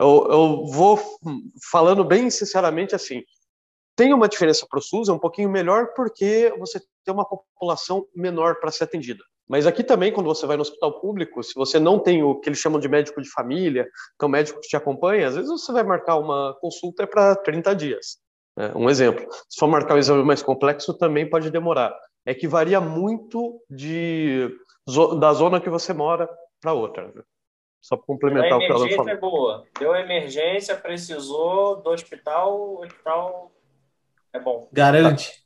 eu, 0.00 0.28
eu, 0.30 0.66
vou 0.66 1.00
falando 1.70 2.04
bem 2.04 2.30
sinceramente 2.30 2.94
assim, 2.94 3.22
tem 3.96 4.12
uma 4.12 4.28
diferença 4.28 4.66
para 4.68 4.78
o 4.78 4.82
SUS, 4.82 5.08
é 5.08 5.12
um 5.12 5.18
pouquinho 5.18 5.48
melhor 5.48 5.92
porque 5.94 6.54
você 6.58 6.80
tem 7.04 7.14
uma 7.14 7.24
população 7.24 8.06
menor 8.14 8.60
para 8.60 8.70
ser 8.70 8.84
atendida. 8.84 9.22
Mas 9.48 9.66
aqui 9.66 9.84
também, 9.84 10.12
quando 10.12 10.26
você 10.26 10.46
vai 10.46 10.56
no 10.56 10.62
hospital 10.62 11.00
público, 11.00 11.42
se 11.42 11.54
você 11.54 11.78
não 11.78 11.98
tem 11.98 12.22
o 12.22 12.40
que 12.40 12.48
eles 12.48 12.58
chamam 12.58 12.80
de 12.80 12.88
médico 12.88 13.20
de 13.20 13.30
família, 13.30 13.84
que 13.84 14.24
é 14.24 14.26
o 14.26 14.28
médico 14.28 14.60
que 14.60 14.68
te 14.68 14.76
acompanha, 14.76 15.28
às 15.28 15.34
vezes 15.34 15.50
você 15.50 15.70
vai 15.70 15.82
marcar 15.82 16.16
uma 16.16 16.56
consulta 16.60 17.06
para 17.06 17.36
30 17.36 17.74
dias. 17.74 18.23
Né? 18.56 18.72
Um 18.74 18.88
exemplo. 18.88 19.26
Se 19.48 19.58
for 19.58 19.66
marcar 19.66 19.94
um 19.94 19.98
exame 19.98 20.22
mais 20.22 20.42
complexo, 20.42 20.94
também 20.94 21.28
pode 21.28 21.50
demorar 21.50 21.94
é 22.26 22.34
que 22.34 22.48
varia 22.48 22.80
muito 22.80 23.60
de, 23.68 24.48
da 25.18 25.32
zona 25.32 25.60
que 25.60 25.68
você 25.68 25.92
mora 25.92 26.28
para 26.60 26.72
outra. 26.72 27.08
Né? 27.08 27.22
Só 27.80 27.96
para 27.96 28.06
complementar 28.06 28.56
o 28.56 28.60
que 28.60 28.72
ela 28.72 28.88
falou. 28.88 29.08
é 29.08 29.16
boa. 29.16 29.66
Deu 29.78 29.94
emergência, 29.94 30.74
precisou 30.74 31.82
do 31.82 31.90
hospital, 31.90 32.58
o 32.58 32.82
hospital 32.82 33.52
é 34.32 34.40
bom. 34.40 34.68
Garante. 34.72 35.43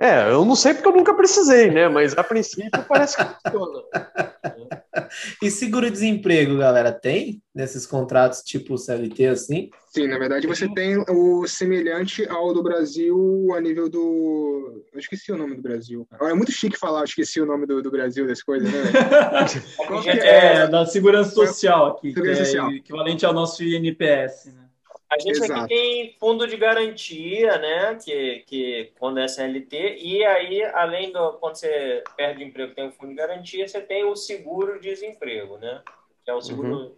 É, 0.00 0.30
eu 0.30 0.46
não 0.46 0.56
sei 0.56 0.72
porque 0.72 0.88
eu 0.88 0.96
nunca 0.96 1.12
precisei, 1.12 1.70
né? 1.70 1.86
Mas 1.86 2.16
a 2.16 2.24
princípio 2.24 2.70
parece 2.88 3.18
que 3.18 3.22
funciona. 3.22 3.82
e 5.42 5.50
seguro-desemprego, 5.50 6.56
galera, 6.56 6.90
tem 6.90 7.42
nesses 7.54 7.86
contratos 7.86 8.40
tipo 8.40 8.78
CLT 8.78 9.26
assim? 9.26 9.68
Sim, 9.90 10.08
na 10.08 10.18
verdade 10.18 10.46
você 10.46 10.66
tem 10.72 11.04
o 11.06 11.46
semelhante 11.46 12.26
ao 12.30 12.54
do 12.54 12.62
Brasil 12.62 13.48
a 13.54 13.60
nível 13.60 13.90
do. 13.90 14.82
Eu 14.90 14.98
esqueci 14.98 15.32
o 15.32 15.36
nome 15.36 15.56
do 15.56 15.62
Brasil. 15.62 16.08
É 16.18 16.32
muito 16.32 16.50
chique 16.50 16.78
falar, 16.78 17.00
eu 17.00 17.04
esqueci 17.04 17.38
o 17.38 17.44
nome 17.44 17.66
do, 17.66 17.82
do 17.82 17.90
Brasil, 17.90 18.26
das 18.26 18.42
coisas, 18.42 18.72
né? 18.72 18.78
é, 20.22 20.62
é, 20.62 20.66
da 20.66 20.86
segurança 20.86 21.32
social 21.32 21.88
aqui. 21.88 22.14
Segurança 22.14 22.40
é 22.40 22.44
social. 22.46 22.72
equivalente 22.72 23.26
ao 23.26 23.34
nosso 23.34 23.62
INPS, 23.62 24.46
né? 24.46 24.69
A 25.10 25.18
gente 25.18 25.42
Exato. 25.42 25.52
aqui 25.52 25.68
tem 25.68 26.16
fundo 26.20 26.46
de 26.46 26.56
garantia, 26.56 27.58
né? 27.58 27.96
Que, 27.96 28.44
que 28.46 28.92
quando 28.96 29.18
é 29.18 29.24
SLT, 29.24 29.96
e 29.98 30.24
aí, 30.24 30.62
além 30.66 31.10
do 31.10 31.32
quando 31.32 31.56
você 31.56 32.04
perde 32.16 32.44
emprego, 32.44 32.74
tem 32.74 32.86
o 32.86 32.92
fundo 32.92 33.08
de 33.08 33.16
garantia, 33.16 33.66
você 33.66 33.80
tem 33.80 34.04
o 34.04 34.14
seguro-desemprego, 34.14 35.58
né? 35.58 35.82
Que 36.24 36.30
é 36.30 36.34
o 36.34 36.40
seguro 36.40 36.74
uhum. 36.74 36.94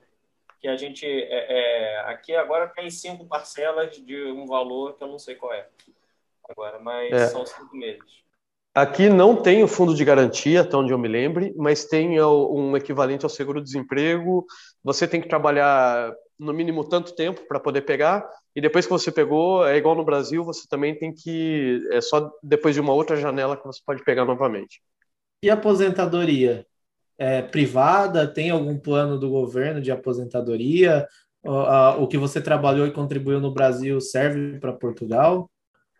que 0.60 0.68
a 0.68 0.76
gente. 0.76 1.06
É, 1.06 1.46
é, 1.48 2.00
aqui 2.00 2.34
agora 2.34 2.68
tem 2.68 2.90
cinco 2.90 3.24
parcelas 3.24 3.96
de 3.96 4.24
um 4.26 4.46
valor 4.46 4.94
que 4.94 5.02
eu 5.02 5.08
não 5.08 5.18
sei 5.18 5.34
qual 5.34 5.54
é 5.54 5.66
agora, 6.50 6.78
mas 6.78 7.10
é. 7.10 7.28
são 7.28 7.46
cinco 7.46 7.74
meses. 7.74 8.22
Aqui 8.74 9.08
não 9.08 9.36
tem 9.36 9.62
o 9.62 9.68
fundo 9.68 9.94
de 9.94 10.04
garantia, 10.04 10.62
até 10.62 10.76
onde 10.76 10.92
eu 10.92 10.98
me 10.98 11.08
lembre, 11.08 11.54
mas 11.56 11.84
tem 11.84 12.20
um 12.22 12.76
equivalente 12.76 13.24
ao 13.24 13.30
seguro-desemprego. 13.30 14.46
Você 14.82 15.06
tem 15.06 15.20
que 15.20 15.28
trabalhar 15.28 16.10
no 16.38 16.52
mínimo 16.52 16.88
tanto 16.88 17.14
tempo 17.14 17.46
para 17.46 17.60
poder 17.60 17.82
pegar, 17.82 18.28
e 18.54 18.60
depois 18.60 18.84
que 18.84 18.92
você 18.92 19.10
pegou, 19.10 19.66
é 19.66 19.76
igual 19.76 19.94
no 19.94 20.04
Brasil, 20.04 20.44
você 20.44 20.66
também 20.68 20.96
tem 20.96 21.12
que. 21.12 21.82
É 21.90 22.00
só 22.00 22.30
depois 22.42 22.74
de 22.74 22.80
uma 22.80 22.92
outra 22.92 23.16
janela 23.16 23.56
que 23.56 23.66
você 23.66 23.80
pode 23.84 24.04
pegar 24.04 24.24
novamente. 24.24 24.82
E 25.42 25.50
aposentadoria? 25.50 26.66
É 27.18 27.42
privada? 27.42 28.26
Tem 28.26 28.50
algum 28.50 28.78
plano 28.78 29.18
do 29.18 29.30
governo 29.30 29.80
de 29.80 29.90
aposentadoria? 29.90 31.06
O, 31.44 32.06
que 32.06 32.16
você 32.16 32.40
trabalhou 32.40 32.86
e 32.86 32.92
contribuiu 32.92 33.40
no 33.40 33.52
Brasil 33.52 34.00
serve 34.00 34.60
para 34.60 34.72
Portugal? 34.72 35.50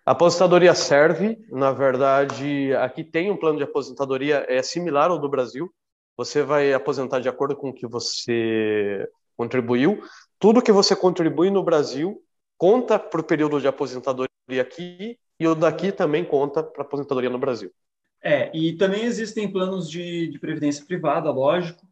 A 0.06 0.12
aposentadoria 0.12 0.74
serve, 0.74 1.38
na 1.50 1.72
verdade, 1.72 2.72
aqui 2.74 3.02
tem 3.02 3.30
um 3.30 3.36
plano 3.36 3.58
de 3.58 3.64
aposentadoria 3.64 4.44
é 4.48 4.62
similar 4.62 5.10
ao 5.10 5.18
do 5.18 5.28
Brasil, 5.28 5.72
você 6.16 6.42
vai 6.42 6.72
aposentar 6.72 7.20
de 7.20 7.28
acordo 7.28 7.56
com 7.56 7.70
o 7.70 7.72
que 7.72 7.86
você 7.86 9.08
contribuiu. 9.36 10.02
Tudo 10.38 10.62
que 10.62 10.72
você 10.72 10.94
contribui 10.96 11.50
no 11.50 11.62
Brasil 11.62 12.22
conta 12.58 12.98
para 12.98 13.20
o 13.20 13.24
período 13.24 13.60
de 13.60 13.66
aposentadoria 13.66 14.28
aqui 14.60 15.18
e 15.38 15.46
o 15.46 15.54
daqui 15.54 15.90
também 15.90 16.24
conta 16.24 16.62
para 16.62 16.82
aposentadoria 16.82 17.30
no 17.30 17.38
Brasil. 17.38 17.70
É, 18.22 18.56
e 18.56 18.74
também 18.74 19.04
existem 19.04 19.50
planos 19.50 19.90
de, 19.90 20.28
de 20.28 20.38
previdência 20.38 20.84
privada, 20.84 21.30
lógico. 21.30 21.84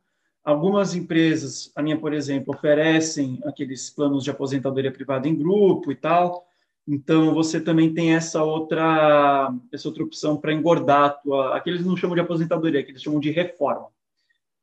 Algumas 0.45 0.95
empresas, 0.95 1.73
a 1.75 1.83
minha, 1.83 1.99
por 1.99 2.15
exemplo, 2.15 2.55
oferecem 2.55 3.41
aqueles 3.45 3.91
planos 3.91 4.23
de 4.23 4.31
aposentadoria 4.31 4.93
privada 4.93 5.29
em 5.29 5.35
grupo 5.35 5.91
e 5.91 5.97
tal. 5.97 6.47
Então, 6.87 7.35
você 7.35 7.61
também 7.61 7.93
tem 7.93 8.15
essa 8.15 8.43
outra, 8.43 9.53
essa 9.73 9.89
outra 9.89 10.03
opção 10.03 10.37
para 10.37 10.53
engordar 10.53 11.21
tua. 11.21 11.57
Aqueles 11.57 11.85
não 11.85 11.97
chamam 11.97 12.15
de 12.15 12.23
aposentadoria, 12.23 12.81
aqueles 12.81 13.03
chamam 13.03 13.21
de 13.21 13.31
reforma. 13.31 13.89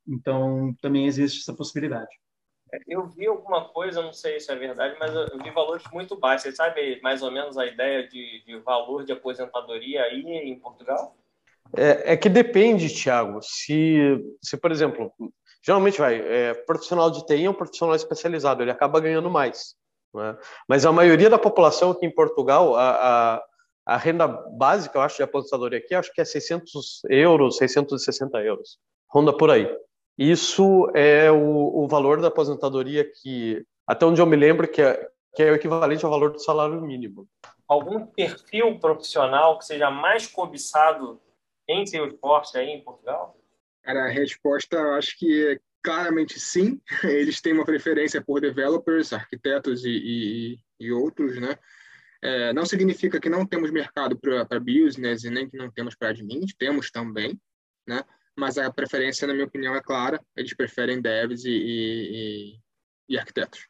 Então, 0.06 0.74
também 0.80 1.06
existe 1.06 1.40
essa 1.40 1.52
possibilidade. 1.52 2.10
Eu 2.86 3.06
vi 3.06 3.26
alguma 3.26 3.64
coisa, 3.68 4.02
não 4.02 4.12
sei 4.12 4.38
se 4.40 4.50
é 4.52 4.56
verdade, 4.56 4.96
mas 4.98 5.14
eu 5.14 5.38
vi 5.42 5.50
valores 5.50 5.84
muito 5.92 6.16
baixos. 6.16 6.42
Você 6.42 6.52
sabe 6.52 7.00
mais 7.02 7.22
ou 7.22 7.30
menos 7.30 7.56
a 7.56 7.66
ideia 7.66 8.06
de, 8.06 8.42
de 8.44 8.58
valor 8.58 9.04
de 9.04 9.12
aposentadoria 9.12 10.02
aí 10.02 10.22
em 10.22 10.58
Portugal? 10.58 11.16
É, 11.76 12.12
é, 12.12 12.16
que 12.16 12.28
depende, 12.28 12.88
Thiago. 12.88 13.40
Se, 13.42 14.18
se, 14.42 14.56
por 14.56 14.70
exemplo, 14.70 15.12
geralmente 15.62 15.98
vai, 15.98 16.20
é, 16.20 16.54
profissional 16.54 17.10
de 17.10 17.24
TI 17.26 17.44
é 17.44 17.50
um 17.50 17.54
profissional 17.54 17.94
especializado, 17.94 18.62
ele 18.62 18.70
acaba 18.70 19.00
ganhando 19.00 19.30
mais. 19.30 19.74
Né? 20.14 20.36
Mas 20.66 20.86
a 20.86 20.92
maioria 20.92 21.28
da 21.28 21.38
população 21.38 21.90
aqui 21.90 22.06
em 22.06 22.14
Portugal, 22.14 22.74
a, 22.74 22.90
a, 22.90 23.44
a, 23.86 23.96
renda 23.96 24.26
básica, 24.26 24.98
eu 24.98 25.02
acho, 25.02 25.16
de 25.16 25.22
aposentadoria 25.22 25.78
aqui, 25.78 25.94
acho 25.94 26.12
que 26.12 26.20
é 26.20 26.24
600 26.24 27.02
euros, 27.10 27.56
660 27.58 28.38
euros. 28.38 28.78
Ronda 29.08 29.36
por 29.36 29.50
aí. 29.50 29.68
Isso 30.18 30.90
é 30.94 31.30
o, 31.30 31.84
o 31.84 31.88
valor 31.88 32.20
da 32.20 32.26
aposentadoria 32.26 33.04
que, 33.04 33.64
até 33.86 34.04
onde 34.04 34.20
eu 34.20 34.26
me 34.26 34.34
lembro, 34.34 34.66
que 34.66 34.82
é, 34.82 35.08
que 35.34 35.42
é 35.44 35.52
o 35.52 35.54
equivalente 35.54 36.04
ao 36.04 36.10
valor 36.10 36.32
do 36.32 36.40
salário 36.40 36.80
mínimo. 36.82 37.28
Algum 37.68 38.04
perfil 38.04 38.78
profissional 38.80 39.56
que 39.58 39.64
seja 39.64 39.90
mais 39.90 40.26
cobiçado 40.26 41.20
em 41.68 41.86
seu 41.86 42.08
esporte 42.08 42.58
aí 42.58 42.70
em 42.70 42.82
Portugal? 42.82 43.38
Cara, 43.82 44.06
a 44.06 44.08
resposta 44.08 44.76
eu 44.76 44.94
acho 44.94 45.16
que 45.16 45.52
é 45.52 45.60
claramente 45.82 46.40
sim. 46.40 46.80
Eles 47.04 47.40
têm 47.40 47.52
uma 47.52 47.64
preferência 47.64 48.20
por 48.20 48.40
developers, 48.40 49.12
arquitetos 49.12 49.84
e, 49.84 49.90
e, 49.90 50.58
e 50.80 50.92
outros, 50.92 51.40
né? 51.40 51.56
É, 52.20 52.52
não 52.52 52.66
significa 52.66 53.20
que 53.20 53.28
não 53.28 53.46
temos 53.46 53.70
mercado 53.70 54.18
para 54.18 54.58
business 54.58 55.22
e 55.22 55.30
nem 55.30 55.48
que 55.48 55.56
não 55.56 55.70
temos 55.70 55.94
para 55.94 56.08
admins, 56.08 56.52
temos 56.58 56.90
também, 56.90 57.40
né? 57.86 58.02
Mas 58.38 58.56
a 58.56 58.72
preferência, 58.72 59.26
na 59.26 59.34
minha 59.34 59.46
opinião, 59.46 59.74
é 59.74 59.80
clara. 59.80 60.20
Eles 60.36 60.54
preferem 60.54 61.00
devs 61.00 61.44
e, 61.44 61.50
e, 61.50 62.58
e 63.08 63.18
arquitetos. 63.18 63.66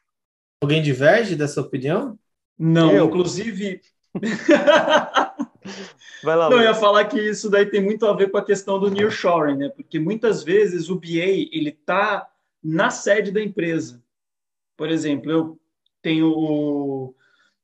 Alguém 0.61 0.81
diverge 0.81 1.35
dessa 1.35 1.59
opinião? 1.59 2.17
Não, 2.57 2.91
eu. 2.91 3.07
inclusive. 3.07 3.81
Vai 6.23 6.35
lá, 6.35 6.49
Não, 6.49 6.57
eu 6.57 6.63
ia 6.63 6.73
falar 6.73 7.05
que 7.05 7.19
isso 7.19 7.49
daí 7.49 7.65
tem 7.65 7.81
muito 7.81 8.05
a 8.05 8.13
ver 8.13 8.29
com 8.29 8.37
a 8.37 8.45
questão 8.45 8.79
do 8.79 8.91
nearshoring, 8.91 9.57
né? 9.57 9.69
Porque 9.69 9.99
muitas 9.99 10.43
vezes 10.43 10.89
o 10.89 10.95
BA 10.95 11.47
ele 11.51 11.71
tá 11.71 12.29
na 12.63 12.89
sede 12.89 13.31
da 13.31 13.41
empresa. 13.41 14.03
Por 14.77 14.89
exemplo, 14.89 15.31
eu 15.31 15.59
tenho 16.01 16.31
o 16.31 17.15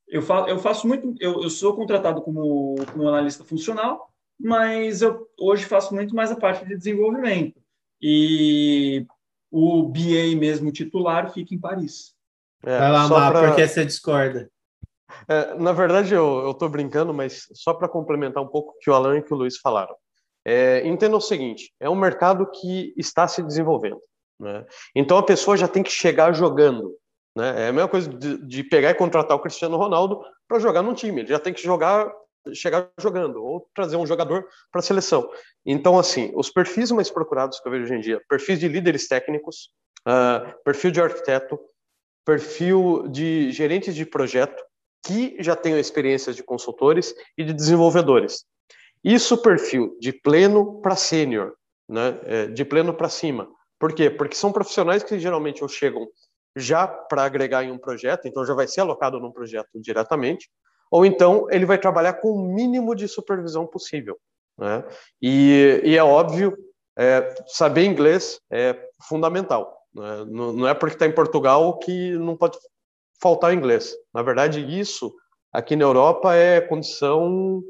eu 0.07 0.21
faço, 0.21 0.49
eu 0.49 0.59
faço 0.59 0.87
muito, 0.87 1.15
eu, 1.19 1.41
eu 1.41 1.49
sou 1.49 1.75
contratado 1.75 2.21
como, 2.21 2.75
como 2.91 3.07
analista 3.07 3.43
funcional 3.43 4.14
mas 4.39 5.01
eu 5.01 5.27
hoje 5.39 5.65
faço 5.65 5.93
muito 5.93 6.15
mais 6.15 6.31
a 6.31 6.35
parte 6.35 6.65
de 6.65 6.75
desenvolvimento. 6.75 7.59
E 8.01 9.05
o 9.51 9.83
BA 9.83 10.35
mesmo 10.37 10.71
titular 10.71 11.31
fica 11.31 11.55
em 11.55 11.59
Paris. 11.59 12.13
É, 12.63 12.77
Vai 12.77 12.91
lá, 12.91 13.07
Má, 13.07 13.31
pra... 13.31 13.47
porque 13.47 13.67
você 13.67 13.85
discorda. 13.85 14.49
É, 15.27 15.53
na 15.55 15.71
verdade, 15.71 16.13
eu 16.13 16.51
estou 16.51 16.67
brincando, 16.67 17.13
mas 17.13 17.47
só 17.53 17.73
para 17.73 17.87
complementar 17.87 18.43
um 18.43 18.47
pouco 18.47 18.71
o 18.71 18.79
que 18.79 18.89
o 18.89 18.93
Alan 18.93 19.17
e 19.17 19.21
que 19.21 19.33
o 19.33 19.37
Luiz 19.37 19.57
falaram. 19.57 19.95
É, 20.43 20.85
entenda 20.85 21.15
o 21.15 21.21
seguinte: 21.21 21.73
é 21.79 21.89
um 21.89 21.95
mercado 21.95 22.49
que 22.51 22.93
está 22.97 23.27
se 23.27 23.41
desenvolvendo. 23.41 24.01
Né? 24.39 24.65
Então 24.95 25.17
a 25.17 25.23
pessoa 25.23 25.55
já 25.55 25.67
tem 25.67 25.81
que 25.81 25.91
chegar 25.91 26.33
jogando. 26.33 26.93
Né? 27.35 27.65
É 27.65 27.67
a 27.69 27.73
mesma 27.73 27.89
coisa 27.89 28.09
de, 28.09 28.45
de 28.45 28.63
pegar 28.63 28.91
e 28.91 28.95
contratar 28.95 29.35
o 29.37 29.41
Cristiano 29.41 29.77
Ronaldo 29.77 30.21
para 30.47 30.59
jogar 30.59 30.81
num 30.81 30.93
time. 30.93 31.21
Ele 31.21 31.29
já 31.29 31.39
tem 31.39 31.53
que 31.53 31.63
jogar 31.63 32.11
chegar 32.53 32.89
jogando 32.99 33.43
ou 33.43 33.69
trazer 33.73 33.97
um 33.97 34.05
jogador 34.05 34.47
para 34.71 34.79
a 34.79 34.83
seleção. 34.83 35.29
Então, 35.65 35.97
assim, 35.97 36.31
os 36.35 36.49
perfis 36.49 36.91
mais 36.91 37.09
procurados 37.09 37.59
que 37.59 37.67
eu 37.67 37.71
vejo 37.71 37.85
hoje 37.85 37.95
em 37.95 38.01
dia, 38.01 38.21
perfis 38.29 38.59
de 38.59 38.67
líderes 38.67 39.07
técnicos, 39.07 39.69
uh, 40.07 40.53
perfil 40.63 40.91
de 40.91 41.01
arquiteto, 41.01 41.59
perfil 42.25 43.07
de 43.07 43.51
gerentes 43.51 43.95
de 43.95 44.05
projeto 44.05 44.63
que 45.05 45.35
já 45.39 45.55
tenham 45.55 45.77
experiências 45.77 46.35
de 46.35 46.43
consultores 46.43 47.13
e 47.37 47.43
de 47.43 47.53
desenvolvedores. 47.53 48.45
Isso 49.03 49.37
perfil 49.37 49.95
de 49.99 50.11
pleno 50.11 50.81
para 50.81 50.95
sênior, 50.95 51.53
né? 51.87 52.19
É, 52.23 52.47
de 52.47 52.65
pleno 52.65 52.91
para 52.91 53.07
cima. 53.07 53.47
Por 53.79 53.93
quê? 53.93 54.09
Porque 54.09 54.35
são 54.35 54.51
profissionais 54.51 55.03
que 55.03 55.19
geralmente 55.19 55.61
ou 55.61 55.69
chegam 55.69 56.07
já 56.55 56.87
para 56.87 57.23
agregar 57.23 57.63
em 57.63 57.71
um 57.71 57.77
projeto, 57.77 58.27
então 58.27 58.45
já 58.45 58.53
vai 58.53 58.67
ser 58.67 58.81
alocado 58.81 59.19
num 59.19 59.31
projeto 59.31 59.69
diretamente, 59.75 60.49
ou 60.91 61.05
então 61.05 61.47
ele 61.49 61.65
vai 61.65 61.77
trabalhar 61.77 62.13
com 62.13 62.31
o 62.31 62.53
mínimo 62.53 62.95
de 62.95 63.07
supervisão 63.07 63.65
possível. 63.65 64.17
Né? 64.57 64.83
E, 65.21 65.81
e 65.83 65.97
é 65.97 66.03
óbvio, 66.03 66.57
é, 66.97 67.35
saber 67.47 67.85
inglês 67.85 68.39
é 68.51 68.77
fundamental. 69.07 69.77
Né? 69.93 70.25
Não, 70.27 70.53
não 70.53 70.67
é 70.67 70.73
porque 70.73 70.95
está 70.95 71.05
em 71.05 71.11
Portugal 71.13 71.77
que 71.79 72.11
não 72.17 72.37
pode 72.37 72.57
faltar 73.21 73.53
inglês. 73.53 73.95
Na 74.13 74.21
verdade, 74.21 74.61
isso 74.79 75.13
aqui 75.51 75.75
na 75.75 75.85
Europa 75.85 76.35
é 76.35 76.61
condição, 76.61 77.61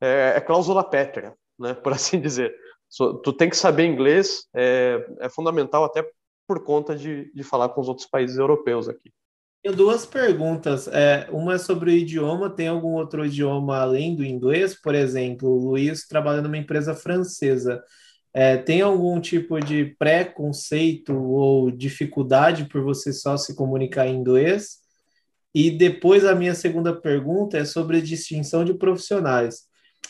é, 0.00 0.34
é 0.36 0.40
cláusula 0.40 0.82
pétrea, 0.84 1.34
né? 1.58 1.74
por 1.74 1.92
assim 1.94 2.20
dizer. 2.20 2.54
So, 2.88 3.18
tu 3.18 3.32
tem 3.32 3.50
que 3.50 3.56
saber 3.56 3.84
inglês, 3.84 4.46
é, 4.54 5.06
é 5.20 5.28
fundamental 5.28 5.84
até 5.84 6.08
por 6.46 6.64
conta 6.64 6.96
de, 6.96 7.30
de 7.34 7.44
falar 7.44 7.68
com 7.68 7.80
os 7.80 7.88
outros 7.88 8.06
países 8.06 8.38
europeus 8.38 8.88
aqui. 8.88 9.12
Tenho 9.68 9.76
duas 9.76 10.06
perguntas. 10.06 10.88
É, 10.88 11.28
uma 11.30 11.56
é 11.56 11.58
sobre 11.58 11.90
o 11.90 11.94
idioma. 11.94 12.48
Tem 12.48 12.68
algum 12.68 12.94
outro 12.94 13.26
idioma 13.26 13.76
além 13.76 14.16
do 14.16 14.24
inglês? 14.24 14.74
Por 14.74 14.94
exemplo, 14.94 15.46
o 15.46 15.58
Luiz 15.58 16.06
trabalha 16.06 16.40
numa 16.40 16.56
empresa 16.56 16.94
francesa. 16.94 17.84
É, 18.32 18.56
tem 18.56 18.80
algum 18.80 19.20
tipo 19.20 19.60
de 19.60 19.94
preconceito 19.98 21.12
ou 21.12 21.70
dificuldade 21.70 22.64
por 22.64 22.82
você 22.82 23.12
só 23.12 23.36
se 23.36 23.54
comunicar 23.54 24.06
em 24.06 24.16
inglês? 24.16 24.78
E 25.54 25.70
depois 25.70 26.24
a 26.24 26.34
minha 26.34 26.54
segunda 26.54 26.98
pergunta 26.98 27.58
é 27.58 27.64
sobre 27.66 28.00
distinção 28.00 28.64
de 28.64 28.72
profissionais 28.72 29.68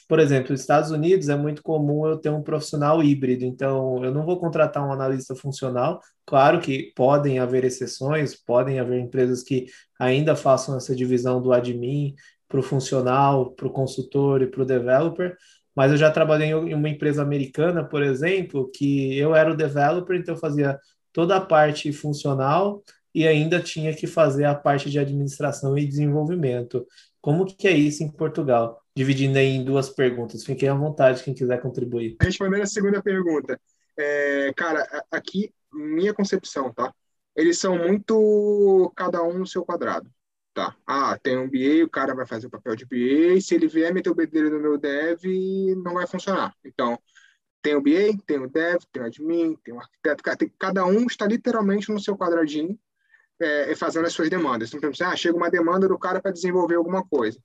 por 0.08 0.18
exemplo, 0.18 0.52
nos 0.52 0.60
Estados 0.62 0.90
Unidos 0.90 1.28
é 1.28 1.36
muito 1.36 1.62
comum 1.62 2.06
eu 2.06 2.16
ter 2.16 2.30
um 2.30 2.42
profissional 2.42 3.02
híbrido, 3.02 3.44
então 3.44 4.02
eu 4.02 4.12
não 4.12 4.24
vou 4.24 4.40
contratar 4.40 4.86
um 4.86 4.92
analista 4.92 5.36
funcional. 5.36 6.00
Claro 6.26 6.60
que 6.60 6.92
podem 6.96 7.38
haver 7.38 7.64
exceções, 7.64 8.34
podem 8.34 8.80
haver 8.80 8.98
empresas 8.98 9.42
que 9.42 9.66
ainda 10.00 10.34
façam 10.34 10.76
essa 10.76 10.96
divisão 10.96 11.42
do 11.42 11.52
admin 11.52 12.14
para 12.48 12.60
o 12.60 12.62
funcional, 12.62 13.52
para 13.52 13.66
o 13.66 13.70
consultor 13.70 14.40
e 14.40 14.46
para 14.46 14.62
o 14.62 14.66
developer, 14.66 15.36
mas 15.76 15.92
eu 15.92 15.98
já 15.98 16.10
trabalhei 16.10 16.48
em 16.48 16.74
uma 16.74 16.88
empresa 16.88 17.22
americana, 17.22 17.84
por 17.84 18.02
exemplo, 18.02 18.70
que 18.74 19.16
eu 19.16 19.34
era 19.34 19.52
o 19.52 19.56
developer, 19.56 20.16
então 20.16 20.34
eu 20.34 20.40
fazia 20.40 20.78
toda 21.12 21.36
a 21.36 21.40
parte 21.40 21.92
funcional 21.92 22.82
e 23.14 23.26
ainda 23.28 23.60
tinha 23.60 23.94
que 23.94 24.06
fazer 24.06 24.44
a 24.44 24.54
parte 24.54 24.90
de 24.90 24.98
administração 24.98 25.76
e 25.76 25.86
desenvolvimento. 25.86 26.86
Como 27.20 27.44
que 27.44 27.68
é 27.68 27.72
isso 27.72 28.02
em 28.02 28.10
Portugal? 28.10 28.80
Dividindo 28.98 29.38
em 29.38 29.62
duas 29.62 29.88
perguntas. 29.88 30.44
Fiquem 30.44 30.68
à 30.68 30.74
vontade 30.74 31.22
quem 31.22 31.32
quiser 31.32 31.62
contribuir. 31.62 32.16
Respondendo 32.20 32.62
a 32.62 32.66
segunda 32.66 33.00
pergunta, 33.00 33.60
é, 33.96 34.52
cara, 34.56 34.84
aqui, 35.08 35.54
minha 35.72 36.12
concepção, 36.12 36.74
tá? 36.74 36.92
Eles 37.36 37.60
são 37.60 37.78
muito 37.78 38.92
cada 38.96 39.22
um 39.22 39.38
no 39.38 39.46
seu 39.46 39.64
quadrado, 39.64 40.10
tá? 40.52 40.74
Ah, 40.84 41.16
tem 41.16 41.38
um 41.38 41.48
BA, 41.48 41.84
o 41.84 41.88
cara 41.88 42.12
vai 42.12 42.26
fazer 42.26 42.48
o 42.48 42.50
papel 42.50 42.74
de 42.74 42.84
BA, 42.86 43.40
se 43.40 43.54
ele 43.54 43.68
vier 43.68 43.94
meter 43.94 44.10
o 44.10 44.16
bedelho 44.16 44.50
no 44.50 44.58
meu 44.58 44.76
dev, 44.76 45.22
não 45.84 45.94
vai 45.94 46.06
funcionar. 46.08 46.52
Então, 46.64 46.98
tem 47.62 47.76
o 47.76 47.80
BA, 47.80 48.18
tem 48.26 48.40
o 48.40 48.50
dev, 48.50 48.82
tem 48.90 49.00
o 49.00 49.06
admin, 49.06 49.56
tem 49.62 49.74
o 49.74 49.78
arquiteto, 49.78 50.24
cada 50.58 50.84
um 50.84 51.06
está 51.06 51.24
literalmente 51.24 51.88
no 51.92 52.00
seu 52.00 52.16
quadradinho 52.16 52.76
é, 53.40 53.76
fazendo 53.76 54.06
as 54.06 54.12
suas 54.12 54.28
demandas. 54.28 54.70
Então, 54.70 54.90
por 54.90 54.96
exemplo, 54.96 55.12
ah, 55.12 55.16
chega 55.16 55.36
uma 55.36 55.50
demanda 55.50 55.86
do 55.86 55.96
cara 55.96 56.20
para 56.20 56.32
desenvolver 56.32 56.74
alguma 56.74 57.06
coisa. 57.06 57.38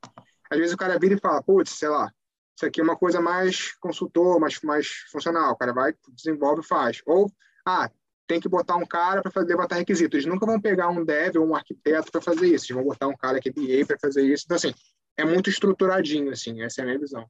Às 0.53 0.59
vezes 0.59 0.73
o 0.73 0.77
cara 0.77 0.99
vira 0.99 1.15
e 1.15 1.19
fala, 1.19 1.41
putz, 1.41 1.71
sei 1.71 1.89
lá, 1.89 2.11
isso 2.55 2.65
aqui 2.65 2.79
é 2.79 2.83
uma 2.83 2.95
coisa 2.95 3.19
mais 3.19 3.73
consultor, 3.79 4.39
mais, 4.39 4.61
mais 4.61 4.87
funcional. 5.11 5.53
O 5.53 5.57
cara 5.57 5.73
vai, 5.73 5.95
desenvolve 6.09 6.61
e 6.61 6.67
faz. 6.67 7.01
Ou, 7.07 7.31
ah, 7.65 7.89
tem 8.27 8.39
que 8.39 8.47
botar 8.47 8.75
um 8.75 8.85
cara 8.85 9.21
para 9.23 9.41
levantar 9.41 9.77
requisitos. 9.77 10.13
Eles 10.13 10.31
nunca 10.31 10.45
vão 10.45 10.61
pegar 10.61 10.89
um 10.89 11.03
dev 11.03 11.37
ou 11.37 11.47
um 11.47 11.55
arquiteto 11.55 12.11
para 12.11 12.21
fazer 12.21 12.45
isso. 12.45 12.65
Eles 12.65 12.75
vão 12.75 12.83
botar 12.83 13.07
um 13.07 13.17
cara 13.17 13.39
que 13.39 13.49
é 13.49 13.51
BA 13.51 13.85
para 13.87 13.97
fazer 13.99 14.21
isso. 14.21 14.43
Então, 14.45 14.55
assim, 14.55 14.73
é 15.17 15.25
muito 15.25 15.49
estruturadinho, 15.49 16.31
assim, 16.31 16.61
essa 16.61 16.81
é 16.81 16.83
a 16.83 16.85
minha 16.85 16.99
visão. 16.99 17.25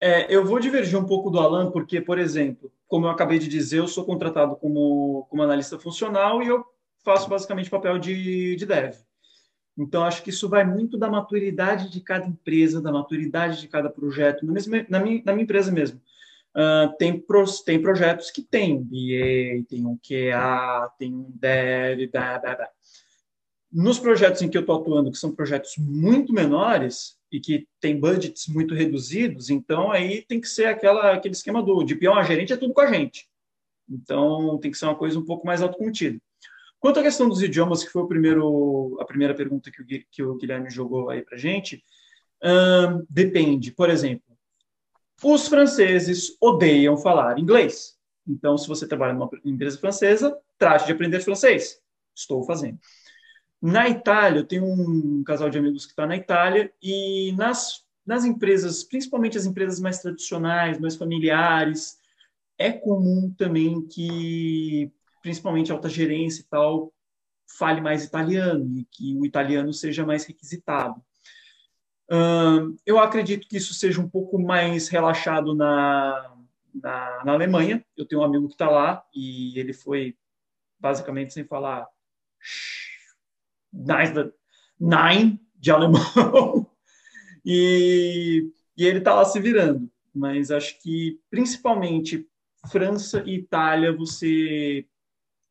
É, 0.00 0.32
eu 0.32 0.44
vou 0.44 0.60
divergir 0.60 0.98
um 0.98 1.06
pouco 1.06 1.30
do 1.30 1.40
Alan, 1.40 1.70
porque, 1.70 2.00
por 2.00 2.18
exemplo, 2.18 2.70
como 2.86 3.06
eu 3.06 3.10
acabei 3.10 3.38
de 3.38 3.48
dizer, 3.48 3.78
eu 3.78 3.88
sou 3.88 4.04
contratado 4.04 4.54
como, 4.56 5.26
como 5.28 5.42
analista 5.42 5.78
funcional 5.78 6.42
e 6.42 6.48
eu 6.48 6.64
faço 7.04 7.28
basicamente 7.28 7.70
papel 7.70 7.98
de, 7.98 8.54
de 8.54 8.66
dev. 8.66 8.94
Então, 9.78 10.02
acho 10.02 10.24
que 10.24 10.30
isso 10.30 10.48
vai 10.48 10.64
muito 10.64 10.98
da 10.98 11.08
maturidade 11.08 11.88
de 11.88 12.00
cada 12.00 12.26
empresa, 12.26 12.82
da 12.82 12.90
maturidade 12.90 13.60
de 13.60 13.68
cada 13.68 13.88
projeto. 13.88 14.44
Na, 14.44 14.52
mesma, 14.52 14.84
na, 14.88 14.98
minha, 14.98 15.22
na 15.24 15.32
minha 15.32 15.44
empresa 15.44 15.70
mesmo, 15.70 16.00
uh, 16.56 16.92
tem, 16.98 17.18
pros, 17.18 17.62
tem 17.62 17.80
projetos 17.80 18.28
que 18.32 18.42
tem 18.42 18.82
BA, 18.82 19.64
tem 19.68 19.86
um 19.86 19.96
QA, 19.96 20.90
tem 20.98 21.14
um 21.14 21.30
dev, 21.32 22.10
blá, 22.10 22.40
blá, 22.40 22.56
blá. 22.56 22.68
Nos 23.70 24.00
projetos 24.00 24.42
em 24.42 24.48
que 24.48 24.56
eu 24.56 24.62
estou 24.62 24.80
atuando, 24.80 25.12
que 25.12 25.18
são 25.18 25.34
projetos 25.34 25.74
muito 25.78 26.32
menores 26.32 27.16
e 27.30 27.38
que 27.38 27.68
tem 27.80 28.00
budgets 28.00 28.48
muito 28.48 28.74
reduzidos, 28.74 29.48
então 29.50 29.92
aí 29.92 30.22
tem 30.22 30.40
que 30.40 30.48
ser 30.48 30.64
aquela, 30.64 31.12
aquele 31.12 31.34
esquema 31.34 31.62
do 31.62 31.84
de 31.84 31.94
peão 31.94 32.14
a 32.14 32.24
gerente 32.24 32.52
é 32.52 32.56
tudo 32.56 32.74
com 32.74 32.80
a 32.80 32.90
gente. 32.90 33.28
Então, 33.88 34.58
tem 34.58 34.70
que 34.70 34.76
ser 34.76 34.86
uma 34.86 34.94
coisa 34.94 35.18
um 35.18 35.24
pouco 35.24 35.46
mais 35.46 35.62
autocontida. 35.62 36.18
Quanto 36.80 37.00
à 37.00 37.02
questão 37.02 37.28
dos 37.28 37.42
idiomas, 37.42 37.82
que 37.82 37.90
foi 37.90 38.06
primeiro, 38.06 38.96
a 39.00 39.04
primeira 39.04 39.34
pergunta 39.34 39.70
que 39.70 39.82
o, 39.82 39.86
que 40.10 40.22
o 40.22 40.36
Guilherme 40.36 40.70
jogou 40.70 41.10
aí 41.10 41.22
para 41.22 41.36
a 41.36 41.38
gente, 41.38 41.82
depende. 43.08 43.72
Por 43.72 43.90
exemplo, 43.90 44.36
os 45.22 45.48
franceses 45.48 46.36
odeiam 46.40 46.96
falar 46.96 47.38
inglês. 47.38 47.98
Então, 48.26 48.56
se 48.56 48.68
você 48.68 48.86
trabalha 48.86 49.14
numa 49.14 49.28
empresa 49.44 49.78
francesa, 49.78 50.38
trate 50.56 50.86
de 50.86 50.92
aprender 50.92 51.20
francês. 51.20 51.80
Estou 52.14 52.44
fazendo. 52.44 52.78
Na 53.60 53.88
Itália, 53.88 54.40
eu 54.40 54.46
tenho 54.46 54.64
um 54.64 55.24
casal 55.24 55.50
de 55.50 55.58
amigos 55.58 55.84
que 55.84 55.92
está 55.92 56.06
na 56.06 56.16
Itália 56.16 56.72
e 56.80 57.32
nas, 57.32 57.84
nas 58.06 58.24
empresas, 58.24 58.84
principalmente 58.84 59.36
as 59.36 59.46
empresas 59.46 59.80
mais 59.80 59.98
tradicionais, 59.98 60.78
mais 60.78 60.94
familiares, 60.94 61.98
é 62.56 62.70
comum 62.70 63.34
também 63.36 63.82
que 63.86 64.92
principalmente 65.28 65.70
alta 65.70 65.90
gerência 65.90 66.40
e 66.40 66.44
tal, 66.44 66.90
fale 67.58 67.82
mais 67.82 68.02
italiano 68.02 68.78
e 68.78 68.84
que 68.90 69.14
o 69.14 69.26
italiano 69.26 69.74
seja 69.74 70.06
mais 70.06 70.24
requisitado. 70.24 71.02
eu 72.86 72.98
acredito 72.98 73.46
que 73.46 73.58
isso 73.58 73.74
seja 73.74 74.00
um 74.00 74.08
pouco 74.08 74.38
mais 74.38 74.88
relaxado 74.88 75.54
na, 75.54 76.34
na, 76.74 77.24
na 77.26 77.32
Alemanha. 77.32 77.84
Eu 77.94 78.06
tenho 78.06 78.22
um 78.22 78.24
amigo 78.24 78.48
que 78.48 78.54
está 78.54 78.70
lá 78.70 79.04
e 79.14 79.58
ele 79.58 79.74
foi 79.74 80.16
basicamente 80.80 81.34
sem 81.34 81.44
falar 81.44 81.86
nine 84.80 85.38
de 85.56 85.70
alemão 85.70 86.70
e, 87.44 88.50
e 88.78 88.86
ele 88.86 89.00
está 89.00 89.14
lá 89.14 89.26
se 89.26 89.38
virando. 89.38 89.90
Mas 90.14 90.50
acho 90.50 90.80
que 90.80 91.20
principalmente 91.28 92.26
França 92.70 93.22
e 93.26 93.34
Itália 93.34 93.94
você 93.94 94.86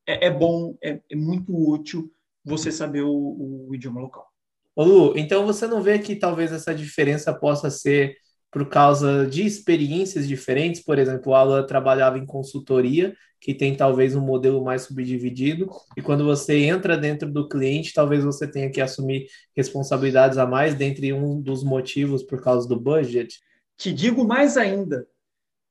é, 0.07 0.27
é 0.27 0.31
bom, 0.31 0.75
é, 0.81 0.99
é, 1.11 1.15
muito 1.15 1.53
útil 1.53 2.09
você 2.43 2.71
saber 2.71 3.01
o, 3.01 3.67
o 3.69 3.75
idioma 3.75 3.99
local. 3.99 4.25
Ô 4.73 4.83
Lu, 4.83 5.17
então 5.17 5.45
você 5.45 5.67
não 5.67 5.81
vê 5.81 5.99
que 5.99 6.15
talvez 6.15 6.51
essa 6.51 6.73
diferença 6.73 7.33
possa 7.33 7.69
ser 7.69 8.15
por 8.49 8.69
causa 8.69 9.27
de 9.27 9.45
experiências 9.45 10.27
diferentes? 10.27 10.81
Por 10.81 10.97
exemplo, 10.97 11.31
o 11.31 11.35
Alan 11.35 11.65
trabalhava 11.65 12.17
em 12.17 12.25
consultoria, 12.25 13.13
que 13.41 13.53
tem 13.53 13.75
talvez 13.75 14.15
um 14.15 14.21
modelo 14.21 14.63
mais 14.63 14.83
subdividido, 14.83 15.69
e 15.95 16.01
quando 16.01 16.23
você 16.23 16.59
entra 16.59 16.97
dentro 16.97 17.29
do 17.31 17.47
cliente, 17.47 17.93
talvez 17.93 18.23
você 18.23 18.49
tenha 18.49 18.71
que 18.71 18.81
assumir 18.81 19.27
responsabilidades 19.55 20.37
a 20.37 20.45
mais, 20.45 20.73
dentre 20.73 21.11
um 21.11 21.41
dos 21.41 21.63
motivos 21.63 22.23
por 22.23 22.41
causa 22.41 22.67
do 22.67 22.79
budget. 22.79 23.39
Te 23.75 23.93
digo 23.93 24.25
mais 24.25 24.57
ainda, 24.57 25.07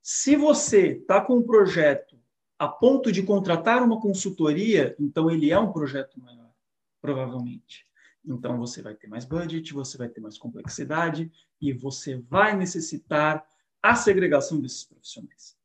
se 0.01 0.35
você 0.35 0.93
está 0.93 1.19
com 1.19 1.37
um 1.37 1.43
projeto 1.43 2.16
a 2.59 2.67
ponto 2.67 3.11
de 3.11 3.21
contratar 3.23 3.83
uma 3.83 3.99
consultoria, 3.99 4.95
então 4.99 5.29
ele 5.29 5.51
é 5.51 5.59
um 5.59 5.71
projeto 5.71 6.19
maior, 6.19 6.51
provavelmente. 7.01 7.85
Então 8.25 8.57
você 8.57 8.81
vai 8.81 8.93
ter 8.93 9.07
mais 9.07 9.25
budget, 9.25 9.73
você 9.73 9.97
vai 9.97 10.09
ter 10.09 10.19
mais 10.19 10.37
complexidade 10.37 11.31
e 11.61 11.71
você 11.71 12.17
vai 12.17 12.55
necessitar 12.55 13.45
a 13.81 13.95
segregação 13.95 14.59
desses 14.59 14.83
profissionais. 14.83 15.55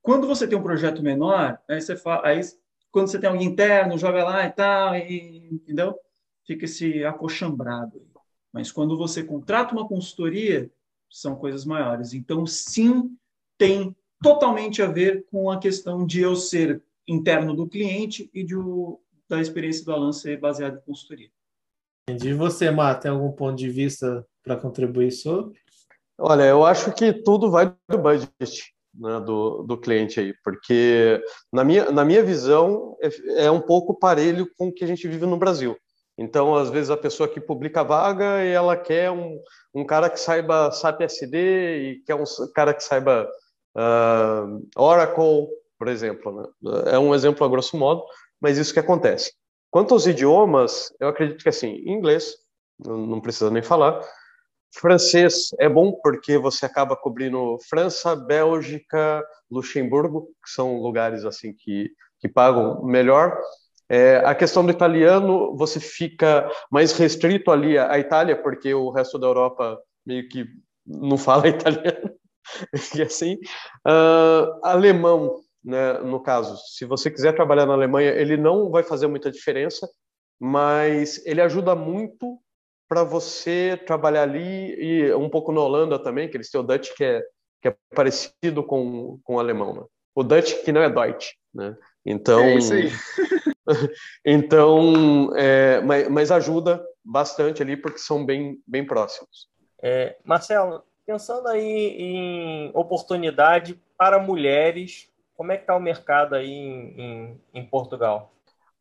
Quando 0.00 0.26
você 0.26 0.46
tem 0.46 0.56
um 0.56 0.62
projeto 0.62 1.02
menor, 1.02 1.58
aí 1.68 1.80
você 1.80 1.96
fala, 1.96 2.26
aí 2.26 2.40
quando 2.90 3.08
você 3.08 3.18
tem 3.18 3.28
alguém 3.28 3.48
interno, 3.48 3.98
joga 3.98 4.24
lá 4.24 4.46
e 4.46 4.52
tal, 4.52 4.96
e, 4.96 5.48
entendeu? 5.52 5.98
Fica 6.46 6.64
esse 6.64 7.04
acochambrado. 7.04 8.06
Mas 8.52 8.72
quando 8.72 8.96
você 8.96 9.22
contrata 9.22 9.74
uma 9.74 9.86
consultoria, 9.86 10.70
são 11.10 11.36
coisas 11.36 11.64
maiores. 11.64 12.12
Então, 12.14 12.46
sim, 12.46 13.16
tem 13.56 13.94
totalmente 14.22 14.82
a 14.82 14.86
ver 14.86 15.26
com 15.30 15.50
a 15.50 15.58
questão 15.58 16.06
de 16.06 16.20
eu 16.20 16.34
ser 16.36 16.82
interno 17.06 17.54
do 17.54 17.66
cliente 17.66 18.30
e 18.34 18.44
de 18.44 18.56
o, 18.56 19.00
da 19.28 19.40
experiência 19.40 19.84
do 19.84 19.92
Alan 19.92 20.12
ser 20.12 20.38
baseada 20.38 20.78
em 20.78 20.86
consultoria. 20.86 21.30
De 22.16 22.32
você, 22.32 22.70
Mar, 22.70 22.98
tem 22.98 23.10
algum 23.10 23.30
ponto 23.32 23.56
de 23.56 23.68
vista 23.68 24.26
para 24.42 24.56
contribuir 24.56 25.12
sobre? 25.12 25.58
Olha, 26.18 26.44
eu 26.44 26.64
acho 26.64 26.92
que 26.92 27.12
tudo 27.12 27.50
vai 27.50 27.72
do 27.88 27.98
budget 27.98 28.74
né, 28.94 29.20
do, 29.20 29.62
do 29.62 29.78
cliente 29.78 30.18
aí, 30.18 30.34
porque 30.42 31.22
na 31.52 31.62
minha, 31.62 31.90
na 31.92 32.04
minha 32.04 32.22
visão 32.22 32.96
é, 33.00 33.44
é 33.44 33.50
um 33.50 33.60
pouco 33.60 33.98
parelho 33.98 34.48
com 34.56 34.68
o 34.68 34.72
que 34.72 34.84
a 34.84 34.86
gente 34.86 35.06
vive 35.06 35.26
no 35.26 35.36
Brasil. 35.36 35.76
Então, 36.18 36.56
às 36.56 36.68
vezes, 36.68 36.90
a 36.90 36.96
pessoa 36.96 37.28
que 37.28 37.40
publica 37.40 37.80
a 37.80 37.84
vaga 37.84 38.44
e 38.44 38.48
ela 38.48 38.76
quer 38.76 39.08
um, 39.10 39.38
um 39.72 39.86
cara 39.86 40.10
que 40.10 40.18
saiba 40.18 40.72
SAP 40.72 41.02
SD 41.02 41.78
e 41.78 42.02
quer 42.04 42.16
um 42.16 42.24
cara 42.52 42.74
que 42.74 42.82
saiba 42.82 43.28
Uh, 43.78 44.66
Oracle, 44.74 45.46
por 45.78 45.86
exemplo, 45.86 46.32
né? 46.32 46.82
é 46.92 46.98
um 46.98 47.14
exemplo 47.14 47.46
a 47.46 47.48
grosso 47.48 47.76
modo, 47.76 48.02
mas 48.40 48.58
isso 48.58 48.72
que 48.72 48.80
acontece. 48.80 49.32
Quanto 49.70 49.94
aos 49.94 50.06
idiomas, 50.06 50.92
eu 50.98 51.06
acredito 51.06 51.42
que 51.42 51.48
assim, 51.48 51.76
inglês, 51.86 52.34
não 52.84 53.20
precisa 53.20 53.50
nem 53.50 53.62
falar. 53.62 54.00
Francês 54.74 55.50
é 55.60 55.68
bom 55.68 55.92
porque 56.02 56.36
você 56.38 56.66
acaba 56.66 56.96
cobrindo 56.96 57.56
França, 57.68 58.16
Bélgica, 58.16 59.24
Luxemburgo, 59.50 60.26
que 60.44 60.50
são 60.50 60.78
lugares 60.78 61.24
assim 61.24 61.54
que, 61.54 61.90
que 62.20 62.28
pagam 62.28 62.84
melhor. 62.84 63.38
É, 63.88 64.16
a 64.18 64.34
questão 64.34 64.64
do 64.64 64.72
italiano, 64.72 65.56
você 65.56 65.78
fica 65.80 66.50
mais 66.70 66.92
restrito 66.92 67.50
ali 67.50 67.78
à 67.78 67.98
Itália, 67.98 68.40
porque 68.40 68.74
o 68.74 68.90
resto 68.90 69.18
da 69.18 69.26
Europa 69.26 69.78
meio 70.04 70.28
que 70.28 70.46
não 70.84 71.16
fala 71.16 71.46
italiano. 71.48 72.10
e 72.96 73.02
assim, 73.02 73.34
uh, 73.86 74.60
alemão, 74.62 75.40
né, 75.64 75.94
no 75.98 76.20
caso, 76.20 76.56
se 76.68 76.84
você 76.84 77.10
quiser 77.10 77.34
trabalhar 77.34 77.66
na 77.66 77.74
Alemanha, 77.74 78.10
ele 78.10 78.36
não 78.36 78.70
vai 78.70 78.82
fazer 78.82 79.06
muita 79.06 79.30
diferença, 79.30 79.88
mas 80.40 81.24
ele 81.26 81.40
ajuda 81.40 81.74
muito 81.74 82.38
para 82.88 83.04
você 83.04 83.78
trabalhar 83.86 84.22
ali 84.22 84.74
e 84.80 85.14
um 85.14 85.28
pouco 85.28 85.52
na 85.52 85.60
Holanda 85.60 85.98
também, 85.98 86.28
que 86.28 86.36
eles 86.36 86.50
têm 86.50 86.60
o 86.60 86.64
Dutch 86.64 86.94
que 86.96 87.04
é, 87.04 87.22
que 87.60 87.68
é 87.68 87.76
parecido 87.94 88.62
com, 88.64 89.18
com 89.22 89.34
o 89.34 89.38
alemão, 89.38 89.74
né? 89.74 89.82
O 90.14 90.22
Dutch 90.22 90.64
que 90.64 90.72
não 90.72 90.82
é 90.82 90.88
Deutsch, 90.90 91.34
né? 91.54 91.76
Então, 92.04 92.40
é 92.40 92.54
isso 92.54 92.72
aí. 92.72 92.90
então, 94.24 95.30
é, 95.36 95.80
mas, 95.82 96.08
mas, 96.08 96.30
ajuda 96.30 96.82
bastante 97.04 97.62
ali 97.62 97.76
porque 97.76 97.98
são 97.98 98.24
bem, 98.24 98.58
bem 98.66 98.84
próximos. 98.84 99.48
É, 99.82 100.16
Marcelo, 100.24 100.82
Pensando 101.08 101.48
aí 101.48 101.96
em 101.98 102.70
oportunidade 102.74 103.80
para 103.96 104.18
mulheres, 104.18 105.08
como 105.34 105.50
é 105.50 105.56
que 105.56 105.62
está 105.62 105.74
o 105.74 105.80
mercado 105.80 106.34
aí 106.34 106.50
em, 106.50 107.00
em, 107.00 107.40
em 107.54 107.64
Portugal? 107.64 108.30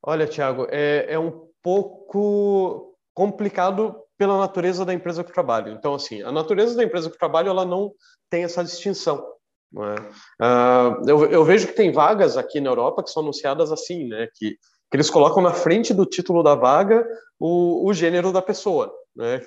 Olha, 0.03 0.27
Tiago, 0.27 0.67
é, 0.69 1.05
é 1.07 1.17
um 1.17 1.47
pouco 1.63 2.93
complicado 3.13 4.03
pela 4.17 4.37
natureza 4.37 4.83
da 4.83 4.93
empresa 4.93 5.23
que 5.23 5.29
eu 5.29 5.33
trabalho. 5.33 5.71
Então, 5.71 5.93
assim, 5.93 6.21
a 6.21 6.29
natureza 6.29 6.75
da 6.75 6.83
empresa 6.83 7.07
que 7.07 7.15
eu 7.15 7.19
trabalho, 7.19 7.47
ela 7.47 7.63
não 7.63 7.93
tem 8.29 8.43
essa 8.43 8.61
distinção. 8.61 9.25
É? 9.73 10.43
Uh, 10.43 11.09
eu, 11.09 11.31
eu, 11.31 11.45
vejo 11.45 11.67
que 11.67 11.75
tem 11.75 11.93
vagas 11.93 12.35
aqui 12.35 12.59
na 12.59 12.69
Europa 12.69 13.03
que 13.03 13.09
são 13.09 13.23
anunciadas 13.23 13.71
assim, 13.71 14.05
né? 14.05 14.27
Que, 14.35 14.51
que 14.51 14.97
eles 14.97 15.09
colocam 15.09 15.41
na 15.41 15.53
frente 15.53 15.93
do 15.93 16.05
título 16.05 16.43
da 16.43 16.55
vaga 16.55 17.07
o, 17.39 17.87
o 17.87 17.93
gênero 17.93 18.33
da 18.33 18.41
pessoa. 18.41 18.93
Né? 19.15 19.41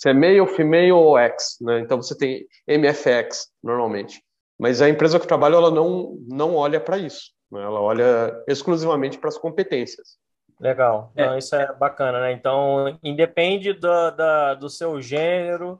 Se 0.00 0.08
é 0.08 0.14
male, 0.14 0.46
female 0.46 0.92
ou 0.92 1.18
X, 1.18 1.58
né? 1.60 1.80
Então 1.80 2.00
você 2.00 2.16
tem 2.16 2.46
MFX 2.66 3.48
normalmente. 3.62 4.24
Mas 4.58 4.80
a 4.80 4.88
empresa 4.88 5.18
que 5.18 5.24
eu 5.24 5.28
trabalho 5.28 5.56
ela 5.56 5.70
não 5.70 6.16
não 6.26 6.56
olha 6.56 6.80
para 6.80 6.96
isso, 6.96 7.32
né? 7.52 7.62
ela 7.62 7.82
olha 7.82 8.42
exclusivamente 8.48 9.18
para 9.18 9.28
as 9.28 9.36
competências. 9.36 10.18
Legal, 10.58 11.12
é. 11.14 11.26
Não, 11.26 11.36
isso 11.36 11.54
é 11.54 11.70
bacana, 11.74 12.18
né? 12.18 12.32
Então 12.32 12.98
independe 13.04 13.74
do, 13.74 14.10
da, 14.12 14.54
do 14.54 14.70
seu 14.70 15.02
gênero, 15.02 15.78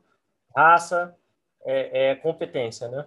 raça, 0.55 1.17
é, 1.65 2.11
é 2.11 2.15
competência, 2.15 2.89
né? 2.89 3.07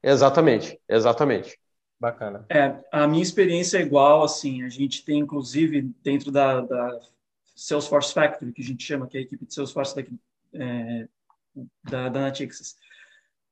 Exatamente, 0.00 0.80
exatamente. 0.88 1.58
Bacana. 1.98 2.46
É, 2.48 2.76
a 2.92 3.08
minha 3.08 3.24
experiência 3.24 3.78
é 3.78 3.82
igual, 3.82 4.22
assim, 4.22 4.62
a 4.62 4.68
gente 4.68 5.04
tem, 5.04 5.18
inclusive, 5.18 5.82
dentro 6.00 6.30
da, 6.30 6.60
da 6.60 7.00
Salesforce 7.56 8.14
Factory, 8.14 8.52
que 8.52 8.62
a 8.62 8.64
gente 8.64 8.84
chama, 8.84 9.08
que 9.08 9.16
é 9.16 9.20
a 9.20 9.24
equipe 9.24 9.44
de 9.44 9.52
Salesforce 9.52 9.96
daqui, 9.96 10.16
é, 10.52 11.08
da, 11.84 12.08
da 12.08 12.20
Natixis. 12.20 12.76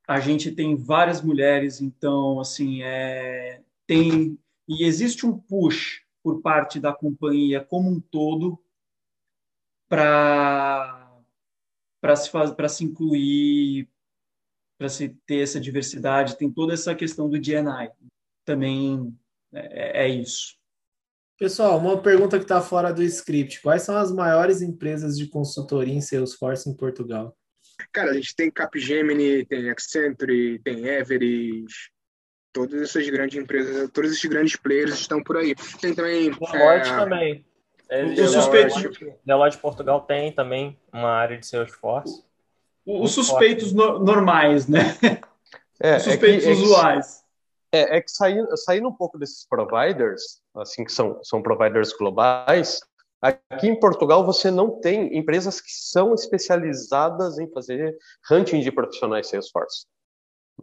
a 0.07 0.19
gente 0.19 0.51
tem 0.51 0.75
várias 0.75 1.21
mulheres, 1.21 1.81
então, 1.81 2.39
assim, 2.39 2.81
é, 2.83 3.61
tem 3.85 4.37
e 4.67 4.83
existe 4.83 5.25
um 5.25 5.37
push 5.37 6.03
por 6.21 6.41
parte 6.41 6.79
da 6.79 6.93
companhia 6.93 7.63
como 7.63 7.89
um 7.89 8.01
todo 8.01 8.61
para 9.87 11.23
se 12.17 12.29
para 12.29 12.67
se 12.67 12.83
incluir, 12.83 13.89
para 14.77 14.89
se 14.89 15.09
ter 15.25 15.41
essa 15.41 15.59
diversidade, 15.59 16.37
tem 16.37 16.51
toda 16.51 16.73
essa 16.73 16.93
questão 16.93 17.29
do 17.29 17.39
DNI. 17.39 17.91
Também 18.43 19.17
é, 19.53 20.05
é 20.05 20.09
isso. 20.09 20.57
Pessoal, 21.37 21.77
uma 21.77 22.01
pergunta 22.01 22.37
que 22.37 22.45
está 22.45 22.59
fora 22.61 22.91
do 22.91 23.03
script. 23.03 23.61
Quais 23.61 23.83
são 23.83 23.95
as 23.95 24.11
maiores 24.11 24.61
empresas 24.61 25.15
de 25.15 25.27
consultoria 25.27 25.93
em 25.93 26.01
Salesforce 26.01 26.67
em 26.67 26.75
Portugal? 26.75 27.37
Cara, 27.93 28.09
a 28.09 28.13
gente 28.15 28.35
tem 28.35 28.49
Capgemini, 28.49 29.45
tem 29.45 29.69
Accenture, 29.69 30.59
tem 30.63 30.87
Everest, 30.87 31.91
todas 32.51 32.81
essas 32.81 33.07
grandes 33.07 33.37
empresas, 33.37 33.87
todos 33.91 34.11
esses 34.11 34.25
grandes 34.27 34.55
players 34.55 34.95
estão 34.95 35.21
por 35.21 35.37
aí. 35.37 35.53
Tem 35.79 35.93
também... 35.93 36.31
Deloitte 36.31 36.89
é... 36.89 36.97
também. 36.97 37.45
É, 37.89 38.03
o 38.03 38.27
suspeito 38.27 38.75
Deloitte 39.23 39.57
Portugal 39.59 40.01
tem 40.01 40.31
também 40.31 40.77
uma 40.91 41.09
área 41.09 41.37
de 41.37 41.45
Salesforce. 41.45 42.23
Os 42.85 43.11
suspeitos 43.11 43.71
no, 43.71 43.99
normais, 43.99 44.67
né? 44.67 44.97
É, 45.79 45.97
Os 45.97 46.03
suspeitos 46.03 46.47
é 46.47 46.55
que, 46.55 46.61
usuais. 46.63 47.23
É, 47.71 47.97
é 47.97 48.01
que 48.01 48.09
saindo, 48.09 48.57
saindo 48.57 48.89
um 48.89 48.93
pouco 48.93 49.19
desses 49.19 49.45
providers, 49.47 50.41
assim 50.59 50.83
que 50.83 50.91
são, 50.91 51.19
são 51.23 51.41
providers 51.41 51.93
globais, 51.93 52.79
aqui 53.21 53.67
em 53.67 53.79
Portugal 53.79 54.25
você 54.25 54.51
não 54.51 54.79
tem 54.79 55.17
empresas 55.17 55.59
que 55.59 55.71
são 55.71 56.13
especializadas 56.13 57.39
em 57.39 57.49
fazer 57.51 57.97
hunting 58.31 58.61
de 58.61 58.71
profissionais 58.71 59.27
Salesforce. 59.27 59.85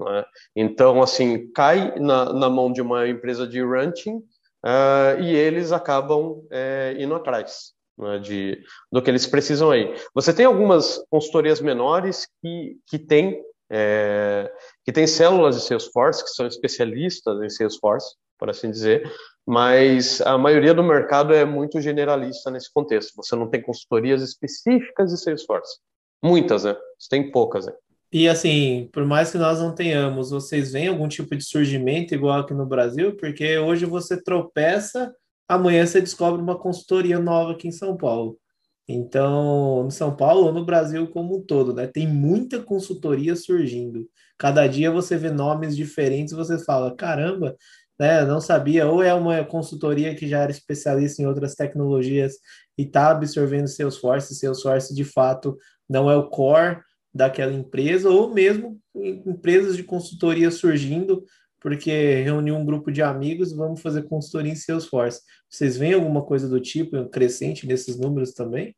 É? 0.09 0.25
Então, 0.57 1.01
assim, 1.01 1.51
cai 1.53 1.97
na, 2.01 2.33
na, 2.33 2.51
mão 2.51 2.73
de 2.73 2.83
uma 2.83 3.07
empresa 3.09 3.47
de 3.47 3.63
hunting 3.63 4.17
uh, 4.17 5.21
e 5.21 5.33
eles 5.33 5.71
acabam 5.71 6.45
é, 6.51 6.97
indo 6.99 7.15
atrás 7.15 7.73
né, 7.97 8.19
de, 8.19 8.61
do 8.91 9.01
que 9.01 9.09
eles 9.09 9.25
precisam 9.25 9.71
aí. 9.71 9.95
Você 10.13 10.35
tem 10.35 10.47
algumas 10.47 10.99
consultorias 11.09 11.61
menores 11.61 12.27
que, 12.43 12.77
que 12.89 12.99
têm 12.99 13.41
é, 13.71 14.53
que 14.85 14.93
tem 14.93 15.07
células 15.07 15.57
de 15.57 15.63
Salesforce, 15.63 16.23
que 16.23 16.31
são 16.31 16.47
especialistas 16.47 17.43
em 17.43 17.49
Salesforce, 17.49 18.15
por 18.39 18.51
assim 18.51 18.71
dizer, 18.71 19.11
mas 19.47 20.21
a 20.23 20.39
maioria 20.39 20.73
do 20.73 20.83
mercado 20.83 21.35
é 21.35 21.45
muito 21.45 21.81
generalista 21.81 22.51
nesse 22.51 22.73
contexto. 22.73 23.13
Você 23.17 23.37
não 23.37 23.49
tem 23.49 23.61
consultorias 23.61 24.23
específicas 24.23 25.11
de 25.11 25.19
Salesforce. 25.19 25.79
Muitas, 26.23 26.65
né? 26.65 26.75
Você 26.99 27.09
tem 27.11 27.31
poucas, 27.31 27.67
né? 27.67 27.73
E 28.11 28.29
assim, 28.29 28.89
por 28.93 29.05
mais 29.05 29.33
que 29.33 29.39
nós 29.39 29.59
não 29.59 29.75
tenhamos, 29.75 30.31
vocês 30.31 30.73
veem 30.73 30.89
algum 30.89 31.09
tipo 31.09 31.35
de 31.37 31.45
surgimento 31.45 32.15
igual 32.15 32.41
aqui 32.41 32.55
no 32.55 32.65
Brasil? 32.65 33.17
Porque 33.17 33.59
hoje 33.59 33.85
você 33.85 34.23
tropeça, 34.23 35.13
amanhã 35.49 35.85
você 35.85 36.01
descobre 36.01 36.41
uma 36.41 36.57
consultoria 36.57 37.19
nova 37.19 37.53
aqui 37.53 37.69
em 37.69 37.73
São 37.73 37.97
Paulo. 37.97 38.39
Então, 38.87 39.83
no 39.85 39.91
São 39.91 40.15
Paulo 40.15 40.47
ou 40.47 40.53
no 40.53 40.65
Brasil 40.65 41.09
como 41.09 41.39
um 41.39 41.43
todo, 41.43 41.75
né? 41.75 41.87
Tem 41.87 42.07
muita 42.07 42.63
consultoria 42.63 43.35
surgindo. 43.35 44.07
Cada 44.39 44.67
dia 44.67 44.91
você 44.91 45.17
vê 45.17 45.31
nomes 45.31 45.77
diferentes, 45.77 46.35
você 46.35 46.59
fala, 46.59 46.95
caramba, 46.95 47.57
né? 47.99 48.25
Não 48.25 48.41
sabia, 48.41 48.87
ou 48.87 49.03
é 49.03 49.15
uma 49.15 49.45
consultoria 49.45 50.15
que 50.15 50.29
já 50.29 50.41
era 50.41 50.51
especialista 50.51 51.23
em 51.23 51.27
outras 51.27 51.55
tecnologias 51.55 52.35
e 52.77 52.83
está 52.83 53.11
absorvendo 53.11 53.69
Salesforce, 53.69 54.35
Salesforce 54.35 54.95
de 54.95 55.05
fato 55.05 55.57
não 55.89 56.11
é 56.11 56.17
o 56.17 56.29
core 56.29 56.81
daquela 57.15 57.53
empresa, 57.53 58.11
ou 58.11 58.33
mesmo 58.35 58.81
empresas 58.95 59.77
de 59.77 59.85
consultoria 59.85 60.51
surgindo, 60.51 61.25
porque 61.61 62.23
reunir 62.23 62.53
um 62.53 62.65
grupo 62.65 62.91
de 62.91 63.01
amigos 63.01 63.53
vamos 63.53 63.81
fazer 63.81 64.03
consultoria 64.03 64.53
em 64.53 64.57
Salesforce. 64.57 65.21
Vocês 65.49 65.77
veem 65.77 65.95
alguma 65.95 66.23
coisa 66.23 66.49
do 66.49 66.61
tipo 66.61 67.09
crescente 67.09 67.67
nesses 67.67 67.99
números 67.99 68.33
também? 68.33 68.75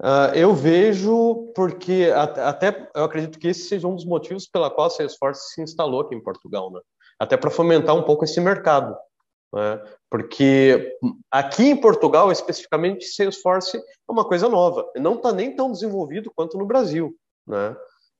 Uh, 0.00 0.34
eu 0.34 0.54
vejo 0.54 1.52
porque 1.54 2.10
até 2.14 2.90
eu 2.94 3.04
acredito 3.04 3.38
que 3.38 3.48
esse 3.48 3.68
seja 3.68 3.86
um 3.86 3.94
dos 3.94 4.04
motivos 4.04 4.46
pela 4.46 4.70
qual 4.70 4.88
a 4.88 4.90
Salesforce 4.90 5.54
se 5.54 5.62
instalou 5.62 6.00
aqui 6.00 6.14
em 6.14 6.22
Portugal, 6.22 6.72
né? 6.72 6.80
Até 7.18 7.36
para 7.36 7.50
fomentar 7.50 7.96
um 7.96 8.02
pouco 8.02 8.24
esse 8.24 8.40
mercado, 8.40 8.96
né? 9.52 9.82
Porque 10.10 10.96
aqui 11.30 11.64
em 11.64 11.76
Portugal, 11.76 12.30
especificamente, 12.32 13.06
Salesforce 13.06 13.76
é 13.76 14.12
uma 14.12 14.24
coisa 14.24 14.48
nova, 14.48 14.90
não 14.96 15.14
está 15.14 15.32
nem 15.32 15.54
tão 15.54 15.70
desenvolvido 15.70 16.32
quanto 16.34 16.56
no 16.56 16.66
Brasil 16.66 17.14
né? 17.48 17.74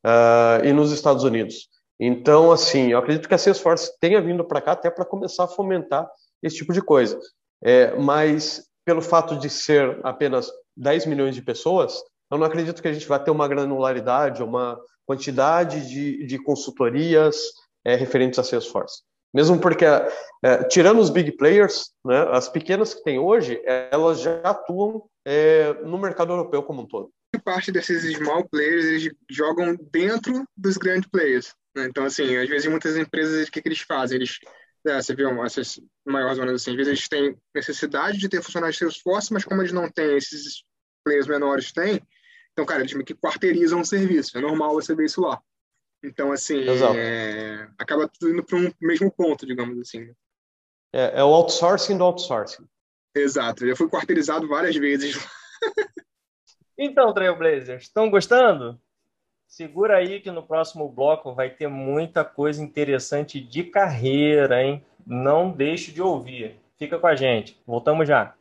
Uh, 0.05 0.65
e 0.65 0.73
nos 0.73 0.91
Estados 0.91 1.23
Unidos. 1.23 1.69
Então, 2.01 2.51
assim, 2.51 2.93
eu 2.93 2.99
acredito 2.99 3.29
que 3.29 3.35
a 3.35 3.39
Salesforce 3.39 3.93
tenha 4.01 4.21
vindo 4.21 4.45
para 4.45 4.61
cá 4.61 4.73
até 4.73 4.91
para 4.91 5.05
começar 5.05 5.45
a 5.45 5.49
fomentar 5.49 6.09
esse 6.43 6.57
tipo 6.57 6.73
de 6.73 6.81
coisa. 6.81 7.19
É, 7.63 7.95
mas, 7.97 8.65
pelo 8.85 9.03
fato 9.03 9.37
de 9.37 9.51
ser 9.51 9.99
apenas 10.05 10.51
10 10.77 11.07
milhões 11.07 11.35
de 11.35 11.43
pessoas, 11.43 12.01
eu 12.31 12.39
não 12.39 12.47
acredito 12.47 12.81
que 12.81 12.89
a 12.89 12.93
gente 12.93 13.09
vai 13.09 13.23
ter 13.23 13.33
uma 13.33 13.49
granularidade, 13.49 14.43
uma 14.43 14.81
quantidade 15.05 15.89
de, 15.89 16.25
de 16.25 16.39
consultorias 16.39 17.37
é, 17.85 17.95
referentes 17.95 18.39
a 18.39 18.45
Salesforce. 18.45 19.03
Mesmo 19.33 19.61
porque, 19.61 19.85
é, 19.85 20.65
tirando 20.69 21.01
os 21.01 21.11
big 21.11 21.33
players, 21.33 21.91
né, 22.05 22.29
as 22.31 22.49
pequenas 22.49 22.95
que 22.95 23.03
tem 23.03 23.19
hoje, 23.19 23.61
elas 23.91 24.21
já 24.21 24.41
atuam 24.41 25.05
é, 25.27 25.75
no 25.85 25.99
mercado 25.99 26.33
europeu 26.33 26.63
como 26.63 26.83
um 26.83 26.87
todo 26.87 27.11
parte 27.49 27.73
desses 27.73 28.03
small 28.17 28.47
players 28.49 28.85
eles 28.85 29.15
jogam 29.31 29.75
dentro 29.91 30.47
dos 30.57 30.77
grandes 30.77 31.09
players. 31.09 31.55
Né? 31.75 31.87
Então, 31.87 32.05
assim, 32.05 32.37
às 32.37 32.49
vezes 32.49 32.71
muitas 32.71 32.97
empresas, 32.97 33.49
o 33.49 33.51
que, 33.51 33.63
que 33.63 33.69
eles 33.69 33.81
fazem? 33.81 34.17
Eles, 34.17 34.39
é, 34.87 35.01
você 35.01 35.15
viu 35.15 35.45
essas 35.45 35.81
maiores 36.07 36.37
zonas 36.37 36.61
assim, 36.61 36.73
às 36.73 36.77
vezes 36.77 36.89
eles 36.89 37.09
têm 37.09 37.37
necessidade 37.55 38.19
de 38.19 38.29
ter 38.29 38.43
funcionários 38.43 38.77
de 38.77 38.81
Salesforce, 38.81 39.33
mas 39.33 39.45
como 39.45 39.63
eles 39.63 39.73
não 39.73 39.91
têm, 39.91 40.17
esses 40.17 40.63
players 41.05 41.27
menores 41.27 41.73
têm, 41.73 42.03
então, 42.53 42.67
cara, 42.67 42.81
eles 42.81 42.93
meio 42.93 43.05
que 43.05 43.15
quarteirizam 43.15 43.81
o 43.81 43.85
serviço. 43.85 44.37
É 44.37 44.41
normal 44.41 44.75
você 44.75 44.95
ver 44.95 45.07
isso 45.07 45.21
lá. 45.21 45.41
Então, 46.03 46.31
assim, 46.33 46.65
é, 46.97 47.69
acaba 47.77 48.09
tudo 48.09 48.33
indo 48.33 48.45
para 48.45 48.57
um 48.57 48.73
mesmo 48.81 49.11
ponto, 49.11 49.45
digamos 49.45 49.79
assim. 49.81 50.13
É, 50.93 51.21
é, 51.21 51.25
o 51.25 51.29
outsourcing 51.29 51.99
do 51.99 52.05
outsourcing. 52.05 52.65
Exato. 53.15 53.67
Eu 53.67 53.77
fui 53.77 53.89
quarteirizado 53.89 54.49
várias 54.49 54.77
vezes. 54.77 55.17
Então, 56.81 57.13
Trailblazers, 57.13 57.83
estão 57.83 58.09
gostando? 58.09 58.81
Segura 59.49 59.97
aí 59.97 60.21
que 60.21 60.31
no 60.31 60.47
próximo 60.47 60.89
bloco 60.89 61.35
vai 61.35 61.51
ter 61.51 61.67
muita 61.67 62.25
coisa 62.25 62.63
interessante 62.63 63.41
de 63.41 63.65
carreira, 63.65 64.63
hein? 64.63 64.87
Não 65.05 65.51
deixe 65.51 65.91
de 65.91 66.01
ouvir. 66.01 66.57
Fica 66.79 66.97
com 66.97 67.09
a 67.09 67.17
gente. 67.17 67.61
Voltamos 67.67 68.07
já. 68.07 68.38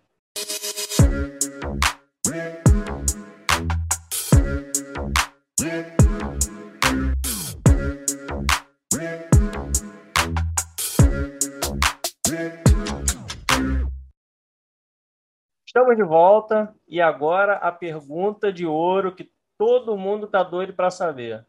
Estamos 15.78 15.96
de 15.96 16.02
volta 16.02 16.74
e 16.88 17.00
agora 17.00 17.54
a 17.58 17.72
pergunta 17.72 18.52
de 18.52 18.66
ouro 18.66 19.14
que 19.14 19.30
todo 19.60 19.96
mundo 19.96 20.26
está 20.26 20.42
doido 20.42 20.74
para 20.74 20.90
saber. 20.90 21.46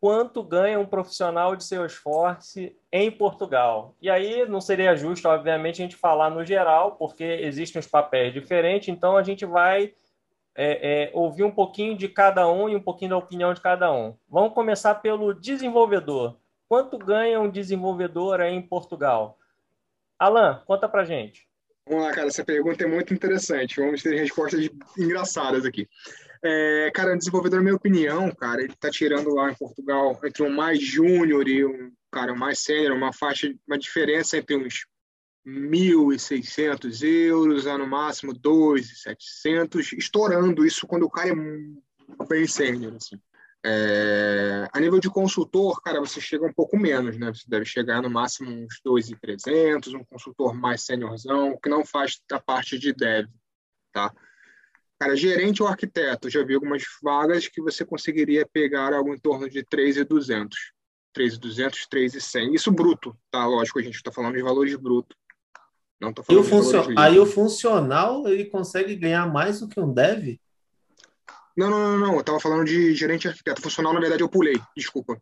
Quanto 0.00 0.42
ganha 0.42 0.80
um 0.80 0.84
profissional 0.84 1.54
de 1.54 1.62
Salesforce 1.62 2.76
em 2.90 3.08
Portugal? 3.08 3.94
E 4.02 4.10
aí 4.10 4.44
não 4.48 4.60
seria 4.60 4.96
justo, 4.96 5.28
obviamente, 5.28 5.80
a 5.80 5.84
gente 5.84 5.94
falar 5.94 6.28
no 6.28 6.44
geral, 6.44 6.96
porque 6.96 7.22
existem 7.22 7.78
os 7.78 7.86
papéis 7.86 8.34
diferentes, 8.34 8.88
então 8.88 9.16
a 9.16 9.22
gente 9.22 9.46
vai 9.46 9.94
é, 10.56 11.04
é, 11.04 11.10
ouvir 11.14 11.44
um 11.44 11.52
pouquinho 11.52 11.96
de 11.96 12.08
cada 12.08 12.50
um 12.50 12.68
e 12.68 12.74
um 12.74 12.82
pouquinho 12.82 13.10
da 13.10 13.16
opinião 13.16 13.54
de 13.54 13.60
cada 13.60 13.92
um. 13.92 14.16
Vamos 14.28 14.54
começar 14.54 14.96
pelo 14.96 15.32
desenvolvedor. 15.32 16.36
Quanto 16.68 16.98
ganha 16.98 17.40
um 17.40 17.48
desenvolvedor 17.48 18.40
aí 18.40 18.52
em 18.52 18.60
Portugal? 18.60 19.38
Alan, 20.18 20.64
conta 20.66 20.88
para 20.88 21.04
gente. 21.04 21.47
Vamos 21.88 22.04
lá, 22.04 22.12
cara, 22.12 22.28
essa 22.28 22.44
pergunta 22.44 22.84
é 22.84 22.86
muito 22.86 23.14
interessante. 23.14 23.80
Vamos 23.80 24.02
ter 24.02 24.14
respostas 24.14 24.68
engraçadas 24.98 25.64
aqui. 25.64 25.88
É, 26.44 26.90
cara, 26.94 27.14
um 27.14 27.18
desenvolvedor, 27.18 27.58
na 27.58 27.64
minha 27.64 27.76
opinião, 27.76 28.30
cara, 28.30 28.62
ele 28.62 28.74
tá 28.78 28.90
tirando 28.90 29.34
lá 29.34 29.50
em 29.50 29.54
Portugal 29.54 30.20
entre 30.22 30.42
um 30.42 30.50
mais 30.50 30.80
júnior 30.80 31.48
e 31.48 31.64
um 31.64 31.90
cara 32.12 32.34
mais 32.34 32.58
sênior, 32.58 32.94
uma 32.94 33.12
faixa, 33.12 33.52
uma 33.66 33.78
diferença 33.78 34.36
entre 34.36 34.56
uns 34.56 34.86
1.600 35.46 37.02
euros 37.02 37.66
a 37.66 37.78
no 37.78 37.86
máximo 37.86 38.34
2.700, 38.34 39.96
estourando 39.96 40.66
isso 40.66 40.86
quando 40.86 41.04
o 41.04 41.10
cara 41.10 41.30
é 41.30 42.26
bem 42.28 42.46
sênior, 42.46 42.94
assim. 42.94 43.18
É, 43.64 44.68
a 44.72 44.80
nível 44.80 45.00
de 45.00 45.10
consultor, 45.10 45.80
cara, 45.82 46.00
você 46.00 46.20
chega 46.20 46.46
um 46.46 46.52
pouco 46.52 46.78
menos, 46.78 47.18
né? 47.18 47.32
Você 47.32 47.44
deve 47.48 47.64
chegar 47.64 48.00
no 48.00 48.08
máximo 48.08 48.50
uns 48.50 48.80
2.300, 48.86 49.94
um 49.94 50.04
consultor 50.04 50.54
mais 50.54 50.82
seniorzão, 50.82 51.58
que 51.60 51.68
não 51.68 51.84
faz 51.84 52.20
a 52.30 52.38
parte 52.38 52.78
de 52.78 52.92
dev, 52.92 53.26
tá? 53.92 54.14
Cara, 55.00 55.16
gerente 55.16 55.62
ou 55.62 55.68
arquiteto, 55.68 56.30
já 56.30 56.44
vi 56.44 56.54
algumas 56.54 56.82
vagas 57.02 57.46
que 57.46 57.60
você 57.60 57.84
conseguiria 57.84 58.48
pegar 58.52 58.92
algo 58.92 59.14
em 59.14 59.18
torno 59.18 59.48
de 59.48 59.64
3.200, 59.64 60.48
3,200, 61.12 61.86
3,100. 61.86 62.54
Isso 62.54 62.70
bruto, 62.72 63.16
tá? 63.30 63.46
Lógico, 63.46 63.78
a 63.78 63.82
gente 63.82 63.96
está 63.96 64.10
falando 64.10 64.34
de 64.34 64.42
valores 64.42 64.74
brutos. 64.76 65.16
Não 66.00 66.12
tô 66.12 66.22
falando 66.22 66.44
e 66.44 66.46
o 66.46 66.48
funcio... 66.48 66.98
Aí 66.98 67.18
o 67.18 67.26
funcional 67.26 68.28
ele 68.28 68.46
consegue 68.46 68.94
ganhar 68.94 69.26
mais 69.32 69.60
do 69.60 69.68
que 69.68 69.80
um 69.80 69.92
dev? 69.92 70.38
Não, 71.58 71.68
não, 71.68 71.80
não, 71.90 71.98
não. 71.98 72.16
Eu 72.16 72.22
tava 72.22 72.38
falando 72.38 72.64
de 72.64 72.94
gerente 72.94 73.26
arquiteto. 73.26 73.60
Funcional, 73.60 73.92
na 73.92 73.98
verdade, 73.98 74.22
eu 74.22 74.28
pulei. 74.28 74.54
Desculpa. 74.76 75.20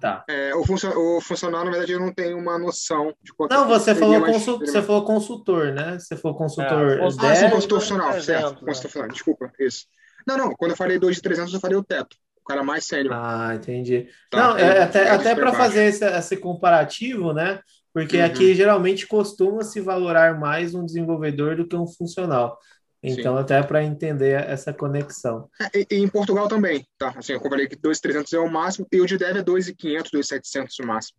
Tá. 0.00 0.24
É, 0.26 0.54
o, 0.54 0.64
funcio... 0.64 0.90
o 0.98 1.20
funcional, 1.20 1.62
na 1.62 1.70
verdade, 1.70 1.92
eu 1.92 2.00
não 2.00 2.14
tenho 2.14 2.38
uma 2.38 2.58
noção 2.58 3.14
de 3.22 3.34
quanto 3.34 3.52
Não, 3.52 3.68
você 3.68 3.94
falou, 3.94 4.18
consul... 4.24 4.58
você 4.58 4.80
falou 4.80 5.04
consultor, 5.04 5.72
né? 5.74 5.98
Você 5.98 6.16
falou 6.16 6.38
consultor. 6.38 6.98
É, 6.98 7.04
ah, 7.04 7.36
sim, 7.36 7.50
consultor 7.50 7.80
funcional, 7.80 8.20
certo. 8.22 8.64
Consultor 8.64 8.90
funcional. 8.90 9.08
Desculpa, 9.10 9.52
isso. 9.60 9.84
Não, 10.26 10.38
não. 10.38 10.54
Quando 10.54 10.70
eu 10.70 10.76
falei 10.78 10.98
2 10.98 11.16
de 11.16 11.22
300, 11.22 11.52
eu 11.52 11.60
falei 11.60 11.76
o 11.76 11.84
teto. 11.84 12.16
O 12.42 12.44
cara 12.44 12.64
mais 12.64 12.86
sério. 12.86 13.12
Ah, 13.12 13.52
entendi. 13.54 14.08
Tá, 14.30 14.38
não, 14.38 14.56
é, 14.56 14.82
até, 14.82 15.04
é 15.04 15.10
até 15.10 15.34
para 15.34 15.52
fazer 15.52 15.84
esse, 15.84 16.06
esse 16.06 16.38
comparativo, 16.38 17.34
né? 17.34 17.60
Porque 17.92 18.16
uhum. 18.16 18.24
aqui 18.24 18.54
geralmente 18.54 19.06
costuma 19.06 19.62
se 19.62 19.78
valorar 19.78 20.38
mais 20.38 20.74
um 20.74 20.86
desenvolvedor 20.86 21.56
do 21.56 21.68
que 21.68 21.76
um 21.76 21.86
funcional. 21.86 22.58
Então, 23.02 23.36
Sim. 23.36 23.42
até 23.42 23.62
para 23.62 23.82
entender 23.82 24.44
essa 24.46 24.74
conexão. 24.74 25.48
É, 25.58 25.78
e, 25.78 25.86
e, 25.90 25.96
em 25.96 26.08
Portugal 26.08 26.48
também, 26.48 26.86
tá? 26.98 27.14
Assim, 27.16 27.32
eu 27.32 27.40
falei 27.40 27.66
que 27.66 27.76
2.300 27.76 28.32
é 28.34 28.38
o 28.38 28.50
máximo, 28.50 28.86
e 28.92 29.00
o 29.00 29.06
de 29.06 29.16
dev 29.16 29.38
é 29.38 29.42
2.500, 29.42 30.10
2.700 30.12 30.84
o 30.84 30.86
máximo. 30.86 31.18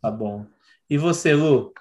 Tá 0.00 0.10
bom. 0.10 0.46
E 0.90 0.98
você, 0.98 1.32
Lu? 1.32 1.72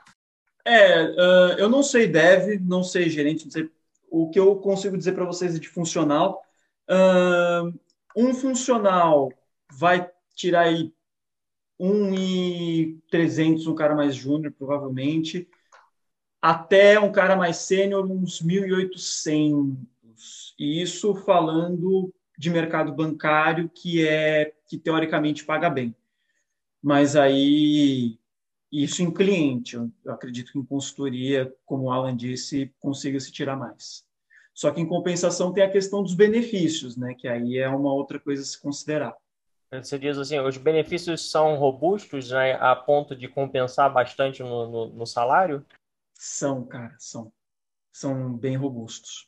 É, 0.65 1.03
uh, 1.03 1.57
eu 1.57 1.67
não 1.67 1.83
sei 1.83 2.07
dev, 2.07 2.61
não 2.61 2.83
sei 2.83 3.09
gerente, 3.09 3.45
não 3.45 3.51
sei. 3.51 3.69
O 4.09 4.29
que 4.29 4.39
eu 4.39 4.55
consigo 4.57 4.97
dizer 4.97 5.13
para 5.13 5.25
vocês 5.25 5.55
é 5.55 5.59
de 5.59 5.67
funcional. 5.67 6.41
Uh, 6.89 7.77
um 8.15 8.33
funcional 8.33 9.31
vai 9.71 10.09
tirar 10.35 10.61
aí 10.61 10.93
um 11.79 12.13
e 12.13 12.99
300, 13.09 13.65
um 13.67 13.75
cara 13.75 13.95
mais 13.95 14.15
júnior, 14.15 14.53
provavelmente, 14.55 15.47
até 16.41 16.99
um 16.99 17.11
cara 17.11 17.35
mais 17.35 17.57
sênior, 17.57 18.09
uns 18.09 18.41
1.800. 18.41 19.75
E 20.57 20.81
isso 20.81 21.13
falando 21.15 22.13
de 22.37 22.49
mercado 22.49 22.91
bancário, 22.91 23.69
que 23.69 24.07
é 24.07 24.53
que 24.67 24.77
teoricamente 24.77 25.45
paga 25.45 25.69
bem. 25.69 25.95
Mas 26.81 27.15
aí 27.15 28.17
isso 28.71 29.03
em 29.03 29.11
cliente, 29.11 29.75
eu 29.75 29.91
acredito 30.07 30.53
que 30.53 30.57
em 30.57 30.65
consultoria, 30.65 31.53
como 31.65 31.83
o 31.83 31.91
Alan 31.91 32.15
disse, 32.15 32.73
consiga 32.79 33.19
se 33.19 33.31
tirar 33.31 33.57
mais. 33.57 34.05
Só 34.53 34.71
que 34.71 34.81
em 34.81 34.87
compensação 34.87 35.51
tem 35.51 35.63
a 35.63 35.69
questão 35.69 36.01
dos 36.01 36.13
benefícios, 36.13 36.95
né? 36.95 37.13
Que 37.13 37.27
aí 37.27 37.57
é 37.57 37.67
uma 37.69 37.93
outra 37.93 38.19
coisa 38.19 38.41
a 38.41 38.45
se 38.45 38.59
considerar. 38.59 39.15
Você 39.71 39.97
diz 39.97 40.17
assim, 40.17 40.37
os 40.39 40.57
benefícios 40.57 41.29
são 41.29 41.55
robustos 41.55 42.31
né, 42.31 42.53
a 42.59 42.75
ponto 42.75 43.15
de 43.15 43.29
compensar 43.29 43.91
bastante 43.91 44.43
no, 44.43 44.67
no, 44.69 44.87
no 44.87 45.05
salário? 45.05 45.65
São, 46.23 46.63
cara, 46.63 46.95
são. 46.99 47.33
São 47.91 48.31
bem 48.31 48.55
robustos. 48.55 49.27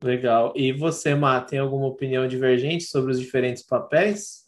Legal. 0.00 0.52
E 0.54 0.72
você, 0.72 1.12
Má, 1.12 1.40
tem 1.40 1.58
alguma 1.58 1.88
opinião 1.88 2.28
divergente 2.28 2.84
sobre 2.84 3.10
os 3.10 3.18
diferentes 3.18 3.64
papéis? 3.64 4.46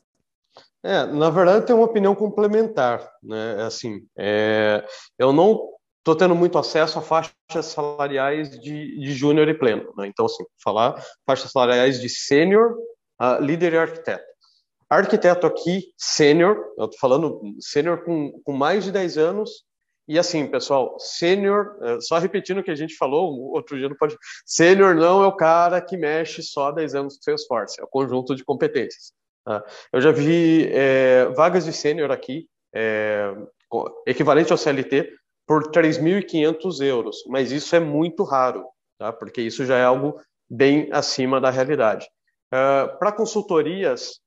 É, 0.84 1.04
na 1.06 1.30
verdade, 1.30 1.66
tem 1.66 1.74
uma 1.74 1.84
opinião 1.84 2.14
complementar, 2.14 3.10
né? 3.20 3.64
Assim, 3.64 4.06
é, 4.16 4.86
eu 5.18 5.32
não 5.32 5.68
estou 5.98 6.14
tendo 6.14 6.32
muito 6.32 6.56
acesso 6.58 6.96
a 6.96 7.02
faixas 7.02 7.66
salariais 7.66 8.50
de, 8.60 8.96
de 8.96 9.12
júnior 9.12 9.48
e 9.48 9.58
pleno, 9.58 9.92
né? 9.96 10.06
Então, 10.06 10.26
assim, 10.26 10.44
falar 10.62 11.04
faixas 11.26 11.50
salariais 11.50 12.00
de 12.00 12.08
sênior, 12.08 12.76
uh, 13.20 13.42
líder 13.42 13.72
e 13.72 13.78
arquiteto. 13.78 14.24
Arquiteto 14.88 15.44
aqui, 15.44 15.92
sênior, 15.98 16.56
eu 16.78 16.84
estou 16.84 17.00
falando 17.00 17.40
sênior 17.58 18.04
com, 18.04 18.40
com 18.44 18.52
mais 18.52 18.84
de 18.84 18.92
10 18.92 19.18
anos. 19.18 19.68
E 20.10 20.18
assim, 20.18 20.44
pessoal, 20.44 20.98
sênior, 20.98 21.78
é, 21.82 22.00
só 22.00 22.18
repetindo 22.18 22.58
o 22.58 22.64
que 22.64 22.70
a 22.72 22.74
gente 22.74 22.96
falou 22.96 23.32
outro 23.52 23.78
dia 23.78 23.88
não 23.88 23.94
pode. 23.94 24.16
Sênior 24.44 24.92
não 24.96 25.22
é 25.22 25.26
o 25.28 25.36
cara 25.36 25.80
que 25.80 25.96
mexe 25.96 26.42
só 26.42 26.66
há 26.66 26.72
10 26.72 26.96
anos 26.96 27.16
com 27.16 27.22
Salesforce, 27.22 27.80
é 27.80 27.84
o 27.84 27.86
conjunto 27.86 28.34
de 28.34 28.44
competências. 28.44 29.12
Tá? 29.44 29.64
Eu 29.92 30.00
já 30.00 30.10
vi 30.10 30.68
é, 30.72 31.26
vagas 31.36 31.64
de 31.64 31.72
sênior 31.72 32.10
aqui, 32.10 32.48
é, 32.74 33.32
equivalente 34.04 34.50
ao 34.50 34.58
CLT, 34.58 35.12
por 35.46 35.70
3.500 35.70 36.84
euros, 36.84 37.22
mas 37.28 37.52
isso 37.52 37.76
é 37.76 37.78
muito 37.78 38.24
raro, 38.24 38.66
tá? 38.98 39.12
porque 39.12 39.40
isso 39.40 39.64
já 39.64 39.78
é 39.78 39.84
algo 39.84 40.20
bem 40.50 40.88
acima 40.90 41.40
da 41.40 41.50
realidade. 41.50 42.08
Uh, 42.52 42.98
Para 42.98 43.12
consultorias, 43.12 44.20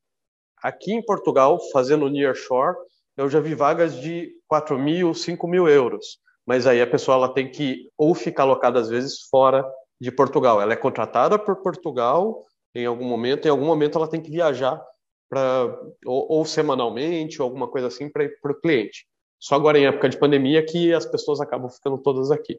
Aqui 0.63 0.93
em 0.93 1.03
Portugal, 1.03 1.59
fazendo 1.73 2.09
nearshore, 2.09 2.77
eu 3.17 3.29
já 3.29 3.39
vi 3.39 3.53
vagas 3.55 3.99
de 3.99 4.31
4 4.47 4.77
mil, 4.77 5.13
5 5.13 5.47
mil 5.47 5.67
euros. 5.67 6.17
Mas 6.45 6.67
aí 6.67 6.81
a 6.81 6.87
pessoa 6.87 7.15
ela 7.15 7.33
tem 7.33 7.49
que 7.49 7.89
ou 7.97 8.13
ficar 8.13 8.43
alocada 8.43 8.79
às 8.79 8.89
vezes 8.89 9.21
fora 9.29 9.65
de 9.99 10.11
Portugal. 10.11 10.61
Ela 10.61 10.73
é 10.73 10.77
contratada 10.77 11.39
por 11.39 11.57
Portugal 11.61 12.43
em 12.75 12.85
algum 12.85 13.05
momento, 13.05 13.45
em 13.45 13.49
algum 13.49 13.65
momento 13.65 13.97
ela 13.97 14.09
tem 14.09 14.21
que 14.21 14.31
viajar 14.31 14.81
para 15.29 15.65
ou, 16.05 16.31
ou, 16.31 16.45
semanalmente 16.45 17.41
ou 17.41 17.45
alguma 17.45 17.67
coisa 17.67 17.87
assim 17.87 18.09
para 18.09 18.25
o 18.25 18.61
cliente. 18.61 19.05
Só 19.39 19.55
agora 19.55 19.77
em 19.77 19.85
época 19.85 20.09
de 20.09 20.17
pandemia 20.17 20.65
que 20.65 20.93
as 20.93 21.05
pessoas 21.05 21.39
acabam 21.39 21.69
ficando 21.69 21.97
todas 21.97 22.31
aqui. 22.31 22.57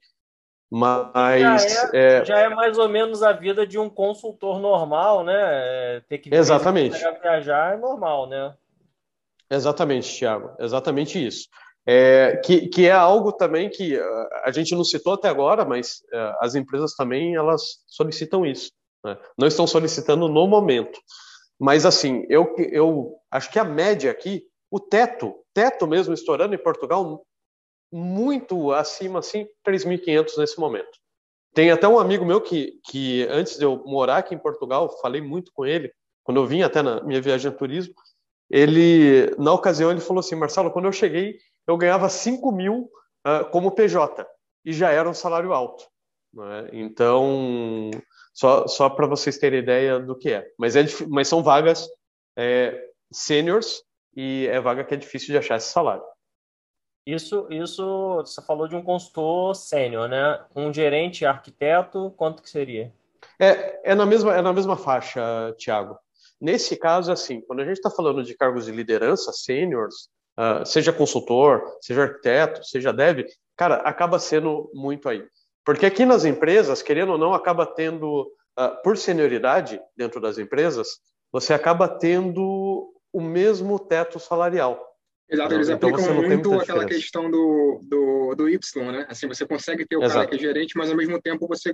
Mas 0.70 1.62
já 1.62 1.90
é, 1.92 2.18
é, 2.18 2.24
já 2.24 2.38
é, 2.40 2.48
mais 2.48 2.78
ou 2.78 2.88
menos 2.88 3.22
a 3.22 3.32
vida 3.32 3.66
de 3.66 3.78
um 3.78 3.88
consultor 3.88 4.58
normal, 4.58 5.22
né? 5.22 5.34
É, 5.36 6.02
ter 6.08 6.18
que 6.18 6.34
exatamente 6.34 6.98
viajar 7.22 7.74
é 7.74 7.76
normal, 7.76 8.26
né? 8.26 8.54
Exatamente, 9.54 10.18
Thiago. 10.18 10.50
Exatamente 10.58 11.24
isso. 11.24 11.48
É, 11.86 12.40
que, 12.44 12.68
que 12.68 12.86
é 12.86 12.92
algo 12.92 13.30
também 13.32 13.68
que 13.68 13.96
uh, 13.96 14.28
a 14.42 14.50
gente 14.50 14.74
não 14.74 14.84
citou 14.84 15.12
até 15.14 15.28
agora, 15.28 15.64
mas 15.64 16.02
uh, 16.12 16.36
as 16.40 16.54
empresas 16.54 16.94
também 16.94 17.34
elas 17.34 17.82
solicitam 17.86 18.46
isso. 18.46 18.72
Né? 19.04 19.18
Não 19.38 19.46
estão 19.46 19.66
solicitando 19.66 20.28
no 20.28 20.46
momento. 20.46 20.98
Mas 21.60 21.84
assim, 21.84 22.24
eu, 22.28 22.54
eu 22.58 23.14
acho 23.30 23.50
que 23.50 23.58
a 23.58 23.64
média 23.64 24.10
aqui, 24.10 24.42
o 24.70 24.80
teto, 24.80 25.34
teto 25.52 25.86
mesmo 25.86 26.14
estourando 26.14 26.54
em 26.54 26.62
Portugal, 26.62 27.22
muito 27.92 28.72
acima, 28.72 29.20
assim, 29.20 29.46
3.500 29.64 30.36
nesse 30.38 30.58
momento. 30.58 30.98
Tem 31.54 31.70
até 31.70 31.86
um 31.86 31.98
amigo 31.98 32.24
meu 32.24 32.40
que, 32.40 32.80
que, 32.84 33.24
antes 33.30 33.56
de 33.56 33.64
eu 33.64 33.80
morar 33.86 34.16
aqui 34.16 34.34
em 34.34 34.38
Portugal, 34.38 34.90
falei 35.00 35.20
muito 35.20 35.52
com 35.54 35.64
ele, 35.64 35.92
quando 36.24 36.38
eu 36.38 36.46
vim 36.46 36.62
até 36.62 36.82
na 36.82 37.00
minha 37.04 37.20
viagem 37.20 37.50
de 37.50 37.56
turismo, 37.56 37.94
ele, 38.50 39.34
na 39.38 39.52
ocasião, 39.52 39.90
ele 39.90 40.00
falou 40.00 40.20
assim, 40.20 40.34
Marcelo, 40.34 40.70
quando 40.70 40.86
eu 40.86 40.92
cheguei, 40.92 41.38
eu 41.66 41.76
ganhava 41.76 42.08
5 42.08 42.52
mil 42.52 42.90
uh, 43.26 43.48
como 43.50 43.70
PJ, 43.70 44.26
e 44.64 44.72
já 44.72 44.90
era 44.90 45.08
um 45.08 45.14
salário 45.14 45.52
alto. 45.52 45.84
Né? 46.32 46.68
Então, 46.72 47.90
só, 48.32 48.66
só 48.66 48.90
para 48.90 49.06
vocês 49.06 49.38
terem 49.38 49.60
ideia 49.60 49.98
do 49.98 50.16
que 50.16 50.32
é. 50.32 50.46
Mas, 50.58 50.76
é, 50.76 50.84
mas 51.08 51.28
são 51.28 51.42
vagas 51.42 51.88
é, 52.36 52.88
seniors, 53.12 53.82
e 54.16 54.46
é 54.50 54.60
vaga 54.60 54.84
que 54.84 54.94
é 54.94 54.96
difícil 54.96 55.32
de 55.32 55.38
achar 55.38 55.56
esse 55.56 55.72
salário. 55.72 56.04
Isso, 57.06 57.46
isso 57.50 58.16
você 58.16 58.40
falou 58.40 58.66
de 58.66 58.74
um 58.74 58.82
consultor 58.82 59.54
sênior, 59.54 60.08
né? 60.08 60.42
Um 60.56 60.72
gerente 60.72 61.26
arquiteto, 61.26 62.10
quanto 62.16 62.42
que 62.42 62.48
seria? 62.48 62.92
É, 63.38 63.90
é, 63.90 63.94
na, 63.94 64.06
mesma, 64.06 64.34
é 64.34 64.40
na 64.40 64.52
mesma 64.52 64.76
faixa, 64.76 65.54
Tiago. 65.58 65.98
Nesse 66.40 66.76
caso, 66.76 67.12
assim, 67.12 67.40
quando 67.40 67.60
a 67.60 67.64
gente 67.64 67.76
está 67.76 67.90
falando 67.90 68.22
de 68.22 68.36
cargos 68.36 68.66
de 68.66 68.72
liderança, 68.72 69.32
sêniors, 69.32 70.08
uh, 70.38 70.64
seja 70.66 70.92
consultor, 70.92 71.62
seja 71.80 72.02
arquiteto, 72.02 72.64
seja 72.64 72.92
dev, 72.92 73.24
cara, 73.56 73.76
acaba 73.76 74.18
sendo 74.18 74.70
muito 74.74 75.08
aí. 75.08 75.24
Porque 75.64 75.86
aqui 75.86 76.04
nas 76.04 76.24
empresas, 76.24 76.82
querendo 76.82 77.12
ou 77.12 77.18
não, 77.18 77.32
acaba 77.32 77.64
tendo, 77.64 78.22
uh, 78.58 78.82
por 78.82 78.96
senioridade 78.98 79.80
dentro 79.96 80.20
das 80.20 80.38
empresas, 80.38 80.98
você 81.32 81.54
acaba 81.54 81.88
tendo 81.88 82.92
o 83.12 83.20
mesmo 83.20 83.78
teto 83.78 84.18
salarial. 84.18 84.94
Exato, 85.30 85.54
eles 85.54 85.68
então 85.68 85.88
aplicam 85.88 86.14
muito 86.14 86.54
aquela 86.54 86.84
questão 86.84 87.30
do, 87.30 87.80
do, 87.82 88.34
do 88.34 88.48
Y, 88.48 88.92
né? 88.92 89.06
Assim, 89.08 89.26
você 89.26 89.46
consegue 89.46 89.86
ter 89.86 89.96
o 89.96 90.02
Exato. 90.02 90.14
cara 90.14 90.26
que 90.28 90.34
é 90.36 90.38
gerente, 90.38 90.76
mas 90.76 90.90
ao 90.90 90.96
mesmo 90.96 91.20
tempo 91.20 91.48
você 91.48 91.72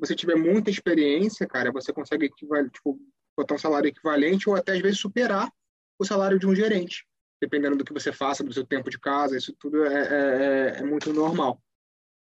você 0.00 0.14
tiver 0.14 0.34
muita 0.34 0.70
experiência, 0.70 1.46
cara, 1.46 1.70
você 1.70 1.92
consegue 1.92 2.30
tipo, 2.30 2.98
botar 3.40 3.54
um 3.54 3.58
salário 3.58 3.88
equivalente 3.88 4.48
ou 4.48 4.56
até 4.56 4.72
às 4.72 4.80
vezes 4.80 4.98
superar 4.98 5.50
o 5.98 6.04
salário 6.04 6.38
de 6.38 6.46
um 6.46 6.54
gerente, 6.54 7.06
dependendo 7.40 7.76
do 7.76 7.84
que 7.84 7.92
você 7.92 8.12
faça, 8.12 8.44
do 8.44 8.52
seu 8.52 8.64
tempo 8.64 8.90
de 8.90 8.98
casa, 8.98 9.36
isso 9.36 9.54
tudo 9.58 9.84
é, 9.84 9.94
é, 9.94 10.76
é, 10.76 10.80
é 10.80 10.82
muito 10.82 11.12
normal. 11.12 11.60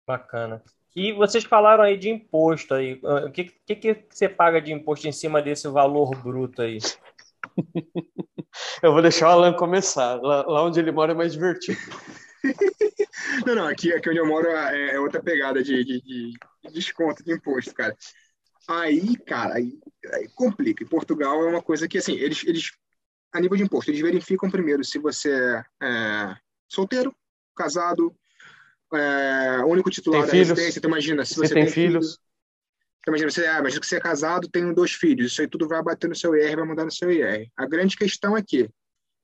Bacana. 0.08 0.62
E 0.96 1.12
vocês 1.12 1.44
falaram 1.44 1.84
aí 1.84 1.98
de 1.98 2.10
imposto 2.10 2.74
aí. 2.74 3.02
O 3.26 3.32
que, 3.32 3.46
que, 3.66 3.76
que 3.76 4.06
você 4.10 4.30
paga 4.30 4.62
de 4.62 4.72
imposto 4.72 5.08
em 5.08 5.12
cima 5.12 5.42
desse 5.42 5.68
valor 5.68 6.12
bruto 6.22 6.62
aí? 6.62 6.78
Eu 8.82 8.92
vou 8.92 9.02
deixar 9.02 9.30
o 9.30 9.32
Alan 9.32 9.54
começar. 9.54 10.16
Lá, 10.22 10.46
lá 10.46 10.64
onde 10.64 10.80
ele 10.80 10.92
mora 10.92 11.14
é 11.14 11.16
mais 11.16 11.34
divertido. 11.34 11.80
não, 13.48 13.56
não, 13.56 13.68
aqui, 13.68 13.92
aqui 13.94 14.10
onde 14.10 14.20
eu 14.20 14.28
moro 14.28 14.48
é, 14.48 14.96
é 14.96 15.00
outra 15.00 15.22
pegada 15.24 15.64
de, 15.64 15.84
de, 15.84 16.02
de, 16.02 16.34
desconto 16.72 17.24
de 17.24 17.34
imposto, 17.34 17.74
cara. 17.74 17.96
Aí, 18.68 19.18
cara, 19.18 19.56
aí, 19.56 19.78
aí, 20.14 20.30
complica. 20.36 20.84
Em 20.84 20.88
Portugal 20.88 21.44
é 21.44 21.50
uma 21.50 21.62
coisa 21.62 21.88
que, 21.88 21.98
assim, 21.98 22.14
eles, 22.14 22.44
eles 22.46 22.72
a 23.34 23.40
nível 23.40 23.58
de 23.58 23.64
imposto, 23.64 23.92
eles 23.92 24.02
verificam 24.02 24.50
primeiro 24.50 24.84
se 24.84 25.00
você 25.00 25.62
é 25.82 26.36
solteiro, 26.70 27.16
casado, 27.56 28.16
é, 28.94 29.64
único 29.66 29.90
titular 29.90 30.22
tem 30.22 30.28
da 30.28 30.32
filhos? 30.32 30.50
residência. 30.50 30.80
Então, 30.80 30.90
imagina, 30.90 31.26
se 31.26 31.36
Você 31.36 31.48
você 31.48 31.54
tem 31.54 31.68
filhos? 31.68 32.20
Então, 33.00 33.12
imagina, 33.12 33.32
você, 33.32 33.46
ah, 33.48 33.60
imagina 33.60 33.82
que 33.82 33.88
você 33.88 33.98
é 33.98 34.00
casado, 34.00 34.48
tem 34.48 34.74
dois 34.74 34.92
filhos. 34.92 35.32
Isso 35.32 35.42
aí 35.42 35.48
tudo 35.48 35.68
vai 35.68 35.84
bater 35.84 36.08
no 36.08 36.16
seu 36.16 36.36
IR, 36.36 36.56
vai 36.56 36.66
mandar 36.66 36.86
no 36.86 36.92
seu 36.92 37.12
IR. 37.12 37.50
A 37.58 37.66
grande 37.66 37.98
questão 37.98 38.38
é 38.38 38.42
que, 38.42 38.70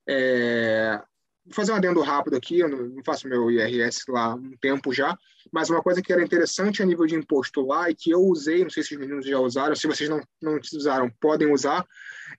é, 0.08 1.02
fazer 1.52 1.72
um 1.72 1.76
adendo 1.76 2.02
rápido 2.02 2.36
aqui, 2.36 2.60
eu 2.60 2.70
não, 2.70 3.04
faço 3.04 3.28
meu 3.28 3.50
IRS 3.50 4.04
lá 4.10 4.32
há 4.32 4.36
um 4.36 4.52
tempo 4.62 4.94
já, 4.94 5.18
mas 5.52 5.70
uma 5.70 5.82
coisa 5.82 6.02
que 6.02 6.12
era 6.12 6.24
interessante 6.24 6.82
a 6.82 6.86
nível 6.86 7.06
de 7.06 7.16
imposto 7.16 7.66
lá 7.66 7.90
e 7.90 7.96
que 7.96 8.12
eu 8.12 8.22
usei, 8.22 8.64
não 8.64 8.70
sei 8.70 8.84
se 8.84 8.94
os 8.94 9.00
meninos 9.00 9.26
já 9.26 9.40
usaram, 9.40 9.76
se 9.76 9.88
vocês 9.88 10.10
não, 10.10 10.22
não 10.42 10.60
usaram, 10.74 11.10
podem 11.20 11.52
usar, 11.52 11.86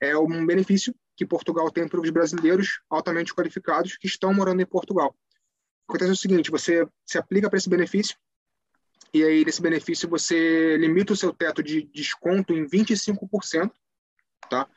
é 0.00 0.16
um 0.16 0.46
benefício 0.46 0.94
que 1.16 1.26
Portugal 1.26 1.70
tem 1.70 1.86
para 1.86 2.00
os 2.00 2.10
brasileiros 2.10 2.80
altamente 2.88 3.34
qualificados 3.34 3.96
que 3.96 4.06
estão 4.06 4.32
morando 4.32 4.62
em 4.62 4.66
Portugal. 4.66 5.14
Acontece 5.88 6.12
o 6.12 6.16
seguinte, 6.16 6.50
você 6.50 6.86
se 7.04 7.18
aplica 7.18 7.50
para 7.50 7.58
esse 7.58 7.68
benefício, 7.68 8.16
e 9.12 9.24
aí 9.24 9.44
nesse 9.44 9.60
benefício 9.60 10.08
você 10.08 10.76
limita 10.76 11.12
o 11.12 11.16
seu 11.16 11.32
teto 11.32 11.62
de 11.62 11.82
desconto 11.82 12.52
em 12.52 12.64
25%, 12.64 13.70
tá? 14.48 14.68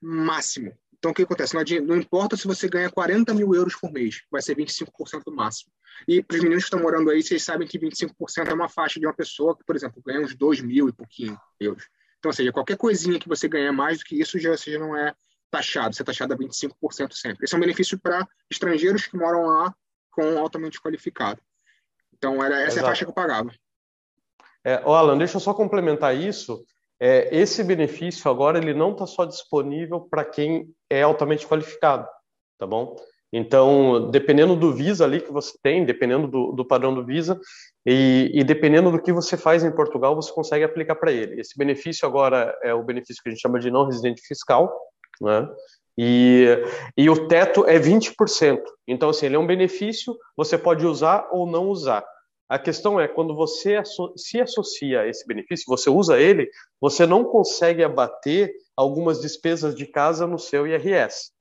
Máximo. 0.00 0.76
Então 1.04 1.12
o 1.12 1.14
que 1.14 1.22
acontece? 1.22 1.54
Não, 1.82 1.96
importa 1.98 2.34
se 2.34 2.46
você 2.46 2.66
ganha 2.66 2.88
40 2.88 3.34
mil 3.34 3.54
euros 3.54 3.76
por 3.76 3.92
mês, 3.92 4.22
vai 4.30 4.40
ser 4.40 4.56
25% 4.56 5.30
máximo. 5.30 5.70
E 6.08 6.22
para 6.22 6.38
os 6.38 6.42
meninos 6.42 6.64
que 6.64 6.68
estão 6.68 6.80
morando 6.80 7.10
aí, 7.10 7.22
vocês 7.22 7.42
sabem 7.42 7.68
que 7.68 7.78
25% 7.78 8.48
é 8.48 8.54
uma 8.54 8.70
faixa 8.70 8.98
de 8.98 9.06
uma 9.06 9.12
pessoa 9.12 9.54
que, 9.54 9.62
por 9.64 9.76
exemplo, 9.76 10.02
ganha 10.02 10.22
uns 10.22 10.34
2 10.34 10.62
mil 10.62 10.88
e 10.88 10.92
pouquinho 10.94 11.38
euros. 11.60 11.84
Então, 12.18 12.30
ou 12.30 12.32
seja, 12.32 12.50
qualquer 12.50 12.78
coisinha 12.78 13.18
que 13.18 13.28
você 13.28 13.46
ganha 13.46 13.70
mais 13.70 13.98
do 13.98 14.04
que 14.06 14.18
isso 14.18 14.38
já, 14.38 14.56
você 14.56 14.72
já 14.72 14.78
não 14.78 14.96
é 14.96 15.12
taxado, 15.50 15.94
você 15.94 16.00
é 16.00 16.06
taxado 16.06 16.32
a 16.32 16.38
25% 16.38 17.12
sempre. 17.12 17.44
Esse 17.44 17.54
é 17.54 17.58
um 17.58 17.60
benefício 17.60 17.98
para 17.98 18.26
estrangeiros 18.50 19.06
que 19.06 19.14
moram 19.14 19.44
lá 19.44 19.74
com 20.10 20.38
altamente 20.38 20.80
qualificado. 20.80 21.38
Então, 22.14 22.42
era 22.42 22.62
essa 22.62 22.80
é 22.80 22.82
a 22.82 22.86
faixa 22.86 23.04
que 23.04 23.10
eu 23.10 23.14
pagava. 23.14 23.52
É, 24.64 24.76
Alan, 24.76 25.18
deixa 25.18 25.36
eu 25.36 25.40
só 25.40 25.52
complementar 25.52 26.16
isso. 26.16 26.64
É, 27.00 27.28
esse 27.36 27.62
benefício 27.64 28.30
agora 28.30 28.58
ele 28.58 28.72
não 28.72 28.92
está 28.92 29.06
só 29.06 29.24
disponível 29.24 30.00
para 30.00 30.24
quem 30.24 30.68
é 30.88 31.02
altamente 31.02 31.46
qualificado, 31.46 32.06
tá 32.58 32.66
bom? 32.66 32.96
Então, 33.36 34.10
dependendo 34.12 34.54
do 34.54 34.72
Visa 34.72 35.04
ali 35.04 35.20
que 35.20 35.32
você 35.32 35.58
tem, 35.60 35.84
dependendo 35.84 36.28
do, 36.28 36.52
do 36.52 36.64
padrão 36.64 36.94
do 36.94 37.04
Visa 37.04 37.40
e, 37.84 38.30
e 38.32 38.44
dependendo 38.44 38.92
do 38.92 39.02
que 39.02 39.12
você 39.12 39.36
faz 39.36 39.64
em 39.64 39.74
Portugal, 39.74 40.14
você 40.14 40.32
consegue 40.32 40.64
aplicar 40.64 40.94
para 40.94 41.10
ele. 41.10 41.40
Esse 41.40 41.58
benefício 41.58 42.06
agora 42.06 42.56
é 42.62 42.72
o 42.72 42.84
benefício 42.84 43.20
que 43.20 43.28
a 43.28 43.32
gente 43.32 43.42
chama 43.42 43.58
de 43.58 43.72
não 43.72 43.86
residente 43.86 44.22
fiscal, 44.24 44.72
né? 45.20 45.48
E, 45.98 46.46
e 46.96 47.10
o 47.10 47.26
teto 47.26 47.66
é 47.66 47.76
20%. 47.76 48.60
Então, 48.86 49.10
assim, 49.10 49.26
ele 49.26 49.34
é 49.34 49.38
um 49.38 49.46
benefício, 49.46 50.16
você 50.36 50.56
pode 50.56 50.86
usar 50.86 51.28
ou 51.32 51.44
não 51.44 51.68
usar. 51.68 52.04
A 52.48 52.58
questão 52.58 53.00
é, 53.00 53.08
quando 53.08 53.34
você 53.34 53.82
se 54.16 54.40
associa 54.40 55.00
a 55.00 55.08
esse 55.08 55.26
benefício, 55.26 55.64
você 55.66 55.88
usa 55.88 56.18
ele, 56.18 56.50
você 56.80 57.06
não 57.06 57.24
consegue 57.24 57.82
abater 57.82 58.52
algumas 58.76 59.20
despesas 59.20 59.74
de 59.74 59.86
casa 59.86 60.26
no 60.26 60.38
seu 60.38 60.66
IRS, 60.66 61.32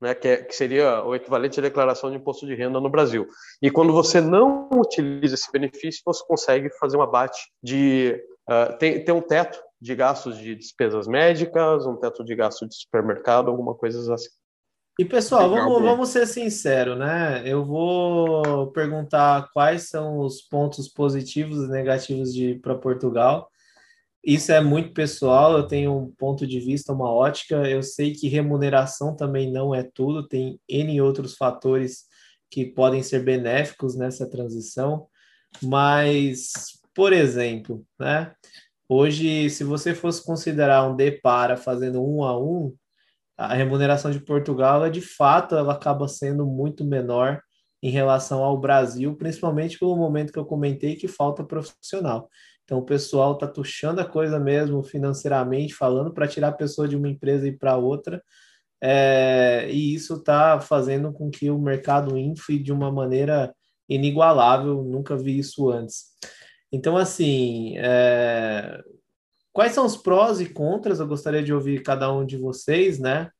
né, 0.00 0.14
que, 0.14 0.28
é, 0.28 0.36
que 0.36 0.54
seria 0.54 1.02
o 1.02 1.14
equivalente 1.14 1.58
à 1.58 1.62
declaração 1.62 2.10
de 2.10 2.16
imposto 2.16 2.46
de 2.46 2.54
renda 2.54 2.80
no 2.80 2.88
Brasil. 2.88 3.26
E 3.60 3.70
quando 3.70 3.92
você 3.92 4.20
não 4.20 4.68
utiliza 4.72 5.34
esse 5.34 5.50
benefício, 5.50 6.02
você 6.04 6.24
consegue 6.24 6.70
fazer 6.78 6.96
um 6.96 7.02
abate 7.02 7.50
de... 7.62 8.22
Uh, 8.48 8.78
tem, 8.78 9.04
tem 9.04 9.14
um 9.14 9.20
teto 9.20 9.60
de 9.80 9.94
gastos 9.94 10.38
de 10.38 10.54
despesas 10.54 11.06
médicas, 11.06 11.84
um 11.84 11.96
teto 11.96 12.24
de 12.24 12.34
gasto 12.34 12.66
de 12.66 12.74
supermercado, 12.74 13.48
alguma 13.50 13.74
coisa 13.74 14.14
assim. 14.14 14.28
E 15.00 15.04
pessoal, 15.04 15.48
vamos, 15.48 15.80
vamos 15.80 16.08
ser 16.08 16.26
sinceros, 16.26 16.98
né? 16.98 17.42
Eu 17.46 17.64
vou 17.64 18.72
perguntar 18.72 19.48
quais 19.52 19.88
são 19.88 20.18
os 20.18 20.42
pontos 20.42 20.88
positivos 20.88 21.58
e 21.58 21.68
negativos 21.68 22.34
de 22.34 22.56
para 22.56 22.74
Portugal. 22.74 23.48
Isso 24.24 24.50
é 24.50 24.60
muito 24.60 24.92
pessoal, 24.92 25.56
eu 25.56 25.68
tenho 25.68 25.96
um 25.96 26.10
ponto 26.10 26.44
de 26.44 26.58
vista, 26.58 26.92
uma 26.92 27.08
ótica. 27.12 27.54
Eu 27.68 27.80
sei 27.80 28.12
que 28.12 28.26
remuneração 28.26 29.14
também 29.14 29.52
não 29.52 29.72
é 29.72 29.84
tudo, 29.84 30.26
tem 30.26 30.60
N 30.68 31.00
outros 31.00 31.36
fatores 31.36 32.06
que 32.50 32.66
podem 32.66 33.00
ser 33.00 33.22
benéficos 33.22 33.96
nessa 33.96 34.28
transição. 34.28 35.06
Mas, 35.62 36.80
por 36.92 37.12
exemplo, 37.12 37.86
né? 37.96 38.32
Hoje, 38.88 39.48
se 39.48 39.62
você 39.62 39.94
fosse 39.94 40.24
considerar 40.24 40.90
um 40.90 40.96
depara 40.96 41.56
fazendo 41.56 42.02
um 42.04 42.24
a 42.24 42.36
um, 42.36 42.74
a 43.38 43.54
remuneração 43.54 44.10
de 44.10 44.18
Portugal, 44.18 44.84
é 44.84 44.90
de 44.90 45.00
fato, 45.00 45.54
ela 45.54 45.72
acaba 45.72 46.08
sendo 46.08 46.44
muito 46.44 46.84
menor 46.84 47.40
em 47.80 47.90
relação 47.90 48.42
ao 48.42 48.58
Brasil, 48.58 49.14
principalmente 49.16 49.78
pelo 49.78 49.96
momento 49.96 50.32
que 50.32 50.38
eu 50.38 50.44
comentei 50.44 50.96
que 50.96 51.06
falta 51.06 51.44
profissional. 51.44 52.28
Então, 52.64 52.78
o 52.78 52.84
pessoal 52.84 53.34
está 53.34 53.46
tuchando 53.46 54.00
a 54.00 54.04
coisa 54.04 54.40
mesmo 54.40 54.82
financeiramente, 54.82 55.72
falando 55.72 56.12
para 56.12 56.26
tirar 56.26 56.48
a 56.48 56.52
pessoa 56.52 56.88
de 56.88 56.96
uma 56.96 57.08
empresa 57.08 57.46
e 57.46 57.56
para 57.56 57.76
outra, 57.76 58.22
é, 58.82 59.68
e 59.70 59.94
isso 59.94 60.14
está 60.14 60.60
fazendo 60.60 61.12
com 61.12 61.30
que 61.30 61.50
o 61.50 61.58
mercado 61.58 62.16
infle 62.18 62.58
de 62.58 62.72
uma 62.72 62.90
maneira 62.90 63.54
inigualável, 63.88 64.82
nunca 64.84 65.16
vi 65.16 65.38
isso 65.38 65.70
antes. 65.70 66.06
Então, 66.70 66.96
assim, 66.96 67.74
é, 67.78 68.82
quais 69.52 69.72
são 69.72 69.84
os 69.84 69.96
prós 69.96 70.40
e 70.40 70.48
contras? 70.48 71.00
Eu 71.00 71.06
gostaria 71.06 71.42
de 71.42 71.52
ouvir 71.52 71.82
cada 71.82 72.12
um 72.12 72.24
de 72.24 72.36
vocês, 72.36 72.98
né? 72.98 73.30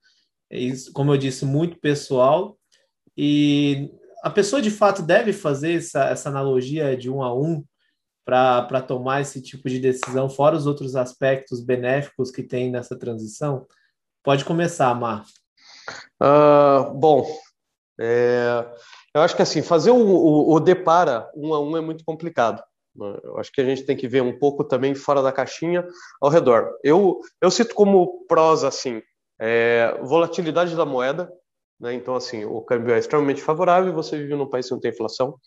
Isso, 0.50 0.92
como 0.92 1.12
eu 1.12 1.18
disse, 1.18 1.44
muito 1.44 1.78
pessoal. 1.78 2.56
E 3.16 3.90
a 4.22 4.30
pessoa 4.30 4.62
de 4.62 4.70
fato 4.70 5.02
deve 5.02 5.32
fazer 5.32 5.74
essa, 5.74 6.04
essa 6.04 6.28
analogia 6.28 6.96
de 6.96 7.10
um 7.10 7.22
a 7.22 7.34
um 7.34 7.64
para 8.24 8.82
tomar 8.82 9.22
esse 9.22 9.40
tipo 9.40 9.70
de 9.70 9.78
decisão, 9.78 10.28
fora 10.28 10.54
os 10.54 10.66
outros 10.66 10.94
aspectos 10.94 11.64
benéficos 11.64 12.30
que 12.30 12.42
tem 12.42 12.70
nessa 12.70 12.98
transição? 12.98 13.66
Pode 14.22 14.44
começar, 14.44 14.94
Mar. 14.94 15.24
Uh, 16.22 16.92
bom, 16.94 17.26
é, 17.98 18.66
eu 19.14 19.22
acho 19.22 19.34
que 19.34 19.42
assim, 19.42 19.62
fazer 19.62 19.90
o, 19.90 19.96
o, 19.96 20.52
o 20.52 20.60
depara 20.60 21.30
um 21.34 21.54
a 21.54 21.60
um 21.60 21.76
é 21.76 21.80
muito 21.80 22.04
complicado. 22.04 22.62
Eu 23.22 23.38
acho 23.38 23.52
que 23.52 23.60
a 23.60 23.64
gente 23.64 23.84
tem 23.84 23.96
que 23.96 24.08
ver 24.08 24.22
um 24.22 24.38
pouco 24.38 24.64
também 24.64 24.94
fora 24.94 25.22
da 25.22 25.32
caixinha 25.32 25.86
ao 26.20 26.30
redor. 26.30 26.76
Eu, 26.82 27.20
eu 27.40 27.50
cito 27.50 27.74
como 27.74 28.24
prós 28.26 28.64
assim, 28.64 29.02
é, 29.40 29.98
volatilidade 30.02 30.74
da 30.74 30.84
moeda, 30.84 31.32
né? 31.80 31.94
então 31.94 32.14
assim, 32.14 32.44
o 32.44 32.60
câmbio 32.62 32.94
é 32.94 32.98
extremamente 32.98 33.42
favorável, 33.42 33.92
você 33.92 34.16
vive 34.16 34.34
num 34.34 34.48
país 34.48 34.66
que 34.66 34.72
não 34.72 34.80
tem 34.80 34.90
inflação. 34.90 35.38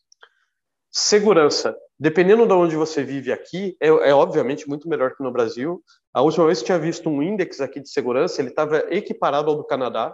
Segurança, 0.94 1.78
dependendo 1.98 2.45
de 2.45 2.53
onde 2.53 2.76
você 2.76 3.02
vive 3.03 3.32
aqui, 3.32 3.78
é, 3.82 3.88
é 3.88 4.14
obviamente 4.14 4.68
muito 4.68 4.90
melhor 4.90 5.15
que 5.15 5.23
no 5.23 5.32
Brasil. 5.32 5.82
A 6.14 6.22
última 6.22 6.45
vez 6.45 6.60
que 6.60 6.65
tinha 6.65 6.80
visto 6.80 7.10
um 7.10 7.23
índice 7.23 7.64
aqui 7.64 7.80
de 7.80 7.90
segurança, 7.90 8.41
ele 8.41 8.49
estava 8.49 8.80
equiparado 8.94 9.49
ao 9.49 9.56
do 9.56 9.65
Canadá. 9.65 10.14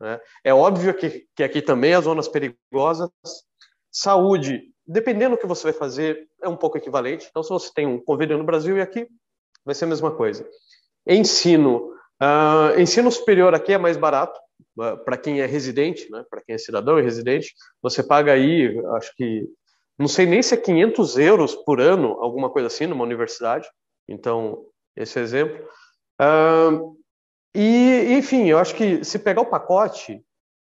Né? 0.00 0.18
É 0.42 0.54
óbvio 0.54 0.94
que, 0.94 1.26
que 1.36 1.42
aqui 1.42 1.60
também 1.60 1.92
há 1.92 2.00
zonas 2.00 2.26
perigosas. 2.26 3.10
Saúde, 3.90 4.62
dependendo 4.86 5.36
do 5.36 5.40
que 5.40 5.46
você 5.46 5.64
vai 5.64 5.72
fazer, 5.72 6.28
é 6.42 6.48
um 6.48 6.56
pouco 6.56 6.76
equivalente. 6.76 7.26
Então, 7.30 7.42
se 7.42 7.50
você 7.50 7.70
tem 7.72 7.86
um 7.86 8.02
convênio 8.02 8.38
no 8.38 8.44
Brasil 8.44 8.76
e 8.76 8.80
aqui, 8.80 9.06
vai 9.64 9.74
ser 9.74 9.84
a 9.84 9.88
mesma 9.88 10.10
coisa. 10.10 10.48
Ensino, 11.06 11.92
uh, 12.22 12.78
ensino 12.78 13.10
superior 13.10 13.54
aqui 13.54 13.72
é 13.72 13.78
mais 13.78 13.96
barato 13.96 14.38
uh, 14.78 14.96
para 15.04 15.16
quem 15.16 15.40
é 15.40 15.46
residente, 15.46 16.10
né? 16.10 16.24
para 16.28 16.42
quem 16.42 16.54
é 16.54 16.58
cidadão 16.58 16.98
e 16.98 17.02
residente. 17.02 17.54
Você 17.80 18.02
paga 18.02 18.32
aí, 18.32 18.78
acho 18.96 19.14
que, 19.16 19.48
não 19.98 20.08
sei 20.08 20.26
nem 20.26 20.42
se 20.42 20.54
é 20.54 20.56
500 20.56 21.18
euros 21.18 21.54
por 21.54 21.80
ano, 21.80 22.18
alguma 22.20 22.50
coisa 22.50 22.66
assim, 22.66 22.86
numa 22.86 23.04
universidade. 23.04 23.68
Então, 24.08 24.64
esse 24.96 25.18
é 25.18 25.22
exemplo. 25.22 25.64
Uh, 26.20 26.96
e, 27.54 28.14
enfim, 28.14 28.48
eu 28.48 28.58
acho 28.58 28.74
que 28.74 29.04
se 29.04 29.18
pegar 29.18 29.42
o 29.42 29.50
pacote, 29.50 30.24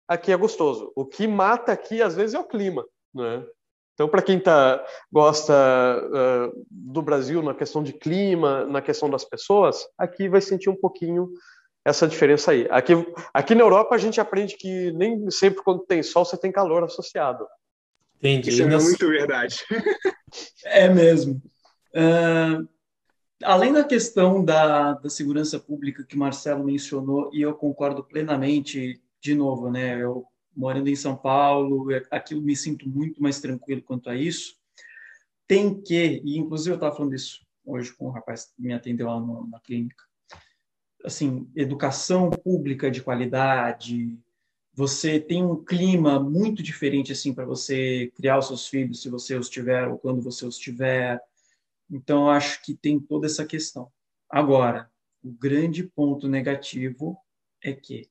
aqui 0.07 0.31
é 0.31 0.37
gostoso. 0.37 0.91
O 0.95 1.05
que 1.05 1.27
mata 1.27 1.71
aqui, 1.71 2.01
às 2.01 2.15
vezes, 2.15 2.35
é 2.35 2.39
o 2.39 2.47
clima. 2.47 2.85
Né? 3.13 3.45
Então, 3.93 4.09
para 4.09 4.21
quem 4.21 4.39
tá, 4.39 4.83
gosta 5.11 5.53
uh, 5.53 6.65
do 6.69 7.01
Brasil 7.01 7.43
na 7.43 7.53
questão 7.53 7.83
de 7.83 7.93
clima, 7.93 8.65
na 8.65 8.81
questão 8.81 9.09
das 9.09 9.23
pessoas, 9.23 9.85
aqui 9.97 10.27
vai 10.27 10.41
sentir 10.41 10.69
um 10.69 10.75
pouquinho 10.75 11.29
essa 11.85 12.07
diferença 12.07 12.51
aí. 12.51 12.67
Aqui, 12.71 12.93
aqui 13.33 13.53
na 13.53 13.61
Europa, 13.61 13.93
a 13.93 13.97
gente 13.97 14.19
aprende 14.19 14.55
que 14.57 14.91
nem 14.93 15.29
sempre 15.29 15.63
quando 15.63 15.85
tem 15.85 16.01
sol, 16.01 16.25
você 16.25 16.37
tem 16.37 16.51
calor 16.51 16.83
associado. 16.83 17.45
Entendi. 18.17 18.49
Isso 18.49 18.63
é 18.63 18.77
muito 18.77 19.07
verdade. 19.07 19.57
É 20.65 20.89
mesmo. 20.89 21.39
Uh, 21.93 22.67
além 23.43 23.71
da 23.71 23.83
questão 23.83 24.43
da, 24.43 24.93
da 24.93 25.07
segurança 25.07 25.59
pública 25.59 26.03
que 26.03 26.15
o 26.15 26.19
Marcelo 26.19 26.63
mencionou, 26.63 27.29
e 27.31 27.43
eu 27.43 27.53
concordo 27.53 28.03
plenamente, 28.03 28.99
de 29.21 29.35
novo, 29.35 29.69
né? 29.69 30.01
Eu 30.01 30.25
morando 30.55 30.89
em 30.89 30.95
São 30.95 31.15
Paulo, 31.15 31.87
aqui 32.11 32.33
eu 32.33 32.41
me 32.41 32.55
sinto 32.55 32.87
muito 32.87 33.21
mais 33.21 33.39
tranquilo 33.39 33.81
quanto 33.81 34.09
a 34.09 34.15
isso. 34.15 34.55
Tem 35.47 35.81
que, 35.81 36.21
e 36.23 36.37
inclusive 36.37 36.71
eu 36.71 36.75
estava 36.75 36.95
falando 36.95 37.15
isso 37.15 37.45
hoje 37.65 37.93
com 37.93 38.07
um 38.07 38.11
rapaz 38.11 38.45
que 38.45 38.61
me 38.61 38.73
atendeu 38.73 39.07
lá 39.07 39.19
no, 39.19 39.47
na 39.47 39.59
clínica, 39.59 40.03
assim, 41.03 41.49
educação 41.55 42.29
pública 42.29 42.89
de 42.89 43.01
qualidade, 43.01 44.17
você 44.75 45.19
tem 45.19 45.43
um 45.43 45.63
clima 45.63 46.19
muito 46.19 46.63
diferente 46.63 47.11
assim 47.11 47.33
para 47.33 47.45
você 47.45 48.11
criar 48.15 48.39
os 48.39 48.47
seus 48.47 48.67
filhos, 48.67 49.01
se 49.01 49.09
você 49.09 49.35
os 49.35 49.49
tiver 49.49 49.87
ou 49.87 49.99
quando 49.99 50.21
você 50.21 50.45
os 50.45 50.57
tiver. 50.57 51.21
Então 51.89 52.29
acho 52.29 52.61
que 52.63 52.73
tem 52.73 52.99
toda 52.99 53.27
essa 53.27 53.45
questão. 53.45 53.91
Agora, 54.29 54.89
o 55.23 55.31
grande 55.31 55.83
ponto 55.83 56.27
negativo 56.27 57.17
é 57.61 57.71
que 57.71 58.09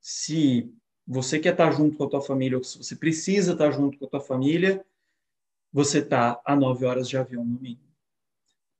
se 0.00 0.72
você 1.08 1.38
quer 1.38 1.52
estar 1.52 1.70
junto 1.70 1.96
com 1.96 2.04
a 2.04 2.08
tua 2.10 2.20
família 2.20 2.58
ou 2.58 2.62
se 2.62 2.76
você 2.76 2.94
precisa 2.94 3.52
estar 3.52 3.70
junto 3.70 3.96
com 3.98 4.04
a 4.04 4.08
tua 4.08 4.20
família, 4.20 4.84
você 5.72 6.00
está 6.00 6.38
a 6.44 6.54
nove 6.54 6.84
horas 6.84 7.08
de 7.08 7.16
avião 7.16 7.42
no 7.42 7.58
mínimo. 7.58 7.88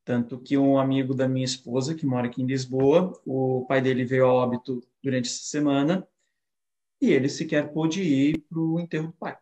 Tanto 0.04 0.38
que 0.38 0.58
um 0.58 0.78
amigo 0.78 1.14
da 1.14 1.26
minha 1.26 1.44
esposa, 1.44 1.94
que 1.94 2.04
mora 2.04 2.26
aqui 2.26 2.42
em 2.42 2.46
Lisboa, 2.46 3.18
o 3.24 3.64
pai 3.66 3.80
dele 3.80 4.04
veio 4.04 4.26
a 4.26 4.32
óbito 4.32 4.82
durante 5.02 5.26
essa 5.26 5.42
semana 5.44 6.06
e 7.00 7.10
ele 7.10 7.30
sequer 7.30 7.72
pôde 7.72 8.02
ir 8.02 8.38
para 8.42 8.58
o 8.58 8.78
enterro 8.78 9.06
do 9.06 9.12
pai. 9.14 9.38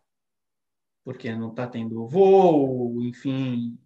Porque 1.03 1.33
não 1.35 1.49
está 1.49 1.67
tendo 1.67 2.07
voo, 2.07 3.01
enfim. 3.03 3.77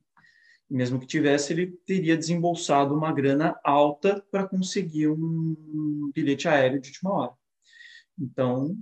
Mesmo 0.69 0.99
que 0.99 1.07
tivesse, 1.07 1.53
ele 1.53 1.71
teria 1.85 2.15
desembolsado 2.15 2.95
uma 2.95 3.11
grana 3.11 3.59
alta 3.63 4.23
para 4.29 4.47
conseguir 4.47 5.07
um 5.07 6.11
bilhete 6.13 6.47
aéreo 6.47 6.79
de 6.79 6.89
última 6.89 7.13
hora. 7.13 7.33
Então, 8.17 8.77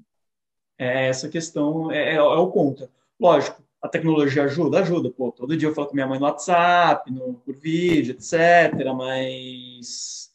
é 0.79 1.07
essa 1.07 1.27
questão, 1.27 1.91
é, 1.91 2.13
é, 2.13 2.15
é 2.15 2.21
o 2.21 2.47
contra. 2.47 2.89
Lógico, 3.19 3.61
a 3.81 3.87
tecnologia 3.89 4.43
ajuda? 4.43 4.79
Ajuda, 4.79 5.11
pô. 5.11 5.31
Todo 5.31 5.55
dia 5.55 5.67
eu 5.67 5.75
falo 5.75 5.87
com 5.87 5.93
minha 5.93 6.07
mãe 6.07 6.17
no 6.17 6.25
WhatsApp, 6.25 7.11
no, 7.11 7.33
por 7.33 7.55
vídeo, 7.55 8.13
etc. 8.13 8.73
Mas. 8.95 10.29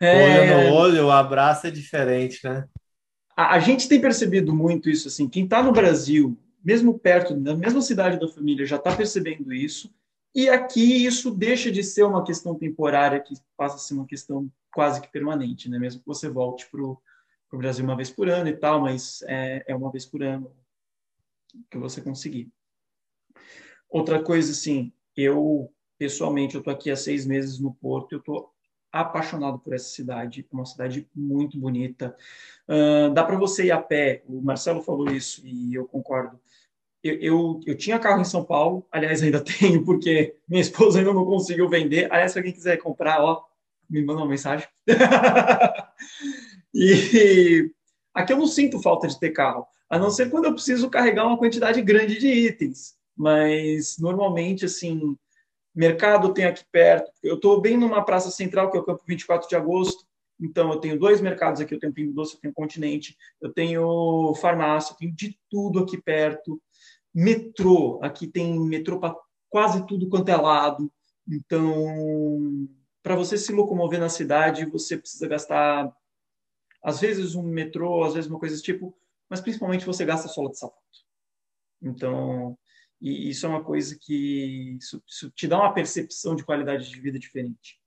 É... 0.00 0.60
Olho 0.60 0.70
no 0.70 0.74
olho, 0.74 1.06
o 1.06 1.10
abraço 1.10 1.68
é 1.68 1.70
diferente, 1.70 2.40
né? 2.44 2.68
A, 3.36 3.54
a 3.54 3.58
gente 3.60 3.88
tem 3.88 4.00
percebido 4.00 4.52
muito 4.52 4.90
isso, 4.90 5.06
assim. 5.06 5.28
Quem 5.28 5.44
está 5.44 5.62
no 5.62 5.72
Brasil, 5.72 6.36
mesmo 6.64 6.98
perto, 6.98 7.36
na 7.36 7.54
mesma 7.54 7.80
cidade 7.80 8.18
da 8.18 8.28
família, 8.28 8.66
já 8.66 8.76
está 8.76 8.94
percebendo 8.94 9.54
isso. 9.54 9.94
E 10.34 10.50
aqui 10.50 11.06
isso 11.06 11.30
deixa 11.30 11.70
de 11.70 11.82
ser 11.82 12.02
uma 12.02 12.24
questão 12.24 12.54
temporária, 12.54 13.20
que 13.20 13.34
passa 13.56 13.76
a 13.76 13.78
ser 13.78 13.94
uma 13.94 14.06
questão 14.06 14.50
quase 14.72 15.00
que 15.00 15.10
permanente, 15.10 15.70
né? 15.70 15.78
Mesmo 15.78 16.00
que 16.00 16.06
você 16.06 16.28
volte 16.28 16.68
para 16.70 16.82
o 17.52 17.58
Brasil 17.58 17.84
uma 17.84 17.96
vez 17.96 18.10
por 18.10 18.28
ano 18.28 18.48
e 18.48 18.56
tal, 18.56 18.80
mas 18.80 19.22
é, 19.22 19.64
é 19.66 19.76
uma 19.76 19.90
vez 19.90 20.04
por 20.04 20.22
ano 20.22 20.54
que 21.70 21.78
você 21.78 22.00
conseguir. 22.00 22.50
Outra 23.88 24.22
coisa, 24.22 24.52
assim, 24.52 24.92
eu 25.16 25.72
pessoalmente 25.98 26.54
eu 26.54 26.62
tô 26.62 26.70
aqui 26.70 26.90
há 26.90 26.96
seis 26.96 27.24
meses 27.24 27.58
no 27.58 27.72
Porto, 27.72 28.12
eu 28.12 28.20
tô 28.20 28.50
apaixonado 28.92 29.58
por 29.58 29.74
essa 29.74 29.88
cidade, 29.88 30.46
é 30.50 30.54
uma 30.54 30.64
cidade 30.64 31.08
muito 31.14 31.58
bonita. 31.58 32.16
Uh, 32.68 33.12
dá 33.12 33.24
para 33.24 33.36
você 33.36 33.66
ir 33.66 33.70
a 33.70 33.80
pé. 33.80 34.22
O 34.26 34.40
Marcelo 34.40 34.82
falou 34.82 35.10
isso 35.10 35.46
e 35.46 35.74
eu 35.74 35.86
concordo. 35.86 36.38
Eu, 37.02 37.14
eu, 37.20 37.60
eu, 37.66 37.76
tinha 37.76 37.98
carro 37.98 38.20
em 38.20 38.24
São 38.24 38.44
Paulo, 38.44 38.86
aliás, 38.90 39.22
ainda 39.22 39.40
tenho, 39.44 39.84
porque 39.84 40.36
minha 40.48 40.60
esposa 40.60 40.98
ainda 40.98 41.12
não 41.12 41.24
conseguiu 41.24 41.68
vender. 41.68 42.10
Aliás, 42.10 42.32
se 42.32 42.38
alguém 42.38 42.52
quiser 42.52 42.78
comprar, 42.78 43.22
ó, 43.22 43.44
me 43.88 44.02
manda 44.04 44.20
uma 44.20 44.28
mensagem. 44.28 44.66
e 46.76 47.70
aqui 48.14 48.32
eu 48.32 48.38
não 48.38 48.46
sinto 48.46 48.80
falta 48.80 49.08
de 49.08 49.18
ter 49.18 49.30
carro 49.30 49.66
a 49.88 49.98
não 49.98 50.10
ser 50.10 50.30
quando 50.30 50.46
eu 50.46 50.52
preciso 50.52 50.90
carregar 50.90 51.26
uma 51.26 51.38
quantidade 51.38 51.80
grande 51.80 52.18
de 52.18 52.28
itens. 52.28 52.94
Mas 53.16 53.96
normalmente, 53.98 54.64
assim, 54.64 55.16
mercado 55.74 56.34
tem 56.34 56.44
aqui 56.44 56.64
perto. 56.70 57.10
Eu 57.22 57.36
estou 57.36 57.60
bem 57.60 57.76
numa 57.76 58.04
praça 58.04 58.30
central, 58.30 58.70
que 58.70 58.76
é 58.76 58.80
o 58.80 58.84
Campo 58.84 59.02
24 59.06 59.48
de 59.48 59.56
Agosto. 59.56 60.04
Então, 60.38 60.70
eu 60.70 60.80
tenho 60.80 60.98
dois 60.98 61.20
mercados 61.20 61.60
aqui. 61.60 61.74
Eu 61.74 61.78
tenho 61.78 61.92
Pingo 61.92 62.12
Doce, 62.12 62.34
eu 62.34 62.40
tenho 62.40 62.54
Continente. 62.54 63.16
Eu 63.40 63.52
tenho 63.52 64.34
farmácia, 64.34 64.92
eu 64.92 64.96
tenho 64.96 65.12
de 65.12 65.38
tudo 65.48 65.78
aqui 65.78 66.00
perto. 66.00 66.60
Metrô. 67.14 68.00
Aqui 68.02 68.26
tem 68.26 68.58
metrô 68.60 68.98
para 68.98 69.16
quase 69.48 69.86
tudo 69.86 70.08
quanto 70.08 70.28
é 70.28 70.36
lado. 70.36 70.92
Então, 71.26 72.68
para 73.02 73.16
você 73.16 73.38
se 73.38 73.52
locomover 73.52 73.98
na 73.98 74.08
cidade, 74.08 74.66
você 74.66 74.96
precisa 74.98 75.26
gastar, 75.26 75.90
às 76.86 77.00
vezes, 77.00 77.34
um 77.34 77.42
metrô, 77.42 78.04
às 78.04 78.14
vezes 78.14 78.30
uma 78.30 78.38
coisa 78.38 78.54
desse 78.54 78.64
tipo 78.64 78.96
mas 79.28 79.40
principalmente 79.40 79.84
você 79.84 80.04
gasta 80.04 80.28
sola 80.28 80.50
de 80.50 80.58
sapato. 80.58 80.80
Então, 81.82 82.56
e 83.00 83.28
isso 83.28 83.46
é 83.46 83.48
uma 83.48 83.62
coisa 83.62 83.96
que 84.00 84.76
isso, 84.80 85.02
isso 85.06 85.30
te 85.30 85.46
dá 85.46 85.58
uma 85.58 85.74
percepção 85.74 86.34
de 86.34 86.44
qualidade 86.44 86.88
de 86.88 87.00
vida 87.00 87.18
diferente. 87.18 87.78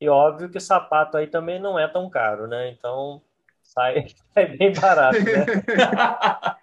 E 0.00 0.08
óbvio 0.08 0.48
que 0.48 0.58
o 0.58 0.60
sapato 0.60 1.16
aí 1.16 1.26
também 1.26 1.60
não 1.60 1.78
é 1.78 1.88
tão 1.88 2.08
caro, 2.08 2.46
né? 2.46 2.70
Então 2.70 3.22
sai 3.62 4.06
é 4.36 4.46
bem 4.46 4.72
barato, 4.72 5.18
né? 5.18 5.46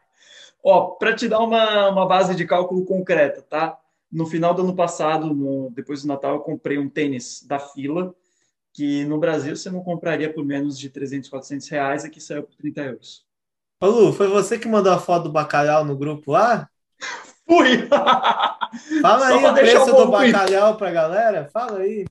Ó, 0.64 0.92
para 0.92 1.16
te 1.16 1.28
dar 1.28 1.40
uma, 1.40 1.90
uma 1.90 2.08
base 2.08 2.34
de 2.36 2.46
cálculo 2.46 2.86
concreta, 2.86 3.42
tá? 3.42 3.80
No 4.12 4.26
final 4.26 4.54
do 4.54 4.64
ano 4.64 4.76
passado, 4.76 5.28
no, 5.28 5.70
depois 5.72 6.02
do 6.02 6.08
Natal, 6.08 6.36
eu 6.36 6.40
comprei 6.40 6.78
um 6.80 6.90
tênis 6.90 7.44
da 7.46 7.60
fila, 7.60 8.16
que 8.76 9.06
no 9.06 9.18
Brasil 9.18 9.56
você 9.56 9.70
não 9.70 9.82
compraria 9.82 10.32
por 10.32 10.44
menos 10.44 10.78
de 10.78 10.90
300, 10.90 11.30
400 11.30 11.70
reais, 11.70 12.04
aqui 12.04 12.20
saiu 12.20 12.44
por 12.44 12.56
30 12.58 12.82
euros. 12.82 13.26
Ô 13.82 13.88
Lu, 13.88 14.14
foi 14.14 14.28
você 14.28 14.60
que 14.60 14.68
mandou 14.68 14.92
a 14.92 15.00
foto 15.00 15.24
do 15.24 15.32
bacalhau 15.32 15.86
no 15.86 15.96
grupo 15.96 16.34
lá? 16.34 16.70
Fui! 17.48 17.88
Fala 19.02 19.28
aí 19.28 19.46
o 19.46 19.54
preço 19.54 19.96
do 19.96 20.12
bacalhau 20.12 20.76
para 20.76 20.92
galera. 20.92 21.50
Fala 21.54 21.80
aí. 21.80 22.06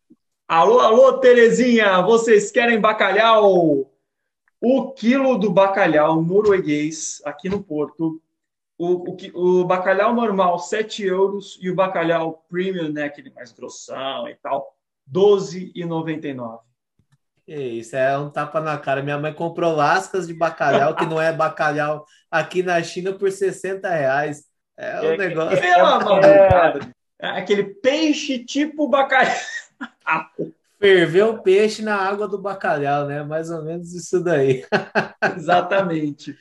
Alô, 0.49 0.81
alô, 0.81 1.19
Terezinha, 1.19 2.01
vocês 2.01 2.51
querem 2.51 2.81
bacalhau? 2.81 3.91
O 4.59 4.93
quilo 4.93 5.37
do 5.37 5.51
bacalhau 5.51 6.23
norueguês 6.23 7.21
aqui 7.27 7.51
no 7.51 7.63
Porto, 7.63 8.23
o, 8.79 9.11
o, 9.11 9.61
o 9.61 9.65
bacalhau 9.67 10.15
normal, 10.15 10.59
7 10.59 11.05
euros, 11.05 11.59
e 11.61 11.69
o 11.69 11.75
bacalhau 11.75 12.43
premium, 12.49 12.91
né, 12.91 13.05
aquele 13.05 13.31
mais 13.31 13.53
grossão 13.53 14.27
e 14.29 14.35
tal, 14.37 14.75
12,99. 15.11 16.61
Isso 17.47 17.95
é 17.95 18.17
um 18.17 18.31
tapa 18.31 18.61
na 18.61 18.79
cara. 18.79 19.03
Minha 19.03 19.19
mãe 19.19 19.33
comprou 19.33 19.75
lascas 19.75 20.27
de 20.27 20.33
bacalhau, 20.33 20.97
que 20.97 21.05
não 21.05 21.21
é 21.21 21.33
bacalhau, 21.33 22.07
aqui 22.31 22.63
na 22.63 22.83
China 22.83 23.13
por 23.13 23.31
60 23.31 23.89
reais. 23.89 24.45
É 24.77 25.01
um 25.01 25.13
é, 25.13 25.17
negócio. 25.17 25.59
É, 25.59 25.69
é, 25.69 26.79
é, 27.21 27.29
aquele 27.29 27.65
peixe 27.65 28.45
tipo 28.45 28.89
bacalhau. 28.89 29.35
Ferveu 30.81 31.31
o 31.31 31.43
peixe 31.43 31.83
na 31.83 31.97
água 31.97 32.27
do 32.27 32.39
bacalhau, 32.39 33.07
né? 33.07 33.23
Mais 33.23 33.51
ou 33.51 33.63
menos 33.63 33.95
isso 33.95 34.23
daí. 34.23 34.65
Exatamente. 35.37 36.37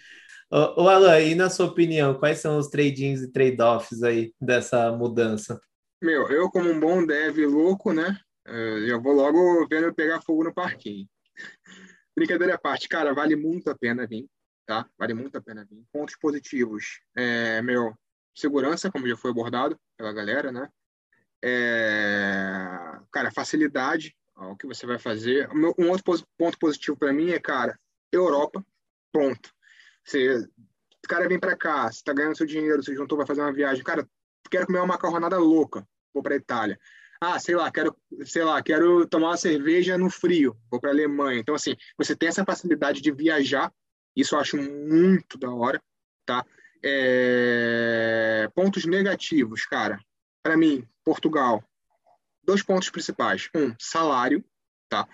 Ô, 0.51 0.83
ô 0.83 0.89
Alan, 0.89 1.19
e 1.19 1.35
na 1.35 1.49
sua 1.49 1.67
opinião, 1.67 2.13
quais 2.15 2.39
são 2.39 2.57
os 2.57 2.67
trade-ins 2.67 3.21
e 3.21 3.31
trade-offs 3.31 4.03
aí 4.03 4.33
dessa 4.39 4.91
mudança? 4.91 5.59
Meu, 6.01 6.29
eu 6.29 6.49
como 6.49 6.69
um 6.69 6.79
bom 6.79 7.05
dev 7.05 7.37
louco, 7.45 7.93
né? 7.93 8.17
Uh, 8.47 8.79
eu 8.85 9.01
vou 9.01 9.13
logo 9.13 9.67
vendo 9.67 9.93
pegar 9.93 10.21
fogo 10.21 10.43
no 10.43 10.53
parquinho. 10.53 11.07
Brincadeira 12.15 12.55
à 12.55 12.57
parte, 12.57 12.87
cara, 12.87 13.13
vale 13.13 13.35
muito 13.35 13.69
a 13.69 13.77
pena 13.77 14.05
vir, 14.05 14.29
tá? 14.65 14.87
Vale 14.97 15.13
muito 15.13 15.37
a 15.37 15.41
pena 15.41 15.65
vir. 15.65 15.83
Pontos 15.91 16.15
positivos, 16.17 17.01
é, 17.15 17.61
meu, 17.61 17.97
segurança, 18.35 18.91
como 18.91 19.07
já 19.07 19.15
foi 19.15 19.31
abordado 19.31 19.79
pela 19.97 20.13
galera, 20.13 20.51
né? 20.51 20.69
É, 21.43 22.99
cara, 23.11 23.31
facilidade 23.31 24.15
ao 24.35 24.55
que 24.55 24.67
você 24.67 24.85
vai 24.85 24.99
fazer. 24.99 25.49
Um 25.77 25.89
outro 25.89 26.25
ponto 26.37 26.59
positivo 26.59 26.97
para 26.97 27.13
mim 27.13 27.31
é, 27.31 27.39
cara, 27.39 27.79
Europa, 28.11 28.63
ponto. 29.11 29.51
Você, 30.05 30.37
o 30.37 31.07
cara 31.07 31.27
vem 31.27 31.39
para 31.39 31.57
cá, 31.57 31.91
você 31.91 32.03
tá 32.03 32.13
ganhando 32.13 32.37
seu 32.37 32.45
dinheiro, 32.45 32.83
você 32.83 32.95
juntou, 32.95 33.17
vai 33.17 33.25
fazer 33.25 33.41
uma 33.41 33.53
viagem. 33.53 33.83
Cara, 33.83 34.07
quero 34.51 34.67
comer 34.67 34.79
uma 34.79 34.87
macarronada 34.87 35.37
louca, 35.37 35.87
vou 36.13 36.21
para 36.21 36.35
Itália 36.35 36.77
ah, 37.23 37.39
sei 37.39 37.55
lá, 37.55 37.71
quero, 37.71 37.95
sei 38.25 38.43
lá, 38.43 38.61
quero 38.61 39.07
tomar 39.07 39.29
uma 39.29 39.37
cerveja 39.37 39.97
no 39.97 40.09
frio, 40.09 40.57
vou 40.69 40.79
para 40.79 40.89
a 40.89 40.93
Alemanha. 40.93 41.39
Então, 41.39 41.55
assim, 41.55 41.75
você 41.97 42.15
tem 42.15 42.29
essa 42.29 42.43
facilidade 42.43 43.01
de 43.01 43.11
viajar, 43.11 43.71
isso 44.15 44.35
eu 44.35 44.39
acho 44.39 44.57
muito 44.57 45.37
da 45.37 45.51
hora, 45.51 45.81
tá? 46.25 46.45
É... 46.83 48.49
Pontos 48.53 48.85
negativos, 48.85 49.65
cara. 49.65 49.99
Para 50.41 50.57
mim, 50.57 50.85
Portugal, 51.03 51.63
dois 52.43 52.61
pontos 52.61 52.89
principais. 52.89 53.49
Um, 53.55 53.73
salário, 53.79 54.43
tá? 54.89 55.07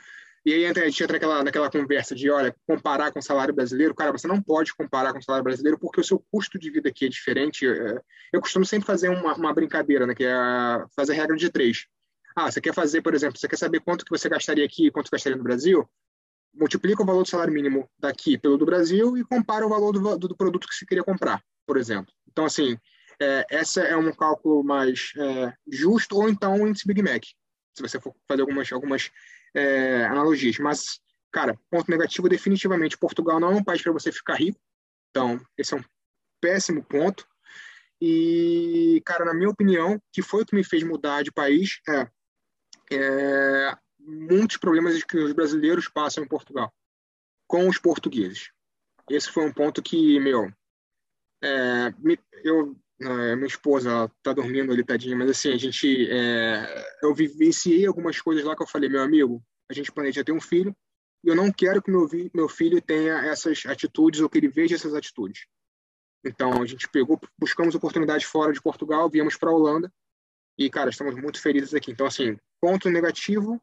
E 0.45 0.53
aí 0.53 0.65
entra, 0.65 0.83
a 0.83 0.85
gente 0.89 1.03
entra 1.03 1.13
naquela, 1.13 1.43
naquela 1.43 1.69
conversa 1.69 2.15
de, 2.15 2.29
olha, 2.29 2.55
comparar 2.65 3.11
com 3.11 3.19
o 3.19 3.23
salário 3.23 3.53
brasileiro. 3.53 3.93
Cara, 3.93 4.11
você 4.11 4.27
não 4.27 4.41
pode 4.41 4.73
comparar 4.73 5.11
com 5.11 5.19
o 5.19 5.23
salário 5.23 5.43
brasileiro 5.43 5.77
porque 5.77 5.99
o 5.99 6.03
seu 6.03 6.19
custo 6.31 6.57
de 6.57 6.71
vida 6.71 6.89
aqui 6.89 7.05
é 7.05 7.09
diferente. 7.09 7.67
É, 7.67 8.01
eu 8.31 8.41
costumo 8.41 8.65
sempre 8.65 8.87
fazer 8.87 9.09
uma, 9.09 9.35
uma 9.35 9.53
brincadeira, 9.53 10.07
né? 10.07 10.15
Que 10.15 10.23
é 10.23 10.33
fazer 10.95 11.13
a 11.13 11.15
regra 11.15 11.35
de 11.35 11.49
três. 11.49 11.85
Ah, 12.39 12.51
você 12.51 12.61
quer 12.61 12.73
fazer, 12.73 13.01
por 13.01 13.13
exemplo, 13.13 13.37
você 13.37 13.47
quer 13.47 13.57
saber 13.57 13.81
quanto 13.81 14.05
que 14.05 14.11
você 14.11 14.29
gastaria 14.29 14.65
aqui 14.65 14.87
e 14.87 14.91
quanto 14.91 15.11
gastaria 15.11 15.37
no 15.37 15.43
Brasil? 15.43 15.89
Multiplica 16.53 17.03
o 17.03 17.05
valor 17.05 17.23
do 17.23 17.29
salário 17.29 17.53
mínimo 17.53 17.89
daqui 17.97 18.37
pelo 18.37 18.57
do 18.57 18.65
Brasil 18.65 19.17
e 19.17 19.23
compara 19.23 19.65
o 19.65 19.69
valor 19.69 19.91
do, 19.91 20.17
do 20.17 20.35
produto 20.35 20.67
que 20.67 20.73
você 20.73 20.85
queria 20.85 21.03
comprar, 21.03 21.43
por 21.65 21.77
exemplo. 21.77 22.13
Então, 22.31 22.45
assim, 22.45 22.77
é, 23.21 23.45
essa 23.49 23.81
é 23.81 23.95
um 23.95 24.11
cálculo 24.13 24.63
mais 24.63 25.11
é, 25.17 25.53
justo 25.71 26.15
ou 26.15 26.29
então 26.29 26.55
o 26.55 26.67
índice 26.67 26.87
Big 26.87 27.01
Mac, 27.01 27.23
se 27.75 27.81
você 27.81 27.99
for 27.99 28.15
fazer 28.27 28.41
algumas, 28.41 28.71
algumas 28.71 29.11
é, 29.53 30.05
analogias. 30.05 30.57
Mas 30.59 30.99
Cara, 31.31 31.55
ponto 31.69 31.91
negativo, 31.91 32.27
definitivamente, 32.27 32.97
Portugal 32.97 33.39
não 33.39 33.51
é 33.51 33.55
um 33.55 33.63
país 33.63 33.81
para 33.81 33.91
você 33.91 34.11
ficar 34.11 34.35
rico. 34.35 34.59
Então, 35.11 35.39
esse 35.57 35.73
é 35.73 35.77
um 35.77 35.83
péssimo 36.41 36.83
ponto. 36.83 37.27
E, 38.01 39.01
cara, 39.05 39.25
na 39.25 39.33
minha 39.33 39.49
opinião, 39.49 40.01
que 40.11 40.21
foi 40.21 40.41
o 40.41 40.45
que 40.45 40.55
me 40.55 40.63
fez 40.63 40.83
mudar 40.83 41.23
de 41.23 41.31
país, 41.31 41.79
é, 41.87 42.09
é 42.91 43.77
muitos 43.99 44.57
problemas 44.57 45.03
que 45.03 45.17
os 45.17 45.33
brasileiros 45.33 45.87
passam 45.87 46.23
em 46.23 46.27
Portugal 46.27 46.73
com 47.47 47.67
os 47.67 47.79
portugueses. 47.79 48.51
Esse 49.09 49.31
foi 49.31 49.43
um 49.43 49.51
ponto 49.51 49.81
que, 49.81 50.19
meu, 50.19 50.53
é, 51.43 51.91
eu, 52.43 52.75
é, 53.01 53.35
minha 53.35 53.47
esposa 53.47 54.09
tá 54.21 54.31
dormindo 54.31 54.71
ali, 54.71 54.83
tadinha, 54.83 55.15
mas 55.15 55.31
assim, 55.31 55.51
a 55.51 55.57
gente, 55.57 56.07
é, 56.11 56.85
eu 57.01 57.13
vivenciei 57.13 57.87
algumas 57.87 58.21
coisas 58.21 58.43
lá 58.43 58.55
que 58.55 58.61
eu 58.61 58.67
falei, 58.67 58.87
meu 58.87 59.01
amigo, 59.01 59.43
a 59.67 59.73
gente 59.73 59.91
planeja 59.91 60.23
ter 60.23 60.31
um 60.31 60.39
filho, 60.39 60.75
e 61.23 61.29
eu 61.29 61.35
não 61.35 61.51
quero 61.51 61.81
que 61.81 61.89
meu, 61.89 62.07
meu 62.33 62.47
filho 62.47 62.79
tenha 62.81 63.17
essas 63.25 63.65
atitudes 63.65 64.21
ou 64.21 64.29
que 64.29 64.37
ele 64.37 64.47
veja 64.47 64.75
essas 64.75 64.93
atitudes. 64.93 65.47
Então, 66.23 66.61
a 66.61 66.65
gente 66.65 66.87
pegou, 66.89 67.19
buscamos 67.37 67.73
oportunidades 67.73 68.25
fora 68.27 68.53
de 68.53 68.61
Portugal, 68.61 69.09
viemos 69.09 69.35
para 69.37 69.49
a 69.49 69.53
Holanda, 69.53 69.91
e, 70.59 70.69
cara, 70.69 70.89
estamos 70.89 71.15
muito 71.15 71.41
felizes 71.41 71.73
aqui. 71.73 71.91
Então, 71.91 72.05
assim, 72.05 72.37
ponto 72.61 72.89
negativo, 72.89 73.59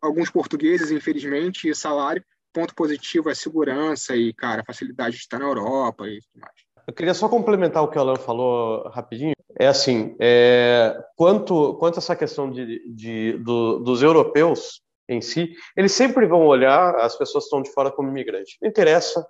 alguns 0.00 0.30
portugueses, 0.30 0.90
infelizmente, 0.90 1.74
salário, 1.74 2.22
ponto 2.52 2.74
positivo 2.74 3.30
é 3.30 3.34
segurança 3.34 4.14
e, 4.14 4.34
cara, 4.34 4.62
facilidade 4.62 5.16
de 5.16 5.22
estar 5.22 5.38
na 5.38 5.46
Europa 5.46 6.06
e 6.06 6.20
tudo 6.20 6.42
mais. 6.42 6.54
Eu 6.86 6.92
queria 6.92 7.14
só 7.14 7.28
complementar 7.28 7.82
o 7.82 7.88
que 7.88 7.96
o 7.96 8.00
Alan 8.00 8.16
falou 8.16 8.86
rapidinho. 8.88 9.32
É 9.58 9.66
assim, 9.66 10.14
é, 10.20 10.94
quanto, 11.16 11.74
quanto 11.78 11.98
essa 11.98 12.14
questão 12.14 12.50
de, 12.50 12.86
de 12.94 13.32
do, 13.38 13.78
dos 13.78 14.02
europeus 14.02 14.82
em 15.08 15.22
si, 15.22 15.54
eles 15.74 15.92
sempre 15.92 16.26
vão 16.26 16.46
olhar 16.46 16.94
as 16.96 17.16
pessoas 17.16 17.44
que 17.44 17.46
estão 17.46 17.62
de 17.62 17.72
fora 17.72 17.90
como 17.90 18.10
imigrante. 18.10 18.58
Não 18.60 18.68
interessa 18.68 19.26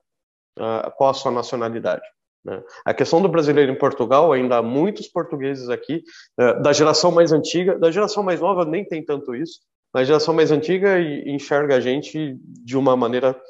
uh, 0.59 0.91
qual 0.97 1.11
a 1.11 1.15
sua 1.15 1.31
nacionalidade. 1.31 2.03
Né? 2.44 2.62
A 2.85 2.94
questão 2.94 3.20
do 3.20 3.28
brasileiro 3.28 3.73
em 3.73 3.78
Portugal, 3.78 4.32
ainda 4.32 4.59
há 4.59 4.62
muitos 4.62 5.09
portugueses 5.09 5.69
aqui, 5.69 6.02
uh, 6.40 6.62
da 6.62 6.73
geração 6.73 7.10
mais 7.10 7.32
antiga, 7.32 7.78
da 7.78 7.90
geração 7.90 8.23
mais 8.23 8.40
nova 8.40 8.65
nem 8.65 8.85
tem 8.85 9.05
tanto 9.05 9.35
isso, 9.35 9.60
a 9.94 10.05
geração 10.05 10.35
mais 10.35 10.51
antiga 10.51 11.01
enxerga 11.01 11.77
a 11.77 11.81
gente 11.81 12.36
de 12.43 12.77
uma 12.77 12.97
maneira 12.97 13.40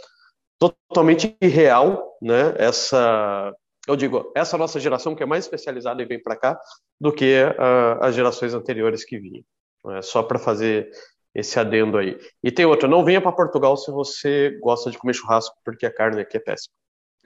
totalmente 0.59 1.37
irreal, 1.41 2.17
né? 2.23 2.55
Essa, 2.57 3.55
eu 3.87 3.97
digo, 3.97 4.33
essa 4.35 4.57
nossa 4.57 4.79
geração 4.79 5.15
que 5.15 5.23
é 5.23 5.27
mais 5.27 5.45
especializada 5.45 6.03
e 6.03 6.07
vem 6.07 6.23
para 6.23 6.37
cá 6.37 6.59
do 7.01 7.13
que 7.13 7.43
uh, 7.43 8.03
as 8.03 8.15
gerações 8.15 8.55
anteriores 8.55 9.05
que 9.05 9.19
vinham. 9.19 9.43
É 9.97 10.03
só 10.03 10.23
para 10.23 10.39
fazer 10.39 10.91
esse 11.35 11.59
adendo 11.59 11.99
aí. 11.99 12.19
E 12.43 12.51
tem 12.51 12.67
outro, 12.67 12.89
não 12.89 13.05
venha 13.05 13.21
para 13.21 13.33
Portugal 13.33 13.77
se 13.77 13.91
você 13.91 14.59
gosta 14.61 14.91
de 14.91 14.99
comer 14.99 15.15
churrasco, 15.15 15.57
porque 15.65 15.87
a 15.87 15.95
carne 15.95 16.21
aqui 16.21 16.37
é 16.37 16.41
péssima. 16.41 16.75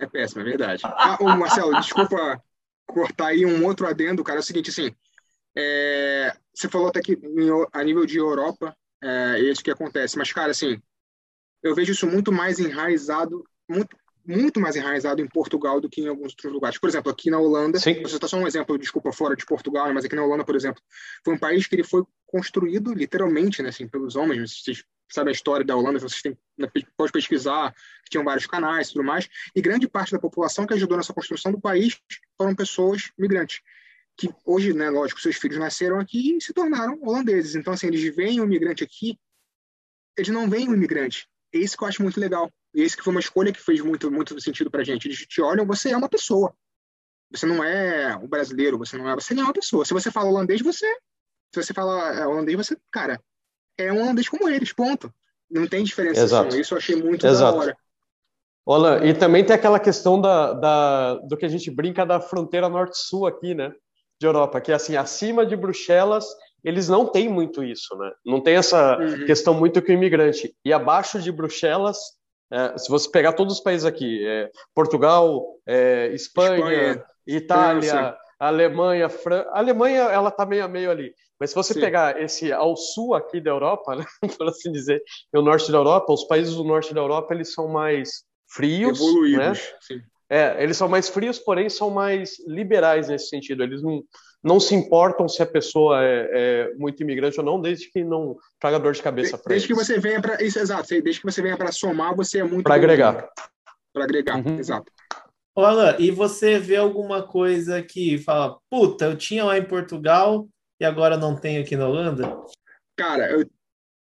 É 0.02 0.06
péssima, 0.06 0.42
é 0.42 0.44
verdade. 0.44 0.82
Ah, 0.84 1.16
ô 1.20 1.28
Marcelo, 1.36 1.78
desculpa 1.80 2.42
cortar 2.84 3.28
aí 3.28 3.46
um 3.46 3.64
outro 3.64 3.86
adendo, 3.86 4.24
cara. 4.24 4.40
É 4.40 4.40
o 4.40 4.42
seguinte, 4.42 4.70
assim, 4.70 4.92
é, 5.56 6.36
você 6.52 6.68
falou 6.68 6.88
até 6.88 7.00
que 7.00 7.16
a 7.72 7.84
nível 7.84 8.04
de 8.04 8.18
Europa, 8.18 8.76
é, 9.00 9.38
isso 9.38 9.62
que 9.62 9.70
acontece. 9.70 10.18
Mas, 10.18 10.32
cara, 10.32 10.50
assim, 10.50 10.82
eu 11.62 11.72
vejo 11.72 11.92
isso 11.92 12.04
muito 12.04 12.32
mais 12.32 12.58
enraizado, 12.58 13.44
muito, 13.68 13.96
muito 14.26 14.58
mais 14.58 14.74
enraizado 14.74 15.22
em 15.22 15.28
Portugal 15.28 15.80
do 15.80 15.88
que 15.88 16.00
em 16.02 16.08
alguns 16.08 16.32
outros 16.32 16.52
lugares. 16.52 16.78
Por 16.80 16.88
exemplo, 16.88 17.12
aqui 17.12 17.30
na 17.30 17.38
Holanda, 17.38 17.78
Sim. 17.78 18.02
você 18.02 18.16
está 18.16 18.26
só 18.26 18.36
um 18.36 18.46
exemplo, 18.46 18.76
desculpa, 18.76 19.12
fora 19.12 19.36
de 19.36 19.46
Portugal, 19.46 19.86
né, 19.86 19.92
mas 19.92 20.04
aqui 20.04 20.16
na 20.16 20.24
Holanda, 20.24 20.44
por 20.44 20.56
exemplo, 20.56 20.82
foi 21.24 21.34
um 21.34 21.38
país 21.38 21.64
que 21.68 21.76
ele 21.76 21.84
foi 21.84 22.02
construído 22.26 22.92
literalmente, 22.92 23.62
né, 23.62 23.68
assim, 23.68 23.86
pelos 23.86 24.16
homens. 24.16 24.62
Vocês 24.64 24.84
sabem 25.14 25.30
a 25.30 25.34
história 25.34 25.64
da 25.64 25.76
Holanda, 25.76 25.98
vocês 25.98 26.22
têm, 26.22 26.36
né, 26.59 26.68
pode 26.97 27.12
pesquisar, 27.12 27.74
tinham 28.10 28.24
vários 28.24 28.47
canais 28.47 28.89
e 28.89 28.93
tudo 28.93 29.05
mais. 29.05 29.28
E 29.55 29.60
grande 29.60 29.89
parte 29.89 30.12
da 30.12 30.18
população 30.18 30.66
que 30.66 30.74
ajudou 30.74 30.97
nessa 30.97 31.12
construção 31.12 31.52
do 31.52 31.60
país 31.60 31.98
foram 32.36 32.55
pessoas 32.55 33.10
migrantes 33.18 33.60
que 34.16 34.28
hoje, 34.44 34.72
né, 34.72 34.90
lógico, 34.90 35.20
seus 35.20 35.36
filhos 35.36 35.59
nasceram 35.59 35.98
aqui 35.98 36.36
e 36.36 36.40
se 36.40 36.52
tornaram 36.52 36.98
holandeses. 37.02 37.55
Então, 37.55 37.72
assim, 37.72 37.86
eles 37.86 38.14
veem 38.14 38.40
o 38.40 38.44
imigrante 38.44 38.84
aqui, 38.84 39.18
eles 40.16 40.30
não 40.30 40.48
veem 40.48 40.68
o 40.68 40.74
imigrante. 40.74 41.28
É 41.52 41.59
isso 41.59 41.76
que 41.76 41.84
eu 41.84 41.89
acho 41.89 42.02
muito 42.02 42.20
legal. 42.20 42.51
E 42.74 42.82
esse 42.82 42.97
que 42.97 43.02
foi 43.02 43.12
uma 43.12 43.20
escolha 43.20 43.52
que 43.52 43.60
fez 43.60 43.80
muito, 43.80 44.10
muito 44.10 44.39
sentido 44.40 44.70
pra 44.70 44.84
gente. 44.84 45.06
Eles 45.06 45.26
te 45.26 45.40
olham, 45.40 45.66
você 45.66 45.90
é 45.90 45.97
uma 45.97 46.09
pessoa. 46.09 46.55
Você 47.30 47.47
não 47.47 47.62
é 47.64 48.16
um 48.16 48.26
brasileiro, 48.26 48.78
você 48.78 48.97
não 48.97 49.09
é, 49.09 49.14
você 49.14 49.34
não 49.34 49.43
é 49.43 49.47
uma 49.47 49.52
pessoa. 49.52 49.84
Se 49.84 49.94
você 49.94 50.10
fala 50.10 50.28
holandês, 50.28 50.60
você, 50.60 50.86
se 51.52 51.62
você 51.62 51.72
fala 51.72 52.14
é, 52.14 52.26
holandês, 52.26 52.56
você, 52.56 52.76
cara, 52.90 53.22
é 53.78 53.93
um 53.93 54.03
holandês 54.03 54.28
como 54.28 54.49
eles, 54.49 54.73
ponto. 54.73 55.12
Não 55.51 55.66
tem 55.66 55.85
diferença. 55.85 56.20
Exato. 56.23 56.57
Isso 56.57 56.74
eu 56.74 56.78
achei 56.78 56.97
muito 56.97 57.27
Exato. 57.27 57.59
da 57.59 57.65
hora. 57.65 57.77
Olá, 58.65 59.05
e 59.05 59.12
também 59.12 59.44
tem 59.44 59.57
aquela 59.57 59.81
questão 59.81 60.20
da, 60.20 60.53
da, 60.53 61.15
do 61.15 61.36
que 61.36 61.44
a 61.44 61.49
gente 61.49 61.70
brinca 61.70 62.07
da 62.07 62.20
fronteira 62.20 62.69
norte-sul 62.69 63.27
aqui, 63.27 63.55
né? 63.55 63.73
de 64.23 64.27
Europa, 64.27 64.61
que 64.61 64.73
assim, 64.73 64.97
acima 64.97 65.44
de 65.44 65.57
Bruxelas, 65.57 66.24
eles 66.62 66.89
não 66.89 67.05
têm 67.05 67.28
muito 67.28 67.62
isso, 67.65 67.97
né? 67.99 68.11
Não 68.24 68.40
tem 68.40 68.55
essa 68.55 68.97
uhum. 68.97 69.27
questão 69.27 69.53
muito 69.53 69.82
com 69.82 69.90
o 69.90 69.94
imigrante. 69.94 70.55
E 70.65 70.73
abaixo 70.73 71.20
de 71.20 71.32
Bruxelas, 71.32 71.99
é, 72.51 72.78
se 72.78 72.89
você 72.89 73.11
pegar 73.11 73.32
todos 73.32 73.55
os 73.55 73.61
países 73.61 73.85
aqui, 73.85 74.24
é, 74.24 74.49
Portugal, 74.73 75.44
é, 75.66 76.12
Espanha, 76.15 76.57
Espanha, 76.57 77.05
Itália, 77.27 77.90
França. 77.90 78.19
Alemanha, 78.39 79.09
Fran... 79.09 79.44
A 79.51 79.59
Alemanha, 79.59 80.03
ela 80.03 80.31
tá 80.31 80.47
meio 80.47 80.65
a 80.65 80.69
meio 80.69 80.90
ali. 80.90 81.12
Mas 81.43 81.51
se 81.51 81.56
você 81.56 81.74
Sim. 81.74 81.81
pegar 81.81 82.23
esse 82.23 82.52
ao 82.52 82.77
sul 82.77 83.16
aqui 83.16 83.40
da 83.40 83.51
Europa, 83.51 83.97
né, 83.97 84.05
por 84.39 84.48
assim 84.48 84.70
dizer, 84.70 85.02
o 85.35 85.43
norte 85.43 85.73
da 85.73 85.78
Europa, 85.78 86.12
os 86.12 86.23
países 86.23 86.55
do 86.55 86.62
norte 86.62 86.94
da 86.94 87.01
Europa, 87.01 87.35
eles 87.35 87.52
são 87.52 87.66
mais 87.66 88.23
frios, 88.47 89.01
evoluídos, 89.01 89.39
né? 89.39 89.55
Sim. 89.81 90.01
É, 90.31 90.62
eles 90.62 90.77
são 90.77 90.89
mais 90.89 91.09
frios, 91.09 91.40
porém 91.40 91.69
são 91.69 91.90
mais 91.90 92.36
liberais 92.47 93.09
nesse 93.09 93.28
sentido. 93.28 93.64
Eles 93.64 93.82
não, 93.82 94.05
não 94.40 94.60
se 94.60 94.73
importam 94.77 95.28
se 95.28 95.43
a 95.43 95.47
pessoa 95.47 96.01
é, 96.05 96.28
é 96.32 96.74
muito 96.77 97.02
imigrante 97.02 97.40
ou 97.40 97.44
não, 97.44 97.60
desde 97.60 97.90
que 97.90 98.05
não 98.05 98.36
traga 98.60 98.78
dor 98.78 98.93
de 98.93 99.02
cabeça 99.02 99.36
para 99.36 99.52
eles. 99.52 99.66
Desde 99.66 99.69
que 99.69 99.74
você 99.74 99.98
venha 99.98 100.23
para 100.23 100.40
isso, 100.40 100.60
exato. 100.60 100.89
Desde 100.89 101.20
que 101.20 101.27
você 101.27 101.43
venha 101.43 101.56
para 101.56 101.73
somar, 101.73 102.14
você 102.14 102.39
é 102.39 102.44
muito 102.44 102.62
para 102.62 102.77
agregar. 102.77 103.28
Para 103.93 104.05
agregar, 104.05 104.36
uhum. 104.36 104.60
exato. 104.60 104.93
Olha, 105.56 105.97
e 105.98 106.12
você 106.12 106.56
vê 106.56 106.77
alguma 106.77 107.20
coisa 107.20 107.82
que 107.82 108.16
fala, 108.19 108.56
puta, 108.70 109.06
eu 109.06 109.16
tinha 109.16 109.44
lá 109.44 109.59
em 109.59 109.64
Portugal 109.64 110.47
e 110.82 110.84
agora 110.84 111.16
não 111.16 111.36
tenho 111.36 111.62
aqui 111.62 111.76
na 111.76 111.86
Holanda? 111.86 112.44
Cara, 112.96 113.30
eu 113.30 113.48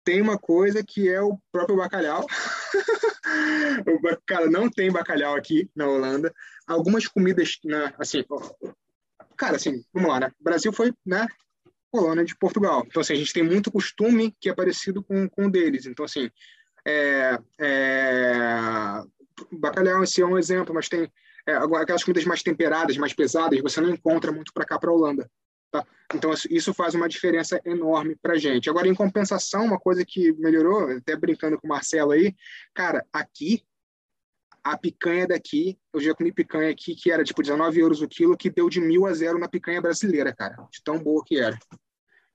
tenho 0.06 0.24
uma 0.24 0.38
coisa 0.38 0.82
que 0.82 1.10
é 1.10 1.22
o 1.22 1.38
próprio 1.52 1.76
bacalhau. 1.76 2.26
cara, 4.26 4.50
não 4.50 4.70
tem 4.70 4.90
bacalhau 4.90 5.36
aqui 5.36 5.70
na 5.76 5.86
Holanda. 5.86 6.34
Algumas 6.66 7.06
comidas, 7.06 7.60
né, 7.66 7.94
assim, 8.00 8.24
cara, 9.36 9.58
assim, 9.58 9.84
vamos 9.94 10.10
lá, 10.10 10.22
né? 10.22 10.32
O 10.40 10.44
Brasil 10.46 10.72
foi, 10.72 10.94
né, 11.06 11.28
colônia 11.92 12.24
de 12.24 12.38
Portugal. 12.38 12.86
Então, 12.88 13.02
assim, 13.02 13.14
a 13.14 13.18
gente 13.18 13.34
tem 13.34 13.44
muito 13.44 13.70
costume 13.70 14.34
que 14.40 14.50
é 14.50 14.56
parecido 14.56 15.04
com, 15.04 15.28
com 15.28 15.48
o 15.48 15.52
deles. 15.52 15.86
Então, 15.86 16.06
assim, 16.06 16.32
é, 16.88 17.38
é, 17.60 19.04
bacalhau 19.52 20.06
esse 20.06 20.22
é 20.22 20.26
um 20.26 20.38
exemplo, 20.38 20.74
mas 20.74 20.88
tem 20.88 21.12
é, 21.46 21.52
aquelas 21.54 22.06
comidas 22.06 22.24
mais 22.24 22.42
temperadas, 22.42 22.96
mais 22.96 23.14
pesadas, 23.14 23.60
você 23.60 23.82
não 23.82 23.90
encontra 23.90 24.32
muito 24.32 24.54
para 24.54 24.64
cá, 24.64 24.80
para 24.80 24.90
Holanda. 24.90 25.30
Tá? 25.72 25.86
Então, 26.14 26.32
isso 26.50 26.74
faz 26.74 26.94
uma 26.94 27.08
diferença 27.08 27.62
enorme 27.66 28.16
para 28.22 28.38
gente. 28.38 28.70
Agora, 28.70 28.88
em 28.88 28.94
compensação, 28.94 29.66
uma 29.66 29.80
coisa 29.80 30.04
que 30.06 30.34
melhorou, 30.34 30.90
até 30.92 31.16
brincando 31.16 31.58
com 31.58 31.66
o 31.66 31.70
Marcelo 31.70 32.12
aí, 32.12 32.36
cara, 32.74 33.06
aqui, 33.14 33.64
a 34.64 34.78
picanha 34.78 35.28
daqui, 35.28 35.80
eu 35.94 36.02
já 36.02 36.14
comi 36.14 36.32
picanha 36.32 36.70
aqui 36.70 36.94
que 36.94 37.12
era 37.12 37.24
tipo 37.24 37.42
19 37.42 37.80
euros 37.80 38.02
o 38.02 38.08
quilo, 38.08 38.38
que 38.38 38.50
deu 38.50 38.70
de 38.70 38.82
mil 38.82 39.08
a 39.08 39.14
zero 39.14 39.40
na 39.40 39.48
picanha 39.48 39.82
brasileira, 39.82 40.34
cara, 40.36 40.56
de 40.72 40.84
tão 40.84 41.00
boa 41.00 41.24
que 41.26 41.40
era. 41.40 41.58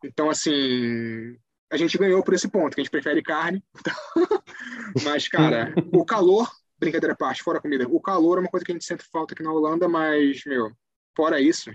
Então, 0.02 0.30
assim, 0.30 1.36
a 1.70 1.76
gente 1.76 1.98
ganhou 1.98 2.22
por 2.22 2.34
esse 2.34 2.48
ponto, 2.48 2.74
que 2.74 2.80
a 2.80 2.84
gente 2.84 2.90
prefere 2.90 3.22
carne. 3.22 3.62
mas, 5.04 5.28
cara, 5.28 5.74
o 5.92 6.04
calor, 6.04 6.50
brincadeira 6.78 7.12
à 7.12 7.16
parte, 7.16 7.42
fora 7.42 7.58
a 7.58 7.62
comida, 7.62 7.86
o 7.88 8.00
calor 8.00 8.38
é 8.38 8.40
uma 8.40 8.50
coisa 8.50 8.64
que 8.64 8.72
a 8.72 8.74
gente 8.74 8.84
sente 8.84 9.04
falta 9.12 9.34
aqui 9.34 9.42
na 9.42 9.52
Holanda, 9.52 9.88
mas, 9.88 10.42
meu, 10.46 10.72
fora 11.14 11.40
isso, 11.40 11.70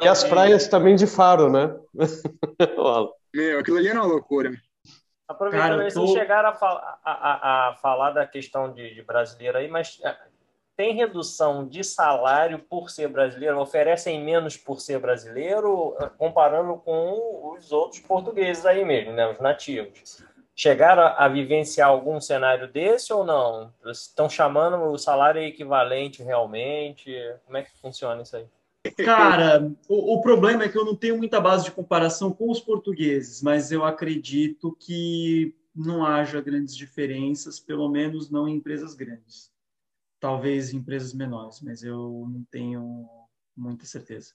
e 0.00 0.08
as 0.08 0.24
praias 0.24 0.68
também 0.68 0.96
de 0.96 1.06
Faro, 1.06 1.50
né? 1.50 1.74
Meu, 3.34 3.60
aquilo 3.60 3.78
ali 3.78 3.88
era 3.88 4.00
uma 4.00 4.08
loucura. 4.08 4.50
Aproveitando, 5.28 5.78
Cara, 5.78 5.92
tô... 5.92 6.00
vocês 6.06 6.10
chegaram 6.10 6.48
a, 6.48 6.98
a, 7.04 7.12
a, 7.12 7.68
a, 7.68 7.74
falar 7.74 8.12
da 8.12 8.26
questão 8.26 8.72
de, 8.72 8.94
de 8.94 9.02
brasileiro 9.02 9.58
aí, 9.58 9.68
mas 9.68 9.98
é, 10.04 10.16
tem 10.76 10.94
redução 10.94 11.66
de 11.66 11.82
salário 11.82 12.58
por 12.58 12.90
ser 12.90 13.08
brasileiro? 13.08 13.58
Oferecem 13.58 14.22
menos 14.22 14.56
por 14.56 14.80
ser 14.80 15.00
brasileiro, 15.00 15.96
comparando 16.18 16.76
com 16.76 17.54
os 17.56 17.72
outros 17.72 18.00
portugueses 18.00 18.64
aí 18.66 18.84
mesmo, 18.84 19.12
né? 19.12 19.26
Os 19.28 19.40
nativos. 19.40 20.22
Chegaram 20.54 21.02
a, 21.02 21.28
vivenciar 21.28 21.88
algum 21.88 22.20
cenário 22.20 22.68
desse 22.68 23.12
ou 23.12 23.24
não? 23.24 23.72
Estão 23.86 24.28
chamando 24.28 24.82
o 24.84 24.98
salário 24.98 25.42
equivalente 25.42 26.22
realmente? 26.22 27.12
Como 27.44 27.56
é 27.56 27.62
que 27.62 27.78
funciona 27.78 28.22
isso 28.22 28.36
aí? 28.36 28.46
Cara, 28.90 29.72
o, 29.88 30.14
o, 30.14 30.20
problema 30.20 30.64
é 30.64 30.68
que 30.68 30.76
eu 30.76 30.84
não 30.84 30.94
tenho 30.94 31.16
muita 31.16 31.40
base 31.40 31.64
de 31.64 31.70
comparação 31.70 32.32
com 32.32 32.50
os 32.50 32.60
portugueses, 32.60 33.42
mas 33.42 33.72
eu 33.72 33.84
acredito 33.84 34.76
que 34.78 35.54
não 35.74 36.04
haja 36.04 36.40
grandes 36.40 36.74
diferenças, 36.74 37.60
pelo 37.60 37.88
menos 37.88 38.30
não 38.30 38.48
em 38.48 38.56
empresas 38.56 38.94
grandes. 38.94 39.50
Talvez 40.18 40.72
em 40.72 40.78
empresas 40.78 41.12
menores, 41.12 41.60
mas 41.60 41.82
eu 41.82 42.26
não 42.28 42.44
tenho 42.50 43.06
muita 43.56 43.84
certeza. 43.84 44.32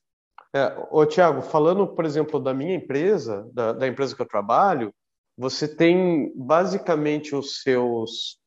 É, 0.53 0.75
ô, 0.91 1.05
Tiago, 1.05 1.41
falando, 1.41 1.87
por 1.87 2.05
exemplo, 2.05 2.39
da 2.39 2.53
minha 2.53 2.75
empresa, 2.75 3.49
da, 3.53 3.71
da 3.73 3.87
empresa 3.87 4.15
que 4.15 4.21
eu 4.21 4.27
trabalho, 4.27 4.93
você 5.37 5.67
tem 5.67 6.31
basicamente 6.35 7.35
os 7.35 7.61
seus. 7.61 8.39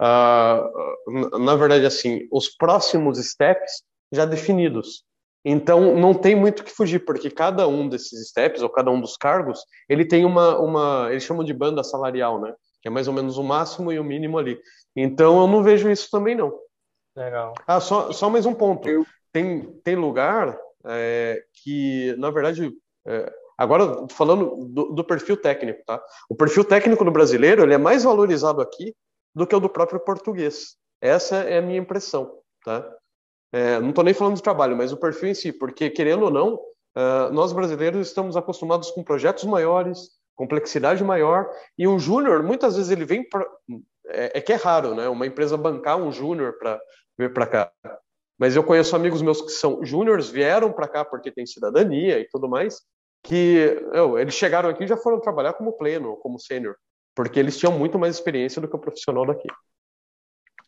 Uh, 0.00 1.38
na 1.38 1.54
verdade, 1.54 1.86
assim, 1.86 2.28
os 2.30 2.48
próximos 2.48 3.18
steps 3.18 3.82
já 4.12 4.24
definidos. 4.24 5.04
Então, 5.44 5.96
não 5.96 6.14
tem 6.14 6.36
muito 6.36 6.60
o 6.60 6.64
que 6.64 6.70
fugir, 6.70 7.00
porque 7.00 7.30
cada 7.30 7.66
um 7.66 7.88
desses 7.88 8.28
steps, 8.28 8.62
ou 8.62 8.68
cada 8.68 8.90
um 8.90 9.00
dos 9.00 9.16
cargos, 9.16 9.60
ele 9.88 10.04
tem 10.04 10.24
uma, 10.24 10.58
uma 10.58 11.08
eles 11.10 11.24
chamam 11.24 11.44
de 11.44 11.52
banda 11.52 11.82
salarial, 11.82 12.40
né? 12.40 12.54
Que 12.80 12.88
é 12.88 12.90
mais 12.90 13.08
ou 13.08 13.14
menos 13.14 13.38
o 13.38 13.42
máximo 13.42 13.92
e 13.92 13.98
o 13.98 14.04
mínimo 14.04 14.38
ali. 14.38 14.60
Então, 14.94 15.40
eu 15.40 15.46
não 15.48 15.62
vejo 15.62 15.90
isso 15.90 16.08
também, 16.10 16.36
não. 16.36 16.52
Legal. 17.16 17.54
Ah, 17.66 17.80
só, 17.80 18.12
só 18.12 18.30
mais 18.30 18.46
um 18.46 18.54
ponto. 18.54 18.88
Eu... 18.88 19.04
Tem, 19.32 19.62
tem 19.82 19.96
lugar 19.96 20.58
é, 20.84 21.42
que, 21.54 22.14
na 22.18 22.30
verdade, 22.30 22.70
é, 23.06 23.32
agora 23.56 24.06
falando 24.10 24.56
do, 24.66 24.92
do, 24.92 25.04
perfil 25.04 25.36
técnico, 25.36 25.82
tá? 25.86 26.02
O 26.28 26.34
perfil 26.34 26.64
técnico 26.64 27.04
do 27.04 27.10
brasileiro 27.10 27.62
ele 27.62 27.74
é 27.74 27.78
mais 27.78 28.04
valorizado 28.04 28.60
aqui 28.60 28.94
do 29.34 29.46
que 29.46 29.56
o 29.56 29.60
do 29.60 29.68
próprio 29.68 30.00
português. 30.00 30.76
Essa 31.00 31.36
é 31.36 31.58
a 31.58 31.62
minha 31.62 31.78
impressão, 31.78 32.38
tá? 32.64 32.86
É, 33.52 33.78
não 33.78 33.90
estou 33.90 34.02
nem 34.02 34.14
falando 34.14 34.36
de 34.36 34.42
trabalho, 34.42 34.76
mas 34.76 34.92
o 34.92 34.96
perfil 34.96 35.28
em 35.28 35.34
si, 35.34 35.52
porque 35.52 35.90
querendo 35.90 36.24
ou 36.24 36.30
não, 36.30 36.54
uh, 36.54 37.32
nós 37.32 37.52
brasileiros 37.52 38.08
estamos 38.08 38.36
acostumados 38.36 38.90
com 38.90 39.04
projetos 39.04 39.44
maiores, 39.44 40.08
complexidade 40.34 41.04
maior, 41.04 41.50
e 41.76 41.86
um 41.86 41.98
júnior, 41.98 42.42
muitas 42.42 42.76
vezes 42.76 42.90
ele 42.90 43.04
vem 43.04 43.28
pra, 43.28 43.46
é, 44.06 44.38
é, 44.38 44.40
que 44.40 44.52
é 44.52 44.56
raro, 44.56 44.94
né? 44.94 45.08
Uma 45.08 45.26
empresa 45.26 45.56
bancar 45.56 45.96
um 45.96 46.10
júnior 46.10 46.58
para 46.58 46.80
vir 47.18 47.32
para 47.32 47.46
cá. 47.46 47.72
Mas 48.38 48.56
eu 48.56 48.64
conheço 48.64 48.96
amigos 48.96 49.22
meus 49.22 49.40
que 49.42 49.50
são 49.50 49.84
júniores, 49.84 50.28
vieram 50.28 50.72
para 50.72 50.88
cá 50.88 51.04
porque 51.04 51.30
tem 51.30 51.46
cidadania 51.46 52.18
e 52.18 52.28
tudo 52.28 52.48
mais, 52.48 52.80
que 53.22 53.78
eu, 53.92 54.18
eles 54.18 54.34
chegaram 54.34 54.68
aqui 54.68 54.84
e 54.84 54.88
já 54.88 54.96
foram 54.96 55.20
trabalhar 55.20 55.52
como 55.52 55.74
pleno, 55.74 56.16
como 56.16 56.40
sênior, 56.40 56.76
porque 57.14 57.38
eles 57.38 57.56
tinham 57.56 57.78
muito 57.78 57.98
mais 57.98 58.16
experiência 58.16 58.60
do 58.60 58.66
que 58.66 58.74
o 58.74 58.80
profissional 58.80 59.26
daqui. 59.26 59.46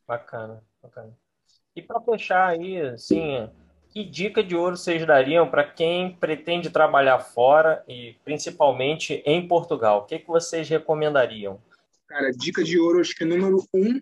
Bacana, 0.06 0.62
bacana. 0.82 1.16
E 1.76 1.82
para 1.82 2.00
fechar 2.00 2.50
aí, 2.50 2.80
assim, 2.80 3.50
que 3.90 4.04
dica 4.04 4.42
de 4.42 4.54
ouro 4.54 4.76
vocês 4.76 5.04
dariam 5.06 5.50
para 5.50 5.64
quem 5.64 6.14
pretende 6.16 6.70
trabalhar 6.70 7.18
fora 7.18 7.84
e 7.88 8.16
principalmente 8.24 9.22
em 9.26 9.46
Portugal? 9.46 10.00
O 10.00 10.04
que, 10.06 10.20
que 10.20 10.26
vocês 10.26 10.68
recomendariam? 10.68 11.60
Cara, 12.06 12.30
dica 12.30 12.62
de 12.62 12.78
ouro, 12.78 13.00
acho 13.00 13.14
que 13.14 13.24
número 13.24 13.64
um 13.74 14.00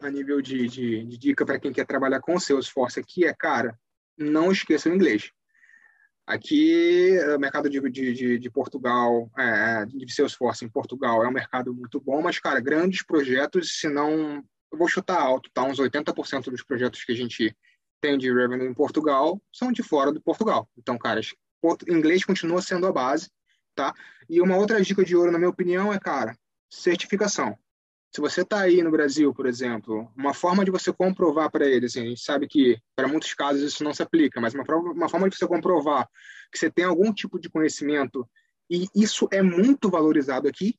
a 0.00 0.10
nível 0.10 0.42
de, 0.42 0.66
de, 0.66 1.04
de 1.04 1.18
dica 1.18 1.46
para 1.46 1.60
quem 1.60 1.72
quer 1.72 1.86
trabalhar 1.86 2.20
com 2.20 2.34
o 2.34 2.40
Salesforce 2.40 2.98
aqui 2.98 3.24
é, 3.24 3.32
cara, 3.32 3.78
não 4.18 4.50
esqueça 4.50 4.88
o 4.88 4.94
inglês. 4.94 5.30
Aqui, 6.26 7.18
o 7.34 7.38
mercado 7.38 7.68
de, 7.68 7.80
de, 7.90 8.38
de 8.38 8.50
Portugal, 8.50 9.30
é, 9.38 9.84
de 9.86 10.12
Salesforce 10.12 10.64
em 10.64 10.68
Portugal, 10.68 11.24
é 11.24 11.28
um 11.28 11.32
mercado 11.32 11.74
muito 11.74 12.00
bom, 12.00 12.22
mas, 12.22 12.38
cara, 12.38 12.60
grandes 12.60 13.04
projetos, 13.04 13.80
se 13.80 13.88
não 13.88 14.42
eu 14.72 14.78
vou 14.78 14.88
chutar 14.88 15.20
alto, 15.20 15.50
tá? 15.52 15.62
Uns 15.62 15.78
80% 15.78 16.50
dos 16.50 16.62
projetos 16.62 17.04
que 17.04 17.12
a 17.12 17.16
gente 17.16 17.54
tem 18.00 18.18
de 18.18 18.32
revenue 18.32 18.66
em 18.66 18.74
Portugal 18.74 19.40
são 19.52 19.70
de 19.70 19.82
fora 19.82 20.10
do 20.10 20.20
Portugal. 20.20 20.68
Então, 20.76 20.98
caras, 20.98 21.34
inglês 21.86 22.24
continua 22.24 22.62
sendo 22.62 22.86
a 22.86 22.92
base, 22.92 23.30
tá? 23.74 23.94
E 24.28 24.40
uma 24.40 24.56
outra 24.56 24.82
dica 24.82 25.04
de 25.04 25.14
ouro, 25.14 25.30
na 25.30 25.38
minha 25.38 25.50
opinião, 25.50 25.92
é, 25.92 25.98
cara, 25.98 26.36
certificação. 26.70 27.56
Se 28.14 28.20
você 28.20 28.42
está 28.42 28.60
aí 28.60 28.82
no 28.82 28.90
Brasil, 28.90 29.32
por 29.32 29.46
exemplo, 29.46 30.10
uma 30.16 30.34
forma 30.34 30.64
de 30.64 30.70
você 30.70 30.92
comprovar 30.92 31.50
para 31.50 31.66
eles, 31.66 31.92
assim, 31.92 32.06
a 32.06 32.08
gente 32.08 32.20
sabe 32.20 32.46
que 32.46 32.78
para 32.94 33.08
muitos 33.08 33.32
casos 33.32 33.62
isso 33.62 33.84
não 33.84 33.94
se 33.94 34.02
aplica, 34.02 34.40
mas 34.40 34.54
uma, 34.54 34.64
uma 34.64 35.08
forma 35.08 35.30
de 35.30 35.36
você 35.36 35.46
comprovar 35.46 36.06
que 36.50 36.58
você 36.58 36.70
tem 36.70 36.84
algum 36.84 37.12
tipo 37.12 37.38
de 37.38 37.48
conhecimento 37.48 38.28
e 38.70 38.86
isso 38.94 39.28
é 39.30 39.40
muito 39.42 39.88
valorizado 39.88 40.46
aqui, 40.46 40.78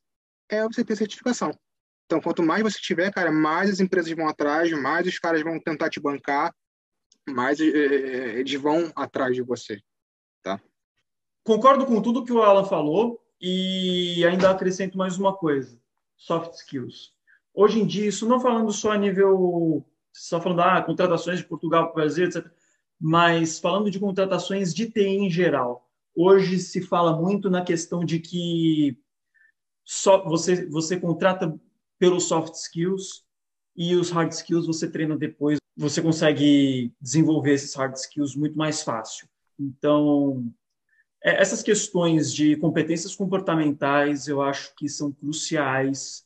é 0.49 0.63
você 0.63 0.83
ter 0.83 0.95
certificação. 0.95 1.57
Então, 2.05 2.21
quanto 2.21 2.43
mais 2.43 2.63
você 2.63 2.79
tiver, 2.79 3.11
cara, 3.11 3.31
mais 3.31 3.69
as 3.69 3.79
empresas 3.79 4.11
vão 4.13 4.27
atrás, 4.27 4.71
mais 4.71 5.07
os 5.07 5.17
caras 5.17 5.41
vão 5.41 5.59
tentar 5.59 5.89
te 5.89 5.99
bancar, 5.99 6.53
mais 7.27 7.59
eh, 7.59 8.39
eles 8.39 8.53
vão 8.55 8.91
atrás 8.95 9.35
de 9.35 9.41
você, 9.41 9.81
tá? 10.41 10.61
Concordo 11.43 11.85
com 11.85 12.01
tudo 12.01 12.23
que 12.23 12.31
o 12.31 12.41
Alan 12.41 12.65
falou 12.65 13.19
e 13.39 14.23
ainda 14.25 14.49
acrescento 14.49 14.97
mais 14.97 15.17
uma 15.17 15.35
coisa: 15.35 15.79
soft 16.17 16.53
skills. 16.53 17.13
Hoje 17.53 17.81
em 17.81 17.85
dia, 17.85 18.07
isso 18.07 18.27
não 18.27 18.39
falando 18.39 18.71
só 18.71 18.91
a 18.91 18.97
nível, 18.97 19.85
só 20.13 20.41
falando 20.41 20.61
ah, 20.61 20.81
contratações 20.81 21.39
de 21.39 21.45
Portugal 21.45 21.85
para 21.85 21.91
o 21.91 21.95
Brasil, 21.95 22.25
etc. 22.25 22.45
Mas 22.99 23.59
falando 23.59 23.91
de 23.91 23.99
contratações 23.99 24.73
de 24.73 24.89
TI 24.89 25.01
em 25.01 25.29
geral. 25.29 25.89
Hoje 26.15 26.59
se 26.59 26.81
fala 26.81 27.19
muito 27.19 27.49
na 27.49 27.63
questão 27.63 28.05
de 28.05 28.19
que 28.19 28.97
só 29.83 30.23
você 30.23 30.65
você 30.69 30.97
contrata 30.99 31.59
pelos 32.03 32.25
soft 32.25 32.55
skills 32.55 33.23
e 33.73 33.95
os 33.95 34.09
hard 34.09 34.29
skills 34.33 34.67
você 34.67 34.91
treina 34.91 35.17
depois. 35.17 35.57
Você 35.77 36.01
consegue 36.01 36.91
desenvolver 36.99 37.53
esses 37.53 37.73
hard 37.75 37.95
skills 37.95 38.35
muito 38.35 38.57
mais 38.57 38.83
fácil. 38.83 39.25
Então, 39.57 40.53
é, 41.23 41.41
essas 41.41 41.63
questões 41.63 42.33
de 42.33 42.57
competências 42.57 43.15
comportamentais 43.15 44.27
eu 44.27 44.41
acho 44.41 44.75
que 44.75 44.89
são 44.89 45.13
cruciais. 45.13 46.25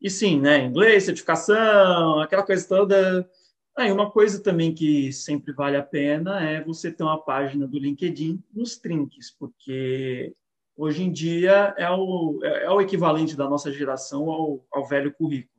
E 0.00 0.10
sim, 0.10 0.40
né, 0.40 0.64
inglês, 0.64 1.04
certificação, 1.04 2.18
aquela 2.18 2.42
coisa 2.42 2.66
toda. 2.66 3.30
Aí 3.78 3.92
uma 3.92 4.10
coisa 4.10 4.42
também 4.42 4.74
que 4.74 5.12
sempre 5.12 5.52
vale 5.52 5.76
a 5.76 5.84
pena 5.84 6.42
é 6.42 6.64
você 6.64 6.90
ter 6.90 7.04
uma 7.04 7.22
página 7.22 7.64
do 7.64 7.78
LinkedIn 7.78 8.42
nos 8.52 8.76
trinques, 8.76 9.30
porque 9.30 10.34
hoje 10.76 11.02
em 11.04 11.12
dia 11.12 11.74
é 11.76 11.88
o, 11.90 12.40
é, 12.42 12.64
é 12.64 12.70
o 12.70 12.80
equivalente 12.80 13.36
da 13.36 13.48
nossa 13.48 13.70
geração 13.72 14.30
ao, 14.30 14.64
ao 14.72 14.86
velho 14.86 15.12
currículo. 15.12 15.50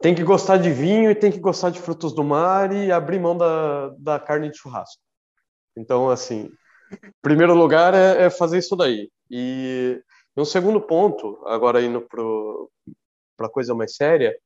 Tem 0.00 0.14
que 0.14 0.22
gostar 0.22 0.58
de 0.58 0.70
vinho 0.70 1.10
e 1.10 1.14
tem 1.14 1.32
que 1.32 1.40
gostar 1.40 1.70
de 1.70 1.80
frutos 1.80 2.12
do 2.14 2.22
mar 2.22 2.72
e 2.72 2.92
abrir 2.92 3.18
mão 3.18 3.36
da, 3.36 3.88
da 3.98 4.18
carne 4.18 4.48
de 4.48 4.56
churrasco. 4.56 5.02
Então, 5.76 6.08
assim, 6.08 6.50
primeiro 7.20 7.54
lugar 7.54 7.94
é, 7.94 8.24
é 8.24 8.30
fazer 8.30 8.58
isso 8.58 8.76
daí. 8.76 9.10
E 9.30 10.00
um 10.36 10.44
segundo 10.44 10.80
ponto, 10.80 11.42
agora 11.46 11.82
indo 11.82 12.06
para 13.36 13.48
coisa 13.50 13.74
mais 13.74 13.96
séria, 13.96 14.36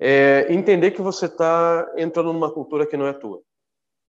é 0.00 0.52
entender 0.52 0.90
que 0.92 1.02
você 1.02 1.26
está 1.26 1.92
entrando 1.96 2.32
numa 2.32 2.52
cultura 2.52 2.86
que 2.86 2.96
não 2.96 3.06
é 3.06 3.12
tua. 3.12 3.40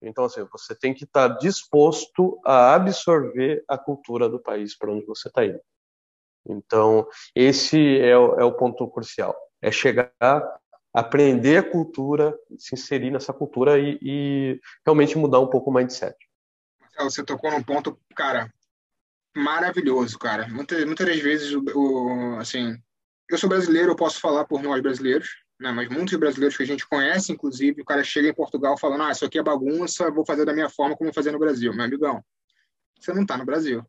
Então, 0.02 0.26
assim, 0.26 0.44
você 0.52 0.74
tem 0.74 0.94
que 0.94 1.04
estar 1.04 1.30
tá 1.30 1.38
disposto 1.38 2.40
a 2.44 2.74
absorver 2.74 3.64
a 3.68 3.78
cultura 3.78 4.28
do 4.28 4.40
país 4.40 4.76
para 4.76 4.92
onde 4.92 5.06
você 5.06 5.28
está 5.28 5.46
indo. 5.46 5.60
Então, 6.48 7.08
esse 7.36 8.00
é 8.00 8.18
o, 8.18 8.40
é 8.40 8.44
o 8.44 8.54
ponto 8.54 8.88
crucial. 8.90 9.36
É 9.62 9.72
chegar, 9.72 10.12
aprender 10.94 11.58
a 11.58 11.70
cultura, 11.70 12.36
se 12.58 12.74
inserir 12.74 13.12
nessa 13.12 13.32
cultura 13.32 13.78
e, 13.80 14.00
e 14.02 14.60
realmente 14.84 15.18
mudar 15.18 15.40
um 15.40 15.48
pouco 15.48 15.70
o 15.70 15.74
mindset. 15.74 16.16
Você 17.00 17.24
tocou 17.24 17.52
num 17.52 17.64
ponto, 17.64 18.00
cara, 18.16 18.52
maravilhoso, 19.36 20.18
cara. 20.18 20.48
Muitas, 20.48 20.84
muitas 20.86 21.08
das 21.08 21.20
vezes, 21.20 21.54
o, 21.54 21.64
o, 21.76 22.38
assim, 22.38 22.76
eu 23.30 23.38
sou 23.38 23.50
brasileiro, 23.50 23.92
eu 23.92 23.96
posso 23.96 24.20
falar 24.20 24.46
por 24.46 24.62
nós 24.62 24.82
brasileiros, 24.82 25.30
né? 25.62 25.72
mas 25.72 25.88
muitos 25.90 26.18
brasileiros 26.18 26.58
que 26.58 26.64
a 26.64 26.66
gente 26.66 26.88
conhece, 26.88 27.32
inclusive, 27.32 27.82
o 27.82 27.86
cara 27.86 28.04
chega 28.04 28.28
em 28.28 28.34
Portugal 28.34 28.78
falando: 28.78 29.04
ah, 29.04 29.12
isso 29.12 29.24
aqui 29.24 29.38
é 29.38 29.44
bagunça, 29.44 30.10
vou 30.10 30.26
fazer 30.26 30.44
da 30.46 30.54
minha 30.54 30.70
forma 30.70 30.98
como 30.98 31.14
fazer 31.14 31.32
no 31.32 31.40
Brasil. 31.40 31.74
Meu 31.74 31.86
amigão, 31.86 32.24
você 33.00 33.14
não 33.14 33.22
está 33.22 33.38
no 33.38 33.46
Brasil. 33.46 33.86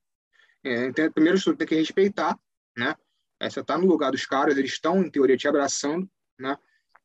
É, 0.65 0.85
então, 0.86 1.11
primeiro, 1.11 1.40
você 1.40 1.55
tem 1.57 1.66
que 1.66 1.74
respeitar, 1.74 2.39
né? 2.77 2.94
É, 3.40 3.51
você 3.51 3.61
está 3.61 3.77
no 3.77 3.86
lugar 3.86 4.12
dos 4.12 4.24
caras, 4.24 4.57
eles 4.57 4.73
estão, 4.73 5.03
em 5.03 5.11
teoria, 5.11 5.36
te 5.36 5.49
abraçando, 5.49 6.09
né? 6.39 6.57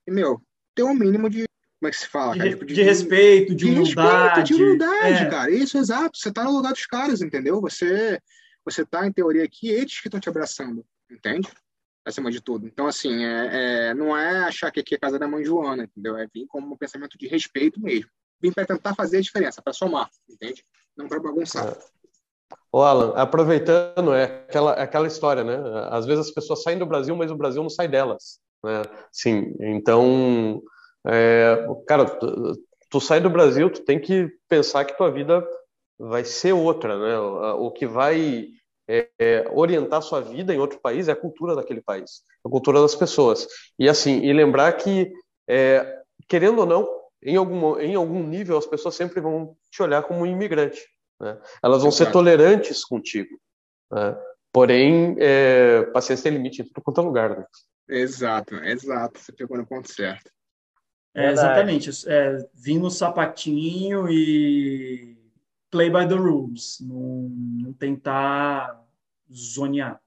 E, 0.06 0.12
meu, 0.12 0.42
tem 0.76 0.86
um 0.86 0.94
mínimo 0.94 1.30
de. 1.30 1.46
Como 1.80 1.88
é 1.88 1.92
que 1.92 1.98
se 1.98 2.08
fala? 2.08 2.34
De? 2.34 2.50
Tipo, 2.50 2.66
de, 2.66 2.74
de 2.74 2.82
respeito, 2.84 3.56
de, 3.56 3.66
de 3.66 3.72
humildade. 3.72 4.42
Respeito, 4.42 4.48
de 4.48 4.64
humildade, 4.64 5.24
é. 5.24 5.30
cara. 5.30 5.52
Isso, 5.52 5.78
exato. 5.78 6.18
Você 6.18 6.30
está 6.30 6.44
no 6.44 6.52
lugar 6.52 6.74
dos 6.74 6.86
caras, 6.86 7.22
entendeu? 7.22 7.62
Você 7.62 8.20
você 8.66 8.82
está, 8.82 9.08
em 9.08 9.14
teoria, 9.14 9.46
aqui, 9.46 9.70
eles 9.70 10.02
que 10.02 10.10
estão 10.10 10.20
te 10.20 10.28
abraçando, 10.28 10.86
entende? 11.10 11.48
Acima 12.08 12.32
de 12.32 12.42
tudo. 12.42 12.66
Então, 12.66 12.88
assim, 12.88 13.26
é, 13.26 13.90
é, 13.90 13.94
não 13.94 14.16
é 14.16 14.46
achar 14.46 14.72
que 14.72 14.80
aqui 14.80 14.96
é 14.96 14.98
casa 14.98 15.20
da 15.20 15.28
mãe 15.28 15.44
Joana, 15.44 15.84
entendeu? 15.84 16.18
É 16.18 16.26
vir 16.34 16.48
como 16.48 16.74
um 16.74 16.78
pensamento 16.78 17.18
de 17.18 17.28
respeito 17.28 17.82
mesmo. 17.82 18.10
Vim 18.42 18.52
para 18.52 18.66
tentar 18.66 18.96
fazer 18.96 19.18
a 19.18 19.22
diferença, 19.22 19.62
para 19.62 19.74
somar, 19.74 20.10
entende? 20.30 20.64
Não 20.96 21.08
para 21.08 21.20
bagunçar. 21.20 21.68
É. 21.68 21.78
Ô, 22.72 22.82
Alan, 22.82 23.14
aproveitando, 23.16 24.14
é 24.14 24.24
aquela, 24.24 24.74
é 24.74 24.82
aquela 24.84 25.08
história, 25.08 25.44
né? 25.44 25.58
Às 25.90 26.06
vezes 26.06 26.28
as 26.28 26.34
pessoas 26.34 26.64
saem 26.64 26.78
do 26.78 26.86
Brasil, 26.86 27.16
mas 27.16 27.32
o 27.32 27.36
Brasil 27.36 27.62
não 27.62 27.70
sai 27.70 27.88
delas, 27.88 28.40
né? 28.64 28.84
Sim, 29.12 29.54
então, 29.60 30.62
é, 31.06 31.68
cara, 31.88 32.06
tu, 32.06 32.54
tu 32.90 33.02
sai 33.02 33.20
do 33.20 33.30
Brasil, 33.30 33.70
tu 33.70 33.84
tem 33.84 34.00
que 34.00 34.30
pensar 34.48 34.86
que 34.86 34.98
tua 34.98 35.12
vida 35.12 35.46
vai 36.00 36.24
ser 36.24 36.54
outra, 36.54 36.98
né? 36.98 37.20
O, 37.20 37.68
o 37.68 37.72
que 37.72 37.86
vai 37.86 38.50
é, 38.88 39.10
é, 39.20 39.50
orientar 39.52 40.02
sua 40.02 40.22
vida 40.22 40.54
em 40.54 40.60
outro 40.60 40.80
país 40.80 41.08
é 41.08 41.12
a 41.12 41.16
cultura 41.16 41.56
daquele 41.56 41.82
país, 41.82 42.24
a 42.46 42.50
cultura 42.50 42.82
das 42.82 42.96
pessoas. 42.96 43.48
E 43.78 43.90
assim, 43.90 44.22
e 44.22 44.32
lembrar 44.32 44.72
que, 44.74 45.12
é, 45.48 46.02
querendo 46.28 46.60
ou 46.60 46.66
não, 46.66 46.98
em 47.22 47.36
algum, 47.36 47.78
em 47.80 47.96
algum 47.96 48.24
nível 48.24 48.58
as 48.58 48.66
pessoas 48.66 48.96
sempre 48.96 49.20
vão 49.20 49.56
te 49.70 49.82
olhar 49.82 50.04
como 50.04 50.22
um 50.22 50.26
imigrante. 50.26 50.82
Né? 51.20 51.38
Elas 51.62 51.82
vão 51.82 51.92
ser 51.92 52.12
tolerantes 52.12 52.86
contigo. 52.86 53.38
Né? 53.92 54.18
Porém, 54.54 55.16
é, 55.20 55.84
paciência 55.94 56.24
tem 56.24 56.34
limite 56.34 56.62
em 56.62 56.66
tudo 56.66 56.82
quanto 56.82 57.02
é 57.02 57.04
lugar. 57.04 57.38
Né? 57.38 57.46
Exato, 57.90 58.56
exato. 58.56 59.20
Você 59.20 59.32
pegou 59.32 59.58
no 59.58 59.66
ponto 59.66 59.92
certo. 59.92 60.32
É, 61.16 61.32
exatamente. 61.32 61.90
É, 62.08 62.38
vir 62.54 62.80
no 62.80 62.92
sapatinho 62.92 64.08
e 64.10 65.17
play 65.70 65.90
by 65.90 66.08
the 66.08 66.16
rules. 66.16 66.80
Não, 66.82 67.30
não 67.30 67.74
tentar 67.74 68.84
zonear. 69.32 70.02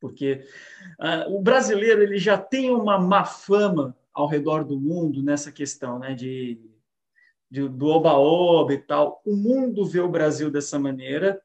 Porque 0.00 0.44
uh, 1.00 1.34
o 1.34 1.40
brasileiro 1.40 2.02
ele 2.02 2.18
já 2.18 2.36
tem 2.36 2.70
uma 2.70 2.98
má 2.98 3.24
fama 3.24 3.96
ao 4.12 4.26
redor 4.26 4.64
do 4.64 4.78
mundo 4.78 5.22
nessa 5.22 5.50
questão 5.50 5.98
né, 5.98 6.14
de, 6.14 6.60
de 7.50 7.68
do 7.68 7.86
oba-oba 7.86 8.74
e 8.74 8.78
tal. 8.78 9.22
O 9.24 9.34
mundo 9.34 9.84
vê 9.84 10.00
o 10.00 10.10
Brasil 10.10 10.50
dessa 10.50 10.78
maneira 10.78 11.40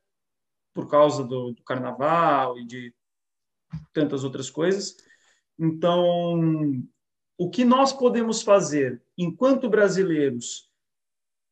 por 0.73 0.89
causa 0.89 1.23
do, 1.23 1.51
do 1.53 1.63
carnaval 1.63 2.57
e 2.59 2.65
de 2.65 2.93
tantas 3.93 4.23
outras 4.23 4.49
coisas. 4.49 4.97
Então, 5.57 6.83
o 7.37 7.49
que 7.49 7.65
nós 7.65 7.91
podemos 7.91 8.41
fazer 8.41 9.01
enquanto 9.17 9.69
brasileiros 9.69 10.68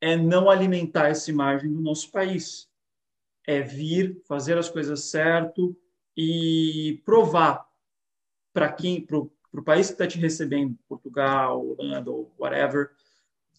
é 0.02 0.16
não 0.16 0.50
alimentar 0.50 1.10
essa 1.10 1.30
imagem 1.30 1.72
do 1.72 1.82
nosso 1.82 2.12
país. 2.12 2.70
É 3.46 3.62
vir, 3.62 4.22
fazer 4.28 4.58
as 4.58 4.70
coisas 4.70 5.06
certo 5.06 5.76
e 6.16 7.02
provar 7.06 7.68
para 8.54 8.72
quem, 8.72 9.06
para 9.06 9.18
o 9.18 9.64
país 9.64 9.88
que 9.88 9.94
está 9.94 10.08
te 10.08 10.18
recebendo, 10.18 10.78
Portugal, 10.88 11.66
Holanda 11.66 12.12
ou 12.12 12.34
whatever, 12.40 12.92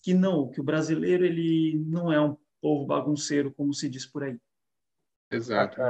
que 0.03 0.13
não, 0.13 0.51
que 0.51 0.61
o 0.61 0.65
brasileiro 0.65 1.25
ele 1.25 1.77
não 1.87 2.13
é 2.13 2.21
um 2.21 2.37
povo 2.61 2.87
bagunceiro 2.87 3.53
como 3.53 3.73
se 3.73 3.89
diz 3.89 4.05
por 4.05 4.25
aí. 4.25 4.39
Exato. 5.31 5.81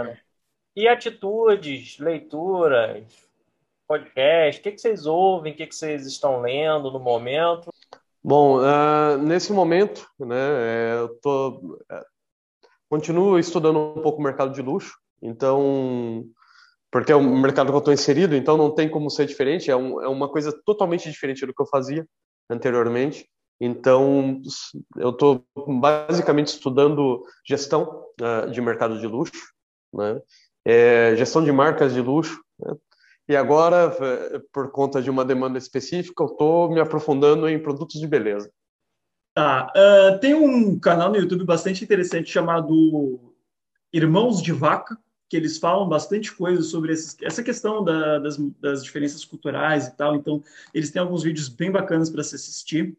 E 0.77 0.87
atitudes, 0.87 1.99
leituras, 1.99 3.29
podcast, 3.87 4.61
o 4.61 4.63
que, 4.63 4.73
que 4.73 4.81
vocês 4.81 5.07
ouvem, 5.07 5.53
o 5.53 5.57
que, 5.57 5.67
que 5.67 5.75
vocês 5.75 6.07
estão 6.07 6.41
lendo 6.41 6.91
no 6.91 7.01
momento? 7.01 7.73
Bom, 8.29 8.59
uh, 8.59 9.17
nesse 9.17 9.55
momento, 9.55 10.07
né, 10.21 10.37
é, 10.37 10.99
eu 10.99 11.19
tô, 11.23 11.49
uh, 11.49 12.05
continuo 12.91 13.39
estudando 13.39 13.79
um 13.79 14.03
pouco 14.03 14.21
o 14.21 14.23
mercado 14.23 14.53
de 14.53 14.61
luxo, 14.61 14.99
então, 15.23 16.27
porque 16.91 17.11
é 17.11 17.17
um 17.17 17.41
mercado 17.41 17.69
que 17.69 17.75
eu 17.75 17.79
estou 17.79 17.95
inserido, 17.95 18.37
então 18.37 18.59
não 18.59 18.71
tem 18.71 18.87
como 18.87 19.09
ser 19.09 19.25
diferente, 19.25 19.71
é, 19.71 19.77
um, 19.77 20.03
é 20.03 20.09
uma 20.09 20.29
coisa 20.29 20.53
totalmente 20.67 21.11
diferente 21.11 21.47
do 21.47 21.55
que 21.55 21.63
eu 21.63 21.67
fazia 21.69 22.07
anteriormente. 22.51 23.27
Então, 23.59 24.43
eu 24.99 25.09
estou 25.09 25.43
basicamente 25.81 26.49
estudando 26.49 27.23
gestão 27.47 28.05
uh, 28.21 28.51
de 28.51 28.61
mercado 28.61 29.01
de 29.01 29.07
luxo, 29.07 29.33
né? 29.91 30.21
é, 30.67 31.17
gestão 31.17 31.43
de 31.43 31.51
marcas 31.51 31.95
de 31.95 32.03
luxo. 32.03 32.39
Né? 32.59 32.75
E 33.29 33.37
agora, 33.37 33.95
por 34.53 34.71
conta 34.71 35.03
de 35.03 35.11
uma 35.11 35.25
demanda 35.25 35.59
específica, 35.59 36.23
eu 36.23 36.29
estou 36.29 36.71
me 36.71 36.81
aprofundando 36.81 37.47
em 37.47 37.63
produtos 37.63 38.01
de 38.01 38.07
beleza. 38.07 38.51
Tá. 39.35 39.71
Uh, 39.77 40.19
tem 40.19 40.35
um 40.35 40.79
canal 40.81 41.11
no 41.11 41.17
YouTube 41.17 41.45
bastante 41.45 41.85
interessante 41.85 42.31
chamado 42.31 43.35
Irmãos 43.93 44.43
de 44.43 44.51
Vaca, 44.51 44.99
que 45.29 45.37
eles 45.37 45.59
falam 45.59 45.87
bastante 45.89 46.35
coisa 46.35 46.63
sobre 46.63 46.93
esses, 46.93 47.17
essa 47.23 47.43
questão 47.43 47.85
da, 47.85 48.19
das, 48.19 48.39
das 48.59 48.83
diferenças 48.83 49.25
culturais 49.27 49.87
e 49.87 49.97
tal. 49.97 50.17
Então, 50.17 50.43
eles 50.73 50.91
têm 50.91 51.01
alguns 51.01 51.23
vídeos 51.23 51.49
bem 51.49 51.71
bacanas 51.71 52.09
para 52.09 52.25
se 52.25 52.35
assistir. 52.35 52.97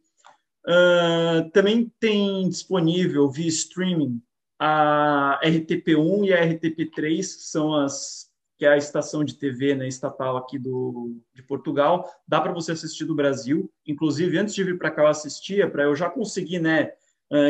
Uh, 0.64 1.50
também 1.52 1.92
tem 2.00 2.48
disponível 2.48 3.28
via 3.30 3.48
streaming 3.48 4.22
a 4.60 5.40
RTP1 5.44 6.26
e 6.26 6.34
a 6.34 6.46
RTP3, 6.46 7.18
que 7.18 7.44
são 7.44 7.74
as 7.74 8.29
que 8.60 8.66
é 8.66 8.70
a 8.70 8.78
estação 8.78 9.24
de 9.24 9.36
TV 9.36 9.74
né, 9.74 9.88
estatal 9.88 10.36
aqui 10.36 10.60
do, 10.60 11.16
de 11.34 11.42
Portugal. 11.42 12.12
Dá 12.28 12.42
para 12.42 12.52
você 12.52 12.74
assistir 12.74 13.06
do 13.06 13.16
Brasil. 13.16 13.72
Inclusive, 13.88 14.38
antes 14.38 14.54
de 14.54 14.66
vir 14.66 14.78
para 14.78 14.92
cá, 14.92 15.04
eu 15.04 15.08
assistia 15.08 15.72
para 15.72 15.84
eu 15.84 15.96
já 15.96 16.10
conseguir 16.10 16.60
né, 16.60 16.92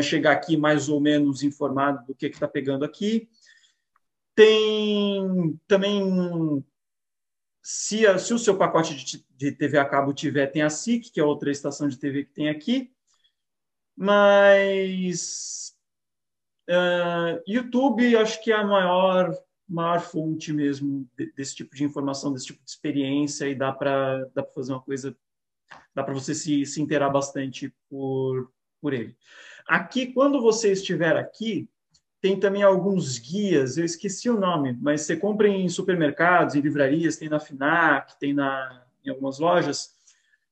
chegar 0.04 0.30
aqui 0.30 0.56
mais 0.56 0.88
ou 0.88 1.00
menos 1.00 1.42
informado 1.42 2.06
do 2.06 2.14
que 2.14 2.26
está 2.26 2.46
pegando 2.46 2.84
aqui. 2.84 3.28
Tem 4.36 5.58
também 5.66 6.64
se, 7.60 8.06
a, 8.06 8.16
se, 8.16 8.32
o 8.32 8.38
seu 8.38 8.56
pacote 8.56 8.94
de, 8.94 9.26
de, 9.36 9.50
TV 9.50 9.78
a 9.78 9.84
cabo 9.84 10.14
tiver, 10.14 10.46
tem 10.46 10.62
a 10.62 10.70
SIC, 10.70 11.10
que 11.10 11.18
é 11.18 11.24
outra 11.24 11.50
estação 11.50 11.88
de 11.88 11.98
TV 11.98 12.24
que 12.24 12.32
tem 12.32 12.48
aqui. 12.48 12.92
Mas 13.96 15.74
uh, 16.68 17.42
YouTube, 17.48 18.16
acho 18.16 18.40
que 18.44 18.52
é 18.52 18.54
a 18.54 18.64
maior, 18.64 19.36
maior 19.70 20.00
fonte 20.00 20.52
mesmo 20.52 21.08
desse 21.36 21.54
tipo 21.54 21.74
de 21.74 21.84
informação, 21.84 22.32
desse 22.32 22.46
tipo 22.46 22.64
de 22.64 22.70
experiência, 22.70 23.48
e 23.48 23.54
dá 23.54 23.72
para 23.72 24.24
dá 24.34 24.44
fazer 24.44 24.72
uma 24.72 24.82
coisa, 24.82 25.16
dá 25.94 26.02
para 26.02 26.14
você 26.14 26.34
se, 26.34 26.66
se 26.66 26.82
inteirar 26.82 27.10
bastante 27.10 27.72
por, 27.88 28.50
por 28.80 28.92
ele. 28.92 29.16
Aqui, 29.66 30.12
quando 30.12 30.40
você 30.40 30.72
estiver 30.72 31.16
aqui, 31.16 31.68
tem 32.20 32.38
também 32.38 32.62
alguns 32.62 33.18
guias, 33.18 33.78
eu 33.78 33.84
esqueci 33.84 34.28
o 34.28 34.38
nome, 34.38 34.76
mas 34.80 35.02
você 35.02 35.16
compra 35.16 35.48
em 35.48 35.68
supermercados, 35.68 36.54
em 36.54 36.60
livrarias, 36.60 37.16
tem 37.16 37.28
na 37.28 37.40
FINAC, 37.40 38.18
tem 38.18 38.34
na, 38.34 38.84
em 39.04 39.08
algumas 39.08 39.38
lojas, 39.38 39.94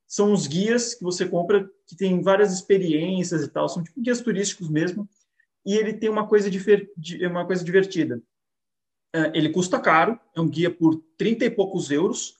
são 0.06 0.32
os 0.32 0.46
guias 0.46 0.94
que 0.94 1.04
você 1.04 1.28
compra 1.28 1.68
que 1.86 1.94
tem 1.94 2.22
várias 2.22 2.52
experiências 2.52 3.42
e 3.42 3.48
tal, 3.48 3.68
são 3.68 3.82
tipo 3.82 4.00
guias 4.00 4.22
turísticos 4.22 4.70
mesmo, 4.70 5.06
e 5.66 5.74
ele 5.74 5.92
tem 5.92 6.08
uma 6.08 6.26
coisa, 6.26 6.48
uma 7.30 7.44
coisa 7.44 7.62
divertida. 7.62 8.22
É, 9.18 9.36
ele 9.36 9.48
custa 9.48 9.80
caro, 9.80 10.18
é 10.34 10.40
um 10.40 10.48
guia 10.48 10.70
por 10.70 11.02
30 11.16 11.44
e 11.44 11.50
poucos 11.50 11.90
euros, 11.90 12.36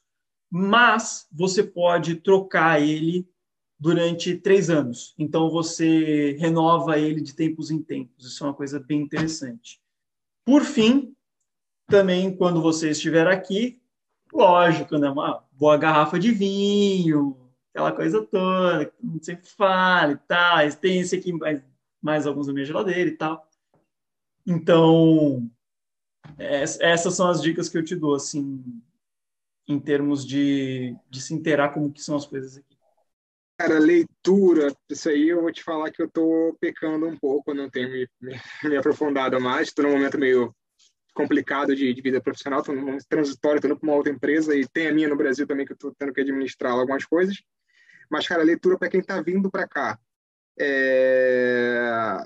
mas 0.49 1.27
você 1.33 1.65
pode 1.65 2.17
trocar 2.17 2.81
ele 2.81 3.29
durante 3.79 4.37
três 4.37 4.71
anos. 4.71 5.13
Então 5.19 5.51
você 5.51 6.37
renova 6.39 6.99
ele 6.99 7.21
de 7.21 7.35
tempos 7.35 7.71
em 7.71 7.83
tempos. 7.83 8.27
Isso 8.27 8.45
é 8.45 8.47
uma 8.47 8.55
coisa 8.55 8.79
bem 8.79 9.01
interessante. 9.01 9.81
Por 10.45 10.63
fim, 10.63 11.15
também 11.89 12.35
quando 12.37 12.63
você 12.63 12.91
estiver 12.91 13.27
aqui, 13.27 13.81
lógico, 14.33 14.97
né, 14.99 15.11
uma 15.11 15.45
boa 15.51 15.77
garrafa 15.77 16.17
de 16.17 16.31
vinho, 16.31 17.37
aquela 17.73 17.91
coisa 17.91 18.25
toda, 18.25 18.87
que 18.87 18.95
não 19.03 19.21
sempre 19.21 19.49
fala 19.49 20.13
e 20.13 20.17
tal. 20.17 20.71
Tem 20.81 21.01
esse 21.01 21.17
aqui, 21.17 21.33
mais, 21.33 21.61
mais 22.01 22.27
alguns 22.27 22.47
na 22.47 22.53
minha 22.53 22.65
geladeira 22.65 23.11
e 23.11 23.17
tal. 23.17 23.49
Então, 24.47 25.51
essas 26.39 27.15
são 27.15 27.29
as 27.29 27.41
dicas 27.41 27.69
que 27.69 27.79
eu 27.79 27.85
te 27.85 27.95
dou, 27.95 28.15
assim, 28.15 28.63
em 29.67 29.79
termos 29.79 30.27
de, 30.27 30.97
de 31.09 31.21
se 31.21 31.35
inteirar 31.35 31.71
como 31.71 31.93
que 31.93 32.03
são 32.03 32.17
as 32.17 32.27
coisas 32.27 32.57
aqui. 32.57 32.77
Cara, 33.59 33.79
leitura, 33.79 34.73
isso 34.89 35.09
aí 35.09 35.29
eu 35.29 35.43
vou 35.43 35.53
te 35.53 35.65
falar 35.65 35.91
que 35.91 36.01
eu 36.01 36.09
tô 36.09 36.57
pecando 36.61 37.09
um 37.09 37.17
pouco, 37.17 37.53
não 37.53 37.69
tenho 37.69 37.91
me, 37.91 38.09
me, 38.21 38.41
me 38.65 38.77
aprofundado 38.77 39.41
mais, 39.41 39.69
estou 39.69 39.85
num 39.85 39.93
momento 39.93 40.17
meio 40.17 40.55
complicado 41.13 41.75
de, 41.75 41.93
de 41.93 42.01
vida 42.01 42.21
profissional, 42.21 42.61
estou 42.61 42.73
num 42.73 42.83
momento 42.85 43.05
transitório, 43.09 43.57
estou 43.57 43.69
indo 43.69 43.81
para 43.81 43.89
uma 43.89 43.97
outra 43.97 44.13
empresa 44.13 44.55
e 44.55 44.65
tem 44.69 44.87
a 44.87 44.95
minha 44.95 45.09
no 45.09 45.17
Brasil 45.17 45.45
também 45.45 45.67
que 45.67 45.73
eu 45.73 45.75
estou 45.75 45.93
tendo 45.99 46.13
que 46.13 46.21
administrar 46.21 46.73
algumas 46.73 47.05
coisas. 47.05 47.37
Mas, 48.09 48.27
cara, 48.29 48.45
leitura 48.45 48.79
para 48.79 48.89
quem 48.89 49.01
está 49.01 49.21
vindo 49.21 49.51
para 49.51 49.67
cá. 49.67 49.99
É... 50.59 52.23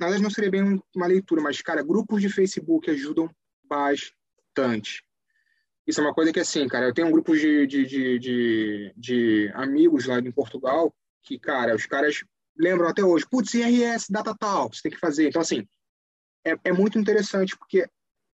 Na 0.00 0.06
verdade, 0.06 0.22
não 0.22 0.30
seria 0.30 0.50
bem 0.50 0.82
uma 0.96 1.06
leitura, 1.06 1.42
mas, 1.42 1.60
cara, 1.60 1.82
grupos 1.82 2.22
de 2.22 2.30
Facebook 2.30 2.90
ajudam 2.90 3.28
bastante. 3.62 5.04
Isso 5.86 6.00
é 6.00 6.04
uma 6.04 6.14
coisa 6.14 6.32
que, 6.32 6.40
assim, 6.40 6.66
cara, 6.66 6.86
eu 6.86 6.94
tenho 6.94 7.08
um 7.08 7.12
grupo 7.12 7.36
de, 7.36 7.66
de, 7.66 7.84
de, 7.84 8.18
de, 8.18 8.94
de 8.96 9.52
amigos 9.54 10.06
lá 10.06 10.18
em 10.18 10.32
Portugal 10.32 10.94
que, 11.22 11.38
cara, 11.38 11.76
os 11.76 11.84
caras 11.84 12.24
lembram 12.56 12.88
até 12.88 13.04
hoje, 13.04 13.26
putz, 13.30 13.52
IRS, 13.52 14.10
data 14.10 14.34
tal, 14.34 14.72
você 14.72 14.82
tem 14.82 14.92
que 14.92 14.98
fazer. 14.98 15.28
Então, 15.28 15.42
assim, 15.42 15.68
é, 16.46 16.56
é 16.64 16.72
muito 16.72 16.98
interessante 16.98 17.54
porque 17.56 17.86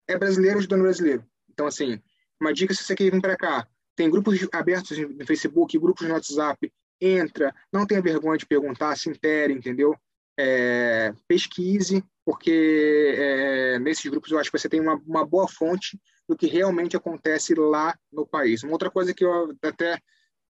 é 0.07 0.17
brasileiro 0.17 0.59
ajudando 0.59 0.83
brasileiro. 0.83 1.25
Então, 1.49 1.65
assim, 1.65 1.99
uma 2.39 2.53
dica 2.53 2.75
se 2.75 2.83
você 2.83 2.95
quer 2.95 3.09
vir 3.09 3.21
para 3.21 3.35
cá, 3.35 3.67
tem 3.95 4.09
grupos 4.09 4.37
abertos 4.51 4.97
no 4.97 5.25
Facebook, 5.25 5.79
grupos 5.79 6.07
no 6.07 6.13
WhatsApp. 6.13 6.71
Entra, 7.01 7.53
não 7.73 7.87
tenha 7.87 8.01
vergonha 8.01 8.37
de 8.37 8.45
perguntar, 8.45 8.95
se 8.97 9.09
intere, 9.09 9.53
entendeu? 9.53 9.95
É, 10.37 11.13
pesquise, 11.27 12.03
porque 12.25 13.15
é, 13.17 13.79
nesses 13.79 14.09
grupos 14.09 14.31
eu 14.31 14.39
acho 14.39 14.51
que 14.51 14.57
você 14.57 14.67
tem 14.67 14.81
uma, 14.81 14.95
uma 15.05 15.25
boa 15.25 15.47
fonte 15.47 15.99
do 16.27 16.35
que 16.35 16.47
realmente 16.47 16.97
acontece 16.97 17.53
lá 17.53 17.97
no 18.11 18.25
país. 18.25 18.63
Uma 18.63 18.73
outra 18.73 18.89
coisa 18.89 19.13
que 19.13 19.23
eu 19.23 19.55
até 19.61 19.99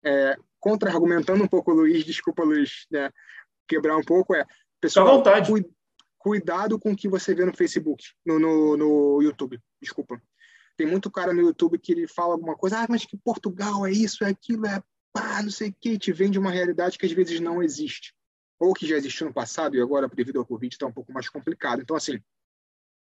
é, 0.03 0.35
contra-argumentando 0.59 1.43
um 1.43 1.47
pouco, 1.47 1.71
Luiz, 1.71 2.03
desculpa, 2.03 2.43
Luiz, 2.43 2.85
né, 2.91 3.11
quebrar 3.67 3.95
um 3.97 4.03
pouco, 4.03 4.35
é 4.35 4.45
pessoal, 4.81 5.17
vontade. 5.17 5.51
cuidado 6.17 6.79
com 6.79 6.91
o 6.91 6.95
que 6.95 7.07
você 7.07 7.33
vê 7.33 7.45
no 7.45 7.55
Facebook, 7.55 8.03
no, 8.25 8.39
no, 8.39 8.77
no 8.77 9.21
YouTube, 9.21 9.59
desculpa. 9.81 10.21
tem 10.75 10.87
muito 10.87 11.11
cara 11.11 11.33
no 11.33 11.41
YouTube 11.41 11.77
que 11.77 11.91
ele 11.91 12.07
fala 12.07 12.33
alguma 12.33 12.55
coisa, 12.55 12.79
ah, 12.79 12.87
mas 12.89 13.05
que 13.05 13.17
Portugal 13.17 13.85
é 13.85 13.91
isso, 13.91 14.23
é 14.23 14.29
aquilo, 14.29 14.65
é 14.65 14.81
pá, 15.13 15.41
não 15.41 15.51
sei 15.51 15.69
o 15.69 15.75
que, 15.79 15.97
te 15.97 16.11
vende 16.11 16.39
uma 16.39 16.51
realidade 16.51 16.97
que 16.97 17.05
às 17.05 17.11
vezes 17.11 17.39
não 17.39 17.61
existe. 17.61 18.13
Ou 18.59 18.73
que 18.73 18.87
já 18.87 18.97
existiu 18.97 19.27
no 19.27 19.33
passado 19.33 19.75
e 19.75 19.81
agora, 19.81 20.07
devido 20.07 20.39
ao 20.39 20.45
Covid, 20.45 20.73
está 20.73 20.85
um 20.85 20.91
pouco 20.91 21.13
mais 21.13 21.29
complicado. 21.29 21.81
Então, 21.81 21.95
assim, 21.95 22.21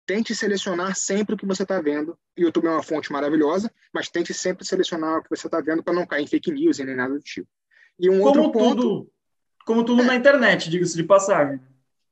tente 0.06 0.34
selecionar 0.34 0.96
sempre 0.96 1.34
o 1.34 1.38
que 1.38 1.46
você 1.46 1.62
está 1.62 1.80
vendo. 1.80 2.18
O 2.36 2.40
YouTube 2.40 2.66
é 2.66 2.70
uma 2.70 2.82
fonte 2.82 3.12
maravilhosa, 3.12 3.70
mas 3.92 4.08
tente 4.08 4.32
sempre 4.32 4.64
selecionar 4.64 5.18
o 5.18 5.22
que 5.22 5.30
você 5.30 5.46
está 5.46 5.60
vendo 5.60 5.82
para 5.82 5.94
não 5.94 6.06
cair 6.06 6.24
em 6.24 6.26
fake 6.26 6.50
news 6.50 6.78
e 6.78 6.84
nem 6.84 6.96
nada 6.96 7.14
do 7.14 7.20
tipo. 7.20 7.48
E 7.98 8.08
um 8.08 8.20
como 8.20 8.26
outro 8.26 8.52
ponto, 8.52 8.82
tudo, 8.82 9.12
como 9.64 9.84
tudo 9.84 10.02
é, 10.02 10.06
na 10.06 10.14
internet, 10.16 10.70
diga-se 10.70 10.96
de 10.96 11.04
passagem. 11.04 11.60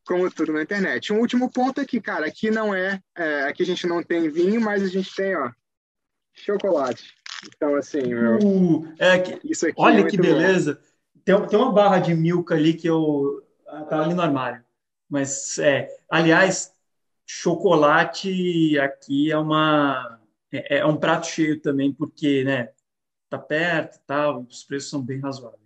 Como 0.07 0.31
tudo 0.31 0.53
na 0.53 0.63
internet. 0.63 1.13
Um 1.13 1.19
último 1.19 1.51
ponto 1.51 1.81
é 1.81 1.85
que, 1.85 2.01
cara, 2.01 2.27
aqui 2.27 2.51
não 2.51 2.75
é, 2.75 3.01
é, 3.17 3.43
aqui 3.43 3.63
a 3.63 3.67
gente 3.67 3.87
não 3.87 4.03
tem 4.03 4.29
vinho, 4.29 4.61
mas 4.61 4.83
a 4.83 4.89
gente 4.89 5.15
tem, 5.15 5.37
ó, 5.37 5.51
chocolate. 6.35 7.15
Então, 7.47 7.75
assim, 7.75 8.03
meu, 8.03 8.39
uh, 8.39 8.95
é 8.99 9.19
que, 9.19 9.51
isso 9.51 9.67
aqui 9.67 9.75
olha 9.79 10.01
é 10.01 10.07
que 10.07 10.17
beleza. 10.17 10.81
Tem, 11.31 11.47
tem 11.47 11.59
uma 11.59 11.73
barra 11.73 12.01
de 12.01 12.13
milka 12.13 12.57
ali 12.57 12.75
que 12.75 12.89
eu 12.89 13.47
tá 13.89 14.03
ali 14.03 14.15
no 14.15 14.23
armário. 14.23 14.65
Mas 15.09 15.59
é, 15.59 15.89
aliás, 16.11 16.73
chocolate 17.25 18.77
aqui 18.79 19.31
é 19.31 19.39
uma 19.39 20.21
é, 20.51 20.79
é, 20.79 20.87
um 20.87 20.97
prato 20.97 21.29
cheio 21.29 21.61
também, 21.61 21.93
porque, 21.93 22.43
né, 22.43 22.71
tá 23.29 23.39
perto 23.39 23.97
e 23.97 24.01
tal, 24.07 24.43
os 24.43 24.65
preços 24.65 24.91
são 24.91 25.01
bem 25.01 25.21
razoáveis. 25.21 25.61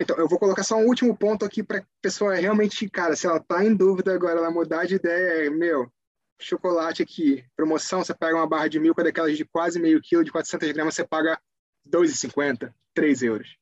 Então, 0.00 0.16
eu 0.16 0.26
vou 0.26 0.38
colocar 0.38 0.64
só 0.64 0.76
um 0.76 0.86
último 0.86 1.16
ponto 1.16 1.44
aqui 1.44 1.62
para 1.62 1.86
pessoa 2.00 2.34
realmente, 2.34 2.88
cara, 2.88 3.14
se 3.14 3.26
ela 3.26 3.38
tá 3.38 3.62
em 3.64 3.74
dúvida 3.74 4.14
agora, 4.14 4.38
ela 4.38 4.50
mudar 4.50 4.86
de 4.86 4.94
ideia, 4.94 5.46
é, 5.46 5.50
meu, 5.50 5.92
chocolate 6.40 7.02
aqui, 7.02 7.44
promoção, 7.54 8.02
você 8.02 8.14
pega 8.14 8.34
uma 8.34 8.48
barra 8.48 8.68
de 8.68 8.80
milka 8.80 9.04
daquelas 9.04 9.36
de 9.36 9.44
quase 9.44 9.78
meio 9.78 10.00
quilo, 10.00 10.24
de 10.24 10.32
400 10.32 10.72
gramas, 10.72 10.94
você 10.94 11.06
paga 11.06 11.38
2,50, 11.86 12.74
3 12.94 13.22
euros. 13.22 13.61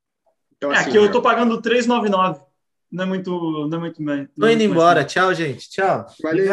Então, 0.61 0.70
é, 0.70 0.77
assim, 0.77 0.91
aqui 0.91 0.99
eu 0.99 1.11
tô 1.11 1.23
pagando 1.23 1.61
3,99 1.62 2.43
não 2.93 3.05
é 3.05 3.07
muito. 3.07 3.31
Não 3.69 3.78
é 3.78 3.81
muito 3.81 4.03
mais. 4.03 4.28
Tô 4.39 4.49
indo 4.49 4.65
embora. 4.65 5.05
Tchau, 5.05 5.32
gente. 5.32 5.70
Tchau. 5.70 6.07
Valeu? 6.23 6.53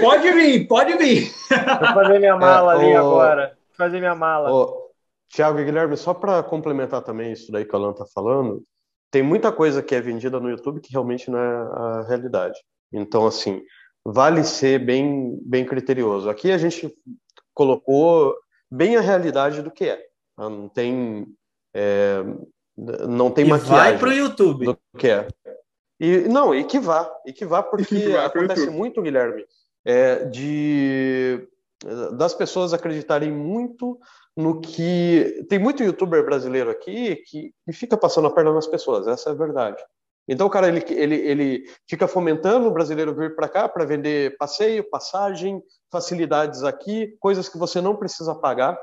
Pode 0.00 0.32
vir, 0.32 0.68
pode 0.68 0.96
vir. 0.98 1.32
Vou 1.48 1.94
fazer 1.94 2.18
minha 2.18 2.36
mala 2.36 2.74
é, 2.74 2.76
ali 2.76 2.94
agora. 2.94 3.46
Vou 3.68 3.76
fazer 3.76 3.98
minha 3.98 4.14
mala. 4.14 4.52
Ô, 4.52 4.90
Tiago 5.30 5.58
e 5.58 5.64
Guilherme, 5.64 5.96
só 5.96 6.12
para 6.12 6.42
complementar 6.42 7.00
também 7.00 7.32
isso 7.32 7.50
daí 7.50 7.64
que 7.64 7.74
o 7.74 7.78
Alan 7.78 7.94
tá 7.94 8.04
falando, 8.14 8.62
tem 9.10 9.22
muita 9.22 9.50
coisa 9.50 9.82
que 9.82 9.94
é 9.94 10.00
vendida 10.00 10.38
no 10.38 10.50
YouTube 10.50 10.80
que 10.80 10.92
realmente 10.92 11.30
não 11.30 11.38
é 11.38 11.42
a 11.42 12.04
realidade. 12.06 12.58
Então, 12.92 13.26
assim, 13.26 13.62
vale 14.04 14.44
ser 14.44 14.78
bem, 14.78 15.38
bem 15.42 15.64
criterioso. 15.64 16.28
Aqui 16.28 16.52
a 16.52 16.58
gente 16.58 16.94
colocou 17.54 18.34
bem 18.70 18.96
a 18.96 19.00
realidade 19.00 19.62
do 19.62 19.70
que 19.70 19.86
é. 19.86 20.02
Tá? 20.36 20.50
Não 20.50 20.68
tem. 20.68 21.26
É, 21.74 22.22
não 23.08 23.30
tem 23.30 23.46
e 23.46 23.48
maquiagem. 23.48 23.76
Vai 23.76 23.98
pro 23.98 24.12
YouTube. 24.12 24.66
Do 24.66 24.78
que 24.98 25.08
é. 25.08 25.28
E, 26.00 26.20
não, 26.28 26.54
e 26.54 26.64
que 26.64 26.78
vá, 26.78 27.10
e 27.24 27.32
que 27.32 27.44
vá, 27.44 27.62
porque 27.64 28.14
acontece 28.24 28.68
muito, 28.70 29.00
Guilherme, 29.02 29.44
é, 29.84 30.24
de 30.24 31.48
das 32.12 32.32
pessoas 32.34 32.72
acreditarem 32.72 33.30
muito 33.30 33.98
no 34.36 34.60
que. 34.60 35.44
Tem 35.48 35.58
muito 35.58 35.82
youtuber 35.82 36.24
brasileiro 36.24 36.70
aqui 36.70 37.16
que, 37.26 37.52
que 37.64 37.72
fica 37.72 37.96
passando 37.96 38.28
a 38.28 38.30
perna 38.30 38.52
nas 38.52 38.66
pessoas, 38.66 39.06
essa 39.06 39.30
é 39.30 39.32
a 39.32 39.36
verdade. 39.36 39.82
Então, 40.28 40.46
o 40.46 40.50
cara 40.50 40.68
ele, 40.68 40.84
ele, 40.88 41.16
ele 41.16 41.64
fica 41.88 42.06
fomentando 42.06 42.68
o 42.68 42.72
brasileiro 42.72 43.14
vir 43.14 43.34
para 43.34 43.48
cá 43.48 43.68
para 43.68 43.84
vender 43.84 44.36
passeio, 44.36 44.88
passagem, 44.88 45.60
facilidades 45.90 46.62
aqui, 46.62 47.16
coisas 47.18 47.48
que 47.48 47.58
você 47.58 47.80
não 47.80 47.96
precisa 47.96 48.34
pagar 48.34 48.78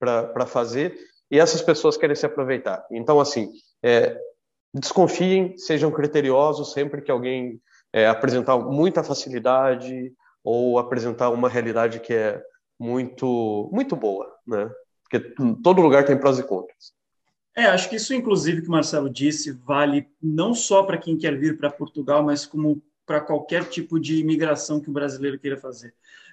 para 0.00 0.46
fazer, 0.46 0.98
e 1.30 1.38
essas 1.38 1.62
pessoas 1.62 1.96
querem 1.96 2.16
se 2.16 2.26
aproveitar. 2.26 2.84
Então, 2.90 3.20
assim, 3.20 3.52
é, 3.82 4.18
desconfiem, 4.74 5.56
sejam 5.56 5.90
criteriosos 5.90 6.72
sempre 6.72 7.02
que 7.02 7.10
alguém 7.10 7.60
é, 7.92 8.06
apresentar 8.06 8.58
muita 8.58 9.02
facilidade 9.02 10.12
ou 10.42 10.78
apresentar 10.78 11.30
uma 11.30 11.48
realidade 11.48 12.00
que 12.00 12.14
é 12.14 12.42
muito 12.78 13.68
muito 13.72 13.94
boa, 13.94 14.34
né? 14.46 14.70
Porque 15.02 15.34
todo 15.62 15.82
lugar 15.82 16.04
tem 16.04 16.18
prós 16.18 16.38
e 16.38 16.42
contras. 16.42 16.92
É, 17.56 17.66
acho 17.66 17.90
que 17.90 17.96
isso, 17.96 18.14
inclusive, 18.14 18.62
que 18.62 18.68
o 18.68 18.70
Marcelo 18.70 19.10
disse, 19.10 19.50
vale 19.50 20.08
não 20.22 20.54
só 20.54 20.84
para 20.84 20.96
quem 20.96 21.18
quer 21.18 21.36
vir 21.36 21.58
para 21.58 21.68
Portugal, 21.68 22.22
mas 22.22 22.46
como 22.46 22.80
para 23.04 23.20
qualquer 23.20 23.64
tipo 23.64 23.98
de 23.98 24.20
imigração 24.20 24.80
que 24.80 24.88
o 24.88 24.92
brasileiro 24.92 25.38
queira 25.38 25.56
fazer. 25.56 25.92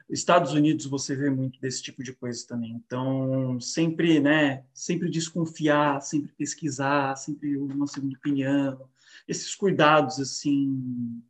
Estados 0.09 0.53
Unidos 0.53 0.85
você 0.85 1.15
vê 1.15 1.29
muito 1.29 1.59
desse 1.59 1.83
tipo 1.83 2.03
de 2.03 2.13
coisa 2.13 2.45
também. 2.47 2.71
Então, 2.71 3.59
sempre, 3.59 4.19
né, 4.19 4.63
sempre 4.73 5.09
desconfiar, 5.09 6.01
sempre 6.01 6.31
pesquisar, 6.37 7.15
sempre 7.15 7.57
uma 7.57 7.87
segunda 7.87 8.17
opinião. 8.17 8.89
Esses 9.27 9.53
cuidados 9.53 10.19
assim 10.19 11.21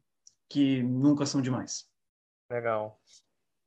que 0.49 0.83
nunca 0.83 1.25
são 1.25 1.41
demais. 1.41 1.87
Legal. 2.51 2.99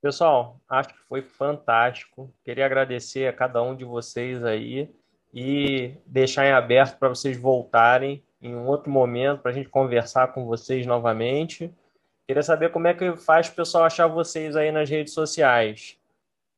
Pessoal, 0.01 0.61
acho 0.69 0.89
que 0.91 0.99
foi 1.09 1.21
fantástico. 1.21 2.33
Queria 2.43 2.65
agradecer 2.65 3.27
a 3.27 3.33
cada 3.33 3.63
um 3.63 3.77
de 3.77 3.85
vocês 3.85 4.43
aí 4.43 4.95
e 5.33 5.95
deixar 6.07 6.47
em 6.47 6.53
aberto 6.53 6.99
para 6.99 7.09
vocês 7.09 7.37
voltarem 7.37 8.25
em 8.41 8.55
um 8.55 8.67
outro 8.67 8.91
momento 8.91 9.43
para 9.43 9.51
a 9.51 9.55
gente 9.55 9.69
conversar 9.69 10.29
com 10.29 10.47
vocês 10.47 10.87
novamente. 10.87 11.73
Queria 12.31 12.45
saber 12.45 12.71
como 12.71 12.87
é 12.87 12.95
que 12.95 13.17
faz 13.17 13.49
o 13.49 13.55
pessoal 13.57 13.83
achar 13.83 14.07
vocês 14.07 14.55
aí 14.55 14.71
nas 14.71 14.89
redes 14.89 15.13
sociais. 15.13 15.99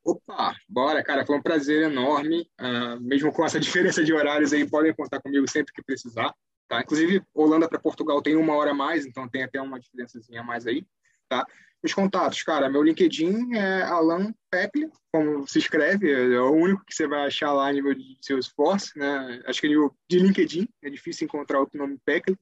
Opa, 0.05 0.55
bora, 0.69 1.03
cara, 1.03 1.25
foi 1.25 1.35
um 1.35 1.41
prazer 1.41 1.85
enorme. 1.91 2.47
Uh, 2.61 3.01
mesmo 3.01 3.33
com 3.33 3.43
essa 3.43 3.57
diferença 3.59 4.05
de 4.05 4.13
horários 4.13 4.53
aí, 4.53 4.69
podem 4.69 4.93
contar 4.93 5.23
comigo 5.23 5.51
sempre 5.51 5.73
que 5.73 5.83
precisar. 5.83 6.31
Tá? 6.69 6.83
Inclusive, 6.83 7.23
Holanda 7.33 7.67
para 7.67 7.79
Portugal 7.79 8.21
tem 8.21 8.37
uma 8.37 8.55
hora 8.55 8.73
a 8.73 8.75
mais, 8.75 9.07
então 9.07 9.27
tem 9.27 9.45
até 9.45 9.63
uma 9.63 9.81
diferençazinha 9.81 10.43
a 10.43 10.45
mais 10.45 10.67
aí. 10.67 10.87
Tá? 11.27 11.47
Os 11.83 11.95
contatos, 11.95 12.43
cara, 12.43 12.69
meu 12.69 12.83
LinkedIn 12.83 13.55
é 13.55 13.83
Alan 13.85 14.31
Pepe, 14.51 14.91
como 15.11 15.49
se 15.49 15.59
escreve, 15.59 16.13
é 16.13 16.39
o 16.39 16.53
único 16.53 16.85
que 16.85 16.95
você 16.95 17.07
vai 17.07 17.27
achar 17.27 17.51
lá 17.51 17.69
a 17.69 17.73
nível 17.73 17.95
de 17.95 18.19
Salesforce, 18.21 18.93
né? 18.95 19.43
Acho 19.47 19.59
que 19.59 19.69
a 19.69 19.71
nível 19.71 19.97
de 20.07 20.19
LinkedIn, 20.19 20.69
é 20.83 20.91
difícil 20.91 21.25
encontrar 21.25 21.61
outro 21.61 21.79
nome 21.79 21.99
Pepe. 22.05 22.39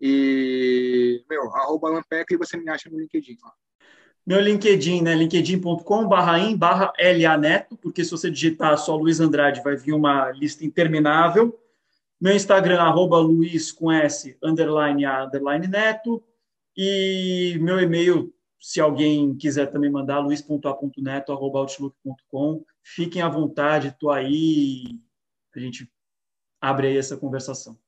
E, 0.00 1.24
meu, 1.28 1.54
arroba 1.54 1.88
Lampec 1.88 2.32
e 2.32 2.36
você 2.36 2.56
me 2.56 2.70
acha 2.70 2.88
no 2.88 2.98
LinkedIn. 2.98 3.36
Ó. 3.44 3.50
Meu 4.26 4.40
LinkedIn, 4.40 5.02
né? 5.02 5.14
linkedin.com 5.14 6.06
barra 6.06 6.92
LA 6.98 7.36
Neto, 7.38 7.76
porque 7.78 8.04
se 8.04 8.10
você 8.10 8.30
digitar 8.30 8.76
só 8.76 8.94
Luiz 8.94 9.20
Andrade 9.20 9.62
vai 9.62 9.74
vir 9.74 9.94
uma 9.94 10.30
lista 10.32 10.64
interminável. 10.64 11.58
Meu 12.20 12.34
Instagram, 12.34 12.80
arroba 12.80 13.18
Luiz 13.18 13.72
com 13.72 13.90
S, 13.90 14.36
underline 14.42 15.04
A, 15.04 15.24
underline 15.24 15.66
Neto. 15.66 16.22
E 16.76 17.58
meu 17.60 17.80
e-mail, 17.80 18.32
se 18.60 18.80
alguém 18.80 19.34
quiser 19.34 19.70
também 19.70 19.90
mandar, 19.90 20.18
luiz.a.neto, 20.18 21.32
arroba 21.32 21.60
outlook.com. 21.60 22.64
Fiquem 22.82 23.22
à 23.22 23.28
vontade, 23.28 23.88
estou 23.88 24.10
aí. 24.10 25.00
A 25.54 25.58
gente 25.58 25.90
abre 26.60 26.88
aí 26.88 26.96
essa 26.96 27.16
conversação. 27.16 27.78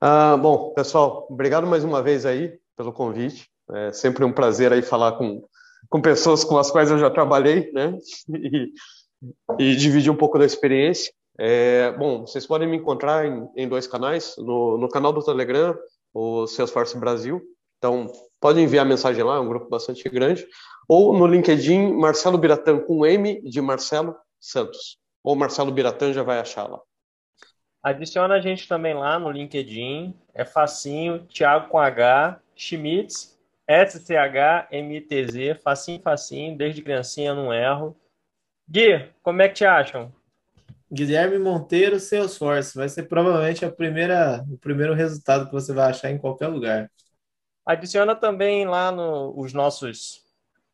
Ah, 0.00 0.36
bom, 0.36 0.72
pessoal, 0.74 1.26
obrigado 1.30 1.66
mais 1.66 1.84
uma 1.84 2.02
vez 2.02 2.26
aí 2.26 2.58
pelo 2.76 2.92
convite. 2.92 3.48
É 3.70 3.92
sempre 3.92 4.24
um 4.24 4.32
prazer 4.32 4.72
aí 4.72 4.82
falar 4.82 5.12
com, 5.12 5.42
com 5.88 6.00
pessoas 6.00 6.44
com 6.44 6.58
as 6.58 6.70
quais 6.70 6.90
eu 6.90 6.98
já 6.98 7.10
trabalhei, 7.10 7.70
né? 7.72 7.96
E, 9.58 9.72
e 9.72 9.76
dividir 9.76 10.10
um 10.10 10.16
pouco 10.16 10.36
da 10.36 10.44
experiência. 10.44 11.12
É, 11.38 11.92
bom, 11.92 12.26
vocês 12.26 12.44
podem 12.44 12.68
me 12.68 12.76
encontrar 12.76 13.24
em, 13.24 13.48
em 13.56 13.68
dois 13.68 13.86
canais, 13.86 14.34
no, 14.36 14.76
no, 14.76 14.88
canal 14.88 15.12
do 15.12 15.22
Telegram, 15.22 15.76
o 16.12 16.46
Salesforce 16.46 16.98
Brasil. 16.98 17.40
Então, 17.78 18.10
podem 18.40 18.64
enviar 18.64 18.84
mensagem 18.84 19.22
lá, 19.22 19.36
é 19.36 19.38
um 19.40 19.48
grupo 19.48 19.68
bastante 19.68 20.08
grande. 20.08 20.46
Ou 20.88 21.16
no 21.16 21.26
LinkedIn, 21.26 21.92
Marcelo 21.94 22.36
Biratã 22.36 22.78
com 22.78 23.06
M 23.06 23.40
de 23.42 23.60
Marcelo 23.60 24.14
Santos. 24.40 24.98
Ou 25.22 25.36
Marcelo 25.36 25.70
Biratã 25.70 26.12
já 26.12 26.22
vai 26.22 26.38
achar 26.38 26.68
lá. 26.68 26.80
Adiciona 27.82 28.34
a 28.34 28.40
gente 28.40 28.68
também 28.68 28.94
lá 28.94 29.18
no 29.18 29.30
LinkedIn. 29.30 30.14
É 30.32 30.44
facinho, 30.44 31.26
Thiago 31.26 31.68
com 31.68 31.78
H, 31.78 32.40
Schmitz, 32.54 33.38
S-C-H-M-I-T-Z, 33.66 35.54
facinho, 35.56 36.00
facinho, 36.00 36.56
desde 36.56 36.82
criancinha 36.82 37.34
não 37.34 37.52
erro. 37.52 37.96
Gui, 38.68 39.10
como 39.22 39.42
é 39.42 39.48
que 39.48 39.54
te 39.54 39.64
acham? 39.64 40.12
Guilherme 40.90 41.38
Monteiro, 41.38 41.98
Salesforce. 41.98 42.76
Vai 42.76 42.88
ser 42.88 43.04
provavelmente 43.04 43.64
a 43.64 43.72
primeira, 43.72 44.44
o 44.48 44.58
primeiro 44.58 44.94
resultado 44.94 45.46
que 45.46 45.52
você 45.52 45.72
vai 45.72 45.90
achar 45.90 46.10
em 46.10 46.18
qualquer 46.18 46.48
lugar. 46.48 46.90
Adiciona 47.64 48.14
também 48.14 48.66
lá 48.66 48.92
no, 48.92 49.32
os 49.38 49.52
nossos 49.52 50.22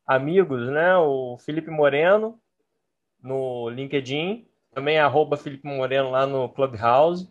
amigos, 0.07 0.69
né? 0.71 0.97
O 0.97 1.39
Felipe 1.39 1.71
Moreno, 1.71 2.41
no 3.23 3.69
LinkedIn, 3.69 4.49
também 4.73 4.97
é 4.97 5.01
arroba 5.01 5.37
Felipe 5.37 5.67
Moreno 5.67 6.11
lá 6.11 6.27
no 6.27 6.49
Clubhouse. 6.49 7.29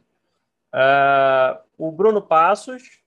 Uh, 0.74 1.60
o 1.78 1.92
Bruno 1.92 2.22
Passos, 2.22 3.02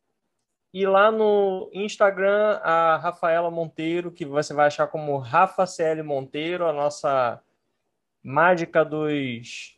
E 0.72 0.86
lá 0.86 1.10
no 1.10 1.68
Instagram, 1.72 2.60
a 2.62 2.96
Rafaela 2.96 3.50
Monteiro, 3.50 4.12
que 4.12 4.24
você 4.24 4.54
vai 4.54 4.68
achar 4.68 4.86
como 4.86 5.18
Rafa 5.18 5.66
CL 5.66 6.02
Monteiro, 6.04 6.64
a 6.64 6.72
nossa 6.72 7.42
mágica 8.22 8.84
dos, 8.84 9.76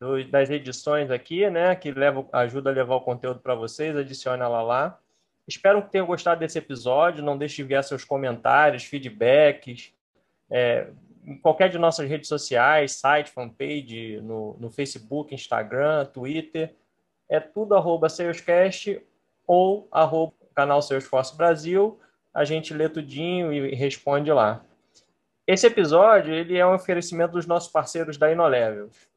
dos 0.00 0.28
das 0.30 0.50
edições 0.50 1.10
aqui, 1.10 1.48
né? 1.48 1.76
Que 1.76 1.92
leva, 1.92 2.26
ajuda 2.32 2.70
a 2.70 2.72
levar 2.72 2.96
o 2.96 3.00
conteúdo 3.00 3.38
para 3.38 3.54
vocês. 3.54 3.96
Adicione 3.96 4.42
ela 4.42 4.60
lá. 4.60 4.98
Espero 5.46 5.82
que 5.82 5.90
tenham 5.90 6.06
gostado 6.06 6.40
desse 6.40 6.58
episódio. 6.58 7.22
Não 7.22 7.38
deixe 7.38 7.56
de 7.56 7.62
enviar 7.62 7.84
seus 7.84 8.04
comentários, 8.04 8.84
feedbacks, 8.84 9.92
é, 10.50 10.88
em 11.24 11.38
qualquer 11.38 11.70
de 11.70 11.78
nossas 11.78 12.08
redes 12.08 12.28
sociais, 12.28 12.92
site, 12.92 13.30
fanpage, 13.30 14.20
no, 14.20 14.56
no 14.58 14.70
Facebook, 14.70 15.34
Instagram, 15.34 16.04
Twitter. 16.06 16.74
É 17.28 17.40
tudo 17.40 17.74
arroba 17.74 18.08
Salescast 18.08 19.00
ou 19.46 19.88
arroba 19.90 20.34
canal 20.54 20.82
Salesforce 20.82 21.36
Brasil. 21.36 21.98
A 22.32 22.44
gente 22.44 22.74
lê 22.74 22.88
tudinho 22.88 23.52
e 23.52 23.74
responde 23.74 24.30
lá. 24.30 24.64
Esse 25.46 25.66
episódio 25.66 26.32
ele 26.34 26.56
é 26.56 26.66
um 26.66 26.74
oferecimento 26.74 27.32
dos 27.32 27.46
nossos 27.46 27.70
parceiros 27.70 28.16
da 28.16 28.30
InnoLevels. 28.30 29.08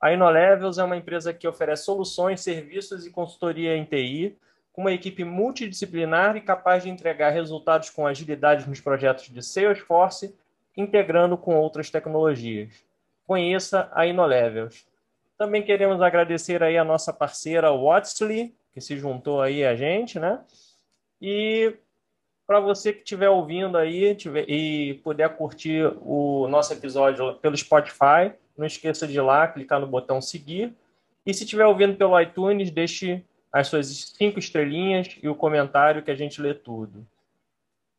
A 0.00 0.12
InnoLevels 0.12 0.78
é 0.78 0.84
uma 0.84 0.96
empresa 0.96 1.32
que 1.32 1.46
oferece 1.46 1.84
soluções, 1.84 2.40
serviços 2.40 3.06
e 3.06 3.10
consultoria 3.10 3.76
em 3.76 3.84
TI, 3.84 4.36
com 4.72 4.80
uma 4.80 4.92
equipe 4.92 5.22
multidisciplinar 5.22 6.36
e 6.36 6.40
capaz 6.40 6.82
de 6.82 6.90
entregar 6.90 7.30
resultados 7.30 7.90
com 7.90 8.06
agilidade 8.06 8.68
nos 8.68 8.80
projetos 8.80 9.28
de 9.28 9.42
Salesforce, 9.42 10.34
integrando 10.76 11.36
com 11.36 11.56
outras 11.56 11.90
tecnologias. 11.90 12.84
Conheça 13.26 13.90
a 13.92 14.06
InnoLevels. 14.06 14.86
Também 15.38 15.62
queremos 15.62 16.00
agradecer 16.00 16.62
aí 16.62 16.78
a 16.78 16.84
nossa 16.84 17.12
parceira 17.12 17.72
Watsley, 17.72 18.54
que 18.72 18.80
se 18.80 18.96
juntou 18.96 19.40
aí 19.40 19.64
a 19.64 19.74
gente, 19.74 20.18
né? 20.18 20.40
E 21.20 21.76
para 22.46 22.60
você 22.60 22.92
que 22.92 23.00
estiver 23.00 23.28
ouvindo 23.28 23.78
aí 23.78 24.14
tiver, 24.14 24.48
e 24.48 24.94
puder 25.04 25.28
curtir 25.36 25.92
o 26.02 26.46
nosso 26.48 26.72
episódio 26.72 27.34
pelo 27.36 27.56
Spotify, 27.56 28.32
não 28.56 28.66
esqueça 28.66 29.06
de 29.06 29.16
ir 29.16 29.20
lá, 29.20 29.48
clicar 29.48 29.80
no 29.80 29.86
botão 29.86 30.20
seguir. 30.20 30.74
E 31.24 31.32
se 31.32 31.44
estiver 31.44 31.66
ouvindo 31.66 31.96
pelo 31.96 32.20
iTunes, 32.20 32.70
deixe 32.70 33.24
as 33.52 33.68
suas 33.68 34.14
cinco 34.16 34.38
estrelinhas 34.38 35.18
e 35.22 35.28
o 35.28 35.34
comentário 35.34 36.02
que 36.02 36.10
a 36.10 36.14
gente 36.14 36.40
lê 36.40 36.54
tudo. 36.54 37.06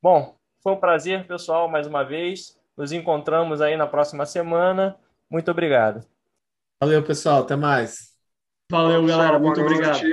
Bom, 0.01 0.35
foi 0.61 0.73
um 0.73 0.79
prazer, 0.79 1.25
pessoal, 1.25 1.69
mais 1.69 1.87
uma 1.87 2.03
vez. 2.03 2.59
Nos 2.77 2.91
encontramos 2.91 3.61
aí 3.61 3.77
na 3.77 3.87
próxima 3.87 4.25
semana. 4.25 4.95
Muito 5.29 5.49
obrigado. 5.51 6.05
Valeu, 6.79 7.03
pessoal. 7.03 7.43
Até 7.43 7.55
mais. 7.55 8.13
Valeu, 8.69 9.05
galera. 9.05 9.39
Muito 9.39 9.61
obrigado. 9.61 10.12